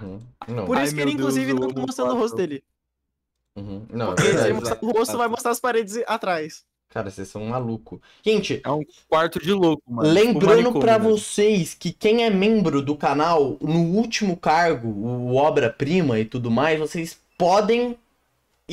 [0.00, 0.20] Uhum.
[0.46, 2.62] Não, Por Ai, isso que ele, Deus, inclusive, eu não tá mostrando o rosto dele.
[3.56, 3.86] Uhum.
[3.90, 4.52] Não, é Porque se verdade.
[4.52, 6.64] mostrar o rosto vai mostrar as paredes atrás.
[6.88, 8.00] Cara, vocês são maluco.
[8.22, 10.14] Gente, É um quarto de louco, mano.
[10.14, 11.04] Tipo lembrando pra né?
[11.04, 16.78] vocês que quem é membro do canal, no último cargo, o obra-prima e tudo mais,
[16.78, 17.98] vocês podem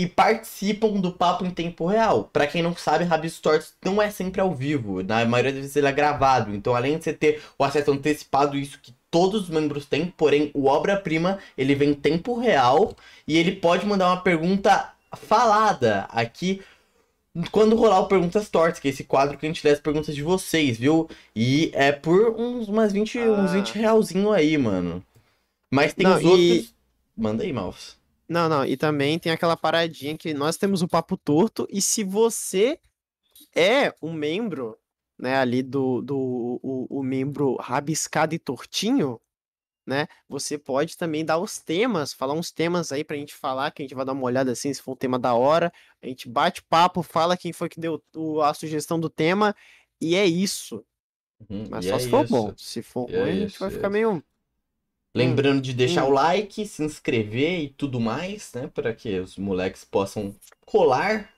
[0.02, 2.30] e participam do papo em tempo real.
[2.32, 5.04] Pra quem não sabe, Rabis Tortos não é sempre ao vivo.
[5.04, 6.56] Na maioria das vezes ele é gravado.
[6.56, 10.52] Então, além de você ter o acesso antecipado, isso que todos os membros têm, porém,
[10.54, 12.96] o obra-prima, ele vem em tempo real
[13.28, 16.62] e ele pode mandar uma pergunta falada aqui
[17.52, 20.16] quando rolar o Perguntas Tortas, que é esse quadro que a gente lê as perguntas
[20.16, 21.10] de vocês, viu?
[21.36, 23.54] E é por uns, umas 20, uns Ah.
[23.54, 25.04] 20 realzinho aí, mano.
[25.72, 26.74] Mas tem Não, os e- outros.
[27.18, 27.99] Manda aí, Malfs.
[28.30, 32.04] Não, não, e também tem aquela paradinha que nós temos o papo torto, e se
[32.04, 32.80] você
[33.56, 34.78] é um membro,
[35.18, 36.18] né, ali do, do
[36.62, 39.20] o, o membro rabiscado e tortinho,
[39.86, 43.82] né, você pode também dar os temas, falar uns temas aí pra gente falar, que
[43.82, 46.30] a gente vai dar uma olhada assim, se for um tema da hora, a gente
[46.30, 49.56] bate papo, fala quem foi que deu o- a sugestão do tema,
[50.00, 50.86] e é isso.
[51.50, 52.32] Uhum, Mas só é se for isso.
[52.32, 53.94] bom, se for E é ruim, a gente isso, vai é ficar isso.
[53.94, 54.24] meio...
[55.20, 56.10] Lembrando de deixar hum.
[56.10, 58.68] o like, se inscrever e tudo mais, né?
[58.68, 60.36] Para que os moleques possam
[60.66, 61.30] colar.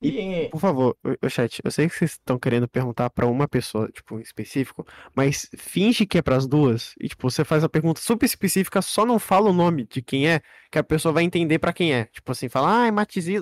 [0.00, 0.48] E.
[0.50, 4.18] Por favor, ô chat, eu sei que vocês estão querendo perguntar pra uma pessoa, tipo,
[4.18, 8.26] em específico, mas finge que é pras duas e, tipo, você faz a pergunta super
[8.26, 11.72] específica, só não fala o nome de quem é, que a pessoa vai entender pra
[11.72, 12.04] quem é.
[12.06, 12.92] Tipo assim, fala, ah, é.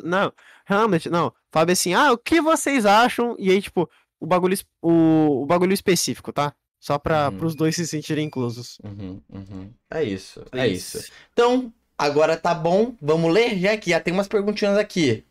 [0.05, 0.33] Não,
[0.69, 1.33] Hamlet, não.
[1.51, 3.35] Fala assim, ah, o que vocês acham?
[3.39, 3.91] E aí, tipo,
[4.21, 6.55] o bagulho, o, o bagulho específico, tá?
[6.85, 7.39] Só pra, Uhum.
[7.39, 8.77] pros dois se sentirem inclusos.
[8.85, 9.73] Uhum, uhum.
[9.91, 11.11] É isso, é isso.
[11.33, 12.95] Então, agora tá bom.
[13.01, 15.25] Vamos ler já que já tem umas perguntinhas aqui.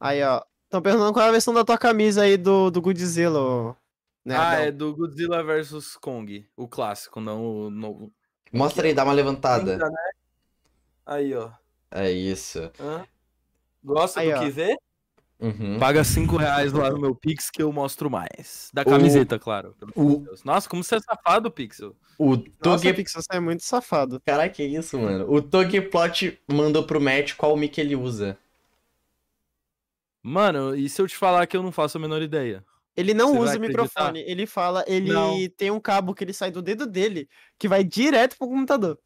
[0.00, 0.42] Aí, ó.
[0.64, 3.76] Estão perguntando qual é a versão da tua camisa aí do, do Godzilla,
[4.24, 4.36] né?
[4.36, 6.44] Ah, é do Godzilla vs Kong.
[6.56, 8.12] O clássico, não o novo.
[8.52, 9.74] Mostra aí, dá uma levantada.
[9.74, 10.10] Ainda, né?
[11.06, 11.52] Aí, ó.
[11.88, 12.68] É isso.
[12.80, 13.06] Hã?
[13.84, 14.40] Gosta Aí, do ó.
[14.42, 14.76] que vê?
[15.42, 15.76] Uhum.
[15.78, 18.70] Paga 5 reais lá no meu Pix que eu mostro mais.
[18.72, 19.74] Da camiseta, claro.
[19.82, 20.44] amor de o- Deus.
[20.44, 21.96] Nossa, como você é safado, Pixel.
[22.16, 22.92] O Nossa, Tog...
[22.94, 24.20] Pixel, você é muito safado.
[24.24, 25.26] Caraca, que isso, mano?
[25.28, 28.38] O Togplot mandou pro Matt qual mic ele usa.
[30.22, 32.64] Mano, e se eu te falar que eu não faço a menor ideia?
[32.96, 35.36] Ele não Você usa o microfone, ele fala, ele Não.
[35.56, 37.28] tem um cabo que ele sai do dedo dele,
[37.58, 38.98] que vai direto pro computador.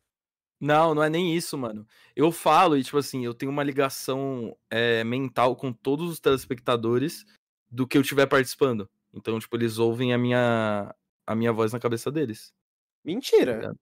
[0.61, 1.87] Não, não é nem isso, mano.
[2.15, 7.25] Eu falo e, tipo assim, eu tenho uma ligação é, mental com todos os telespectadores
[7.71, 8.89] do que eu estiver participando.
[9.13, 10.95] Então, tipo, eles ouvem a minha,
[11.27, 12.53] a minha voz na cabeça deles.
[13.05, 13.75] Mentira.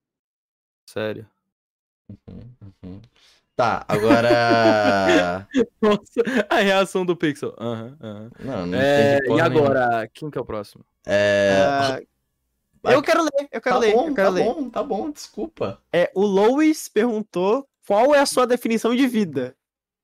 [0.89, 1.27] Sério.
[2.09, 3.01] Uhum, uhum.
[3.57, 5.49] Tá, agora.
[5.81, 6.21] Nossa,
[6.51, 7.55] a reação do Pixel.
[7.59, 8.31] Aham, aham.
[8.41, 9.71] Não, não É, e porra nenhuma.
[9.71, 10.85] agora, quem que é o próximo?
[11.07, 11.77] É.
[11.79, 12.07] Vai-
[12.93, 14.45] eu quero ler, eu quero Tá ler, bom, eu quero tá ler.
[14.45, 15.83] bom, tá bom, desculpa.
[15.93, 19.57] É, o Lois perguntou qual é a sua definição de vida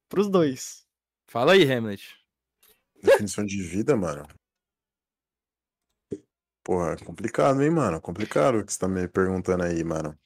[0.08, 0.86] pros dois.
[1.26, 2.16] Fala aí, Hamlet.
[3.02, 4.26] Definição de vida, mano.
[6.62, 8.00] Porra, complicado, hein, mano?
[8.00, 10.18] Complicado o que você tá me perguntando aí, mano.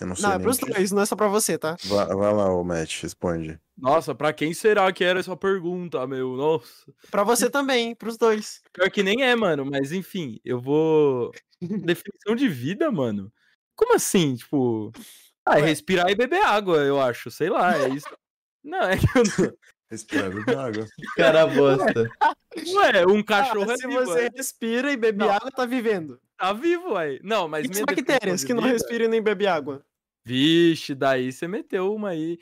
[0.00, 0.66] Eu não sei Não, é pros que...
[0.70, 1.76] dois, não é só pra você, tá?
[1.84, 3.60] Vai, vai lá, ô Matt, responde.
[3.76, 6.36] Nossa, pra quem será que era essa pergunta, meu?
[6.36, 6.92] Nossa.
[7.10, 8.60] Pra você também, pros dois.
[8.72, 11.32] Pior que nem é, mano, mas enfim, eu vou.
[11.60, 13.32] Definição de vida, mano?
[13.76, 14.34] Como assim?
[14.36, 14.92] Tipo.
[15.46, 17.30] Ah, é respirar e beber água, eu acho.
[17.30, 18.06] Sei lá, é isso.
[18.62, 19.54] Não, é que eu não.
[19.90, 20.86] Respira, bebe água.
[21.16, 22.10] Cara bosta.
[22.74, 24.30] Ué, um cachorro Ah, é se vivo, você é.
[24.36, 25.30] respira e bebe Não.
[25.30, 26.20] água, tá vivendo.
[26.38, 27.18] Tá vivo, ué.
[27.24, 29.82] Não, mas E bactérias que não respiram e nem bebem água?
[30.34, 32.38] Vixe, daí você meteu uma aí.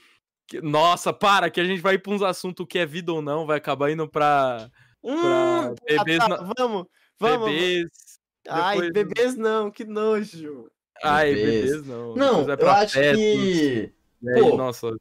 [0.62, 3.46] Nossa, para, que a gente vai ir pra uns assuntos que é vida ou não,
[3.46, 4.70] vai acabar indo pra
[5.02, 6.86] Hum, bebês tá, na- vamos,
[7.18, 7.46] vamos.
[7.50, 7.86] bebês.
[8.48, 10.68] Ai, depois- bebês não, que nojo.
[11.02, 11.64] Ai, Bebês.
[11.64, 12.14] bebês não.
[12.14, 13.92] Não, vai eu pra acho fetos, que.
[14.28, 14.96] aí, pô, Nossa,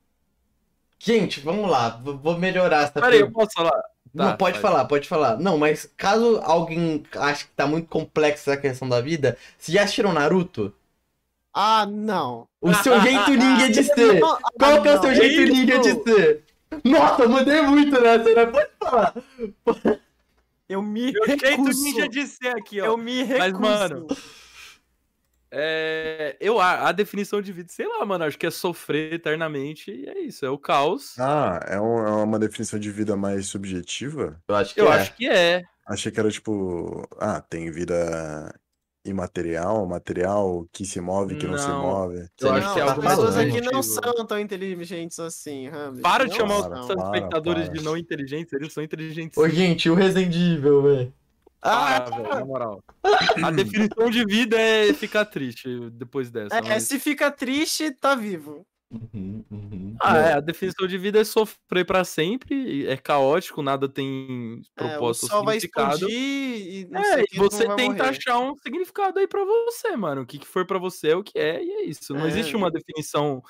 [0.99, 3.81] Gente, vamos lá, vou melhorar essa peraí, eu posso falar?
[4.13, 4.61] Não, Tá, pode vai.
[4.61, 5.37] falar, pode falar.
[5.37, 9.83] Não, mas caso alguém ache que tá muito complexa essa questão da vida, vocês já
[9.83, 10.73] assistiram Naruto?
[11.59, 12.47] Ah, não.
[12.61, 14.19] O seu jeito ninja de ser.
[14.19, 16.43] Qual que é o seu jeito ninja de ser?
[16.83, 18.45] Nossa, eu mudei muito nessa, né?
[18.45, 19.13] Pode falar.
[20.69, 21.83] Eu me Meu jeito recuso.
[21.83, 22.85] ninja de ser aqui, ó.
[22.85, 23.37] Eu me recuso.
[23.39, 24.07] Mas, mano,
[25.49, 29.89] É, eu, a, a definição de vida, sei lá, mano, acho que é sofrer eternamente
[29.89, 31.17] e é isso, é o caos.
[31.17, 34.41] Ah, é, um- é uma definição de vida mais subjetiva?
[34.45, 34.95] Eu acho que eu é.
[34.99, 35.63] acho que é.
[35.87, 38.53] Achei que era tipo, ah, tem vida
[39.09, 41.81] imaterial, material, que se move, que não, se Não.
[41.81, 42.15] move.
[42.37, 43.39] Você Eu não acho que é pessoas falando.
[43.39, 46.01] aqui não são tão inteligentes assim, Hamlet.
[46.01, 46.79] Para de Não chamar são.
[46.81, 47.77] os para, telespectadores para.
[47.77, 49.37] de não inteligentes, eles são inteligentes.
[49.37, 49.55] Ô, sim.
[49.55, 51.13] gente, o Resident Evil, velho.
[51.61, 52.83] Ah, Ah, velho, na moral.
[53.43, 56.55] A definição de vida é ficar triste depois dessa.
[56.55, 58.65] é, mas- se fica triste, tá vivo.
[58.91, 60.01] Uhum, uhum.
[60.01, 64.99] Ah, é, a definição de vida é sofrer pra sempre, é caótico, nada tem É,
[64.99, 65.57] o propósito sol vai significado.
[65.57, 68.09] explodir e não É, sei e você vai tenta morrer.
[68.09, 70.21] achar um significado aí pra você, mano.
[70.23, 72.13] O que, que for pra você é o que é, e é isso.
[72.15, 72.27] Não É.
[72.27, 73.41] existe uma definição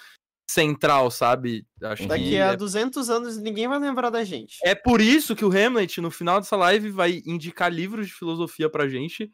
[0.49, 1.67] central, sabe?
[1.83, 4.63] Acho Daqui que a é, 200 anos ninguém vai lembrar da gente.
[4.63, 8.69] é por isso que o Hamlet, no final dessa live, vai indicar livros de filosofia
[8.69, 9.29] pra gente.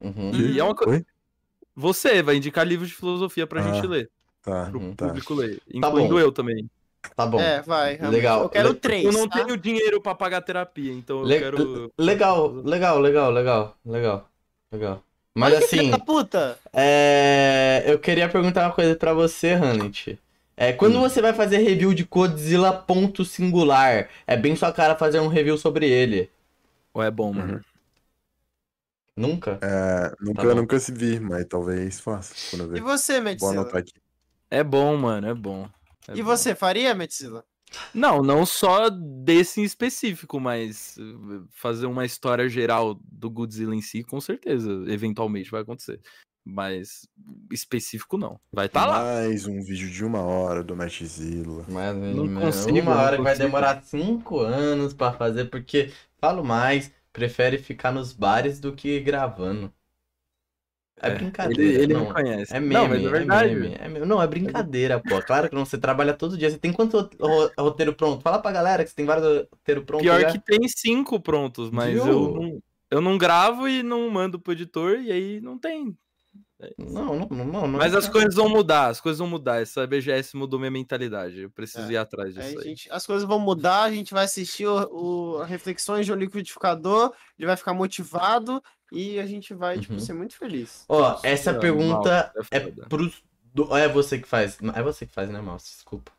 [0.00, 0.88] uhum, E é uma coisa.
[0.88, 1.04] Oi?
[1.76, 4.10] Você vai indicar livros de filosofia pra gente Ah, ler,
[4.50, 5.06] Tá, pro tá.
[5.06, 5.60] público ler.
[5.80, 6.20] Tá Incluindo bom.
[6.20, 6.68] eu também.
[7.16, 7.40] Tá bom.
[7.40, 7.96] É, vai.
[7.96, 8.16] realmente.
[8.16, 8.42] Legal.
[8.44, 9.04] Eu quero Le- três.
[9.04, 9.44] Eu não tá?
[9.44, 11.92] tenho dinheiro pra pagar terapia, então eu Le- quero.
[11.98, 14.28] Legal, legal, legal, legal, legal,
[14.72, 15.04] legal.
[15.34, 16.58] Mas filha assim, puta!
[16.72, 17.84] é...
[17.86, 20.18] eu queria perguntar uma coisa pra você, Hannet.
[20.56, 21.00] É, quando Hum.
[21.00, 25.56] você vai fazer review de Godzilla ponto singular, é bem sua cara fazer um review
[25.56, 26.30] sobre ele.
[26.94, 27.54] Ou é bom, mano.
[27.54, 27.62] Uhum.
[29.16, 29.58] Nunca?
[29.60, 30.54] É, nunca, bom.
[30.54, 33.50] nunca se vi, mas talvez faça quando eu E você, Vou Metzila?
[33.50, 33.92] anotar aqui.
[34.50, 35.68] É bom, mano, é bom.
[36.08, 36.24] É E bom.
[36.24, 37.44] você, faria, Metzila?
[37.92, 43.82] Não, não só desse em específico, mas uh, fazer uma história geral do Godzilla em
[43.82, 46.00] si, com certeza, eventualmente vai acontecer.
[46.44, 47.06] Mas
[47.52, 48.40] específico não.
[48.50, 49.02] Vai estar lá.
[49.02, 51.66] Mais um vídeo de uma hora do Matchzilla.
[51.68, 56.42] Mas Não consigo, uma não hora que vai demorar cinco anos pra fazer, porque falo
[56.42, 59.70] mais, prefere ficar nos bares do que gravando.
[61.00, 61.62] É, É, brincadeira.
[61.62, 62.04] Ele, ele não.
[62.04, 62.54] não, conhece.
[62.54, 63.54] É meme, não, mas é verdade.
[63.54, 63.76] meme.
[63.78, 64.06] É meme.
[64.06, 65.20] Não, é brincadeira, pô.
[65.22, 66.50] Claro que não, você trabalha todo dia.
[66.50, 68.22] Você tem quanto ro- ro- roteiro pronto?
[68.22, 70.32] Fala pra galera que você tem vários roteiros prontos Pior já.
[70.32, 72.06] que tem cinco prontos, mas Viu?
[72.06, 75.96] eu não, eu não gravo e não mando pro editor, e aí não tem.
[76.76, 77.78] Não, não, não, não.
[77.78, 79.62] Mas as coisas vão mudar, as coisas vão mudar.
[79.62, 81.42] Essa BGS mudou minha mentalidade.
[81.42, 82.64] Eu preciso É, ir atrás Aí disso aí.
[82.64, 84.76] gente- as coisas vão mudar, a gente vai assistir o,
[85.38, 88.60] o- Reflexões de um Liquidificador, ele vai ficar motivado
[88.90, 90.00] e a gente vai, tipo, Uhum.
[90.00, 90.84] ser muito feliz.
[90.88, 93.22] Ó, essa Não, pergunta mal, é pros.
[93.54, 94.58] do- É você que faz.
[94.74, 95.64] É você que faz, né, Mouse?
[95.64, 96.10] Desculpa.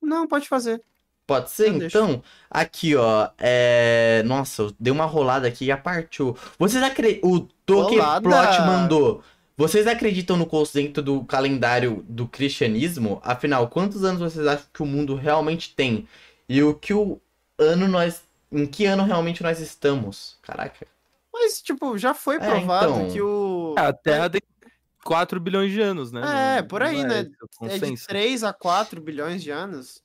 [0.00, 0.82] Não, pode fazer.
[1.28, 1.98] Pode ser, Eu deixo.
[1.98, 2.22] então?
[2.50, 3.28] Aqui, ó.
[3.36, 4.22] É...
[4.24, 6.34] Nossa, eu dei uma rolada aqui e já partiu.
[6.58, 7.30] Vocês acreditam.
[7.30, 8.00] O Tolkien!
[8.22, 9.22] Plot mandou.
[9.54, 13.20] Vocês acreditam no conceito do calendário do cristianismo?
[13.22, 16.08] Afinal, quantos anos vocês acham que o mundo realmente tem?
[16.48, 17.20] E o que o
[17.58, 18.22] ano nós.
[18.50, 20.38] Em que ano realmente nós estamos?
[20.40, 20.86] Caraca.
[21.30, 23.10] Mas, tipo, já foi É, provado então.
[23.10, 23.74] que o.
[23.76, 24.40] É, a Terra tem
[25.04, 26.56] 4 bilhões de anos, né?
[26.56, 27.20] É, por aí, não né?
[27.20, 28.06] esse o É de consenso.
[28.06, 30.00] 3 a 4 bilhões de anos.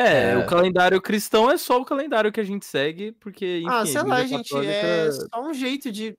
[0.00, 0.36] É, É.
[0.36, 4.02] o calendário cristão é só o calendário que a gente segue, porque, enfim, ah, sei
[4.02, 6.16] lá, Igreja gente, Católica- é só um jeito de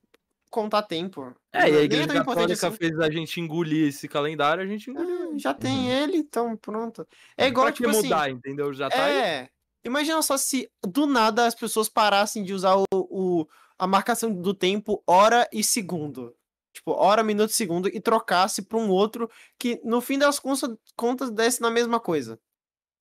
[0.51, 1.33] contar tempo.
[1.53, 2.77] É, e a Igreja importante Católica assim.
[2.77, 5.31] fez a gente engolir esse calendário, a gente engoliu.
[5.33, 5.91] Ah, já tem Uhum.
[5.91, 7.07] ele, então pronto.
[7.37, 8.07] É igual, pra tipo que assim.
[8.07, 8.73] mudar, entendeu?
[8.73, 9.15] Já tá aí.
[9.17, 9.49] É.
[9.85, 13.47] Imagina só se do nada as pessoas parassem de usar o, o-
[13.77, 16.35] a marcação do tempo hora e segundo.
[16.73, 20.69] Tipo, hora, minuto e segundo e trocasse pra um outro que no fim das contas,
[20.97, 22.37] contas desse na mesma coisa.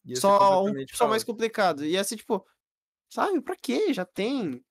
[0.05, 1.85] Ia ser Só um só mais complicado.
[1.85, 2.45] Ia ser tipo,
[3.09, 3.93] sabe, pra quê?
[3.93, 4.65] Já tem.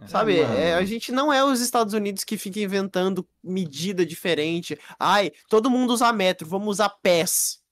[0.00, 0.06] É.
[0.06, 4.78] Sabe, é, a gente não é os Estados Unidos que fica inventando medida diferente.
[4.98, 7.62] Ai, todo mundo usa metro, vamos usar pés.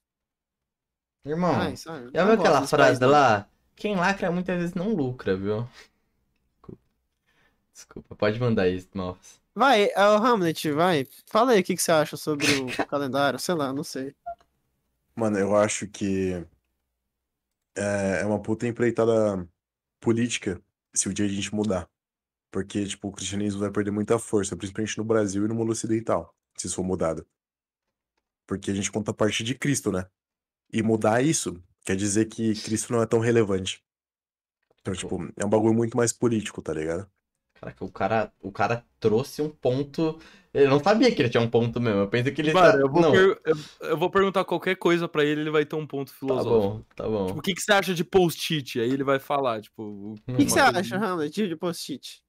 [1.25, 1.55] Irmão.
[1.55, 2.09] Ai, sabe?
[2.13, 3.09] Já não viu aquela frase não.
[3.09, 3.47] lá?
[3.75, 5.67] Quem lacra muitas vezes não lucra, viu?
[6.53, 6.81] Desculpa.
[7.73, 9.39] Desculpa, pode mandar isso, Mouse.
[9.53, 11.07] Vai, é o Hamlet, vai.
[11.25, 13.39] Fala aí o que, que você acha sobre o calendário.
[13.39, 14.15] Sei lá, não sei.
[15.15, 16.45] Mano, eu acho que
[17.77, 19.47] é é uma puta empreitada
[19.99, 20.61] política
[20.93, 21.89] se o dia a gente mudar.
[22.51, 26.35] Porque, tipo, o cristianismo vai perder muita força, principalmente no Brasil e no mundo ocidental,
[26.57, 27.27] se isso for mudado.
[28.47, 30.09] Porque a gente conta a partir de Cristo, né?
[30.71, 33.83] E mudar isso quer dizer que Cristo não é tão relevante.
[34.81, 37.09] Então, tipo, é um bagulho muito mais político, tá ligado?
[37.59, 40.19] Caraca, o cara, o cara trouxe um ponto.
[40.53, 42.01] Eu não sabia que ele tinha um ponto mesmo.
[42.01, 42.53] Eu pensei que ele.
[42.53, 43.57] Mano, tá- eu vou, não, per- eu,
[43.89, 46.59] eu vou perguntar qualquer coisa pra ele, ele vai ter um ponto tá filosófico.
[46.59, 47.25] bom, tá bom.
[47.27, 48.79] Tipo, o que, que você acha de post-it?
[48.79, 49.83] Aí ele vai falar, tipo.
[49.83, 52.21] O que, que você coisa- acha, Hamlet, de post-it?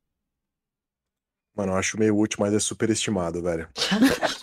[1.55, 3.69] Mano, eu acho meio útil, mas é superestimado, velho.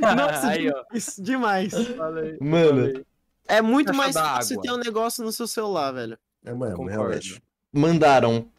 [0.00, 0.84] Nossa, Aí, ó.
[0.92, 1.72] demais, demais.
[1.96, 3.06] Falei, Mano, falei.
[3.46, 6.18] É muito mais fácil ter um negócio no seu celular, velho.
[6.44, 6.90] É mesmo, Concordo.
[6.90, 7.42] realmente.
[7.72, 8.50] mandaram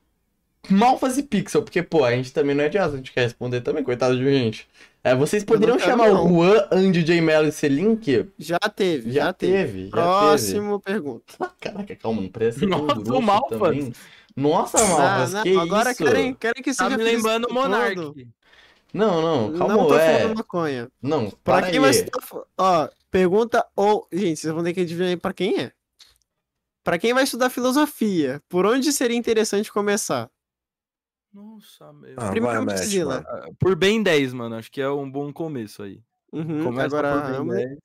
[0.69, 3.61] Malfas e Pixel, porque, pô, a gente também não é idiota, a gente quer responder
[3.61, 4.67] também, coitado de gente.
[5.03, 6.25] É, vocês poderiam chamar não.
[6.25, 7.21] o Juan, Andy J.
[7.21, 8.27] Mello e esse link?
[8.39, 9.53] Já teve, Já, já, teve.
[9.53, 11.33] teve, já Próximo pergunta.
[11.37, 11.51] teve.
[11.61, 13.59] Caraca, calma, não ser tão Nossa, o Malfas.
[13.59, 13.93] também.
[14.35, 16.03] Nossa, Ah, Malfas, não, que agora isso?
[16.03, 17.53] querem, querem que Tá seja me feliz lembrando o.
[17.53, 18.27] Monark.
[18.93, 20.19] Não, não, calma, Não tô é.
[20.21, 20.89] fumando maconha.
[21.01, 21.79] Não, Pra para quem aí.
[21.79, 22.21] vai estudar...
[22.25, 24.07] fo- Ó, pergunta ou...
[24.11, 25.71] Gente, vocês vão ter que adivinhar aí pra quem é.
[26.83, 30.29] Pra quem vai estudar filosofia, por onde seria interessante começar?
[31.35, 32.15] Nossa, meu.
[32.17, 34.55] Ah, Primeiro vai, Por bem 10, mano.
[34.55, 36.01] Acho que é um bom começo aí.
[36.31, 37.67] Uhum, Começa agora, por bem Hamlet.
[37.67, 37.79] 10.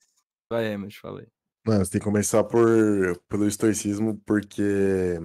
[0.48, 1.26] Vai, Emmett, falei.
[1.66, 2.66] Mano, você tem que começar por,
[3.28, 5.18] pelo estoicismo, porque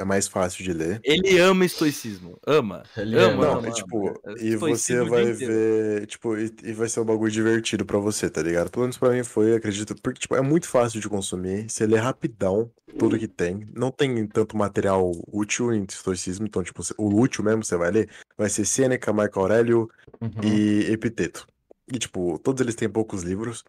[0.00, 1.00] é mais fácil de ler.
[1.04, 2.38] Ele ama estoicismo.
[2.46, 2.82] Ama.
[2.96, 4.38] Ele ama, Não, ama, é tipo, ama.
[4.40, 8.42] e você vai ver, tipo, e, e vai ser um bagulho divertido pra você, tá
[8.42, 8.70] ligado?
[8.70, 11.96] Pelo menos pra mim foi, acredito, porque, tipo, é muito fácil de consumir, você lê
[11.98, 17.08] rapidão tudo que tem, não tem tanto material útil em estoicismo, então, tipo, você- o
[17.20, 19.88] útil mesmo você vai ler, vai ser Sêneca, Marco Aurélio
[20.20, 20.30] Uhum.
[20.42, 21.46] e Epiteto.
[21.92, 23.62] E, tipo, todos eles têm poucos livros,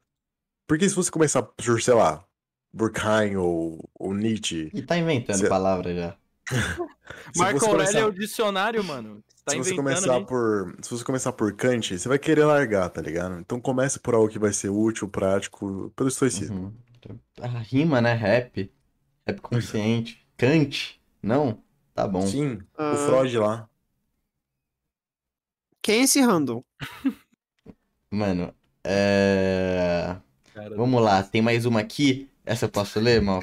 [0.68, 2.24] porque se você começar por, sei lá,
[2.74, 6.16] Durkheim ou, ou Nietzsche, E tá inventando Cê- palavra já.
[7.36, 9.24] Marco Aurélio é começar- o dicionário, mano.
[9.44, 13.02] Tá se você começar por, se você começar por Kant, você vai querer largar, tá
[13.02, 13.40] ligado?
[13.40, 16.74] Então começa por algo que vai ser útil, prático, pelo estoicismo.
[17.10, 17.20] Uhum.
[17.42, 18.14] A rima, né?
[18.14, 18.72] Rap.
[19.28, 20.26] Rap consciente.
[20.38, 21.02] Kant.
[21.24, 21.62] Não?
[21.94, 22.22] Tá bom.
[22.26, 22.94] Sim, Ah.
[22.94, 23.68] o Freud lá.
[25.82, 26.64] Quem é esse random?
[28.14, 28.54] Mano,
[28.84, 30.18] é...
[30.54, 32.30] Cara, Vamos lá, tem mais uma aqui.
[32.46, 33.42] Essa eu posso ler, mal?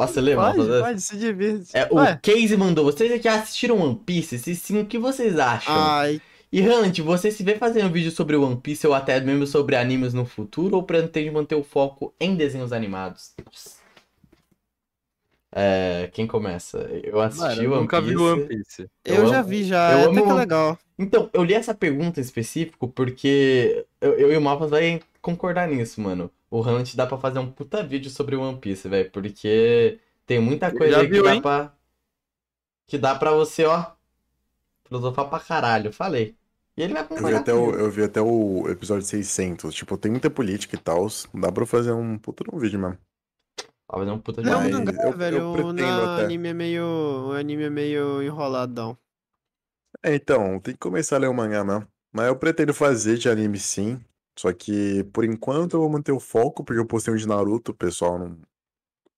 [0.00, 0.80] Posso ler, Pode, mal?
[0.80, 1.76] pode, se divirte.
[1.76, 2.86] É, o Casey mandou.
[2.86, 4.38] Vocês já assistiram One Piece?
[4.38, 5.74] Se sim, o que vocês acham?
[5.76, 9.76] ai, E Hunt, você se vê fazendo vídeo sobre One Piece ou até mesmo sobre
[9.76, 13.34] animes no futuro ou pretende manter o foco em desenhos animados?
[15.52, 16.78] É, quem começa?
[17.04, 18.14] Eu assisti Mano, eu One nunca Piece.
[18.14, 18.82] vi o One Piece.
[19.04, 20.78] eu, Eu já amo- vi já, eu é até que legal.
[20.98, 25.68] Então, eu li essa pergunta em específico porque eu, eu e o Malfas vai concordar
[25.68, 26.30] nisso, mano.
[26.50, 30.72] O Hunt dá pra fazer um puta vídeo sobre One Piece, velho, porque tem muita
[30.74, 31.42] coisa aí que dá hein?
[31.42, 31.72] pra.
[32.86, 33.92] Que dá pra você, ó.
[34.84, 36.36] Filosofar pra caralho, falei.
[36.76, 39.74] E ele vai Eu vi, até o, eu vi até o episódio 600.
[39.74, 41.06] Tipo, tem muita política e tal.
[41.34, 42.98] Dá pra fazer um puta de um vídeo mesmo.
[43.88, 46.24] Vai fazer um puta Não, Mas não, eu- eu velho, o pretendo até.
[46.24, 46.84] anime é meio,
[47.28, 48.96] o anime é meio enroladão.
[50.02, 51.86] É, então, tem que começar a ler o mangá mesmo.
[52.12, 54.00] Mas eu pretendo fazer de anime sim.
[54.38, 57.72] Só que, por enquanto, eu vou manter o foco, porque eu postei um de Naruto,
[57.72, 58.38] o pessoal não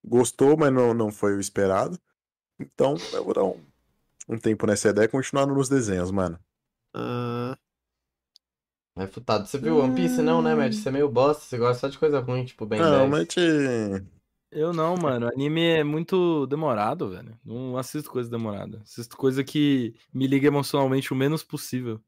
[0.04, 1.98] gostou, mas não, não foi o esperado.
[2.58, 3.60] Então, eu vou dar um,
[4.28, 6.38] um tempo nessa ideia e continuar nos desenhos, mano.
[6.94, 7.56] Ah,
[8.96, 9.46] É futado.
[9.46, 10.74] Você viu One Piece, não, né, Matt?
[10.74, 13.10] Você é meio bosta, você gosta só de coisa ruim, tipo Ben Não, 10.
[13.10, 13.40] mas te...
[14.50, 15.28] Eu não, mano.
[15.28, 17.38] Anime é muito demorado, velho.
[17.42, 18.82] Não assisto coisa demorada.
[18.82, 21.98] Assisto coisa que me liga emocionalmente o menos possível.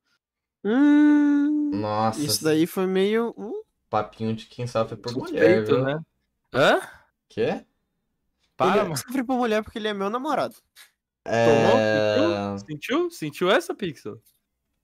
[0.63, 3.35] hum, Nossa, isso daí foi meio.
[3.37, 5.85] hum, papinho de quem sofre por mulher, Suspeito, viu?
[5.85, 6.01] né?
[6.53, 6.81] Hã?
[7.29, 7.65] Quê?
[8.57, 8.97] Para, ele mano.
[8.97, 10.55] sofre por mulher porque ele é meu namorado.
[11.25, 12.17] É...
[12.17, 12.59] Tomou?
[12.59, 13.11] Sentiu?
[13.11, 14.21] Sentiu essa, Pixel?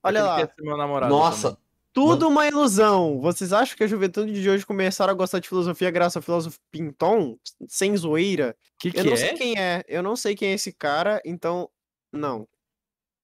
[0.03, 0.37] Olha Ele lá.
[0.39, 1.63] quer ser meu namorado Nossa, também.
[1.93, 3.21] Tudo uma ilusão.
[3.21, 6.59] Vocês acham que a juventude de hoje começaram a gostar de filosofia graças ao filósofo
[6.71, 7.37] Pinton?
[7.69, 8.57] Sem zoeira?
[8.79, 9.17] Que que Eu não é?
[9.17, 9.85] sei quem é.
[9.89, 11.69] Eu não sei quem é esse cara, então.
[12.13, 12.49] Não.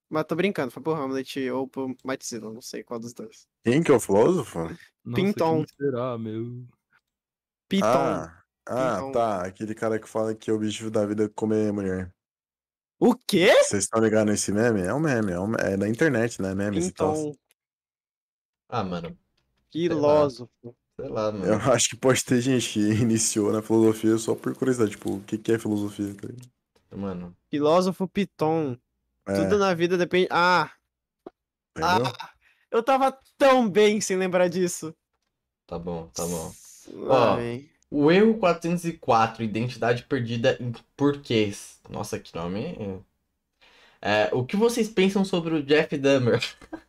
[0.09, 3.49] Mas tô brincando, foi por Hamlet ou por Matzilla, não sei qual dos dois.
[3.65, 4.61] Quem que é o filósofo?
[4.61, 4.77] Nossa,
[5.15, 5.65] Pinton.
[5.77, 6.65] será, meu?
[7.69, 7.87] Piton.
[7.87, 9.47] Ah, ah, tá.
[9.47, 12.13] Aquele cara que fala que o objetivo da vida é comer mulher.
[12.99, 13.53] O quê?
[13.63, 14.83] Vocês estão ligados nesse meme?
[14.83, 16.55] É um meme, é, um, é da internet, né?
[16.55, 17.33] Memes e tal.
[18.69, 19.17] Ah, mano,
[19.71, 20.77] Filósofo.
[20.99, 21.45] sei lá, mano.
[21.45, 24.93] Eu acho que pode ter gente que iniciou na filosofia só por curiosidade.
[24.93, 26.15] Tipo, o que, que é filosofia?
[26.15, 26.97] tá?
[26.97, 28.79] Mano, Filósofo Piton.
[29.27, 30.29] É, Tudo na vida depende.
[30.31, 30.71] Ah!
[31.77, 32.07] entendeu?
[32.07, 32.31] Ah!
[32.71, 34.95] Eu tava tão bem sem lembrar disso.
[35.67, 36.53] tá bom, tá bom.
[37.09, 37.37] Ó.
[37.91, 41.81] O erro 404, identidade perdida em porquês.
[41.89, 43.03] Nossa, que nome.
[44.01, 46.41] É, o que vocês pensam sobre o Jeff Dahmer?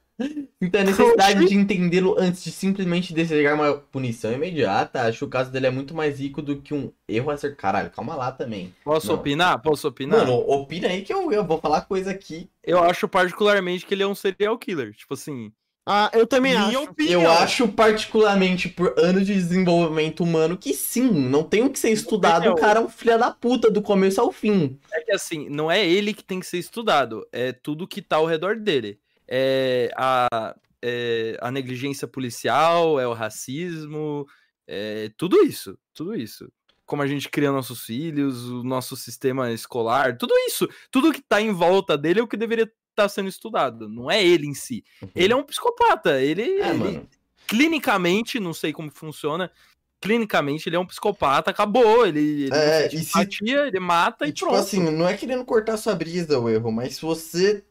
[0.62, 5.02] então, a necessidade de entendê-lo antes de simplesmente desejar uma punição imediata.
[5.04, 7.56] Acho que o caso dele é muito mais rico do que um erro a ser.
[7.56, 8.74] Caralho, calma lá também.
[8.84, 9.16] Posso Não.
[9.16, 9.62] opinar?
[9.62, 10.20] Posso opinar?
[10.20, 12.50] Mano, opina aí que eu, eu vou falar coisa aqui.
[12.64, 14.94] eu acho particularmente que ele é um serial killer.
[14.94, 15.52] Tipo assim,
[15.86, 16.84] Ah, eu também minha acho.
[16.90, 17.22] opinião.
[17.22, 21.92] Eu acho particularmente por anos de desenvolvimento humano que sim, não tem o que ser
[21.92, 22.38] estudado.
[22.42, 22.54] Entendeu?
[22.54, 24.78] O cara é um filho da puta do começo ao fim.
[24.92, 28.18] É que assim, não é ele que tem que ser estudado, é tudo que tá
[28.18, 29.00] ao redor dele.
[29.28, 34.26] É a, é a negligência policial, é o racismo,
[34.68, 36.52] é tudo isso, tudo isso.
[36.86, 41.42] Como a gente cria nossos filhos, o nosso sistema escolar, tudo isso, tudo que tá
[41.42, 44.84] em volta dele é o que deveria estar sendo estudado, não é ele em si.
[45.14, 47.08] Ele é um psicopata, ele, É, ele-
[47.46, 49.52] clinicamente, não sei como funciona,
[50.00, 54.50] clinicamente ele é um psicopata, acabou, ele, ele É, se- ele mata e, E, tipo
[54.50, 54.60] pronto.
[54.64, 57.64] assim, não é querendo cortar sua brisa o erro, mas se você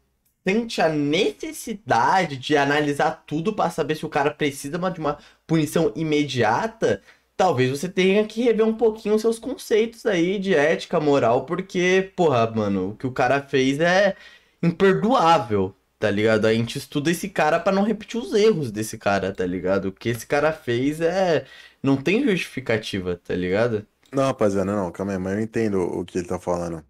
[0.46, 5.92] sente a necessidade de analisar tudo pra saber se o cara precisa de uma punição
[5.96, 7.02] imediata,
[7.36, 12.12] talvez você tenha que rever um pouquinho os seus conceitos aí de ética, moral, porque,
[12.16, 14.16] porra, mano, o que o cara fez é
[14.62, 15.74] imperdoável.
[15.98, 16.46] tá ligado?
[16.46, 19.86] A gente estuda esse cara pra não repetir os erros desse cara, tá ligado?
[19.88, 21.46] O que esse cara fez é.
[21.82, 23.86] Não tem justificativa, tá ligado?
[24.12, 26.84] Não, rapaziada, não, calma aí, mas eu entendo o que ele tá falando.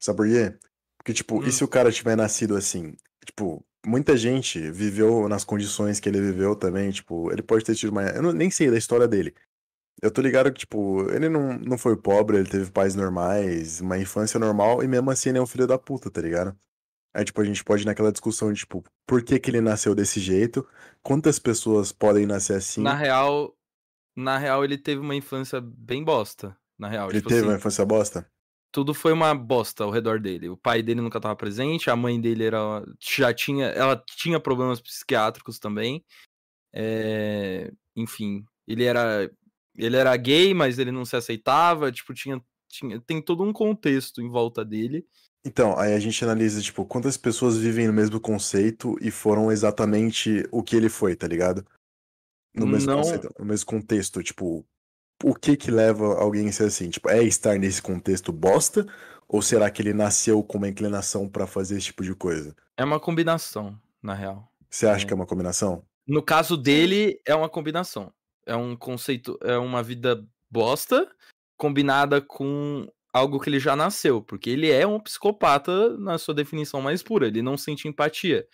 [0.00, 0.58] Sabe por quê?
[1.02, 1.46] Porque, tipo, Hum.
[1.46, 2.94] e se o cara tiver nascido assim?
[3.26, 7.90] Tipo, muita gente viveu nas condições que ele viveu também, tipo, ele pode ter tido
[7.90, 8.02] uma.
[8.04, 9.34] Eu não- nem sei da história dele.
[10.02, 13.98] Eu tô ligado que, tipo, ele não, não foi pobre, ele teve pais normais, uma
[13.98, 16.56] infância normal, e mesmo assim ele é um filho da puta, tá ligado?
[17.14, 19.94] Aí, tipo, a gente pode ir naquela discussão de, tipo, por que que ele nasceu
[19.94, 20.66] desse jeito?
[21.02, 22.82] Quantas pessoas podem nascer assim?
[22.82, 23.54] Na real,
[24.16, 26.56] na real, ele teve uma infância bem bosta.
[26.78, 28.26] Na real, Ele tipo teve assim, uma infância bosta?
[28.72, 30.48] Tudo foi uma bosta ao redor dele.
[30.48, 34.80] O pai dele nunca estava presente, a mãe dele era já tinha, ela tinha problemas
[34.80, 36.02] psiquiátricos também.
[36.74, 39.30] É, enfim, ele era
[39.76, 44.20] ele era gay, mas ele não se aceitava, tipo, tinha, tinha tem todo um contexto
[44.20, 45.06] em volta dele.
[45.44, 50.46] Então, aí a gente analisa, tipo, quantas pessoas vivem no mesmo conceito e foram exatamente
[50.52, 51.66] o que ele foi, tá ligado?
[52.54, 54.64] No mesmo Não- conceito, no mesmo contexto, tipo,
[55.22, 56.90] o que que leva alguém a ser assim?
[56.90, 58.86] Tipo, é estar nesse contexto bosta?
[59.28, 62.54] Ou será que ele nasceu com uma inclinação pra fazer esse tipo de coisa?
[62.76, 64.46] É uma combinação, na real.
[64.68, 65.06] Você acha É.
[65.06, 65.84] que é uma combinação?
[66.06, 68.12] No caso dele, é uma combinação.
[68.44, 71.08] É um conceito, é uma vida bosta
[71.56, 76.80] combinada com algo que ele já nasceu, porque ele é um psicopata na sua definição
[76.82, 78.46] mais pura, ele não sente empatia.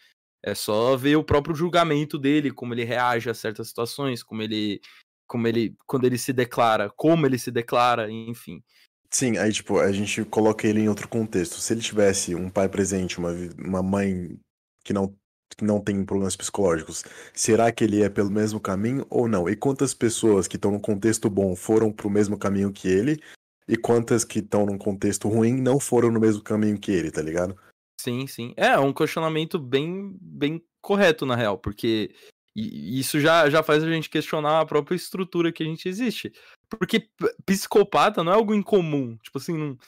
[0.45, 4.81] É só ver o próprio julgamento dele, como ele reage a certas situações, como ele
[5.29, 8.63] como ele quando ele se declara, como ele se declara, enfim.
[9.11, 11.61] Sim, aí, tipo, a gente coloca ele em outro contexto.
[11.61, 14.39] Se ele tivesse um pai presente, uma, uma mãe
[14.85, 15.15] que não,
[15.57, 19.49] que não tem problemas psicológicos, será que ele é pelo mesmo caminho ou não?
[19.49, 23.19] E quantas pessoas que estão num contexto bom foram pro mesmo caminho que ele?
[23.67, 27.23] E quantas que estão num contexto ruim não foram no mesmo caminho que ele, tá
[27.23, 27.57] ligado?
[28.01, 28.55] Sim, sim.
[28.57, 32.15] É um questionamento bem, bem correto, na real, porque
[32.61, 36.33] e- isso já, já faz a gente questionar a própria estrutura que a gente existe.
[36.69, 37.09] Porque
[37.47, 39.17] psicopata não é algo incomum.
[39.19, 39.79] Tipo assim, não-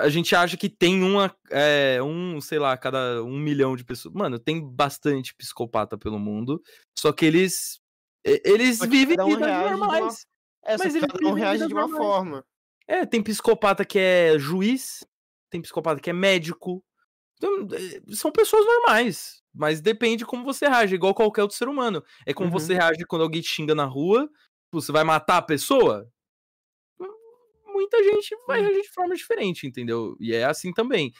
[0.00, 4.14] a gente acha que tem uma, é, um, sei lá, cada um milhão de pessoas.
[4.14, 6.60] Mano, tem bastante psicopata pelo mundo,
[6.98, 7.78] só que eles.
[8.24, 10.26] Eles que vivem um vidas de uma- normais.
[10.64, 12.04] É, Mas que ele cada um vive reage vidas de uma normais.
[12.04, 12.44] forma.
[12.88, 15.06] É, tem psicopata que é juiz,
[15.50, 16.82] tem psicopata que é médico.
[17.36, 22.04] Então, eh, são pessoas normais, mas depende como você reage, igual qualquer outro ser humano.
[22.26, 22.52] É como Uhum.
[22.52, 24.28] você reage quando alguém te xinga na rua,
[24.72, 26.10] você vai matar a pessoa?
[27.66, 30.16] Muita gente vai reagir de forma diferente, entendeu?
[30.18, 31.12] E é assim também.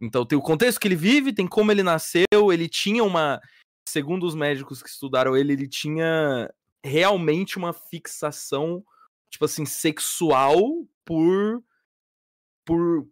[0.00, 3.40] Então tem o contexto que ele vive, tem como ele nasceu, ele tinha uma.
[3.88, 6.52] Segundo os médicos que estudaram ele, ele tinha
[6.84, 8.84] realmente uma fixação,
[9.30, 10.58] tipo assim, sexual
[11.04, 11.62] por.
[12.66, 13.06] por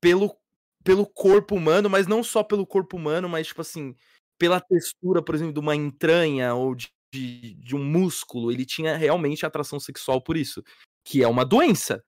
[0.00, 0.36] pelo,
[0.84, 3.94] pelo corpo humano, mas não só pelo corpo humano, mas, tipo assim,
[4.38, 8.52] pela textura, por exemplo, de uma entranha ou de, de, de um músculo.
[8.52, 10.62] Ele tinha realmente atração sexual por isso.
[11.06, 12.02] Que é uma doença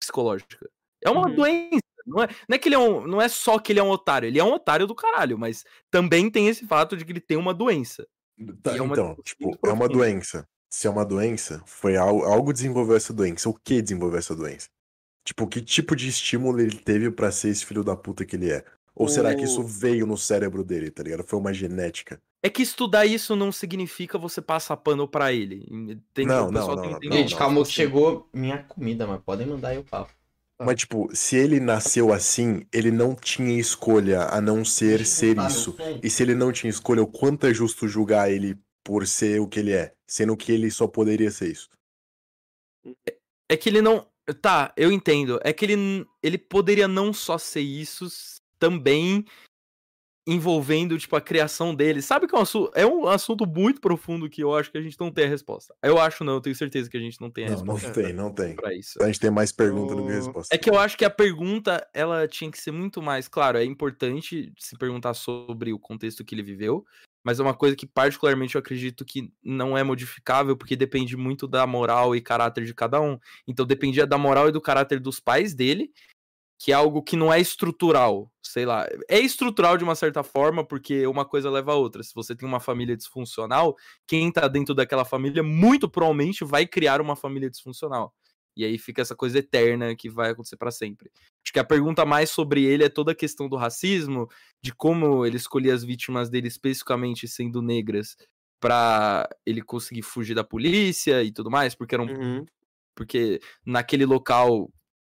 [0.00, 0.68] psicológica.
[1.04, 1.34] É uma Uhum.
[1.34, 1.80] doença.
[2.06, 3.06] Não é, não é que ele é um.
[3.06, 5.62] Não é só que ele é um otário, ele é um otário do caralho, mas
[5.90, 8.06] também tem esse fato de que ele tem uma doença.
[8.62, 10.44] Tá, é uma então, discussão tipo, é uma doença.
[10.70, 13.48] Se é uma doença, foi algo, algo desenvolveu essa doença.
[13.48, 14.68] O que desenvolveu essa doença?
[15.28, 18.50] Tipo, que tipo de estímulo ele teve pra ser esse filho da puta que ele
[18.50, 18.64] é?
[18.94, 21.22] Ou será que isso O- veio no cérebro dele, tá ligado?
[21.22, 22.18] Foi uma genética.
[22.42, 25.66] É que estudar isso não significa você passar pano pra ele.
[26.14, 27.16] Tem, Não, o não, tem não, que não, entender.
[27.18, 30.10] Gente, calma que chegou minha comida, mas podem mandar aí o papo.
[30.60, 35.76] Mas, tipo, se ele nasceu assim, ele não tinha escolha a não ser ser isso.
[36.02, 39.46] E se ele não tinha escolha, o quanto é justo julgar ele por ser o
[39.46, 39.92] que ele é?
[40.06, 41.68] Sendo que ele só poderia ser isso.
[43.48, 44.06] É que ele não.
[44.34, 45.40] Tá, eu entendo.
[45.42, 48.06] É que ele, ele poderia não só ser isso,
[48.58, 49.24] também
[50.26, 52.02] envolvendo, tipo, a criação dele.
[52.02, 54.82] Sabe que é um, assu- é um assunto muito profundo que eu acho que a
[54.82, 55.74] gente não tem a resposta.
[55.82, 58.02] Eu acho não, eu tenho certeza que a gente não tem a Não, não resposta
[58.02, 58.54] tem, não tem.
[58.54, 59.02] pra isso.
[59.02, 60.54] A gente tem mais pergunta do que resposta.
[60.54, 63.64] É que eu acho que a pergunta, ela tinha que ser muito mais, claro, é
[63.64, 66.84] importante se perguntar sobre o contexto que ele viveu,
[67.24, 71.46] mas é uma coisa que particularmente eu acredito que não é modificável, porque depende muito
[71.46, 73.18] da moral e caráter de cada um.
[73.46, 75.90] Então dependia da moral e do caráter dos pais dele,
[76.58, 78.86] que é algo que não é estrutural, sei lá.
[79.08, 82.02] É estrutural de uma certa forma, porque uma coisa leva a outra.
[82.02, 87.00] Se você tem uma família disfuncional, quem tá dentro daquela família muito provavelmente vai criar
[87.00, 88.12] uma família disfuncional.
[88.58, 91.10] E aí fica essa coisa eterna que vai acontecer pra sempre.
[91.44, 94.28] Acho que a pergunta mais sobre ele é toda a questão do racismo,
[94.62, 98.16] de como ele escolhia as vítimas dele especificamente sendo negras
[98.60, 102.44] pra ele conseguir fugir da polícia e tudo mais, porque eram Uhum.
[102.96, 104.68] porque naquele local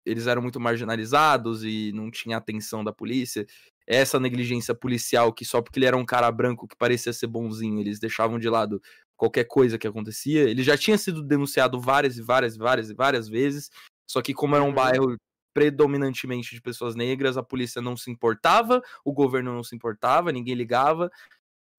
[0.06, 3.46] eles eram muito marginalizados e não tinha atenção da polícia.
[3.86, 7.82] essa negligência policial que só porque ele era um cara branco que parecia ser bonzinho,
[7.82, 8.82] eles deixavam de lado
[9.18, 10.50] qualquer coisa que acontecia.
[10.50, 13.70] Ele já tinha sido denunciado várias e várias e várias e várias vezes,
[14.08, 14.74] só que como era um Uhum.
[14.74, 15.18] bairro
[15.54, 20.56] predominantemente de pessoas negras, a polícia não se importava, o governo não se importava, ninguém
[20.56, 21.12] ligava.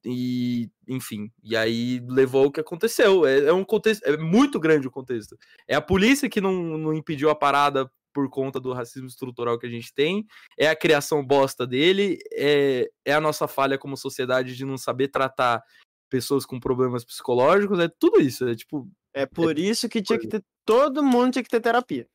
[0.07, 3.27] E, enfim, e aí levou o que aconteceu.
[3.27, 5.37] É, é um contexto, é muito grande o contexto.
[5.67, 9.67] É a polícia que não, não impediu a parada por conta do racismo estrutural que
[9.67, 10.25] a gente tem,
[10.57, 15.09] é a criação bosta dele, é, é a nossa falha como sociedade de não saber
[15.09, 15.61] tratar
[16.09, 18.47] pessoas com problemas psicológicos, é tudo isso.
[18.49, 20.45] É tipo, É por isso que tinha que ter.
[20.65, 22.09] Todo mundo tinha que ter terapia.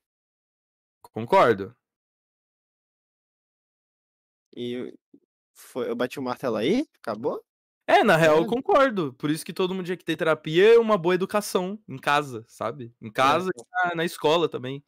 [1.13, 1.75] concordo.
[4.55, 4.93] E
[5.53, 7.43] foi, eu bati o martelo aí, acabou?
[7.87, 8.47] É, na real, eu É.
[8.47, 9.13] concordo.
[9.13, 12.45] Por isso que todo mundo tinha que ter terapia e uma boa educação em casa,
[12.47, 12.93] sabe?
[13.01, 14.83] Em casa e na, na escola também.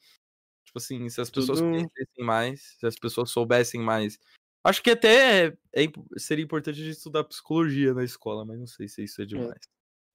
[0.65, 4.19] Tipo assim, se as pessoas Tudo- conhecessem mais, se as pessoas soubessem mais.
[4.63, 8.67] Acho que até é- é seria importante a gente estudar psicologia na escola, mas não
[8.67, 9.59] sei se isso é demais.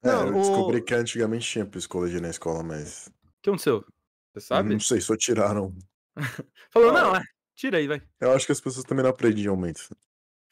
[0.02, 3.08] É, Não, eu o- descobri que antigamente tinha psicologia na escola, mas.
[3.08, 3.84] O que aconteceu?
[4.32, 4.70] Você sabe?
[4.72, 5.74] Não sei, só tiraram.
[6.70, 7.22] Falou, não, é,
[7.54, 8.00] tira aí, vai.
[8.20, 9.88] Eu acho que as pessoas também não aprendiam muito.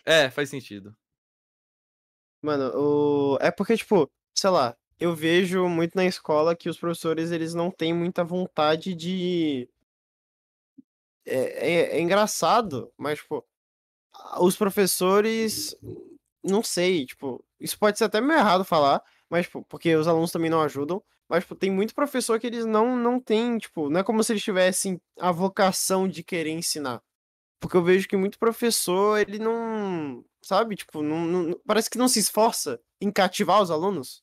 [0.04, 0.94] É, faz sentido.
[2.42, 3.38] Mano, o...
[3.40, 7.70] é porque, tipo, sei lá, eu vejo muito na escola que os professores, eles não
[7.70, 9.68] têm muita vontade de...
[11.26, 13.46] É, é, é engraçado, mas, tipo,
[14.40, 15.76] os professores,
[16.42, 20.30] não sei, tipo, isso pode ser até meio errado falar, mas, tipo, porque os alunos
[20.32, 24.00] também não ajudam, mas, tipo, tem muito professor que eles não, não têm, tipo, não
[24.00, 27.02] é como se eles tivessem a vocação de querer ensinar.
[27.60, 30.24] Porque eu vejo que muito professor, ele não.
[30.42, 30.76] Sabe?
[30.76, 34.22] Tipo, não, não- parece que não se esforça em cativar os alunos.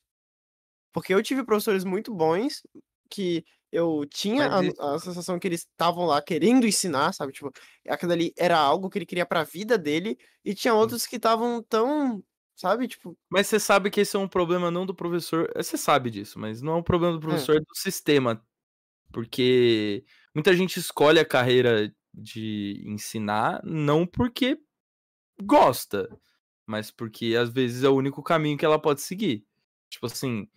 [0.94, 2.62] Porque eu tive professores muito bons
[3.10, 7.32] que eu tinha Mas a, a sensação que eles estavam lá querendo ensinar, sabe?
[7.34, 7.52] Tipo,
[7.88, 11.64] aquilo ali era algo que ele queria pra vida dele, e tinha outros que estavam
[11.64, 12.24] tão.
[12.56, 12.88] Sabe?
[12.88, 15.50] Tipo, Mas você sabe que esse é um problema não do professor.
[15.56, 18.44] eh, Você sabe disso, mas não é um problema do professor, é do sistema.
[19.12, 24.60] Porque muita gente escolhe a carreira de ensinar não porque
[25.42, 26.10] gosta,
[26.68, 29.46] mas porque às vezes é o único caminho que ela pode seguir.
[29.90, 30.48] Tipo assim,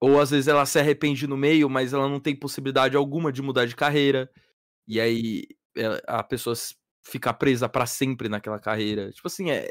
[0.00, 3.42] ou às vezes ela se arrepende no meio, mas ela não tem possibilidade alguma de
[3.42, 4.30] mudar de carreira.
[4.86, 5.44] E aí
[5.76, 6.54] ela- a pessoa
[7.04, 9.10] fica presa pra sempre naquela carreira.
[9.12, 9.66] Tipo assim, é,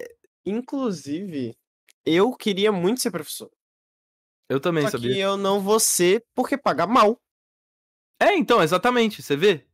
[0.46, 1.56] inclusive,
[2.06, 3.52] eu queria muito ser professor.
[4.50, 5.14] eu também Só sabia.
[5.14, 7.20] que eu não vou ser porque paga mal.
[8.20, 9.68] É, então, exatamente, você vê?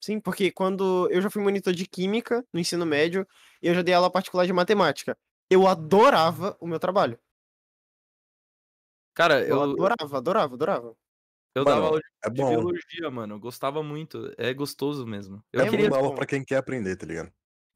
[0.00, 3.26] Sim, porque quando eu já fui monitor de química no ensino médio
[3.62, 5.16] e eu já dei aula particular de matemática.
[5.50, 7.18] Eu adorava o meu trabalho.
[9.18, 10.94] Cara, Eu eu, adorava, adorava, adorava.
[11.52, 12.48] eu Mano, dava aula É de bom.
[12.50, 13.34] biologia, mano.
[13.34, 14.32] Eu gostava muito.
[14.38, 15.42] É gostoso mesmo.
[15.52, 15.90] Eu É É queria.
[15.90, 17.32] dar aula pra quem quer aprender, tá ligado?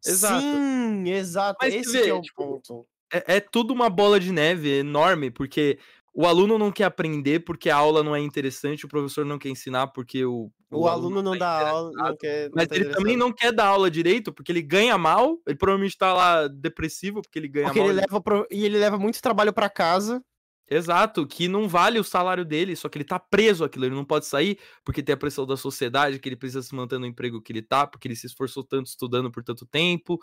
[0.06, 0.40] Exato.
[0.40, 1.58] Sim, exato.
[1.60, 2.86] Mas Esse é o tipo, ponto.
[3.12, 5.78] É, é tudo uma bola de neve enorme, porque
[6.14, 9.48] o aluno não quer aprender porque a aula não é interessante, o professor não quer
[9.48, 10.50] ensinar porque o.
[10.70, 12.44] O, aluno não tá dá aula, não quer.
[12.44, 15.38] não Mas tá ele também não quer dar aula direito, porque ele ganha mal.
[15.46, 17.88] Ele provavelmente tá lá depressivo, porque ele ganha Porque mal.
[17.90, 18.46] ele leva pro...
[18.50, 20.22] E ele leva muito trabalho pra casa.
[20.72, 24.04] Exato, que não vale o salário dele, só que ele tá preso aquilo, ele não
[24.04, 27.42] pode sair porque tem a pressão da sociedade, que ele precisa se manter no emprego
[27.42, 30.18] que ele tá, porque ele se esforçou tanto estudando por tanto tempo,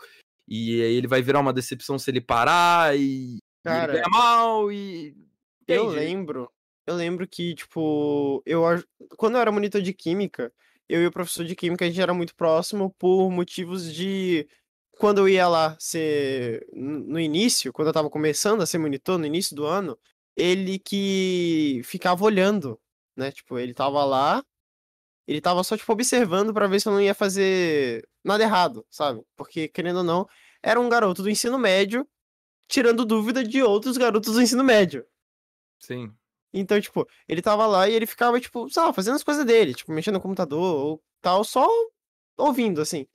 [0.48, 4.08] e aí ele vai virar uma decepção se ele parar, e, e Cara, ele ganha
[4.10, 5.14] mal, e.
[5.68, 5.96] Eu Entende?
[5.96, 6.50] lembro,
[6.84, 8.62] eu lembro que, tipo, eu
[9.16, 10.52] quando eu era monitor de química,
[10.88, 14.48] eu e o professor de química, a gente era muito próximo por motivos de
[14.98, 19.24] quando eu ia lá ser no início, quando eu tava começando a ser monitor no
[19.24, 19.96] início do ano,
[20.40, 22.80] ele que ficava olhando,
[23.16, 23.30] né?
[23.30, 24.44] Tipo, ele tava lá,
[25.26, 29.22] ele tava só tipo observando pra ver se eu não ia fazer nada errado, sabe?
[29.36, 30.26] Porque querendo ou não,
[30.62, 32.08] era um garoto do ensino médio
[32.68, 35.04] tirando dúvida de outros garotos do ensino médio.
[35.78, 36.12] Sim.
[36.52, 39.74] Então, tipo, ele tava lá e ele ficava, tipo, sei lá, fazendo as coisas dele,
[39.74, 41.68] tipo, mexendo no computador ou tal, só
[42.36, 43.06] ouvindo, assim.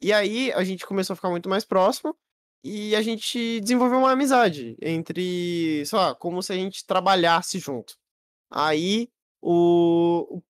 [0.00, 2.16] E aí a gente começou a ficar muito mais próximo
[2.66, 7.96] e a gente desenvolveu uma amizade entre, sei lá, como se a gente trabalhasse junto.
[8.50, 9.08] Aí
[9.40, 10.42] o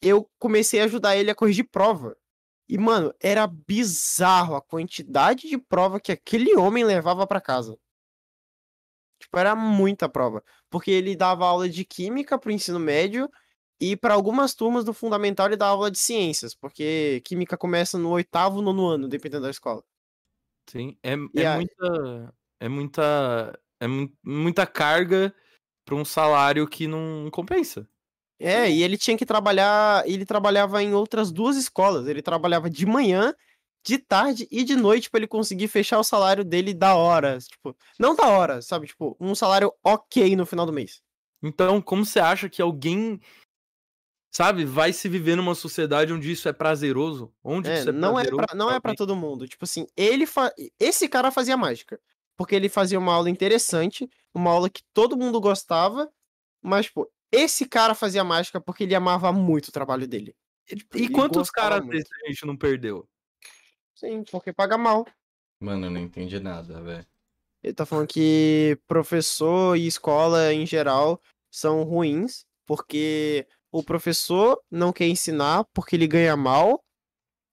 [0.00, 2.16] eu comecei a ajudar ele a corrigir prova.
[2.68, 7.78] E, mano, era bizarro a quantidade de prova que aquele homem levava pra casa.
[9.18, 10.44] Tipo, era muita prova.
[10.70, 13.28] Porque ele dava aula de química pro ensino médio
[13.80, 18.10] e para algumas turmas do fundamental ele dava aula de ciências, porque química começa no
[18.10, 19.82] oitavo, nono ano, dependendo da escola.
[20.68, 20.96] Sim.
[21.02, 22.34] É, é aí- muita.
[22.60, 23.60] É muita.
[23.80, 25.34] É mu- muita carga
[25.84, 27.86] pra um salário que não compensa.
[28.40, 32.06] É, e ele tinha que trabalhar, ele trabalhava em outras duas escolas.
[32.08, 33.34] Ele trabalhava de manhã
[33.86, 37.38] de tarde e de noite pra ele conseguir fechar o salário dele da hora.
[37.38, 38.86] Tipo, não da hora, sabe?
[38.86, 41.02] Tipo, um salário ok no final do mês.
[41.42, 43.20] Então, como você acha que alguém,
[44.34, 47.32] sabe, vai se viver numa sociedade onde isso é prazeroso?
[47.42, 48.96] Onde É, isso é não, é prazeroso pra, não é pra alguém?
[48.96, 49.46] todo mundo.
[49.46, 50.52] Tipo assim, ele fa...
[50.78, 52.00] esse cara fazia mágica.
[52.36, 56.10] Porque ele fazia uma aula interessante, uma aula que todo mundo gostava,
[56.60, 60.34] mas, pô, esse cara fazia mágica porque ele amava muito o trabalho dele.
[60.66, 63.08] Tipo, E ele quantos caras desses a gente não perdeu?
[63.94, 65.06] Sim, porque paga mal.
[65.60, 67.06] Mano, eu não entendi nada, velho.
[67.62, 73.46] Ele tá falando que professor e escola em geral são ruins, porque
[73.76, 76.80] o professor não quer ensinar porque ele ganha mal,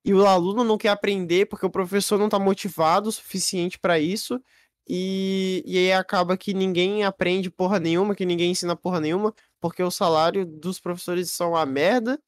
[0.06, 4.00] e o aluno não quer aprender porque o professor não tá motivado o suficiente pra
[4.00, 4.40] isso,
[4.88, 9.82] e, e aí acaba que ninguém aprende porra nenhuma, que ninguém ensina porra nenhuma, porque
[9.82, 12.20] o salário dos professores são uma merda,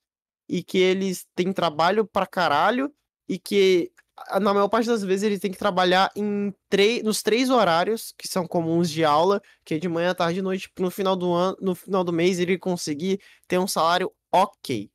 [0.49, 2.91] e que eles têm trabalho pra caralho,
[3.29, 4.02] e que a-
[4.39, 8.27] na maior parte das vezes ele tem que trabalhar em três, nos três horários que
[8.27, 11.57] são comuns de aula, que é de manhã, tarde e noite, no final do ano,
[11.59, 14.89] no final do mês ele conseguir ter um salário ok.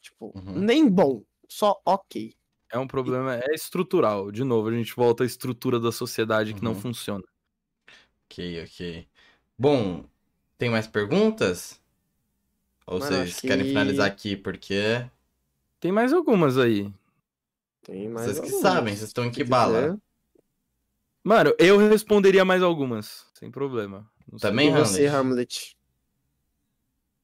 [0.00, 0.60] Tipo, Uhum.
[0.60, 2.34] nem bom, só ok.
[2.70, 4.30] É um problema, é estrutural.
[4.32, 6.80] De novo, a gente volta à estrutura da sociedade que não Uhum.
[6.80, 7.24] funciona.
[8.26, 9.06] Ok, ok.
[9.58, 10.04] Bom,
[10.56, 11.80] tem mais perguntas?
[12.86, 15.04] Ou Mano, vocês acho querem que- finalizar aqui porque
[15.78, 16.92] Tem mais algumas aí.
[17.82, 19.50] Tem mais vocês que algumas, sabem, vocês estão em que quiser.
[19.50, 19.98] bala?
[21.24, 24.10] Mano, eu responderia mais algumas, sem problema.
[24.30, 24.50] Não sei.
[24.50, 25.06] Também, E você, Hamlet?
[25.06, 25.76] Hamlet?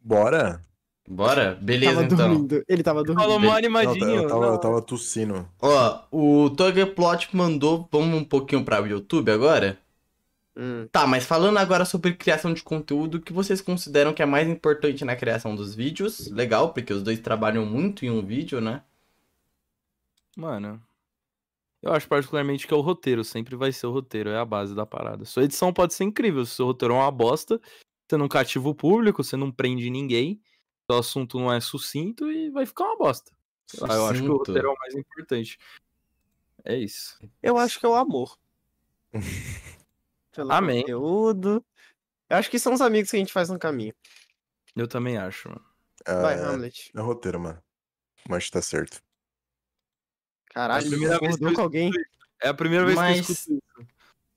[0.01, 0.63] Bora?
[1.09, 1.55] Bora?
[1.61, 2.17] Beleza, tava então.
[2.17, 2.63] dormindo.
[2.69, 3.21] Ele tava dormindo.
[3.23, 4.29] Falou mó Não, eu animadinho.
[4.29, 5.49] tava, eu tava tossindo.
[5.61, 9.79] Ó, o Tugplot mandou, vamos um pouquinho para o YouTube agora?
[10.57, 10.89] Hum.
[10.91, 14.49] Tá, mas falando agora sobre criação de conteúdo, o que vocês consideram que é mais
[14.49, 16.29] importante na criação dos vídeos?
[16.31, 18.83] Legal, porque os dois trabalham muito em um vídeo, né?
[20.39, 20.81] Mano,
[21.83, 24.73] eu acho particularmente que é o roteiro, sempre vai ser o roteiro, é a base
[24.73, 25.25] da parada.
[25.25, 27.61] Sua edição pode ser incrível, se o seu roteiro é uma bosta,
[28.07, 30.41] você não cativa o público, você não prende ninguém,
[30.89, 33.33] o assunto não é sucinto e vai ficar uma bosta.
[33.67, 35.59] Sei lá, eu acho que o roteiro é o mais importante.
[36.65, 37.19] É isso.
[37.43, 38.39] Eu acho que é o amor.
[40.31, 40.83] Pelo Amém.
[40.83, 41.65] conteúdo.
[42.31, 43.93] Eu acho que são os amigos que a gente faz no caminho.
[44.77, 45.65] Eu também acho, mano.
[46.07, 46.93] Vai, É, Hamlet.
[46.95, 47.61] é roteiro, mano.
[48.29, 49.03] Mas tá certo.
[50.59, 51.91] Caralho, É a primeira ele vez que com alguém.
[52.43, 53.63] É a primeira vez Mas- que eu escuto isso.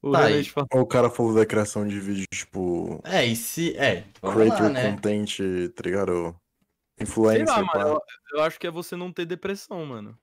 [0.03, 0.43] O Tá aí.
[0.73, 3.75] O cara falou da criação de vídeo, tipo, É, e se.
[3.75, 4.91] É, creator lá, né?
[4.91, 5.37] content,
[5.75, 6.35] tá ligado?
[6.97, 7.79] Sei Influencer, lá, pá.
[7.79, 7.89] mano,
[8.31, 10.15] eu, eu acho que é você não ter depressão, mano.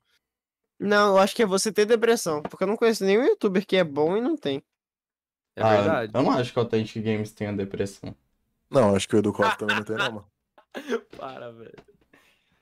[0.79, 2.43] Não, eu acho que é você ter depressão.
[2.43, 4.63] Porque eu não conheço nenhum youtuber que é bom e não tem.
[5.57, 6.13] É Ah, verdade.
[6.15, 8.15] Eu não acho que o Authentic Games tenha depressão.
[8.71, 10.27] Não, acho que o Educoff também não tem, não, mano.
[11.19, 11.75] Para, velho.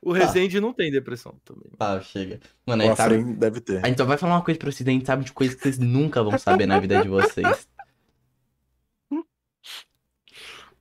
[0.03, 1.71] O Resende não tem depressão também.
[1.81, 2.39] Ah, chega.
[2.65, 3.17] Mano, O aí sabe.
[3.17, 3.85] Afren deve ter.
[3.85, 5.63] A gente só vai falar uma coisa pra vocês, a gente sabe de coisas que
[5.63, 7.67] vocês nunca vão saber na vida de vocês.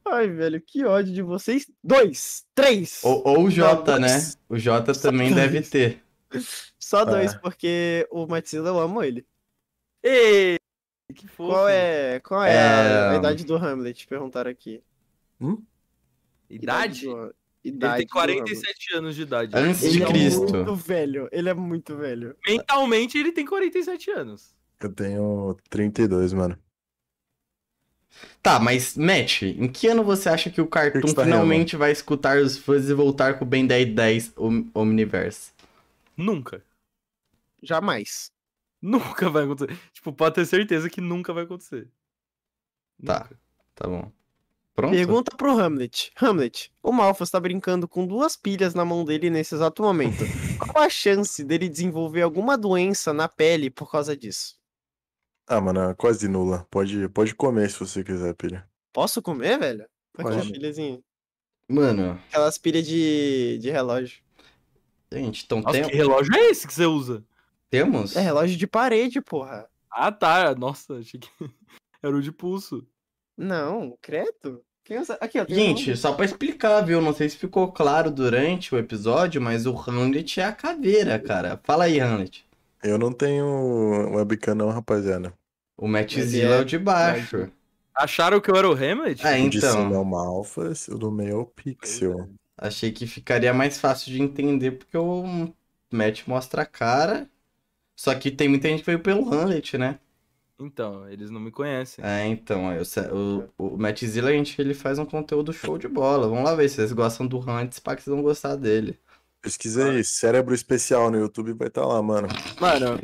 [0.08, 1.69] Ai, velho, que ódio de vocês.
[1.84, 3.03] Dois, três.
[3.03, 4.08] Ou, ou o Jota, né?
[4.10, 4.38] dois.
[4.48, 5.42] O Jota também dois.
[5.52, 6.03] deve ter.
[6.77, 7.38] Só dois, É.
[7.40, 9.26] porque o Matilda eu amo ele.
[10.03, 10.58] Ei,
[11.16, 11.50] que fofo.
[11.50, 14.06] Qual é, qual é, a- É, a, idade do Hamlet?
[14.08, 14.84] Perguntaram aqui.
[16.50, 17.08] Idade?
[17.08, 17.34] do-
[17.68, 18.38] Ele idade tem do Hamlet.
[18.44, 19.52] 47 anos de idade.
[19.58, 20.42] Antes Ele de é Cristo.
[20.53, 21.30] muito velho.
[21.32, 22.35] Ele é muito velho.
[22.48, 24.56] Mentalmente ele tem 47 anos.
[24.80, 26.58] Eu tenho 32, mano.
[28.42, 31.92] Tá, mas, Matt, em que ano você acha que o Cartoon que tá finalmente vai
[31.92, 35.52] escutar os fãs e voltar com o Ben 1010 Om- Omniverse?
[36.16, 36.64] Nunca.
[37.61, 38.32] Jamais.
[38.82, 39.77] Nunca vai acontecer.
[39.92, 41.90] Tipo, pode ter certeza que nunca vai acontecer.
[43.03, 43.22] Tá.
[43.24, 43.40] Nunca.
[43.74, 44.11] Tá bom.
[44.76, 44.92] Pronto?
[44.92, 46.12] Pergunta pro Hamlet.
[46.22, 50.18] Hamlet, o Malphas tá brincando com duas pilhas na mão dele nesse exato momento.
[50.60, 54.56] Qual a chance dele desenvolver alguma doença na pele por causa disso?
[55.48, 56.68] Ah, mano, é quase nula.
[56.70, 58.68] Pode, pode comer se você quiser, pilha.
[58.92, 59.86] Posso comer, velho?
[60.18, 60.52] Aquela Pode.
[60.52, 61.00] pilhazinha.
[61.70, 64.22] Mano, Aquelas pilhas de, de relógio.
[65.12, 67.24] gente, então Nossa, tem- que relógio é esse que você usa?
[67.70, 68.16] temos?
[68.16, 69.70] É relógio de parede, porra.
[69.90, 70.54] Ah, tá.
[70.56, 71.30] Nossa, achei que
[72.04, 72.86] era o de pulso.
[73.38, 74.64] Não, credo.
[75.20, 75.46] Aqui, ó.
[75.48, 77.02] Gente, um- só pra explicar, viu?
[77.02, 81.60] Não sei se ficou claro durante o episódio, mas o Hamlet é a caveira, cara.
[81.64, 82.46] Fala aí, Hamlet.
[82.84, 83.46] Eu não tenho
[84.16, 85.34] webcam, não, rapaziada.
[85.78, 87.52] O Matt Mas Zilla é é o de baixo.
[87.96, 89.26] Acharam que eu era o Hamlet?
[89.26, 90.02] É, O de cima é então.
[90.02, 92.30] o Malphas, o do meio é o Pixel.
[92.58, 95.54] Achei que ficaria mais fácil de entender porque o
[95.92, 97.30] Matt mostra a cara.
[97.96, 100.00] Só que tem muita gente que veio pelo Hamlet, né?
[100.59, 102.03] Então, eles não me conhecem.
[102.03, 105.88] É, então, eu o, o Matt Zilla, a gente, ele faz um conteúdo show de
[105.88, 106.30] bola.
[106.30, 108.98] Vamos lá ver se vocês gostam do Hamlet, para que vocês vão gostar dele.
[109.42, 112.27] Pesquisa aí, cérebro especial no YouTube vai estar lá, mano.
[112.59, 113.00] Mano,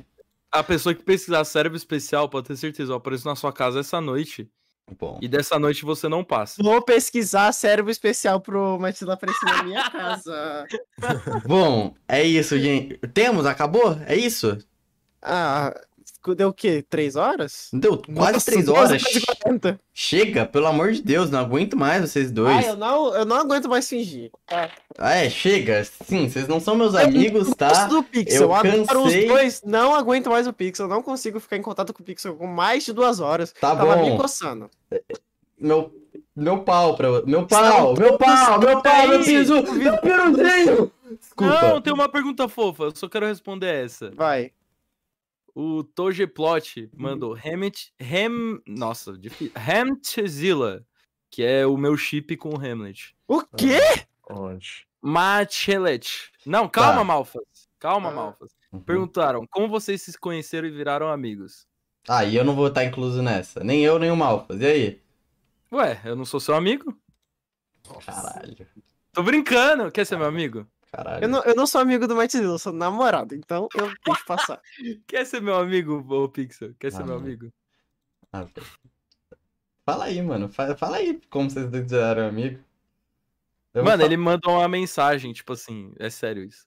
[0.52, 4.02] A pessoa que pesquisar cérebro especial pode ter certeza, eu apareço na sua casa essa
[4.02, 4.50] noite.
[5.00, 5.20] Bom.
[5.22, 6.62] E dessa noite você não passa.
[6.62, 10.66] Vou pesquisar cérebro especial pro Matilda aparecer na minha casa.
[11.46, 12.98] Bom, é isso, gente.
[13.14, 13.46] Temos?
[13.46, 13.98] Acabou?
[14.06, 14.58] É isso?
[15.22, 15.80] Ah,
[16.36, 16.84] deu o quê?
[16.88, 17.70] Três horas?
[17.74, 19.02] Deu quase Nossa, três horas.
[19.94, 22.66] Chega, pelo amor de Deus, não aguento mais vocês dois.
[22.66, 24.32] Ah, eu não, eu não aguento mais fingir.
[24.50, 25.84] Ah, Ah, é, chega.
[26.06, 27.86] Sim, vocês não são meus amigos, eu tá?
[27.88, 29.24] do Pixel, Eu eu adoro cansei.
[29.24, 32.36] os dois, não aguento mais o Pixel, não consigo ficar em contato com o Pixel
[32.36, 33.52] com mais de duas horas.
[33.52, 34.18] Tá Tava me bom.
[34.18, 34.70] coçando.
[35.60, 35.94] Meu,
[36.36, 37.10] meu pau pra.
[37.24, 40.92] Meu Estão pau, meu pau, meu pau, meu piso, meu piruzinho!
[41.20, 41.62] Desculpa.
[41.62, 44.12] Não, tem uma pergunta fofa, eu só quero responder essa.
[44.16, 44.52] Vai.
[45.56, 47.94] O Togeplot mandou Hamlet.
[48.02, 48.62] Ham.
[48.68, 49.52] Nossa, difícil.
[49.56, 50.86] Hamtzilla,
[51.30, 53.16] que é o meu chip com o Hamlet.
[53.28, 53.80] O quê?
[54.30, 54.88] Onde?
[55.02, 56.32] Machelet.
[56.46, 57.04] Não, calma, Tá.
[57.04, 57.70] Malfas.
[57.80, 58.14] Calma, Ah.
[58.14, 58.52] Malfas.
[58.72, 58.80] Uhum.
[58.82, 61.68] Perguntaram como vocês se conheceram e viraram amigos.
[62.08, 63.64] Ah, e eu não vou estar incluso nessa.
[63.64, 64.62] Nem eu, nem o Malfas.
[64.62, 65.02] E aí?
[65.72, 66.98] Ué, eu não sou seu amigo?
[68.06, 68.68] Caralho.
[69.14, 69.92] Tô brincando.
[69.92, 70.66] Quer ser meu amigo?
[70.92, 71.24] Caralho.
[71.24, 74.62] Eu não, eu não sou amigo do Matilda, eu sou namorado, então eu deixo passar.
[75.08, 76.74] Quer ser meu amigo, ô Pixel?
[76.78, 77.50] Quer ser Ah, meu amigo?
[78.32, 78.62] Ah, pô.
[79.86, 80.50] Fala aí, mano.
[80.50, 82.62] Fa- Fala aí como vocês dois eram amigos.
[83.74, 86.66] Eu Mano, ele mandou uma mensagem, tipo assim, é sério isso.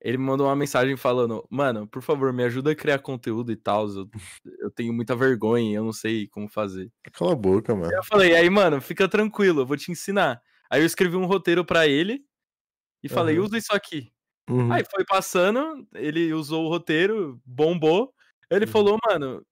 [0.00, 3.56] Ele me mandou uma mensagem falando, mano, por favor, me ajuda a criar conteúdo e
[3.56, 3.86] tal.
[3.88, 4.10] Eu,
[4.58, 6.90] eu tenho muita vergonha, eu não sei como fazer.
[7.12, 7.92] Cala a boca, mano.
[7.92, 10.42] Eu falei, aí, mano, fica tranquilo, eu vou te ensinar.
[10.68, 12.24] Aí eu escrevi um roteiro pra ele
[13.02, 13.44] e falei, Aham.
[13.46, 14.12] usa isso aqui.
[14.48, 14.72] Uhum.
[14.72, 18.12] Aí foi passando, ele usou o roteiro, bombou.
[18.50, 18.70] Ele Uhum.
[18.70, 19.46] falou, mano,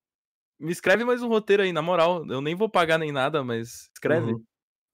[0.59, 2.27] me escreve mais um roteiro aí, na moral.
[2.29, 4.33] Eu nem vou pagar nem nada, mas escreve.
[4.33, 4.45] Uhum.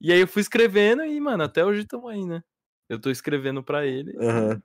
[0.01, 2.43] E aí eu fui escrevendo e, mano, até hoje estamos aí, né?
[2.87, 4.15] Eu tô escrevendo pra ele.
[4.19, 4.61] Aham.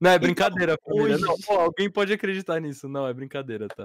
[0.00, 1.14] Não, é brincadeira, família.
[1.16, 2.88] hoje- Não, pô, alguém pode acreditar nisso.
[2.88, 3.84] Não, é brincadeira, tá?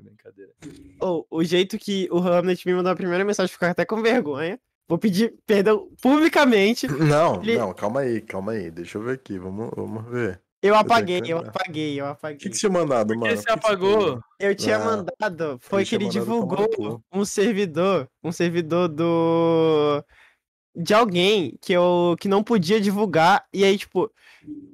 [0.00, 0.52] É brincadeira.
[1.00, 4.58] Ô, o jeito que o Hamlet me mandou a primeira mensagem, ficar até com vergonha.
[4.88, 6.86] Vou pedir perdão publicamente.
[6.88, 8.70] Não, Ele- não, calma aí, calma aí.
[8.70, 10.40] Deixa eu ver aqui, vamos, vamos ver.
[10.62, 12.38] Eu apaguei, que eu apaguei, eu O apaguei.
[12.38, 13.34] que, que você tinha mandado, Por mano?
[13.34, 14.20] que O você que que apagou?
[14.38, 14.84] Eu tinha Ah,
[15.18, 20.04] mandado, foi que ele divulgou um servidor, um servidor do
[20.74, 24.10] de alguém que eu que não podia divulgar e aí tipo,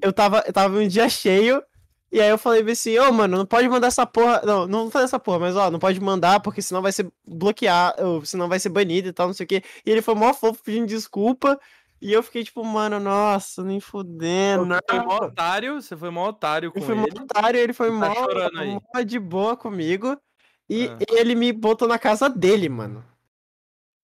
[0.03, 1.62] eu tava eu tava um dia cheio
[2.11, 4.91] e aí eu falei assim, ô mano, não pode mandar essa porra, não, não vou
[4.91, 8.49] fazer essa porra, mas ó, não pode mandar porque senão vai ser bloqueado, ou senão
[8.49, 9.62] vai ser banido e tal, não sei o quê.
[9.85, 11.59] E ele foi mó fofo pedindo desculpa
[12.01, 14.65] e eu fiquei tipo, mano, nossa, nem fudendo.
[14.67, 17.20] Você foi mó otário, você foi mó otário com Ele foi mó ele.
[17.20, 20.17] otário, ele foi Tá mó, mó de boa comigo.
[20.70, 20.99] E Ah.
[21.11, 23.05] ele me botou na casa dele, mano.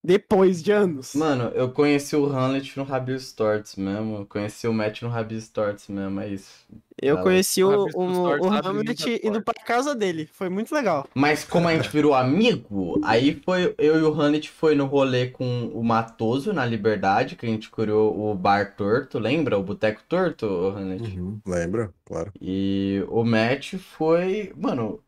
[0.05, 1.15] Depois de anos.
[1.15, 4.19] Mano, eu conheci o Hamlet no Rabius Torts mesmo.
[4.19, 6.67] Eu conheci o Matt no Rabius Torts mesmo, é isso.
[7.01, 10.29] eu conheci o, o, o sabe Hamlet indo pra casa dele.
[10.31, 11.09] Foi muito legal.
[11.15, 15.29] Mas como a gente virou amigo, aí foi eu e o Hamlet foi no rolê
[15.29, 19.59] com o Matoso na Liberdade, que a gente criou o Bar Torto, lembra?
[19.59, 21.19] O Boteco Torto, o Hamlet?
[21.19, 21.95] Uhum, lembra?
[22.05, 22.31] Claro.
[22.39, 25.03] E o Matt foi, mano,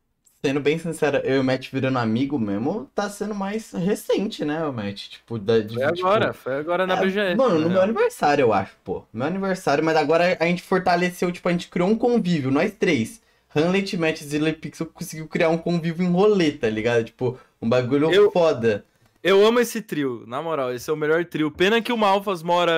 [0.44, 4.64] sendo bem sincero, eu e o Matt virando amigo mesmo, tá sendo mais recente, né,
[4.64, 5.08] o Matt?
[5.08, 7.36] Tipo, da, de, Foi tipo, agora, foi agora na é, BGS.
[7.36, 9.04] Mano, na no meu aniversário, eu acho, pô.
[9.12, 13.22] Meu aniversário, mas agora a gente fortaleceu, tipo, a gente criou um convívio, nós três.
[13.54, 17.04] Hamlet, Matt, Zilla e Pixel conseguiu criar um convívio em rolê, tá ligado?
[17.04, 18.84] Tipo, um bagulho Eu- foda.
[19.22, 21.50] Eu amo esse trio, na moral, esse é o melhor trio.
[21.50, 22.72] Pena que o Malfas mora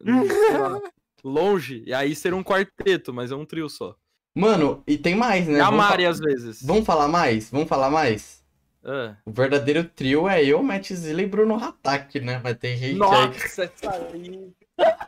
[0.00, 0.80] lá,
[1.22, 3.94] longe, e aí seria um quarteto, mas é um trio só.
[4.36, 5.58] Mano, e tem mais, né?
[5.58, 6.62] E a Vamos Mari, fa- às vezes.
[6.62, 7.50] Vamos falar mais?
[7.50, 8.44] Vamos falar mais?
[8.84, 9.16] Ah.
[9.24, 12.40] O verdadeiro trio é eu, Matt Zilla e Bruno Hatak, né?
[12.44, 12.94] Mas tem gente aí.
[12.94, 14.52] Nossa, essa aí.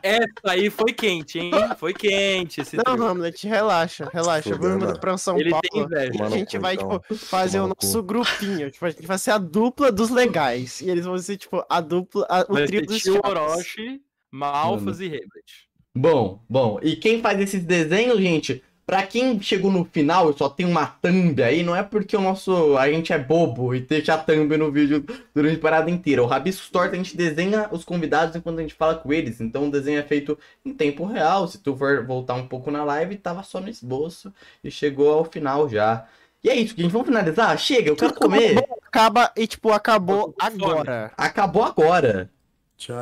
[0.01, 1.51] Essa aí foi quente, hein?
[1.77, 3.03] Foi quente esse Não, trio.
[3.05, 4.49] Hamlet, relaxa, relaxa.
[4.55, 4.99] Mudar mano.
[4.99, 5.61] pra São Ele Paulo.
[5.71, 6.23] tem inveja.
[6.25, 6.99] A gente vai, então.
[6.99, 8.71] tipo, fazer Tomar o nosso grupinho.
[8.71, 10.81] Tipo, a gente vai ser a dupla dos legais.
[10.81, 13.21] E eles vão ser, tipo, a dupla, a- o Vai trio dos tio.
[13.23, 14.01] Orochi,
[14.31, 15.69] Malfas e Hamlet.
[15.95, 16.79] Bom, bom.
[16.81, 18.63] E quem faz esses desenhos, gente?
[18.89, 22.21] Pra quem chegou no final e só tem uma thumb aí, não é porque o
[22.21, 22.75] nosso.
[22.75, 26.23] A gente é bobo e deixa a thumb no vídeo durante a parada inteira.
[26.23, 29.39] O Rabisco Torta a gente desenha os convidados enquanto a gente fala com eles.
[29.41, 30.35] Então o desenho é feito
[30.65, 31.47] em tempo real.
[31.47, 35.23] Se tu for voltar um pouco na live, tava só no esboço e chegou ao
[35.23, 36.07] final já.
[36.43, 36.91] E é isso, gente.
[36.91, 37.55] Vamos finalizar?
[37.59, 38.67] Chega, eu quero comer.
[38.87, 41.11] Acaba e, tipo, acabou agora.
[41.15, 42.27] Acabou agora.
[42.75, 42.97] Tchau.